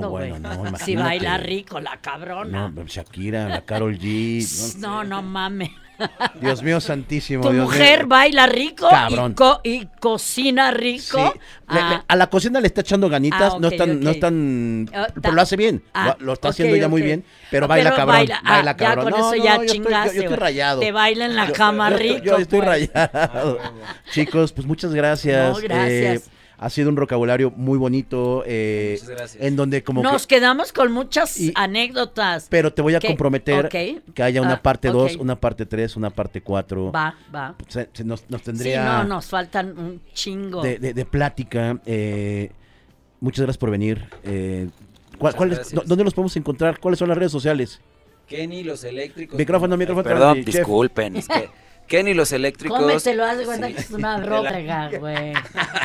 No, 0.00 0.10
bueno, 0.10 0.38
no, 0.38 0.76
si 0.78 0.96
baila 0.96 1.38
rico, 1.38 1.80
la 1.80 1.98
cabrona. 2.00 2.68
No, 2.68 2.84
Shakira, 2.84 3.48
la 3.48 3.62
Carol 3.62 3.98
G. 3.98 4.76
No, 4.78 5.04
no, 5.04 5.22
mames. 5.22 5.70
Dios 6.40 6.62
mío 6.62 6.80
santísimo. 6.80 7.42
Tu 7.42 7.50
Dios 7.52 7.64
mujer 7.64 8.00
mío. 8.00 8.08
baila 8.08 8.46
rico 8.46 8.88
y, 9.08 9.32
co- 9.34 9.60
y 9.64 9.86
cocina 10.00 10.70
rico. 10.70 11.32
Sí. 11.32 11.38
Le- 11.68 11.74
le- 11.80 11.94
Ah, 11.96 12.04
a 12.08 12.16
la 12.16 12.26
cocina 12.28 12.60
le 12.60 12.66
está 12.66 12.82
echando 12.82 13.08
ganitas, 13.08 13.54
Ah, 13.54 13.58
no 13.58 13.68
ok, 13.68 13.72
es 13.72 13.78
tan, 13.78 14.00
no 14.00 14.10
Ah, 14.10 15.06
pero 15.14 15.20
ta- 15.22 15.30
lo 15.32 15.40
hace 15.42 15.56
bien, 15.56 15.82
ah, 15.94 16.16
lo, 16.18 16.26
lo 16.26 16.32
está 16.34 16.48
haciendo 16.48 16.76
ya 16.76 16.88
muy 16.88 17.00
bien, 17.02 17.24
pero 17.50 17.66
baila 17.66 17.90
pero 17.90 17.96
cabrón, 17.96 18.16
baila, 18.16 18.40
baila, 18.44 18.70
ya 18.72 18.76
cabrón. 18.76 19.04
con 19.04 19.10
No, 19.12 19.16
eso 19.18 19.36
no, 19.36 19.44
ya 19.44 19.56
yo 19.56 19.62
estoy- 19.62 19.66
yo- 19.66 19.72
chingaste, 19.84 20.08
Yo, 20.16 20.20
estoy 20.22 20.26
güey. 20.36 20.40
rayado. 20.40 20.80
Te 20.80 20.92
baila 20.92 21.24
en 21.26 21.36
la 21.36 21.46
Yo- 21.46 21.52
cama 21.54 21.90
rico. 21.90 22.24
Yo, 22.24 22.36
estoy 22.36 22.60
pues. 22.60 22.68
rayado. 22.68 23.58
Chicos, 24.12 24.52
pues 24.52 24.66
muchas 24.66 24.92
gracias. 24.92 25.54
No, 25.56 25.62
gracias. 25.62 26.26
Eh, 26.26 26.31
ha 26.64 26.70
sido 26.70 26.88
un 26.88 26.94
vocabulario 26.94 27.50
muy 27.56 27.76
bonito, 27.78 28.44
eh, 28.46 28.98
Muchas 29.00 29.16
gracias. 29.16 29.42
en 29.44 29.56
donde 29.56 29.82
como 29.82 30.02
Nos 30.02 30.26
que, 30.26 30.36
quedamos 30.36 30.72
con 30.72 30.92
muchas 30.92 31.38
Y- 31.40 31.52
anécdotas. 31.54 32.46
pero 32.48 32.72
te 32.72 32.82
voy 32.82 32.94
a 32.94 33.00
¿Qué? 33.00 33.08
comprometer 33.08 33.68
que 33.68 34.22
haya 34.22 34.40
una 34.40 34.54
Ah, 34.54 34.62
parte 34.62 34.88
2, 34.88 35.16
ok. 35.16 35.20
una 35.20 35.36
parte 35.40 35.66
3, 35.66 35.96
una 35.96 36.10
parte 36.10 36.40
4. 36.40 36.92
Va, 36.92 37.14
va. 37.34 37.54
Se, 37.68 37.88
se 37.92 38.04
nos, 38.04 38.24
nos 38.30 38.40
Sí, 38.40 38.44
tendría 38.46 39.02
no, 39.02 39.04
nos 39.04 39.26
faltan 39.26 39.76
un 39.78 40.00
chingo. 40.12 40.62
de, 40.62 40.78
de- 40.78 40.94
de 40.94 41.04
plática. 41.04 41.80
eh, 41.84 42.50
muchas 43.20 43.42
gracias 43.44 43.58
por 43.58 43.70
venir. 43.70 44.04
Eh, 44.24 44.68
¿cuál- 45.18 45.34
cuál 45.34 45.52
es- 45.52 45.72
¿Dónde 45.72 46.04
los 46.04 46.14
podemos 46.14 46.36
encontrar? 46.36 46.78
¿Cuáles 46.80 46.98
son 46.98 47.08
las 47.08 47.18
redes 47.18 47.32
sociales? 47.32 47.80
Kenny 48.26 48.62
los 48.62 48.84
eléctricos. 48.84 49.36
Micrófono, 49.38 49.76
micrófono, 49.76 50.04
Perdón, 50.04 50.36
chef. 50.44 50.54
disculpen. 50.54 51.16
Es 51.16 51.28
que 51.28 51.50
Kenny 51.88 52.14
los 52.14 52.32
eléctricos. 52.32 52.78
Cómetelo, 52.78 53.24
haz 53.24 53.38
de 53.38 53.44
cuenta 53.44 53.66
Sí. 53.68 53.74
que 53.74 53.80
es 53.80 53.90
una 53.90 54.18
droga, 54.20 54.90
güey. 54.98 55.32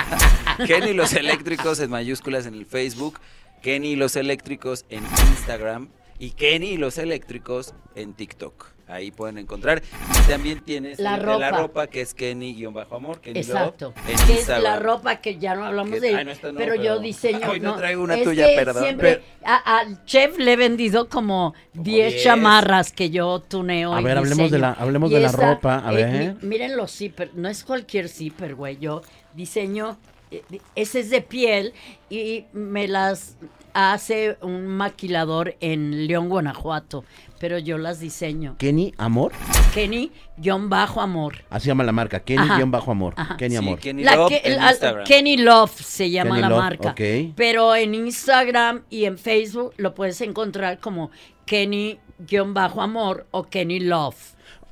Kenny 0.67 0.93
los 0.93 1.13
eléctricos 1.13 1.79
en 1.79 1.89
mayúsculas 1.89 2.45
en 2.45 2.53
el 2.53 2.65
Facebook, 2.65 3.19
Kenny 3.61 3.95
los 3.95 4.15
eléctricos 4.15 4.85
en 4.89 5.03
Instagram 5.29 5.89
y 6.19 6.31
Kenny 6.31 6.77
los 6.77 6.97
eléctricos 6.97 7.73
en 7.95 8.13
TikTok. 8.13 8.76
Ahí 8.89 9.11
pueden 9.11 9.37
encontrar. 9.37 9.83
Y 9.83 10.29
también 10.29 10.61
tienes 10.61 10.97
La 10.99 11.15
el 11.15 11.25
de 11.25 11.37
la 11.39 11.51
ropa. 11.51 11.87
que 11.87 11.99
es 12.01 12.13
Kenny-amor. 12.13 13.19
Kenny 13.19 13.39
Exacto. 13.39 13.93
Love, 14.07 14.25
Que 14.25 14.33
es 14.39 14.47
la 14.47 14.79
ropa 14.79 15.17
que 15.17 15.37
ya 15.37 15.55
no 15.55 15.65
hablamos 15.65 15.93
Que- 15.95 15.99
de 15.99 16.15
ay, 16.15 16.23
no, 16.23 16.31
esta 16.31 16.51
no, 16.53 16.57
pero, 16.57 16.75
yo 16.75 16.99
diseño. 16.99 17.39
Hoy 17.51 17.59
no 17.59 17.75
traigo 17.75 18.01
una 18.03 18.15
es 18.15 18.23
tuya, 18.23 18.47
que 18.47 18.55
perdón. 18.55 18.83
Siempre 18.83 19.21
a- 19.43 19.79
al 19.79 20.05
chef 20.05 20.37
le 20.37 20.53
he 20.53 20.55
vendido 20.55 21.09
como 21.09 21.53
10 21.73 22.13
10. 22.13 22.23
chamarras 22.23 22.93
que 22.93 23.09
yo 23.09 23.41
tuneo. 23.41 23.93
A 23.93 23.99
y 23.99 24.03
ver, 24.05 24.17
hablemos 24.19 24.49
de 24.51 24.59
la- 24.59 24.71
hablemos 24.71 25.11
Y 25.11 25.15
de 25.15 25.19
la 25.19 25.31
ropa, 25.33 25.83
a 25.85 25.91
eh, 25.91 25.95
ver. 25.95 26.35
mi- 26.41 26.47
miren 26.47 26.77
los 26.77 26.91
zipper, 26.95 27.31
no 27.35 27.49
es 27.49 27.63
cualquier 27.65 28.07
zipper, 28.07 28.55
güey. 28.55 28.77
Yo 28.77 29.01
diseño 29.33 29.97
eh, 30.31 30.43
ese 30.75 31.01
es 31.01 31.09
de 31.09 31.21
piel 31.21 31.73
y 32.09 32.45
me 32.53 32.87
las 32.87 33.37
hace 33.77 34.37
un 34.41 34.65
maquilador 34.67 35.55
en 35.59 36.07
León, 36.07 36.29
Guanajuato, 36.29 37.05
pero 37.39 37.59
yo 37.59 37.77
las 37.77 37.99
diseño. 37.99 38.55
Kenny 38.57 38.93
Amor, 38.97 39.31
Kenny, 39.73 40.11
guion 40.37 40.69
bajo 40.69 40.99
amor. 41.01 41.43
así 41.51 41.67
llama 41.67 41.83
la 41.83 41.91
marca, 41.91 42.21
Kenny 42.21 42.41
Ajá. 42.41 42.55
guion 42.57 42.71
bajo 42.71 42.89
amor, 42.91 43.13
Ajá. 43.17 43.37
Kenny 43.37 43.51
Sí, 43.51 43.57
Amor. 43.57 43.79
Kenny 43.79 44.03
La 44.03 44.15
Love 44.15 44.29
que- 44.29 44.41
en 44.45 44.57
la- 44.57 44.71
Instagram. 44.71 45.03
Kenny 45.05 45.37
Love 45.37 45.71
se 45.79 46.09
llama 46.09 46.31
Kenny 46.31 46.41
la 46.41 46.49
Love, 46.49 46.59
marca. 46.59 46.89
ok. 46.91 47.01
Pero 47.35 47.75
en 47.75 47.93
Instagram 47.93 48.83
y 48.89 49.05
en 49.05 49.17
Facebook 49.19 49.73
lo 49.77 49.93
puedes 49.93 50.19
encontrar 50.21 50.79
como 50.79 51.11
Kenny-amor 51.45 53.27
o 53.31 53.43
Kenny 53.43 53.79
Love. 53.79 54.15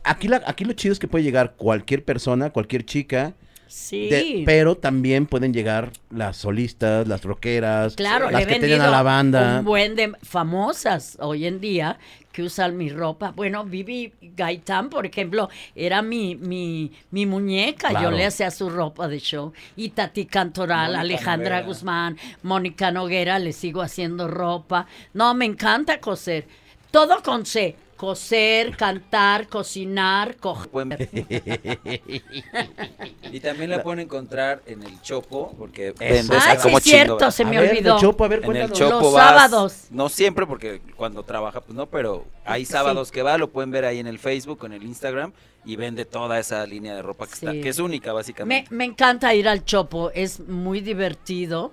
Aquí, 0.03 0.27
la, 0.27 0.41
aquí 0.45 0.65
lo 0.65 0.73
chido 0.73 0.93
es 0.93 0.99
que 0.99 1.07
puede 1.07 1.23
llegar 1.23 1.53
cualquier 1.55 2.03
persona, 2.03 2.49
cualquier 2.51 2.85
chica, 2.85 3.33
Sí. 3.75 4.09
de- 4.09 4.43
pero 4.45 4.75
también 4.77 5.25
pueden 5.25 5.53
llegar 5.53 5.91
las 6.09 6.37
solistas, 6.37 7.07
las 7.09 7.23
rockeras, 7.23 7.95
Claro, 7.95 8.27
le 8.27 8.31
las 8.31 8.45
que 8.45 8.59
tienen 8.59 8.81
a 8.81 8.89
la 8.89 9.03
banda. 9.03 9.59
un 9.59 9.65
buen 9.65 9.95
de 9.95 10.13
famosas 10.23 11.17
hoy 11.19 11.45
en 11.45 11.59
día 11.59 11.97
que 12.31 12.43
usan 12.43 12.77
mi 12.77 12.89
ropa. 12.89 13.31
Bueno, 13.35 13.65
Vivi 13.65 14.13
Gaitán, 14.21 14.89
por 14.89 15.05
ejemplo, 15.05 15.49
era 15.75 16.01
mi, 16.01 16.35
mi, 16.35 16.91
mi 17.11 17.25
muñeca. 17.25 18.01
Yo 18.01 18.11
le 18.11 18.25
hacía 18.25 18.49
su 18.51 18.69
ropa 18.69 19.07
de 19.09 19.19
show. 19.19 19.51
Y 19.75 19.89
Tati 19.89 20.25
Cantoral, 20.25 20.87
Mónica 20.87 20.99
Alejandra 21.01 21.49
Noguera. 21.49 21.67
Guzmán, 21.67 22.17
Mónica 22.43 22.91
Noguera, 22.91 23.39
le 23.39 23.51
sigo 23.53 23.81
haciendo 23.81 24.27
ropa. 24.29 24.85
No, 25.13 25.33
me 25.33 25.45
encanta 25.45 25.99
coser. 25.99 26.45
Todo 26.91 27.21
con 27.23 27.45
C. 27.45 27.75
Coser, 27.97 28.75
cantar, 28.75 29.47
cocinar, 29.47 30.35
coger. 30.37 31.09
Y 33.31 33.39
también 33.39 33.69
la 33.69 33.81
pueden 33.83 34.01
encontrar 34.01 34.61
en 34.65 34.83
el 34.83 35.01
Chopo, 35.01 35.53
porque 35.57 35.93
vende 35.97 36.35
Ah, 36.37 36.55
sí 36.57 36.63
como 36.63 36.77
es 36.77 36.83
cierto, 36.83 37.17
chingo, 37.17 37.31
se 37.31 37.43
A 37.43 37.45
me 37.47 37.59
ver, 37.59 37.71
olvidó. 37.71 37.93
del 37.93 38.01
Chopo, 38.01 38.25
a 38.25 38.27
ver, 38.27 38.43
En 38.43 38.55
el. 38.55 38.71
Chopo 38.71 38.99
Los 39.01 39.13
vas- 39.13 39.27
sábados. 39.29 39.77
No 39.91 40.09
siempre, 40.09 40.45
porque 40.45 40.81
cuando 40.95 41.23
trabaja, 41.23 41.61
pues 41.61 41.75
no, 41.75 41.85
pero 41.87 42.25
hay 42.43 42.65
Sí. 42.65 42.71
sábados 42.73 43.11
que 43.11 43.21
va, 43.23 43.37
lo 43.37 43.49
pueden 43.51 43.71
ver 43.71 43.85
ahí 43.85 43.99
en 43.99 44.07
el 44.07 44.19
Facebook, 44.19 44.59
o 44.61 44.65
en 44.65 44.73
el 44.73 44.83
Instagram, 44.83 45.31
y 45.63 45.75
vende 45.77 46.05
toda 46.05 46.37
esa 46.39 46.65
línea 46.65 46.95
de 46.95 47.01
ropa 47.01 47.25
que, 47.27 47.35
Sí. 47.35 47.45
está, 47.45 47.51
que 47.61 47.69
es 47.69 47.79
única, 47.79 48.09
Me, 48.09 48.13
básicamente. 48.15 48.67
me 48.75 48.85
encanta 48.85 49.33
ir 49.33 49.47
al 49.47 49.63
Chopo, 49.65 50.11
es 50.13 50.41
muy 50.41 50.81
divertido. 50.81 51.71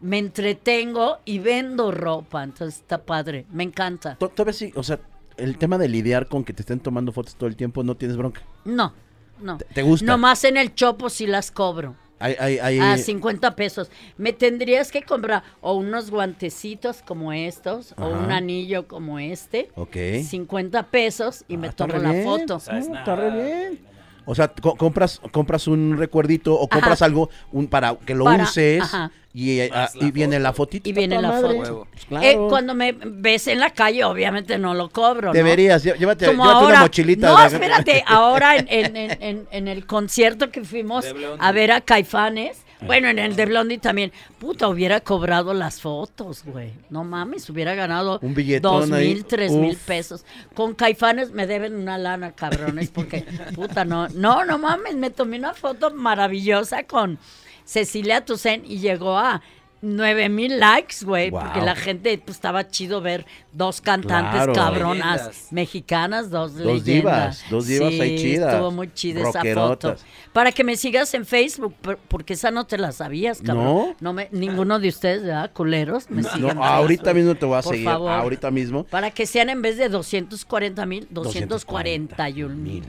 Me 0.00 0.18
entretengo 0.18 1.18
y 1.24 1.38
vendo 1.38 1.90
ropa, 1.90 2.42
entonces 2.44 2.80
está 2.80 2.98
padre, 2.98 3.46
me 3.50 3.62
encanta. 3.62 4.16
To- 4.16 4.28
Todavía 4.28 4.52
sí, 4.52 4.70
o 4.76 4.82
sea, 4.82 4.98
el 5.36 5.56
tema 5.58 5.78
de 5.78 5.88
lidiar 5.88 6.28
con 6.28 6.44
que 6.44 6.52
te 6.52 6.62
estén 6.62 6.80
tomando 6.80 7.12
fotos 7.12 7.34
todo 7.36 7.48
el 7.48 7.56
tiempo, 7.56 7.82
no 7.82 7.96
tienes 7.96 8.16
bronca. 8.16 8.42
No, 8.64 8.92
no. 9.40 9.58
¿Te, 9.58 9.64
te 9.66 9.82
gusta? 9.82 10.06
Nomás 10.06 10.44
en 10.44 10.56
el 10.56 10.74
Chopo 10.74 11.10
sí 11.10 11.26
las 11.26 11.50
cobro. 11.50 11.94
Hay, 12.20 12.36
hay, 12.38 12.58
hay- 12.58 12.78
A 12.78 12.96
50 12.96 13.54
pesos. 13.56 13.90
Me 14.16 14.32
tendrías 14.32 14.90
que 14.92 15.02
comprar 15.02 15.42
o 15.60 15.74
unos 15.74 16.10
guantecitos 16.10 17.02
como 17.02 17.32
estos 17.32 17.92
o 17.98 18.06
un 18.06 18.30
anillo 18.30 18.86
como 18.88 19.18
este. 19.18 19.70
Ok. 19.74 19.96
50 20.24 20.84
pesos 20.84 21.44
y 21.48 21.56
Ah, 21.56 21.58
me 21.58 21.66
está 21.68 21.86
tomo 21.86 21.98
la 22.00 22.12
bien. 22.12 22.24
foto. 22.24 22.60
No, 22.70 22.78
está 22.78 23.16
re 23.16 23.30
bien. 23.30 23.80
O 24.26 24.34
sea, 24.34 24.48
co- 24.48 24.74
compras, 24.76 25.20
compras 25.32 25.66
un 25.66 25.96
recuerdito 25.98 26.54
o 26.54 26.68
compras 26.68 27.02
Ajá. 27.02 27.04
algo 27.06 27.30
un, 27.52 27.66
para 27.66 27.94
que 27.96 28.14
lo 28.14 28.24
Para- 28.24 28.44
uses 28.44 28.82
ajá. 28.82 29.10
y, 29.34 29.58
eh, 29.60 29.70
ah, 29.74 29.88
y 30.00 30.10
viene 30.12 30.36
foto. 30.36 30.42
la 30.42 30.52
fotito. 30.54 30.88
Y 30.88 30.92
viene 30.92 31.20
la 31.20 31.32
foto. 31.32 31.86
Eh, 32.22 32.36
cuando 32.48 32.74
me 32.74 32.92
ves 32.92 33.48
en 33.48 33.60
la 33.60 33.70
calle, 33.70 34.02
obviamente 34.04 34.56
no 34.58 34.72
lo 34.74 34.88
cobro. 34.88 35.28
¿no? 35.28 35.32
Deberías, 35.34 35.84
llé- 35.84 35.96
llévate, 35.98 36.26
Como 36.26 36.42
llévate 36.44 36.58
ahora, 36.58 36.74
una 36.76 36.80
mochilita. 36.80 37.28
No, 37.32 37.38
de- 37.40 37.46
espérate, 37.46 38.04
ahora 38.06 38.56
en, 38.56 38.96
en- 38.96 39.46
en- 39.50 39.68
el 39.68 39.84
concierto 39.86 40.50
que 40.50 40.64
fuimos 40.64 41.04
a 41.38 41.52
ver 41.52 41.72
a 41.72 41.80
Caifanes, 41.82 42.63
bueno, 42.82 43.08
en 43.08 43.18
el 43.18 43.36
de 43.36 43.46
Blondie 43.46 43.78
también, 43.78 44.12
puta, 44.38 44.68
hubiera 44.68 45.00
cobrado 45.00 45.54
las 45.54 45.80
fotos, 45.80 46.44
güey. 46.44 46.72
No 46.90 47.04
mames, 47.04 47.48
hubiera 47.50 47.74
ganado 47.74 48.18
Un 48.22 48.34
dos 48.60 48.90
ahí. 48.90 49.08
mil, 49.14 49.24
tres 49.24 49.52
mil 49.52 49.76
pesos. 49.76 50.24
Con 50.54 50.74
Caifanes 50.74 51.32
me 51.32 51.46
deben 51.46 51.74
una 51.74 51.98
lana, 51.98 52.32
cabrones, 52.32 52.90
porque, 52.90 53.24
puta, 53.54 53.84
no, 53.84 54.08
no, 54.08 54.44
no 54.44 54.58
mames, 54.58 54.96
me 54.96 55.10
tomé 55.10 55.38
una 55.38 55.54
foto 55.54 55.92
maravillosa 55.92 56.84
con 56.84 57.18
Cecilia 57.64 58.24
Toussaint 58.24 58.64
y 58.68 58.78
llegó 58.78 59.16
a 59.16 59.42
nueve 59.84 60.28
mil 60.28 60.58
likes, 60.58 61.04
güey, 61.04 61.30
Wow. 61.30 61.40
porque 61.42 61.60
la 61.60 61.76
gente, 61.76 62.16
pues, 62.18 62.36
estaba 62.38 62.66
chido 62.68 63.00
ver 63.00 63.24
dos 63.52 63.80
cantantes 63.80 64.32
Claro. 64.34 64.52
cabronas 64.52 65.16
Leyendas. 65.20 65.46
mexicanas, 65.52 66.30
dos, 66.30 66.54
Dos 66.56 66.66
leyendas. 66.66 66.84
divas, 66.84 67.44
dos 67.50 67.66
divas 67.66 67.92
Sí, 67.92 68.00
ahí 68.00 68.18
chidas, 68.18 68.52
Estuvo 68.54 68.70
muy 68.72 68.92
chida 68.92 69.28
esa 69.28 69.42
foto. 69.54 69.96
Para 70.32 70.50
que 70.50 70.64
me 70.64 70.76
sigas 70.76 71.14
en 71.14 71.24
Facebook, 71.26 71.74
por- 71.80 71.98
porque 71.98 72.32
esa 72.32 72.50
no 72.50 72.66
te 72.66 72.78
la 72.78 72.90
sabías, 72.92 73.40
cabrón. 73.40 73.94
¿No? 74.00 74.12
me, 74.12 74.28
ninguno 74.32 74.78
de 74.80 74.88
ustedes, 74.88 75.22
¿verdad? 75.22 75.50
Culeros, 75.52 76.10
me 76.10 76.22
No, 76.22 76.30
sigan. 76.30 76.50
en 76.56 76.62
ahorita 76.62 77.04
Facebook. 77.04 77.16
mismo 77.18 77.34
te 77.36 77.46
voy 77.46 77.58
a 77.58 77.62
Por 77.62 77.74
seguir. 77.74 77.88
favor. 77.88 78.10
Ahorita 78.10 78.50
mismo. 78.50 78.84
Para 78.84 79.10
que 79.12 79.26
sean 79.26 79.50
en 79.50 79.62
vez 79.62 79.76
de 79.76 79.88
240 79.88 80.86
mil, 80.86 81.06
241 81.10 82.56
mil. 82.56 82.84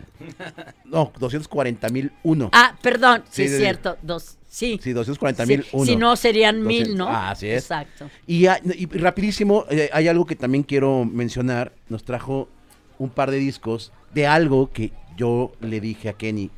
No, 0.85 1.11
240 1.19 1.89
mil 1.89 2.11
uno. 2.23 2.49
Ah, 2.53 2.75
perdón, 2.81 3.23
sí, 3.29 3.47
Sí, 3.47 3.53
es 3.53 3.59
cierto. 3.59 3.97
Dos, 4.01 4.37
sí. 4.55 4.79
Sí, 4.81 4.93
240 4.93 5.45
Sí, 5.45 5.51
mil 5.57 5.65
uno. 5.73 5.85
Si 5.85 5.95
no, 5.95 6.15
serían 6.15 6.61
mil, 6.63 6.83
200. 6.83 6.97
¿no? 6.97 7.07
Ah, 7.13 7.31
así 7.31 7.47
es. 7.47 7.63
Exacto. 7.63 8.09
Y, 8.27 8.45
y 8.47 8.85
rapidísimo, 8.85 9.65
eh, 9.69 9.89
hay 9.91 10.07
algo 10.07 10.25
que 10.25 10.35
también 10.35 10.63
quiero 10.63 11.03
mencionar. 11.05 11.73
Nos 11.89 12.03
trajo 12.03 12.47
un 12.97 13.09
par 13.09 13.31
de 13.31 13.37
discos 13.37 13.91
de 14.13 14.27
algo 14.27 14.71
que 14.71 14.91
yo 15.17 15.51
le 15.61 15.79
dije 15.81 16.07
a 16.09 16.13
Kenny, 16.13 16.49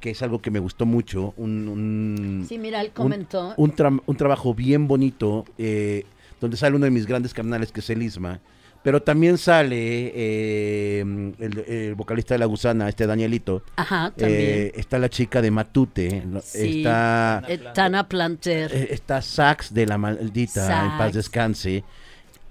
que 0.00 0.10
es 0.10 0.22
algo 0.22 0.40
que 0.40 0.50
me 0.50 0.58
gustó 0.58 0.86
mucho. 0.86 1.34
Un, 1.36 1.68
un- 1.68 2.46
Sí, 2.48 2.58
mira, 2.58 2.80
él 2.80 2.88
un- 2.88 2.92
comentó. 2.94 3.54
Un, 3.56 3.72
tra- 3.74 4.02
un 4.04 4.16
trabajo 4.16 4.54
bien 4.54 4.88
bonito, 4.88 5.44
eh, 5.58 6.04
donde 6.40 6.56
sale 6.56 6.76
uno 6.76 6.84
de 6.84 6.90
mis 6.90 7.06
grandes 7.06 7.34
canales, 7.34 7.72
que 7.72 7.80
es 7.80 7.90
el 7.90 8.02
Isma. 8.02 8.40
Pero 8.88 9.02
también 9.02 9.36
sale 9.36 9.76
eh, 10.14 11.00
el, 11.00 11.64
el 11.68 11.94
vocalista 11.94 12.32
de 12.32 12.38
La 12.38 12.46
Gusana, 12.46 12.88
este 12.88 13.06
Danielito. 13.06 13.62
Ajá, 13.76 14.14
también. 14.16 14.40
Eh, 14.40 14.72
está 14.76 14.98
la 14.98 15.10
chica 15.10 15.42
de 15.42 15.50
Matute. 15.50 16.22
Está, 16.54 17.42
Eh, 17.46 17.60
Tana 17.74 18.08
Planter. 18.08 18.70
eh, 18.74 18.88
está 18.92 19.20
Sax 19.20 19.74
de 19.74 19.84
la 19.84 19.98
maldita, 19.98 20.86
en 20.86 20.96
paz 20.96 21.12
descanse. 21.12 21.84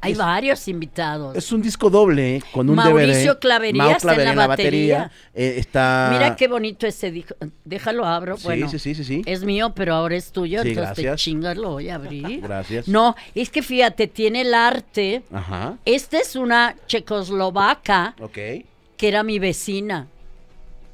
Hay 0.07 0.11
es- 0.13 0.17
varios 0.17 0.67
invitados. 0.67 1.35
Es 1.35 1.51
un 1.51 1.61
disco 1.61 1.89
doble 1.89 2.41
con 2.51 2.69
un 2.69 2.75
Mauricio 2.75 3.34
DVD. 3.35 3.39
Clavería 3.39 3.91
está 3.97 4.15
en 4.15 4.35
la 4.35 4.47
batería. 4.47 5.11
Eh, 5.34 5.55
está... 5.57 6.09
Mira 6.11 6.35
qué 6.35 6.47
bonito 6.47 6.88
ese 6.88 7.11
disco. 7.11 7.35
Déjalo 7.63 8.05
abro. 8.05 8.38
Sí, 8.38 8.43
bueno, 8.45 8.67
sí, 8.69 8.79
sí, 8.79 8.95
sí, 8.95 9.03
sí. 9.03 9.21
es 9.25 9.43
mío, 9.43 9.73
pero 9.75 9.93
ahora 9.93 10.15
es 10.15 10.31
tuyo, 10.31 10.63
Sí, 10.63 10.69
entonces 10.69 10.95
te 10.95 11.01
gracias. 11.03 11.21
chingas, 11.23 11.57
lo 11.57 11.71
voy 11.71 11.89
a 11.89 11.95
abrir. 11.95 12.41
Gracias. 12.47 12.88
No, 12.88 13.15
es 13.35 13.49
que 13.49 13.61
fíjate, 13.61 14.07
tiene 14.07 14.41
el 14.41 14.53
arte. 14.53 15.21
Ajá. 15.31 15.77
Esta 15.85 16.17
es 16.19 16.35
una 16.35 16.75
checoslovaca 16.88 18.15
Ok. 18.21 18.34
que 18.34 19.07
era 19.07 19.23
mi 19.23 19.39
vecina. 19.39 20.07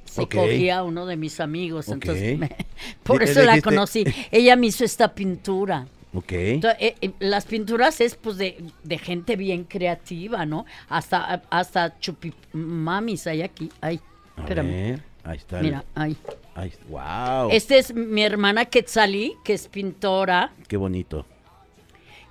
Se 0.05 0.27
cogía 0.27 0.79
a 0.79 0.83
uno 0.83 1.05
de 1.07 1.15
mis 1.17 1.39
amigos, 1.39 1.87
Ok. 1.87 1.93
entonces 1.95 2.37
me- 2.37 2.55
por 3.03 3.23
eso 3.23 3.41
la 3.41 3.53
dijiste- 3.53 3.61
conocí. 3.63 4.05
Ella 4.31 4.55
me 4.55 4.67
hizo 4.67 4.83
esta 4.85 5.13
pintura. 5.15 5.87
Ok. 6.13 6.31
Entonces, 6.31 6.79
eh, 6.81 6.95
eh, 7.01 7.11
las 7.19 7.45
pinturas 7.45 7.99
es 8.01 8.15
pues 8.15 8.37
de, 8.37 8.63
de 8.83 8.97
gente 8.97 9.35
bien 9.35 9.63
creativa, 9.63 10.45
¿no? 10.45 10.65
Hasta 10.89 11.41
hasta 11.49 11.99
chupimamis 11.99 13.25
hay 13.27 13.41
aquí. 13.41 13.69
Ay, 13.81 13.99
A 14.35 14.41
espérame. 14.41 14.67
ver, 14.67 15.03
Ahí 15.23 15.37
está. 15.37 15.57
el- 15.59 15.65
Mira, 15.65 15.83
ay. 15.95 16.17
ahí- 16.55 16.73
wow. 16.89 17.49
Esta 17.51 17.75
es 17.77 17.93
mi 17.93 18.21
hermana 18.23 18.65
Quetzalí, 18.65 19.33
que 19.43 19.53
es 19.53 19.67
pintora. 19.67 20.51
Qué 20.67 20.77
bonito. 20.77 21.25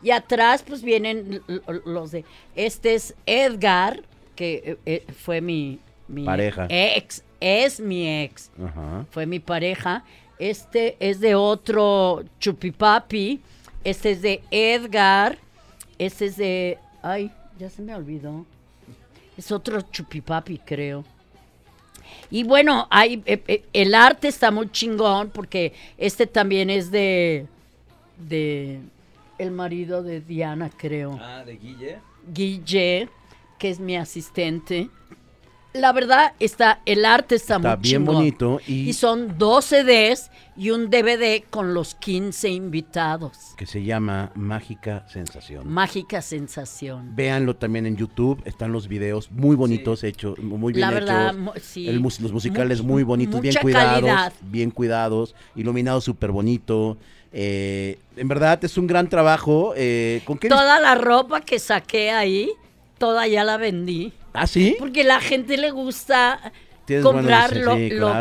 Y 0.02 0.10
atrás, 0.10 0.64
pues 0.66 0.82
vienen 0.82 1.40
los 1.84 2.10
de. 2.10 2.24
Este 2.56 2.94
es 2.94 3.14
Edgar, 3.26 4.02
que 4.36 4.54
eh, 4.64 4.76
eh, 4.86 5.06
fue 5.16 5.40
mi, 5.40 5.78
mi 6.08 6.24
Pareja. 6.24 6.66
ex. 6.68 7.24
Es 7.40 7.80
mi 7.80 8.06
ex. 8.22 8.50
Ajá. 8.64 9.06
Fue 9.10 9.26
mi 9.26 9.38
pareja. 9.40 10.04
Este 10.38 10.96
es 11.00 11.20
de 11.20 11.34
otro 11.34 12.24
Chupipapi. 12.40 13.40
Este 13.84 14.12
es 14.12 14.22
de 14.22 14.42
Edgar. 14.50 15.38
Este 15.98 16.26
es 16.26 16.36
de. 16.36 16.78
Ay, 17.02 17.30
ya 17.58 17.70
se 17.70 17.82
me 17.82 17.94
olvidó. 17.94 18.46
Es 19.36 19.50
otro 19.50 19.80
Chupipapi, 19.80 20.58
creo. 20.58 21.04
Y 22.30 22.44
bueno, 22.44 22.86
hay, 22.90 23.22
eh, 23.26 23.42
eh, 23.46 23.64
el 23.72 23.94
arte 23.94 24.28
está 24.28 24.50
muy 24.50 24.70
chingón 24.70 25.30
porque 25.30 25.72
este 25.98 26.26
también 26.26 26.70
es 26.70 26.90
de. 26.90 27.46
de. 28.18 28.80
el 29.38 29.50
marido 29.50 30.02
de 30.02 30.20
Diana, 30.20 30.70
creo. 30.76 31.18
Ah, 31.20 31.44
de 31.44 31.56
Guille. 31.56 31.98
Guille, 32.32 33.08
que 33.58 33.70
es 33.70 33.80
mi 33.80 33.96
asistente. 33.96 34.88
La 35.74 35.92
verdad, 35.92 36.32
está, 36.38 36.80
el 36.84 37.04
arte 37.06 37.36
está, 37.36 37.56
Está 37.56 37.76
muy 37.76 37.82
bien 37.82 38.02
chingón. 38.02 38.14
bonito 38.16 38.60
y- 38.66 38.90
Y 38.90 38.92
son 38.92 39.38
12 39.38 39.82
CDs 39.84 40.30
y 40.54 40.68
un 40.70 40.90
DVD 40.90 41.42
con 41.48 41.72
los 41.72 41.94
15 41.94 42.50
invitados. 42.50 43.54
que 43.56 43.64
se 43.64 43.82
llama 43.82 44.32
Mágica 44.34 45.06
Sensación. 45.08 45.66
Mágica 45.68 46.20
sensación. 46.20 47.16
Véanlo 47.16 47.56
también 47.56 47.86
en 47.86 47.96
YouTube, 47.96 48.42
están 48.44 48.70
los 48.72 48.86
videos 48.86 49.30
muy 49.30 49.56
bonitos 49.56 50.04
hechos, 50.04 50.38
muy 50.38 50.72
bien 50.74 50.86
La 50.88 50.92
verdad, 50.92 51.34
hechos. 51.34 51.62
sí. 51.62 51.88
El 51.88 52.00
los 52.00 52.32
musicales 52.32 52.82
muy 52.82 53.02
bonitos, 53.02 53.40
bien 53.40 53.54
cuidados, 53.62 54.00
calidad. 54.00 54.32
bien 54.42 54.70
cuidados, 54.70 55.34
iluminado 55.56 56.00
súper 56.02 56.32
bonito. 56.32 56.98
Eh, 57.32 57.98
en 58.16 58.28
verdad 58.28 58.62
es 58.62 58.76
un 58.76 58.86
gran 58.86 59.08
trabajo. 59.08 59.72
Eh, 59.74 60.20
¿Con 60.26 60.36
qué? 60.36 60.48
Toda 60.50 60.78
la 60.80 60.94
ropa 60.96 61.40
que 61.40 61.58
saqué 61.58 62.10
ahí, 62.10 62.50
toda 63.02 63.26
ya 63.26 63.42
la 63.42 63.56
vendí. 63.56 64.12
¿Ah, 64.32 64.46
sí? 64.46 64.76
Porque 64.78 65.02
la 65.02 65.18
gente 65.18 65.56
le 65.56 65.72
gusta 65.72 66.52
comprar 67.02 67.56
lo, 67.56 67.74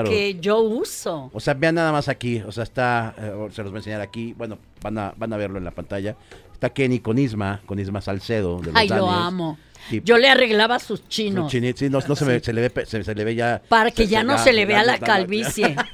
que 0.03 0.37
yo 0.41 0.59
uso. 0.61 1.29
O 1.33 1.39
sea, 1.39 1.53
vean 1.53 1.75
nada 1.75 1.91
más 1.91 2.09
aquí. 2.09 2.41
O 2.47 2.51
sea, 2.51 2.63
está. 2.63 3.13
eh, 3.15 3.31
se 3.51 3.61
los 3.61 3.71
voy 3.71 3.77
a 3.77 3.81
enseñar 3.81 4.01
aquí. 4.01 4.33
Bueno, 4.33 4.57
van 4.81 4.97
a, 4.97 5.13
van 5.15 5.33
a 5.33 5.37
verlo 5.37 5.59
en 5.59 5.65
la 5.65 5.71
pantalla. 5.71 6.15
Está 6.51 6.69
Kenny 6.69 6.99
con 6.99 7.19
Isma, 7.19 7.61
con 7.67 7.77
Isma 7.77 8.01
Salcedo. 8.01 8.57
De 8.59 8.71
los 8.71 8.75
Ay, 8.75 8.89
lo 8.89 9.07
amo. 9.07 9.59
Sí. 9.87 10.01
Yo 10.03 10.17
le 10.17 10.29
arreglaba 10.29 10.79
sus 10.79 11.07
chinos 11.07 11.51
Chinit, 11.51 11.77
sí, 11.77 11.89
no, 11.89 11.99
no 12.07 12.15
se, 12.15 12.25
le 12.25 12.61
ve, 12.61 12.69
pe- 12.69 12.85
se, 12.85 13.03
se 13.03 13.15
le 13.15 13.23
ve 13.23 13.35
ya. 13.35 13.61
para 13.67 13.91
que 13.91 14.07
ya 14.07 14.23
no 14.23 14.37
se 14.37 14.53
le 14.53 14.65
vea 14.65 14.83
la 14.83 14.99
calvicie. 14.99 15.75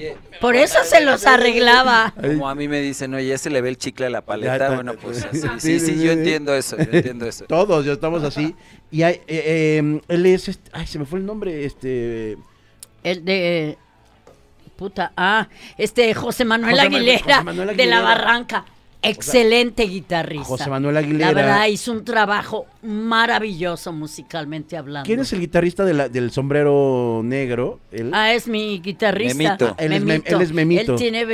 Oye, 0.00 0.16
Por 0.40 0.56
eso 0.56 0.78
se 0.84 1.00
los 1.02 1.26
arreglaba. 1.26 2.14
como 2.20 2.48
a 2.48 2.54
mí 2.54 2.68
me 2.68 2.80
dicen, 2.80 3.12
oye, 3.14 3.28
ya 3.28 3.38
se 3.38 3.50
le 3.50 3.60
ve 3.60 3.68
el 3.68 3.76
chicle 3.78 4.06
a 4.06 4.10
la 4.10 4.20
paleta. 4.22 4.74
Bueno, 4.74 4.94
pues 4.94 5.24
así. 5.30 5.40
Sí, 5.58 5.80
Sí, 5.80 6.02
yo 6.02 6.12
entiendo 6.12 6.54
eso, 6.54 6.76
yo 6.78 6.84
entiendo 6.90 7.26
eso. 7.26 7.44
Todos, 7.48 7.84
ya 7.84 7.92
estamos 7.92 8.22
así. 8.24 8.54
Y 8.90 9.02
hay, 9.02 9.14
eh, 9.26 9.78
eh, 9.82 10.00
él 10.08 10.26
es. 10.26 10.48
este- 10.48 10.70
ay, 10.72 10.86
se 10.86 10.98
me 10.98 11.04
fue 11.04 11.18
el 11.18 11.26
nombre. 11.26 11.64
Este. 11.64 12.36
El 13.04 13.24
de. 13.24 13.78
Puta. 14.76 15.12
Ah, 15.16 15.48
este 15.76 16.14
José 16.14 16.44
Manuel 16.44 16.72
José 16.74 16.84
Manuel- 16.88 16.96
Aguilera, 17.10 17.34
José 17.36 17.44
Manuel 17.44 17.76
de 17.76 17.86
la. 17.86 18.00
Barranca. 18.00 18.64
Excelente 19.02 19.84
guitarrista. 19.84 20.44
José 20.46 20.70
Manuel 20.70 20.96
Aguilera. 20.96 21.28
La 21.28 21.32
verdad, 21.34 21.66
hizo 21.66 21.92
un 21.92 22.04
trabajo 22.04 22.66
maravilloso 22.82 23.92
musicalmente 23.92 24.76
hablando. 24.76 25.06
¿Quién 25.06 25.20
es 25.20 25.32
el 25.32 25.40
guitarrista 25.40 25.84
de 25.84 25.94
la- 25.94 26.08
del 26.08 26.30
sombrero 26.30 27.22
negro? 27.24 27.80
Él. 27.92 28.10
Ah, 28.14 28.32
es 28.34 28.46
mi 28.46 28.80
guitarrista. 28.80 29.34
Memito. 29.36 29.74
Él 29.78 29.92
es 29.92 30.02
Mem- 30.04 30.22
él 30.24 30.40
es 30.42 30.52
Memito. 30.52 30.92
Él 30.92 30.98
tiene 30.98 31.24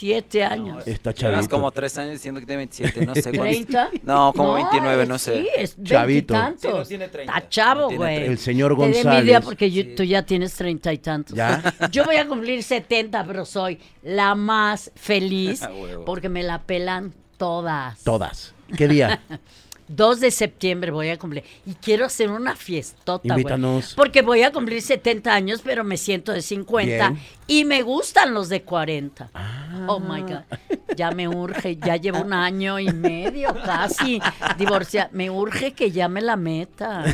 27 0.00 0.44
años. 0.44 0.86
Está 0.86 1.12
Llevas 1.12 1.34
chavito. 1.36 1.56
como 1.56 1.70
tres 1.72 1.96
años 1.98 2.12
diciendo 2.12 2.40
que 2.40 2.46
tiene 2.46 2.58
27, 2.58 3.06
no 3.06 3.14
sé 3.14 3.22
cuántos. 3.32 3.56
¿30? 3.68 3.90
No, 4.02 4.32
como 4.34 4.54
29, 4.54 5.06
no 5.06 5.18
sé. 5.18 5.42
Sí, 5.42 5.48
es 5.56 5.76
Chavito. 5.82 6.34
veintitantos. 6.34 6.88
Sí, 6.88 6.94
no 6.94 6.98
tiene 6.98 7.08
30, 7.08 7.32
Está 7.36 7.48
chavo, 7.48 7.90
no 7.90 7.96
güey. 7.96 8.14
30. 8.16 8.32
El 8.32 8.38
señor 8.38 8.74
Te 8.76 8.80
da 8.80 8.86
envidia 8.86 9.02
González. 9.12 9.40
porque 9.44 9.70
yo- 9.70 9.82
Sí. 9.82 9.94
tú 9.96 10.02
ya 10.04 10.22
tienes 10.24 10.54
treinta 10.54 10.92
y 10.92 10.98
tantos. 10.98 11.36
¿Ya? 11.36 11.62
Yo 11.92 12.04
voy 12.04 12.16
a 12.16 12.26
cumplir 12.26 12.62
70, 12.62 13.24
pero 13.24 13.44
soy 13.44 13.78
la 14.02 14.34
más 14.34 14.90
feliz 14.94 15.62
porque 16.06 16.28
me 16.28 16.42
la 16.42 16.62
pelan 16.62 17.12
todas. 17.36 18.02
Todas. 18.02 18.54
¿Qué 18.76 18.86
día? 18.88 19.20
2 19.90 20.20
de 20.20 20.30
septiembre 20.30 20.90
voy 20.90 21.08
a 21.08 21.18
cumplir. 21.18 21.44
Y 21.66 21.74
quiero 21.74 22.06
hacer 22.06 22.30
una 22.30 22.54
fiestota, 22.56 23.36
güey. 23.36 23.82
Porque 23.96 24.22
voy 24.22 24.42
a 24.42 24.52
cumplir 24.52 24.82
70 24.82 25.32
años, 25.32 25.60
pero 25.64 25.84
me 25.84 25.96
siento 25.96 26.32
de 26.32 26.42
50. 26.42 27.10
Bien. 27.10 27.22
Y 27.46 27.64
me 27.64 27.82
gustan 27.82 28.32
los 28.32 28.48
de 28.48 28.62
40. 28.62 29.30
Ah. 29.34 29.86
Oh 29.88 29.98
my 29.98 30.22
God. 30.22 30.44
Ya 30.96 31.10
me 31.10 31.28
urge. 31.28 31.76
Ya 31.76 31.96
llevo 31.96 32.20
un 32.20 32.32
año 32.32 32.78
y 32.78 32.92
medio 32.92 33.54
casi 33.64 34.20
divorciada. 34.56 35.10
Me 35.12 35.30
urge 35.30 35.72
que 35.72 35.90
ya 35.90 36.08
me 36.08 36.20
la 36.20 36.36
meta. 36.36 37.04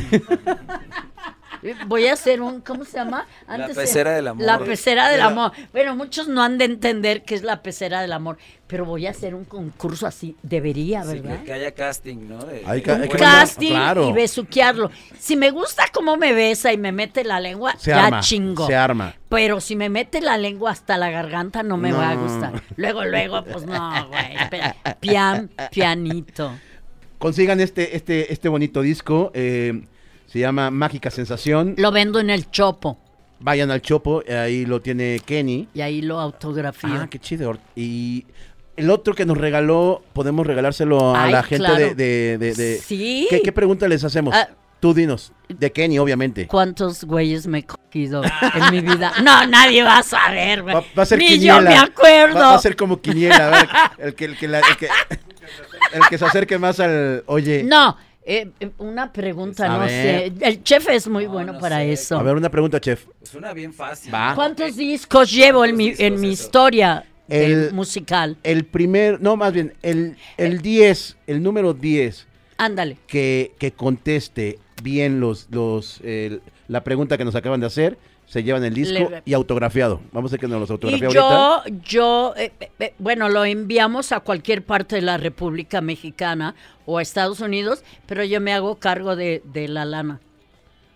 Voy 1.87 2.07
a 2.07 2.13
hacer 2.13 2.41
un, 2.41 2.61
¿cómo 2.61 2.85
se 2.85 2.97
llama? 2.97 3.25
La 3.47 3.67
se- 3.67 3.73
pecera 3.75 4.11
del 4.11 4.27
amor. 4.27 4.45
La 4.45 4.59
pecera 4.59 5.09
del 5.09 5.21
amor. 5.21 5.51
Bueno, 5.71 5.95
muchos 5.95 6.27
no 6.27 6.41
han 6.43 6.57
de 6.57 6.65
entender 6.65 7.23
qué 7.23 7.35
es 7.35 7.43
la 7.43 7.61
pecera 7.61 8.01
del 8.01 8.13
amor, 8.13 8.37
pero 8.67 8.85
voy 8.85 9.07
a 9.07 9.11
hacer 9.11 9.33
un 9.35 9.45
concurso 9.45 10.07
así. 10.07 10.35
Debería, 10.43 11.03
¿verdad? 11.03 11.39
que, 11.39 11.45
que 11.45 11.53
haya 11.53 11.71
casting, 11.71 12.27
¿no? 12.27 12.39
De- 12.43 12.63
Hay 12.65 12.81
buena- 12.81 12.99
mandar- 13.05 13.17
casting 13.19 13.69
claro. 13.71 14.09
y 14.09 14.13
besuquearlo. 14.13 14.91
Si 15.19 15.35
me 15.35 15.51
gusta 15.51 15.85
cómo 15.93 16.17
me 16.17 16.33
besa 16.33 16.71
y 16.73 16.77
me 16.77 16.91
mete 16.91 17.23
la 17.23 17.39
lengua, 17.39 17.75
Se 17.77 17.91
ya 17.91 18.05
arma. 18.07 18.19
chingo. 18.21 18.67
Se 18.67 18.75
arma. 18.75 19.15
Pero 19.29 19.59
si 19.61 19.75
me 19.75 19.89
mete 19.89 20.21
la 20.21 20.37
lengua 20.37 20.71
hasta 20.71 20.97
la 20.97 21.09
garganta, 21.11 21.63
no 21.63 21.77
me 21.77 21.91
va 21.91 22.11
a 22.11 22.15
gustar. 22.15 22.61
Luego, 22.77 23.03
luego, 23.05 23.43
pues 23.43 23.65
no, 23.65 24.07
güey. 24.07 24.37
Pian, 24.99 25.49
pianito. 25.71 26.53
Consigan 27.19 27.59
este, 27.59 27.95
este, 27.95 28.31
este 28.31 28.47
bonito 28.47 28.81
disco. 28.81 29.31
eh, 29.33 29.81
se 30.27 30.39
llama 30.39 30.69
Mágica 30.71 31.09
Sensación. 31.09 31.73
Lo 31.77 31.91
vendo 31.91 32.19
en 32.19 32.29
el 32.29 32.49
chopo 32.51 32.97
Vayan 33.39 33.69
al 33.69 33.81
Chopo. 33.83 34.23
Ahí 34.27 34.65
lo 34.65 34.81
tiene 34.81 35.19
Kenny. 35.23 35.67
y 35.73 35.81
ahí 35.81 36.01
lo 36.01 36.19
autografío. 36.19 36.89
Ah, 37.01 37.07
qué 37.07 37.19
chido. 37.19 37.55
Y 37.75 38.25
el 38.75 38.89
otro 38.89 39.13
que 39.13 39.25
nos 39.25 39.37
regaló, 39.37 40.01
podemos 40.13 40.45
regalárselo 40.47 41.15
a 41.15 41.25
Ay, 41.25 41.31
la 41.31 41.43
gente 41.43 41.65
claro. 41.65 41.75
de, 41.77 41.93
de- 41.95 42.37
de- 42.39 42.53
de- 42.55 42.77
Sí. 42.79 43.27
¿Qué, 43.29 43.41
qué 43.43 43.51
pregunta 43.51 43.87
les 43.87 44.03
hacemos? 44.03 44.33
Ah. 44.35 44.47
Tú 44.79 44.93
dinos. 44.93 45.31
De 45.49 45.71
Kenny, 45.71 45.97
obviamente. 45.99 46.45
¿Cuántos 46.47 47.03
güeyes 47.03 47.45
me 47.47 47.59
he 47.59 47.65
cogido 47.65 48.23
en 48.23 48.71
mi 48.71 48.81
vida? 48.81 49.11
No, 49.23 49.45
nadie 49.47 49.81
va 49.83 49.99
a 49.99 50.03
saber, 50.03 50.61
güey. 50.63 50.73
Va, 50.75 50.83
va 50.97 51.03
a 51.03 51.05
ser 51.05 51.17
Ni 51.19 51.27
quiniela. 51.27 51.57
yo 51.61 51.67
me 51.67 51.77
acuerdo. 51.77 52.35
Va, 52.39 52.41
va 52.49 52.55
a 52.55 52.59
ser 52.59 52.75
como 52.75 52.99
quiniela. 53.01 53.47
A 53.47 53.49
ver, 53.51 53.67
el 54.07 54.15
que, 54.15 54.25
el 54.25 54.37
que, 54.37 54.47
la- 54.47 54.59
el 54.59 54.77
que, 54.77 54.87
el 55.93 56.01
que 56.09 56.17
se 56.17 56.25
acerque 56.25 56.57
más 56.59 56.79
al. 56.79 57.23
Oye. 57.27 57.63
No, 57.63 57.97
eh, 58.27 58.51
eh, 58.59 58.69
una 58.79 59.11
pregunta, 59.13 59.67
no 59.69 59.79
ver. 59.79 59.89
sé. 59.89 60.33
El 60.41 60.61
chef 60.63 60.89
es 60.89 61.07
muy 61.07 61.25
No, 61.25 61.31
bueno 61.31 61.53
no 61.53 61.59
para 61.59 61.77
sé. 61.77 61.93
eso. 61.93 62.17
A 62.19 62.23
ver, 62.23 62.35
una 62.35 62.49
pregunta, 62.51 62.79
chef. 62.79 63.05
Suena 63.23 63.53
bien 63.53 63.73
fácil. 63.73 64.13
Va. 64.13 64.33
¿Cuántos 64.35 64.75
discos 64.75 65.31
llevo 65.31 65.63
en 65.65 65.75
mi, 65.77 65.85
¿Cuántos 65.95 66.05
en 66.05 66.13
mi 66.19 66.29
discos 66.29 66.39
eso? 66.39 66.47
historia 66.47 67.05
de 67.27 67.45
El- 67.45 67.73
musical? 67.73 68.37
El 68.43 68.65
primer. 68.65 69.21
No, 69.21 69.35
más 69.37 69.53
bien, 69.53 69.73
el, 69.81 70.17
el 70.37 70.61
10, 70.61 71.17
el 71.27 71.41
número 71.41 71.73
10 71.73 72.27
Ándale. 72.57 72.97
que, 73.07 73.53
que 73.59 73.71
conteste 73.71 74.59
bien 74.83 75.19
los, 75.19 75.47
los, 75.49 76.01
el- 76.03 76.41
la 76.67 76.83
pregunta 76.83 77.17
que 77.17 77.25
nos 77.25 77.35
acaban 77.35 77.59
de 77.61 77.67
hacer, 77.67 77.97
se 78.27 78.43
llevan 78.43 78.63
el 78.65 78.73
disco 78.73 79.09
Le- 79.09 79.21
y 79.25 79.33
autografiado. 79.33 80.01
Vamos 80.11 80.31
a 80.31 80.33
ver 80.33 80.41
que 80.41 80.47
nos 80.47 80.59
los 80.59 80.69
Y 80.69 80.73
autografía 80.73 81.09
yo, 81.09 81.21
ahorita. 81.23 81.79
yo, 81.87 82.33
eh, 82.37 82.51
eh, 82.59 82.69
eh, 82.79 82.93
bueno, 82.99 83.29
lo 83.29 83.45
enviamos 83.45 84.11
a 84.11 84.19
cualquier 84.19 84.63
parte 84.63 84.97
de 84.97 85.01
la 85.01 85.17
República 85.17 85.79
Mexicana 85.81 86.53
o 86.85 86.97
a 86.97 87.01
Estados 87.01 87.39
Unidos, 87.39 87.83
pero 88.05 88.23
yo 88.25 88.39
me 88.41 88.53
hago 88.53 88.75
cargo 88.75 89.15
de, 89.15 89.41
de 89.45 89.67
la 89.69 89.85
lana, 89.85 90.19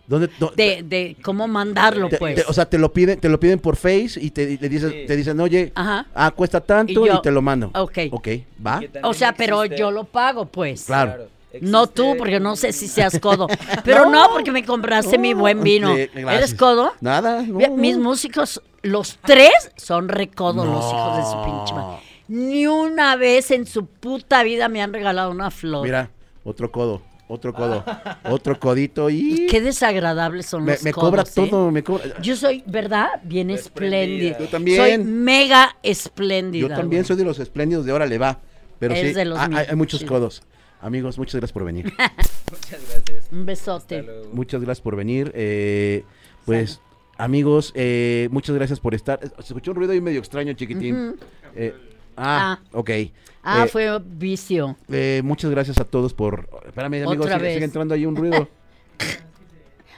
¿Dónde, 0.08 0.30
dó- 0.40 0.52
de, 0.54 0.84
de 0.84 1.16
cómo 1.24 1.48
mandarlo, 1.48 2.10
te- 2.10 2.18
pues. 2.18 2.36
te- 2.36 2.44
o 2.46 2.52
sea, 2.52 2.66
te 2.66 2.78
lo 2.78 2.92
piden, 2.92 3.18
te 3.20 3.30
lo 3.30 3.40
piden 3.40 3.60
por 3.60 3.78
Face 3.78 4.20
y 4.20 4.30
te, 4.32 4.44
y 4.44 4.58
le 4.58 4.68
dices, 4.68 4.92
Sí. 4.92 5.04
te 5.08 5.16
dicen, 5.16 5.40
oye, 5.40 5.72
Ajá. 5.74 6.06
ah, 6.14 6.32
cuesta 6.32 6.60
tanto 6.60 6.92
y, 6.92 7.06
Y 7.06 7.08
yo- 7.08 7.22
te 7.22 7.32
lo 7.32 7.42
mando. 7.42 7.72
Ok. 7.76 7.98
Ok, 8.12 8.28
¿va? 8.66 8.82
O 9.04 9.14
sea, 9.14 9.32
pero 9.34 9.64
existe- 9.64 9.80
yo 9.80 9.90
lo 9.90 10.04
pago, 10.04 10.46
pues. 10.48 10.84
Claro. 10.84 11.30
No 11.60 11.88
tú, 11.88 12.16
porque 12.18 12.40
no 12.40 12.56
sé 12.56 12.72
si 12.72 12.88
seas 12.88 13.20
codo. 13.20 13.48
Pero 13.84 14.10
no, 14.10 14.30
porque 14.32 14.52
me 14.52 14.64
compraste 14.64 15.18
mi 15.18 15.34
buen 15.34 15.62
vino. 15.64 15.96
Sí, 15.96 16.08
gracias. 16.14 16.34
¿Eres 16.34 16.54
codo? 16.56 16.94
Nada, 17.02 17.42
no, 17.42 17.56
Mira, 17.58 17.70
no. 17.70 17.78
Mis 17.78 17.98
músicos, 17.98 18.62
los 18.84 19.18
tres, 19.26 19.52
son 19.76 20.08
recodos 20.08 20.66
los 20.66 20.86
hijos 20.86 21.18
de 21.18 21.24
su 21.24 21.44
pinche 21.44 21.74
madre. 21.74 22.00
Ni 22.28 22.66
una 22.68 23.18
vez 23.18 23.52
en 23.52 23.66
su 23.66 23.86
puta 23.86 24.42
vida 24.44 24.70
me 24.70 24.82
han 24.82 24.94
regalado 24.94 25.32
una 25.32 25.52
flor. 25.52 25.84
Mira, 25.84 26.10
otro 26.46 26.72
codo, 26.72 27.02
otro 27.28 27.54
codo, 27.54 27.84
otro 28.24 28.58
codito 28.58 29.10
y... 29.10 29.48
Qué 29.50 29.60
desagradables 29.60 30.46
son 30.46 30.64
me, 30.64 30.74
los 30.74 30.84
me 30.84 30.94
cobra 30.94 31.24
codos, 31.24 31.38
¿eh? 31.38 31.50
todo, 31.50 31.72
me 31.72 31.84
cobra... 31.84 32.22
Yo 32.22 32.38
soy, 32.38 32.64
¿verdad? 32.66 33.10
Bien 33.24 33.50
Espléndida. 33.50 34.38
Yo 34.40 34.48
también. 34.48 34.78
Soy 34.78 34.98
mega 34.98 35.76
espléndida. 35.84 36.70
Yo 36.70 36.74
también 36.74 37.02
güey. 37.02 37.08
soy 37.08 37.18
de 37.18 37.26
los 37.26 37.40
espléndidos 37.40 37.86
de 37.86 37.92
Órale, 37.92 38.18
va. 38.18 38.40
Pero 38.80 38.96
sí, 38.96 39.12
de 39.14 39.26
los 39.26 39.38
hay- 39.38 39.44
hay, 39.44 39.50
míos, 39.50 39.66
hay 39.70 39.76
muchos 39.76 40.00
sí. 40.00 40.06
codos. 40.06 40.42
Amigos, 40.82 41.18
muchas 41.18 41.36
gracias 41.36 41.52
por 41.54 41.64
venir. 41.64 41.86
Muchas 42.52 42.82
gracias. 42.90 43.28
Un 43.32 43.46
besote. 43.46 44.06
muchas 44.34 44.62
gracias 44.62 44.82
por 44.82 44.96
venir. 44.96 45.32
eh, 45.36 46.04
pues, 46.46 46.82
amigos, 47.18 47.72
eh, 47.76 48.28
muchas 48.32 48.56
gracias 48.56 48.80
por 48.80 48.94
estar. 48.96 49.20
Se 49.22 49.28
escuchó 49.44 49.72
un 49.72 49.78
ruido 49.78 49.94
ahí 49.94 50.02
medio 50.02 50.20
extraño, 50.20 50.52
chiquitín. 50.54 51.16
Eh, 51.56 51.74
ah, 52.18 52.60
ok. 52.74 52.90
Ah, 53.44 53.64
Eh, 53.66 53.68
fue 53.70 54.00
vicio. 54.04 54.76
eh, 54.90 55.22
muchas 55.24 55.50
gracias 55.52 55.78
a 55.80 55.86
todos 55.86 56.14
por... 56.14 56.50
Espérame, 56.66 57.04
amigos, 57.08 57.28
sigue, 57.32 57.54
sigue 57.54 57.66
entrando 57.66 57.94
ahí 57.94 58.06
un 58.06 58.16
ruido. 58.16 58.48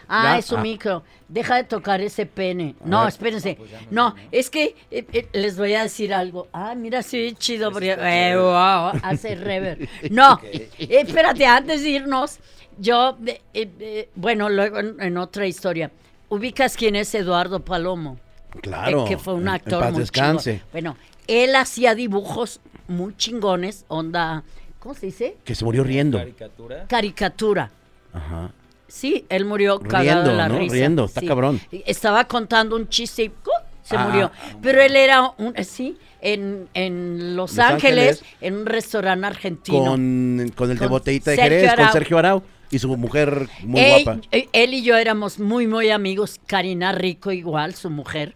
Ah, 0.07 0.33
¿Ya? 0.33 0.37
es 0.39 0.45
su 0.45 0.57
Ah. 0.57 0.61
micro. 0.61 1.03
Deja 1.27 1.55
de 1.55 1.63
tocar 1.63 2.01
ese 2.01 2.25
pene. 2.25 2.75
No, 2.83 2.99
ver. 3.01 3.09
espérense. 3.09 3.55
pues 3.55 3.71
No, 3.91 4.09
¿no? 4.09 4.15
es 4.31 4.49
que 4.49 4.75
eh, 4.91 5.05
eh, 5.13 5.27
les 5.33 5.57
voy 5.57 5.73
a 5.73 5.83
decir 5.83 6.13
algo. 6.13 6.47
Ah, 6.53 6.75
mira, 6.75 7.01
sí, 7.01 7.33
chido. 7.37 7.71
Porque, 7.71 7.95
eh, 7.99 8.35
wow, 8.37 8.99
hace 9.03 9.35
rever. 9.35 9.87
No, 10.11 10.39
espérate, 10.77 11.45
antes 11.45 11.81
de 11.83 11.89
irnos, 11.89 12.39
yo, 12.77 13.17
eh, 13.25 13.41
eh, 13.53 13.69
eh, 13.79 14.09
bueno, 14.15 14.49
luego 14.49 14.79
en, 14.79 15.01
en 15.01 15.17
otra 15.17 15.47
historia. 15.47 15.91
¿Ubicas 16.29 16.75
quién 16.75 16.95
es 16.95 17.13
Eduardo 17.15 17.59
Palomo? 17.59 18.17
Claro. 18.61 19.05
Eh, 19.05 19.09
que 19.09 19.17
fue 19.17 19.33
un 19.33 19.41
en- 19.43 19.47
en 19.49 19.53
actor 19.55 19.79
paz 19.81 19.91
muy 19.91 19.99
descanse. 20.01 20.51
chingón. 20.53 20.67
Bueno, 20.71 20.97
él 21.27 21.55
hacía 21.55 21.95
dibujos 21.95 22.59
muy 22.87 23.15
chingones, 23.15 23.85
onda, 23.87 24.43
¿cómo 24.79 24.93
se 24.93 25.07
dice? 25.07 25.37
Que 25.43 25.55
se 25.55 25.63
murió 25.65 25.83
riendo. 25.83 26.17
Caricatura. 26.17 26.85
Caricatura. 26.87 27.71
Ajá. 28.13 28.51
Sí, 28.93 29.25
él 29.29 29.45
murió 29.45 29.79
cagado 29.79 30.03
Riendo, 30.23 30.29
de 30.29 30.37
la 30.37 30.47
¿no? 30.49 30.59
risa. 30.59 30.73
Riendo, 30.75 31.05
está 31.05 31.19
sí. 31.21 31.25
cabrón. 31.27 31.59
Estaba 31.85 32.25
contando 32.25 32.75
un 32.75 32.87
chiste 32.89 33.23
y 33.23 33.29
¡cu! 33.29 33.49
se 33.81 33.95
Ah, 33.97 34.05
murió. 34.05 34.31
no 34.53 34.59
Pero 34.61 34.81
él 34.83 34.95
era 34.95 35.31
un, 35.39 35.53
sí, 35.65 35.97
en, 36.21 36.69
en 36.75 37.35
Los, 37.35 37.55
Los 37.55 37.59
Ángeles, 37.59 38.19
Ángeles, 38.21 38.35
en 38.41 38.53
un 38.55 38.65
restaurante 38.67 39.25
argentino. 39.25 39.79
Con, 39.83 40.51
con 40.55 40.69
el 40.69 40.77
de 40.77 40.85
Con 40.85 40.89
botellita 40.91 41.31
de 41.31 41.37
Jerez, 41.37 41.73
con. 41.75 41.91
Sergio 41.91 42.17
Arau 42.19 42.43
y 42.69 42.77
su 42.79 42.95
mujer 42.95 43.47
muy 43.63 43.81
guapa. 43.83 44.21
eh, 44.31 44.47
Él 44.53 44.75
y 44.75 44.83
yo 44.83 44.95
éramos 44.95 45.39
muy, 45.39 45.65
muy 45.65 45.89
amigos. 45.89 46.39
Karina 46.45 46.91
Rico 46.91 47.31
igual, 47.31 47.73
su 47.73 47.89
mujer. 47.89 48.35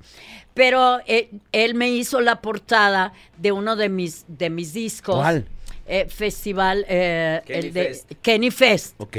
Pero 0.55 0.99
eh, 1.05 1.29
él 1.51 1.75
me 1.75 1.91
hizo 1.91 2.19
la 2.19 2.41
portada 2.41 3.13
de 3.37 3.51
uno 3.51 3.75
de 3.75 3.89
mis, 3.89 4.25
de 4.27 4.49
mis 4.49 4.73
discos. 4.73 5.17
¿Cuál? 5.17 5.45
Eh, 5.85 6.07
festival, 6.09 6.83
eh, 6.89 7.41
Kenny 7.45 7.67
el 7.67 7.73
de 7.73 7.83
Fest. 7.85 8.11
Kenny 8.23 8.51
Fest. 8.51 8.95
Ok. 8.97 9.17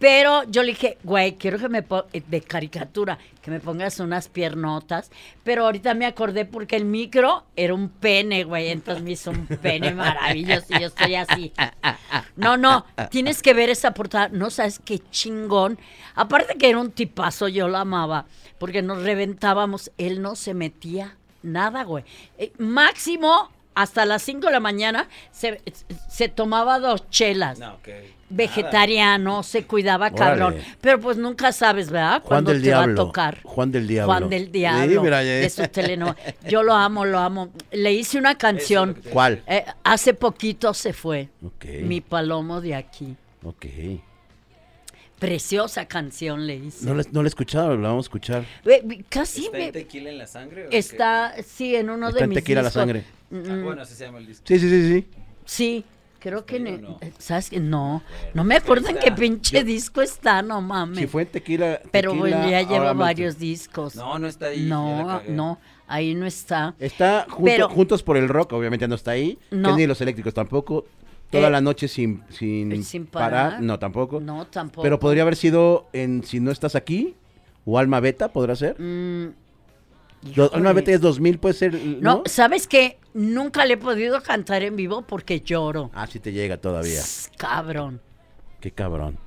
Pero 0.00 0.44
yo 0.44 0.62
le 0.62 0.70
dije, 0.70 0.96
güey, 1.04 1.34
quiero 1.34 1.58
que 1.58 1.68
me 1.68 1.82
pongas, 1.82 2.06
de 2.10 2.40
caricatura, 2.40 3.18
que 3.42 3.50
me 3.50 3.60
pongas 3.60 4.00
unas 4.00 4.28
piernotas. 4.28 5.10
Pero 5.44 5.66
ahorita 5.66 5.92
me 5.92 6.06
acordé 6.06 6.46
porque 6.46 6.76
el 6.76 6.86
micro 6.86 7.44
era 7.54 7.74
un 7.74 7.90
pene, 7.90 8.44
güey. 8.44 8.70
Entonces 8.70 9.04
me 9.04 9.10
hizo 9.10 9.30
un 9.30 9.46
pene 9.46 9.90
maravilloso 9.94 10.68
y 10.70 10.80
yo 10.80 10.86
estoy 10.86 11.16
así. 11.16 11.52
No, 12.34 12.56
no, 12.56 12.86
tienes 13.10 13.42
que 13.42 13.52
ver 13.52 13.68
esa 13.68 13.92
portada. 13.92 14.30
No 14.30 14.48
sabes 14.48 14.80
qué 14.82 15.00
chingón. 15.10 15.78
Aparte 16.14 16.56
que 16.56 16.70
era 16.70 16.78
un 16.78 16.92
tipazo, 16.92 17.48
yo 17.48 17.68
lo 17.68 17.76
amaba. 17.76 18.24
Porque 18.58 18.80
nos 18.80 19.02
reventábamos. 19.02 19.92
Él 19.98 20.22
no 20.22 20.34
se 20.34 20.54
metía 20.54 21.18
nada, 21.42 21.84
güey. 21.84 22.04
Eh, 22.38 22.52
máximo, 22.56 23.50
hasta 23.74 24.06
las 24.06 24.22
5 24.22 24.46
de 24.46 24.52
la 24.52 24.60
mañana, 24.60 25.10
se, 25.30 25.60
se 26.08 26.28
tomaba 26.30 26.78
dos 26.78 27.08
chelas 27.10 27.58
No, 27.58 27.74
ok. 27.74 27.88
Vegetariano, 28.30 29.42
se 29.42 29.64
cuidaba 29.66 30.10
cabrón. 30.10 30.54
Órale. 30.54 30.64
Pero 30.80 31.00
pues 31.00 31.16
nunca 31.16 31.52
sabes, 31.52 31.90
¿verdad? 31.90 32.22
Del 32.22 32.62
te 32.62 32.70
va 32.70 32.78
a 32.78 32.86
Diablo. 32.86 32.94
tocar. 33.06 33.38
Juan 33.42 33.70
del 33.72 33.86
Diablo. 33.86 34.12
Juan 34.12 34.28
del 34.30 34.44
Sí, 34.46 34.50
Diablo. 34.52 35.02
mira, 35.02 35.22
ya- 35.22 35.30
de 35.32 35.50
su 35.50 35.66
telenovela. 35.68 36.16
Yo 36.48 36.62
lo 36.62 36.72
amo, 36.74 37.04
lo 37.04 37.18
amo. 37.18 37.50
Le 37.72 37.92
hice 37.92 38.18
una 38.18 38.36
canción. 38.38 38.96
¿Cuál? 39.12 39.42
eh, 39.46 39.64
hace 39.84 40.14
poquito 40.14 40.72
se 40.74 40.92
fue. 40.92 41.28
Mi 41.82 42.00
palomo 42.00 42.60
de 42.60 42.74
aquí. 42.74 43.16
Ok. 43.42 43.66
Preciosa 45.18 45.84
canción 45.86 46.46
le 46.46 46.56
hice. 46.56 46.86
No 46.86 46.94
la 46.94 47.04
no 47.12 47.22
la 47.22 47.26
he 47.26 47.28
escuchado, 47.28 47.76
la 47.76 47.88
vamos 47.88 48.06
a 48.06 48.08
escuchar. 48.08 48.44
Eh, 48.64 49.04
casi 49.10 49.44
¿Está 49.44 49.58
me- 49.58 49.66
en 49.66 49.72
tequila 49.72 50.08
en 50.10 50.16
la 50.18 50.26
sangre? 50.26 50.66
o 50.66 50.70
qué? 50.70 50.78
está, 50.78 51.34
sí, 51.46 51.76
en 51.76 51.90
uno 51.90 52.08
Está 52.08 52.18
de 52.20 52.24
en 52.24 52.30
mis 52.30 52.36
Tequila 52.38 52.62
la 52.62 52.70
sangre. 52.70 53.04
Ah, 53.06 53.16
Mm, 53.32 53.62
bueno, 53.64 53.82
así 53.82 53.94
se 53.94 54.06
llama 54.06 54.18
el 54.18 54.26
disco. 54.26 54.42
Sí, 54.48 54.58
sí, 54.58 54.68
sí, 54.70 54.88
sí. 54.88 55.06
Sí, 55.44 55.84
creo 56.20 56.46
que... 56.46 56.56
¿Sí 56.58 56.62
o 56.62 56.64
ne- 56.64 56.78
no? 56.78 56.98
¿Sabes 57.18 57.50
qué? 57.50 57.58
No, 57.58 58.02
no 58.34 58.44
me 58.44 58.54
acuerdo 58.56 58.88
en 58.88 58.98
qué 58.98 59.10
pinche 59.10 59.58
Yo- 59.58 59.64
disco 59.64 60.00
está, 60.02 60.42
no 60.42 60.60
mames. 60.60 60.98
Si 60.98 61.06
fue 61.08 61.22
en 61.22 61.28
Tequila. 61.28 61.80
Pero 61.90 62.12
Tequila, 62.12 62.36
bueno, 62.36 62.50
ya 62.50 62.62
lleva 62.62 62.92
varios 62.92 63.38
discos. 63.38 63.96
No, 63.96 64.18
no 64.18 64.28
está 64.28 64.46
ahí. 64.46 64.66
No, 64.66 65.20
no, 65.28 65.58
ahí 65.88 66.14
no 66.14 66.26
está. 66.26 66.74
Está 66.78 67.26
junto- 67.28 67.44
Pero- 67.44 67.68
juntos 67.68 68.02
por 68.04 68.16
el 68.16 68.28
rock, 68.28 68.52
obviamente 68.52 68.86
no 68.86 68.94
está 68.94 69.10
ahí. 69.12 69.38
No. 69.50 69.70
Que 69.70 69.74
ni 69.82 69.86
los 69.88 70.00
eléctricos 70.00 70.32
tampoco. 70.34 70.86
Toda 71.30 71.48
Eh, 71.48 71.50
la 71.50 71.60
noche 71.60 71.86
sin, 71.88 72.22
sin, 72.28 72.82
sin 72.84 73.06
parar. 73.06 73.30
parar. 73.50 73.62
No, 73.62 73.78
tampoco. 73.78 74.20
No, 74.20 74.46
tampoco. 74.48 74.82
Pero 74.82 74.98
podría 74.98 75.22
haber 75.22 75.36
sido 75.36 75.88
en 75.92 76.22
Si 76.24 76.40
no 76.40 76.50
estás 76.50 76.74
aquí. 76.74 77.14
O 77.64 77.78
Alma 77.78 78.00
Beta, 78.00 78.32
¿podrá 78.32 78.56
ser? 78.56 78.74
Mm, 78.80 79.32
Do- 80.22 80.50
Beta 80.74 80.90
es 80.92 81.00
2000, 81.00 81.38
puede 81.38 81.54
ser. 81.54 81.74
No, 81.74 82.16
¿No? 82.16 82.22
¿sabes 82.26 82.66
qué? 82.66 82.98
Nunca 83.14 83.64
le 83.64 83.74
he 83.74 83.76
podido 83.78 84.22
cantar 84.22 84.62
en 84.62 84.76
vivo 84.76 85.02
porque 85.02 85.40
lloro. 85.40 85.90
Ah, 85.94 86.06
sí 86.06 86.20
te 86.20 86.32
llega 86.32 86.58
todavía. 86.58 87.00
Cabrón. 87.38 88.00
Qué 88.60 88.70
cabrón. 88.70 89.18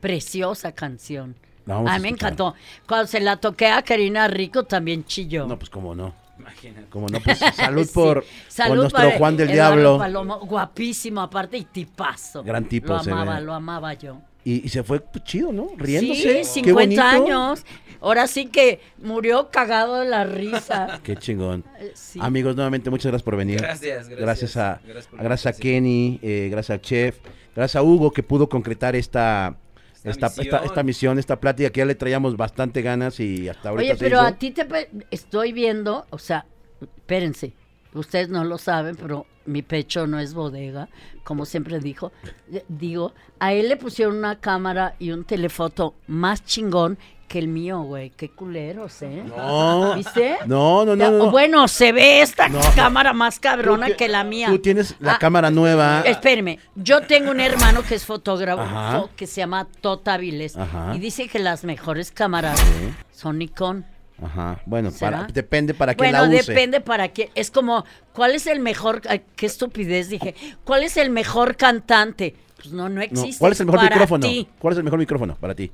Preciosa 0.00 0.72
canción. 0.72 1.36
La 1.64 1.74
vamos 1.76 1.90
a 1.92 1.96
mí 1.96 2.02
me 2.02 2.08
encantó. 2.10 2.54
Cuando 2.86 3.06
se 3.06 3.20
la 3.20 3.36
toqué 3.36 3.68
a 3.68 3.82
Karina 3.82 4.26
Rico 4.28 4.64
también 4.64 5.04
chilló. 5.04 5.46
No, 5.46 5.58
pues 5.58 5.70
cómo 5.70 5.94
no. 5.94 6.14
Imagínate. 6.38 6.88
Cómo 6.90 7.06
no, 7.08 7.20
pues 7.20 7.38
salud 7.54 7.84
Sí. 7.86 7.92
por, 7.94 8.24
por 8.56 8.76
nuestro 8.76 8.98
para 8.98 9.16
Juan 9.18 9.36
del 9.36 9.48
Diablo. 9.48 9.96
Palomo, 9.98 10.40
guapísimo 10.40 11.20
aparte 11.20 11.56
y 11.56 11.64
tipazo. 11.64 12.42
Gran 12.42 12.64
tipo, 12.68 12.88
Lo 12.88 12.98
amaba, 12.98 13.36
ve. 13.36 13.40
lo 13.42 13.54
amaba 13.54 13.94
yo. 13.94 14.18
Y, 14.44 14.64
y 14.66 14.68
se 14.70 14.82
fue 14.82 15.00
pues, 15.00 15.24
chido, 15.24 15.52
¿no? 15.52 15.68
Riéndose. 15.76 16.44
Sí, 16.44 16.62
Qué 16.62 16.70
50 16.70 16.72
bonito. 16.74 17.02
años. 17.02 17.64
Ahora 18.00 18.26
sí 18.26 18.46
que 18.46 18.80
murió 18.98 19.50
cagado 19.50 20.00
de 20.00 20.08
la 20.08 20.24
risa. 20.24 21.00
Qué 21.04 21.14
chingón. 21.16 21.64
Eh, 21.78 21.92
sí. 21.94 22.18
Amigos, 22.20 22.56
nuevamente 22.56 22.90
muchas 22.90 23.06
gracias 23.12 23.22
por 23.22 23.36
venir. 23.36 23.60
Gracias, 23.60 24.08
gracias. 24.08 24.18
Gracias 24.20 24.56
a, 24.56 24.80
Gracias 24.84 25.08
a- 25.14 25.22
gracias 25.22 25.46
a 25.46 25.56
la 25.56 25.62
Kenny, 25.62 26.18
eh, 26.22 26.48
gracias 26.50 26.78
a 26.78 26.80
Chef, 26.82 27.18
gracias 27.54 27.76
a 27.76 27.82
Hugo 27.84 28.10
que 28.12 28.24
pudo 28.24 28.48
concretar 28.48 28.96
esta, 28.96 29.56
Esta 30.02 30.10
esta, 30.10 30.26
esta, 30.26 30.40
misión. 30.42 30.64
esta 30.64 30.82
misión, 30.82 31.18
esta 31.20 31.38
plática 31.40 31.70
que 31.70 31.78
ya 31.78 31.84
le 31.84 31.94
traíamos 31.94 32.36
bastante 32.36 32.82
ganas 32.82 33.20
y 33.20 33.48
hasta 33.48 33.68
ahorita 33.68 33.92
Oye, 33.92 33.98
se 33.98 34.04
pero 34.04 34.16
hizo. 34.16 34.26
a 34.26 34.32
ti 34.32 34.50
te 34.50 34.64
pe- 34.64 34.90
estoy 35.12 35.52
viendo, 35.52 36.04
o 36.10 36.18
sea, 36.18 36.46
espérense, 36.80 37.52
ustedes 37.94 38.28
no 38.28 38.42
lo 38.42 38.58
saben, 38.58 38.96
pero 38.96 39.26
mi 39.46 39.62
pecho 39.62 40.06
no 40.06 40.18
es 40.18 40.34
bodega, 40.34 40.88
como 41.24 41.44
siempre 41.44 41.78
dijo. 41.80 42.12
Eh, 42.52 42.64
Digo, 42.68 43.12
a 43.38 43.52
él 43.52 43.68
le 43.68 43.76
pusieron 43.76 44.16
una 44.16 44.36
cámara 44.40 44.94
y 44.98 45.10
un 45.12 45.24
telefoto 45.24 45.94
más 46.06 46.44
chingón 46.44 46.98
que 47.28 47.38
el 47.38 47.48
mío, 47.48 47.80
güey. 47.80 48.10
Qué 48.10 48.28
culeros, 48.28 49.00
¿eh? 49.00 49.24
No, 49.26 49.94
¿Viste? 49.94 50.36
no, 50.46 50.84
no, 50.84 50.94
no. 50.94 51.30
Bueno, 51.30 51.66
se 51.66 51.90
ve 51.92 52.20
esta 52.20 52.48
No. 52.48 52.60
cámara 52.76 53.14
más 53.14 53.40
cabrona 53.40 53.90
que 53.96 54.06
la 54.06 54.22
mía. 54.22 54.48
Tú 54.48 54.58
tienes 54.58 54.94
la 55.00 55.14
Ah, 55.14 55.18
cámara 55.18 55.50
nueva. 55.50 56.02
Espéreme, 56.02 56.58
yo 56.74 57.00
tengo 57.00 57.30
un 57.30 57.40
hermano 57.40 57.82
que 57.82 57.94
es 57.94 58.02
Ajá. 58.02 58.06
fotógrafo 58.08 59.08
que 59.16 59.26
se 59.26 59.40
llama 59.40 59.66
Tota 59.80 60.18
Viles 60.18 60.54
y 60.94 60.98
dice 60.98 61.26
que 61.28 61.38
las 61.38 61.64
mejores 61.64 62.10
cámaras 62.12 62.60
Sí. 62.60 62.92
son 63.12 63.38
Nikon. 63.38 63.86
Ajá, 64.24 64.60
bueno, 64.66 64.90
depende 65.32 65.74
para 65.74 65.94
qué 65.94 65.98
Bueno, 65.98 66.22
la 66.22 66.28
use. 66.28 66.52
depende 66.52 66.80
para 66.80 67.08
qué. 67.08 67.30
Es 67.34 67.50
como, 67.50 67.84
¿cuál 68.12 68.34
es 68.34 68.46
el 68.46 68.60
mejor? 68.60 69.02
ay, 69.08 69.22
qué 69.34 69.46
estupidez 69.46 70.08
dije. 70.08 70.34
¿Cuál 70.64 70.84
es 70.84 70.96
el 70.96 71.10
mejor 71.10 71.56
cantante? 71.56 72.36
Pues 72.56 72.70
no, 72.72 72.88
no 72.88 72.96
No, 72.96 73.02
existe. 73.02 73.40
¿Cuál 73.40 73.52
es 73.52 73.60
el 73.60 73.66
mejor 73.66 73.80
para 73.80 73.90
micrófono? 73.96 74.26
ti. 74.26 74.48
¿Cuál 74.58 74.72
es 74.72 74.78
el 74.78 74.84
mejor 74.84 74.98
micrófono 75.00 75.34
para 75.36 75.54
ti? 75.54 75.72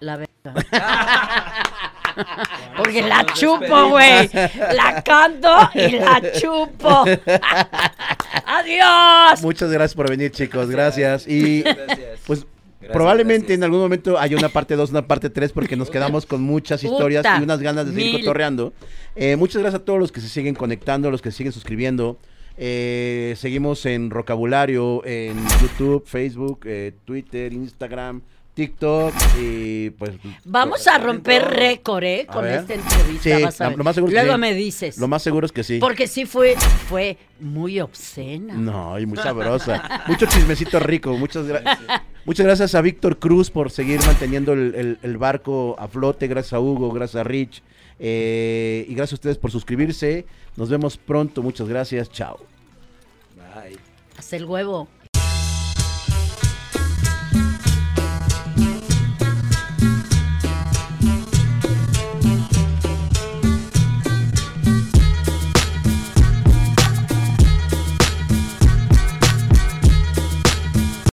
La 0.00 0.16
verga. 0.16 0.30
Con 0.42 0.54
Porque 2.76 3.02
la 3.02 3.24
chupo, 3.32 3.88
güey. 3.88 4.28
La 4.74 5.02
canto 5.02 5.70
y 5.74 5.92
la 5.92 6.20
chupo. 6.38 7.04
Adiós. 8.46 9.42
Muchas 9.42 9.70
gracias 9.70 9.94
por 9.94 10.08
venir, 10.10 10.30
chicos. 10.30 10.68
Gracias. 10.70 11.26
Y 11.26 11.62
Gracias. 11.62 12.20
pues 12.26 12.46
Gracias, 12.84 12.92
probablemente 12.92 13.46
gracias. 13.46 13.58
en 13.58 13.64
algún 13.64 13.80
momento 13.80 14.18
haya 14.18 14.36
una 14.36 14.48
parte 14.48 14.76
2, 14.76 14.90
una 14.90 15.06
parte 15.06 15.30
3, 15.30 15.52
porque 15.52 15.76
nos 15.76 15.90
quedamos 15.90 16.26
con 16.26 16.42
muchas 16.42 16.80
Puta, 16.82 16.92
historias 16.92 17.26
y 17.38 17.42
unas 17.42 17.60
ganas 17.60 17.86
de 17.86 17.92
seguir 17.92 18.12
mil. 18.12 18.20
cotorreando. 18.20 18.72
Eh, 19.16 19.36
muchas 19.36 19.62
gracias 19.62 19.82
a 19.82 19.84
todos 19.84 19.98
los 19.98 20.12
que 20.12 20.20
se 20.20 20.28
siguen 20.28 20.54
conectando, 20.54 21.10
los 21.10 21.22
que 21.22 21.30
se 21.30 21.38
siguen 21.38 21.52
suscribiendo. 21.52 22.18
Eh, 22.56 23.34
seguimos 23.36 23.84
en 23.86 24.10
Rocabulario, 24.10 25.04
en 25.04 25.36
YouTube, 25.60 26.04
Facebook, 26.06 26.60
eh, 26.66 26.92
Twitter, 27.04 27.52
Instagram, 27.52 28.22
TikTok 28.54 29.12
y 29.40 29.90
pues... 29.90 30.12
Vamos 30.44 30.86
a 30.86 30.98
romper 30.98 31.42
récord, 31.44 32.04
¿eh? 32.04 32.26
Con 32.32 32.44
ver. 32.44 32.60
esta 32.60 32.74
entrevista. 32.74 33.36
Sí, 33.36 33.42
vas 33.42 33.60
a 33.60 33.64
lo- 33.64 33.70
ver. 33.70 33.78
lo 33.78 33.84
más 33.84 33.94
seguro 33.96 34.10
es 34.10 34.14
que 34.14 34.22
Luego 34.22 34.34
sí. 34.36 34.40
me 34.40 34.54
dices. 34.54 34.98
Lo 34.98 35.08
más 35.08 35.22
seguro 35.22 35.46
es 35.46 35.52
que 35.52 35.64
sí. 35.64 35.78
Porque 35.80 36.06
sí 36.06 36.24
fue, 36.24 36.54
fue 36.88 37.18
muy 37.40 37.80
obscena. 37.80 38.54
No, 38.54 38.98
y 38.98 39.06
muy 39.06 39.18
sabrosa. 39.18 40.04
Mucho 40.06 40.26
chismecito 40.26 40.78
rico. 40.78 41.16
Muchas, 41.18 41.46
gra- 41.46 42.02
muchas 42.24 42.46
gracias 42.46 42.74
a 42.74 42.80
Víctor 42.80 43.18
Cruz 43.18 43.50
por 43.50 43.70
seguir 43.70 44.00
manteniendo 44.06 44.52
el, 44.52 44.74
el- 44.76 44.98
el 45.02 45.18
barco 45.18 45.74
a 45.78 45.88
flote. 45.88 46.28
Gracias 46.28 46.52
a 46.52 46.60
Hugo, 46.60 46.92
gracias 46.92 47.20
a 47.20 47.24
Rich. 47.24 47.62
eh, 47.98 48.86
y 48.88 48.94
gracias 48.94 49.12
a 49.12 49.16
ustedes 49.16 49.38
por 49.38 49.50
suscribirse. 49.50 50.26
Nos 50.56 50.68
vemos 50.70 50.96
pronto. 50.96 51.42
Muchas 51.42 51.68
gracias. 51.68 52.08
Chao. 52.10 52.38
Bye. 53.36 53.76
Hasta 54.16 54.36
el 54.36 54.44
huevo. 54.44 54.86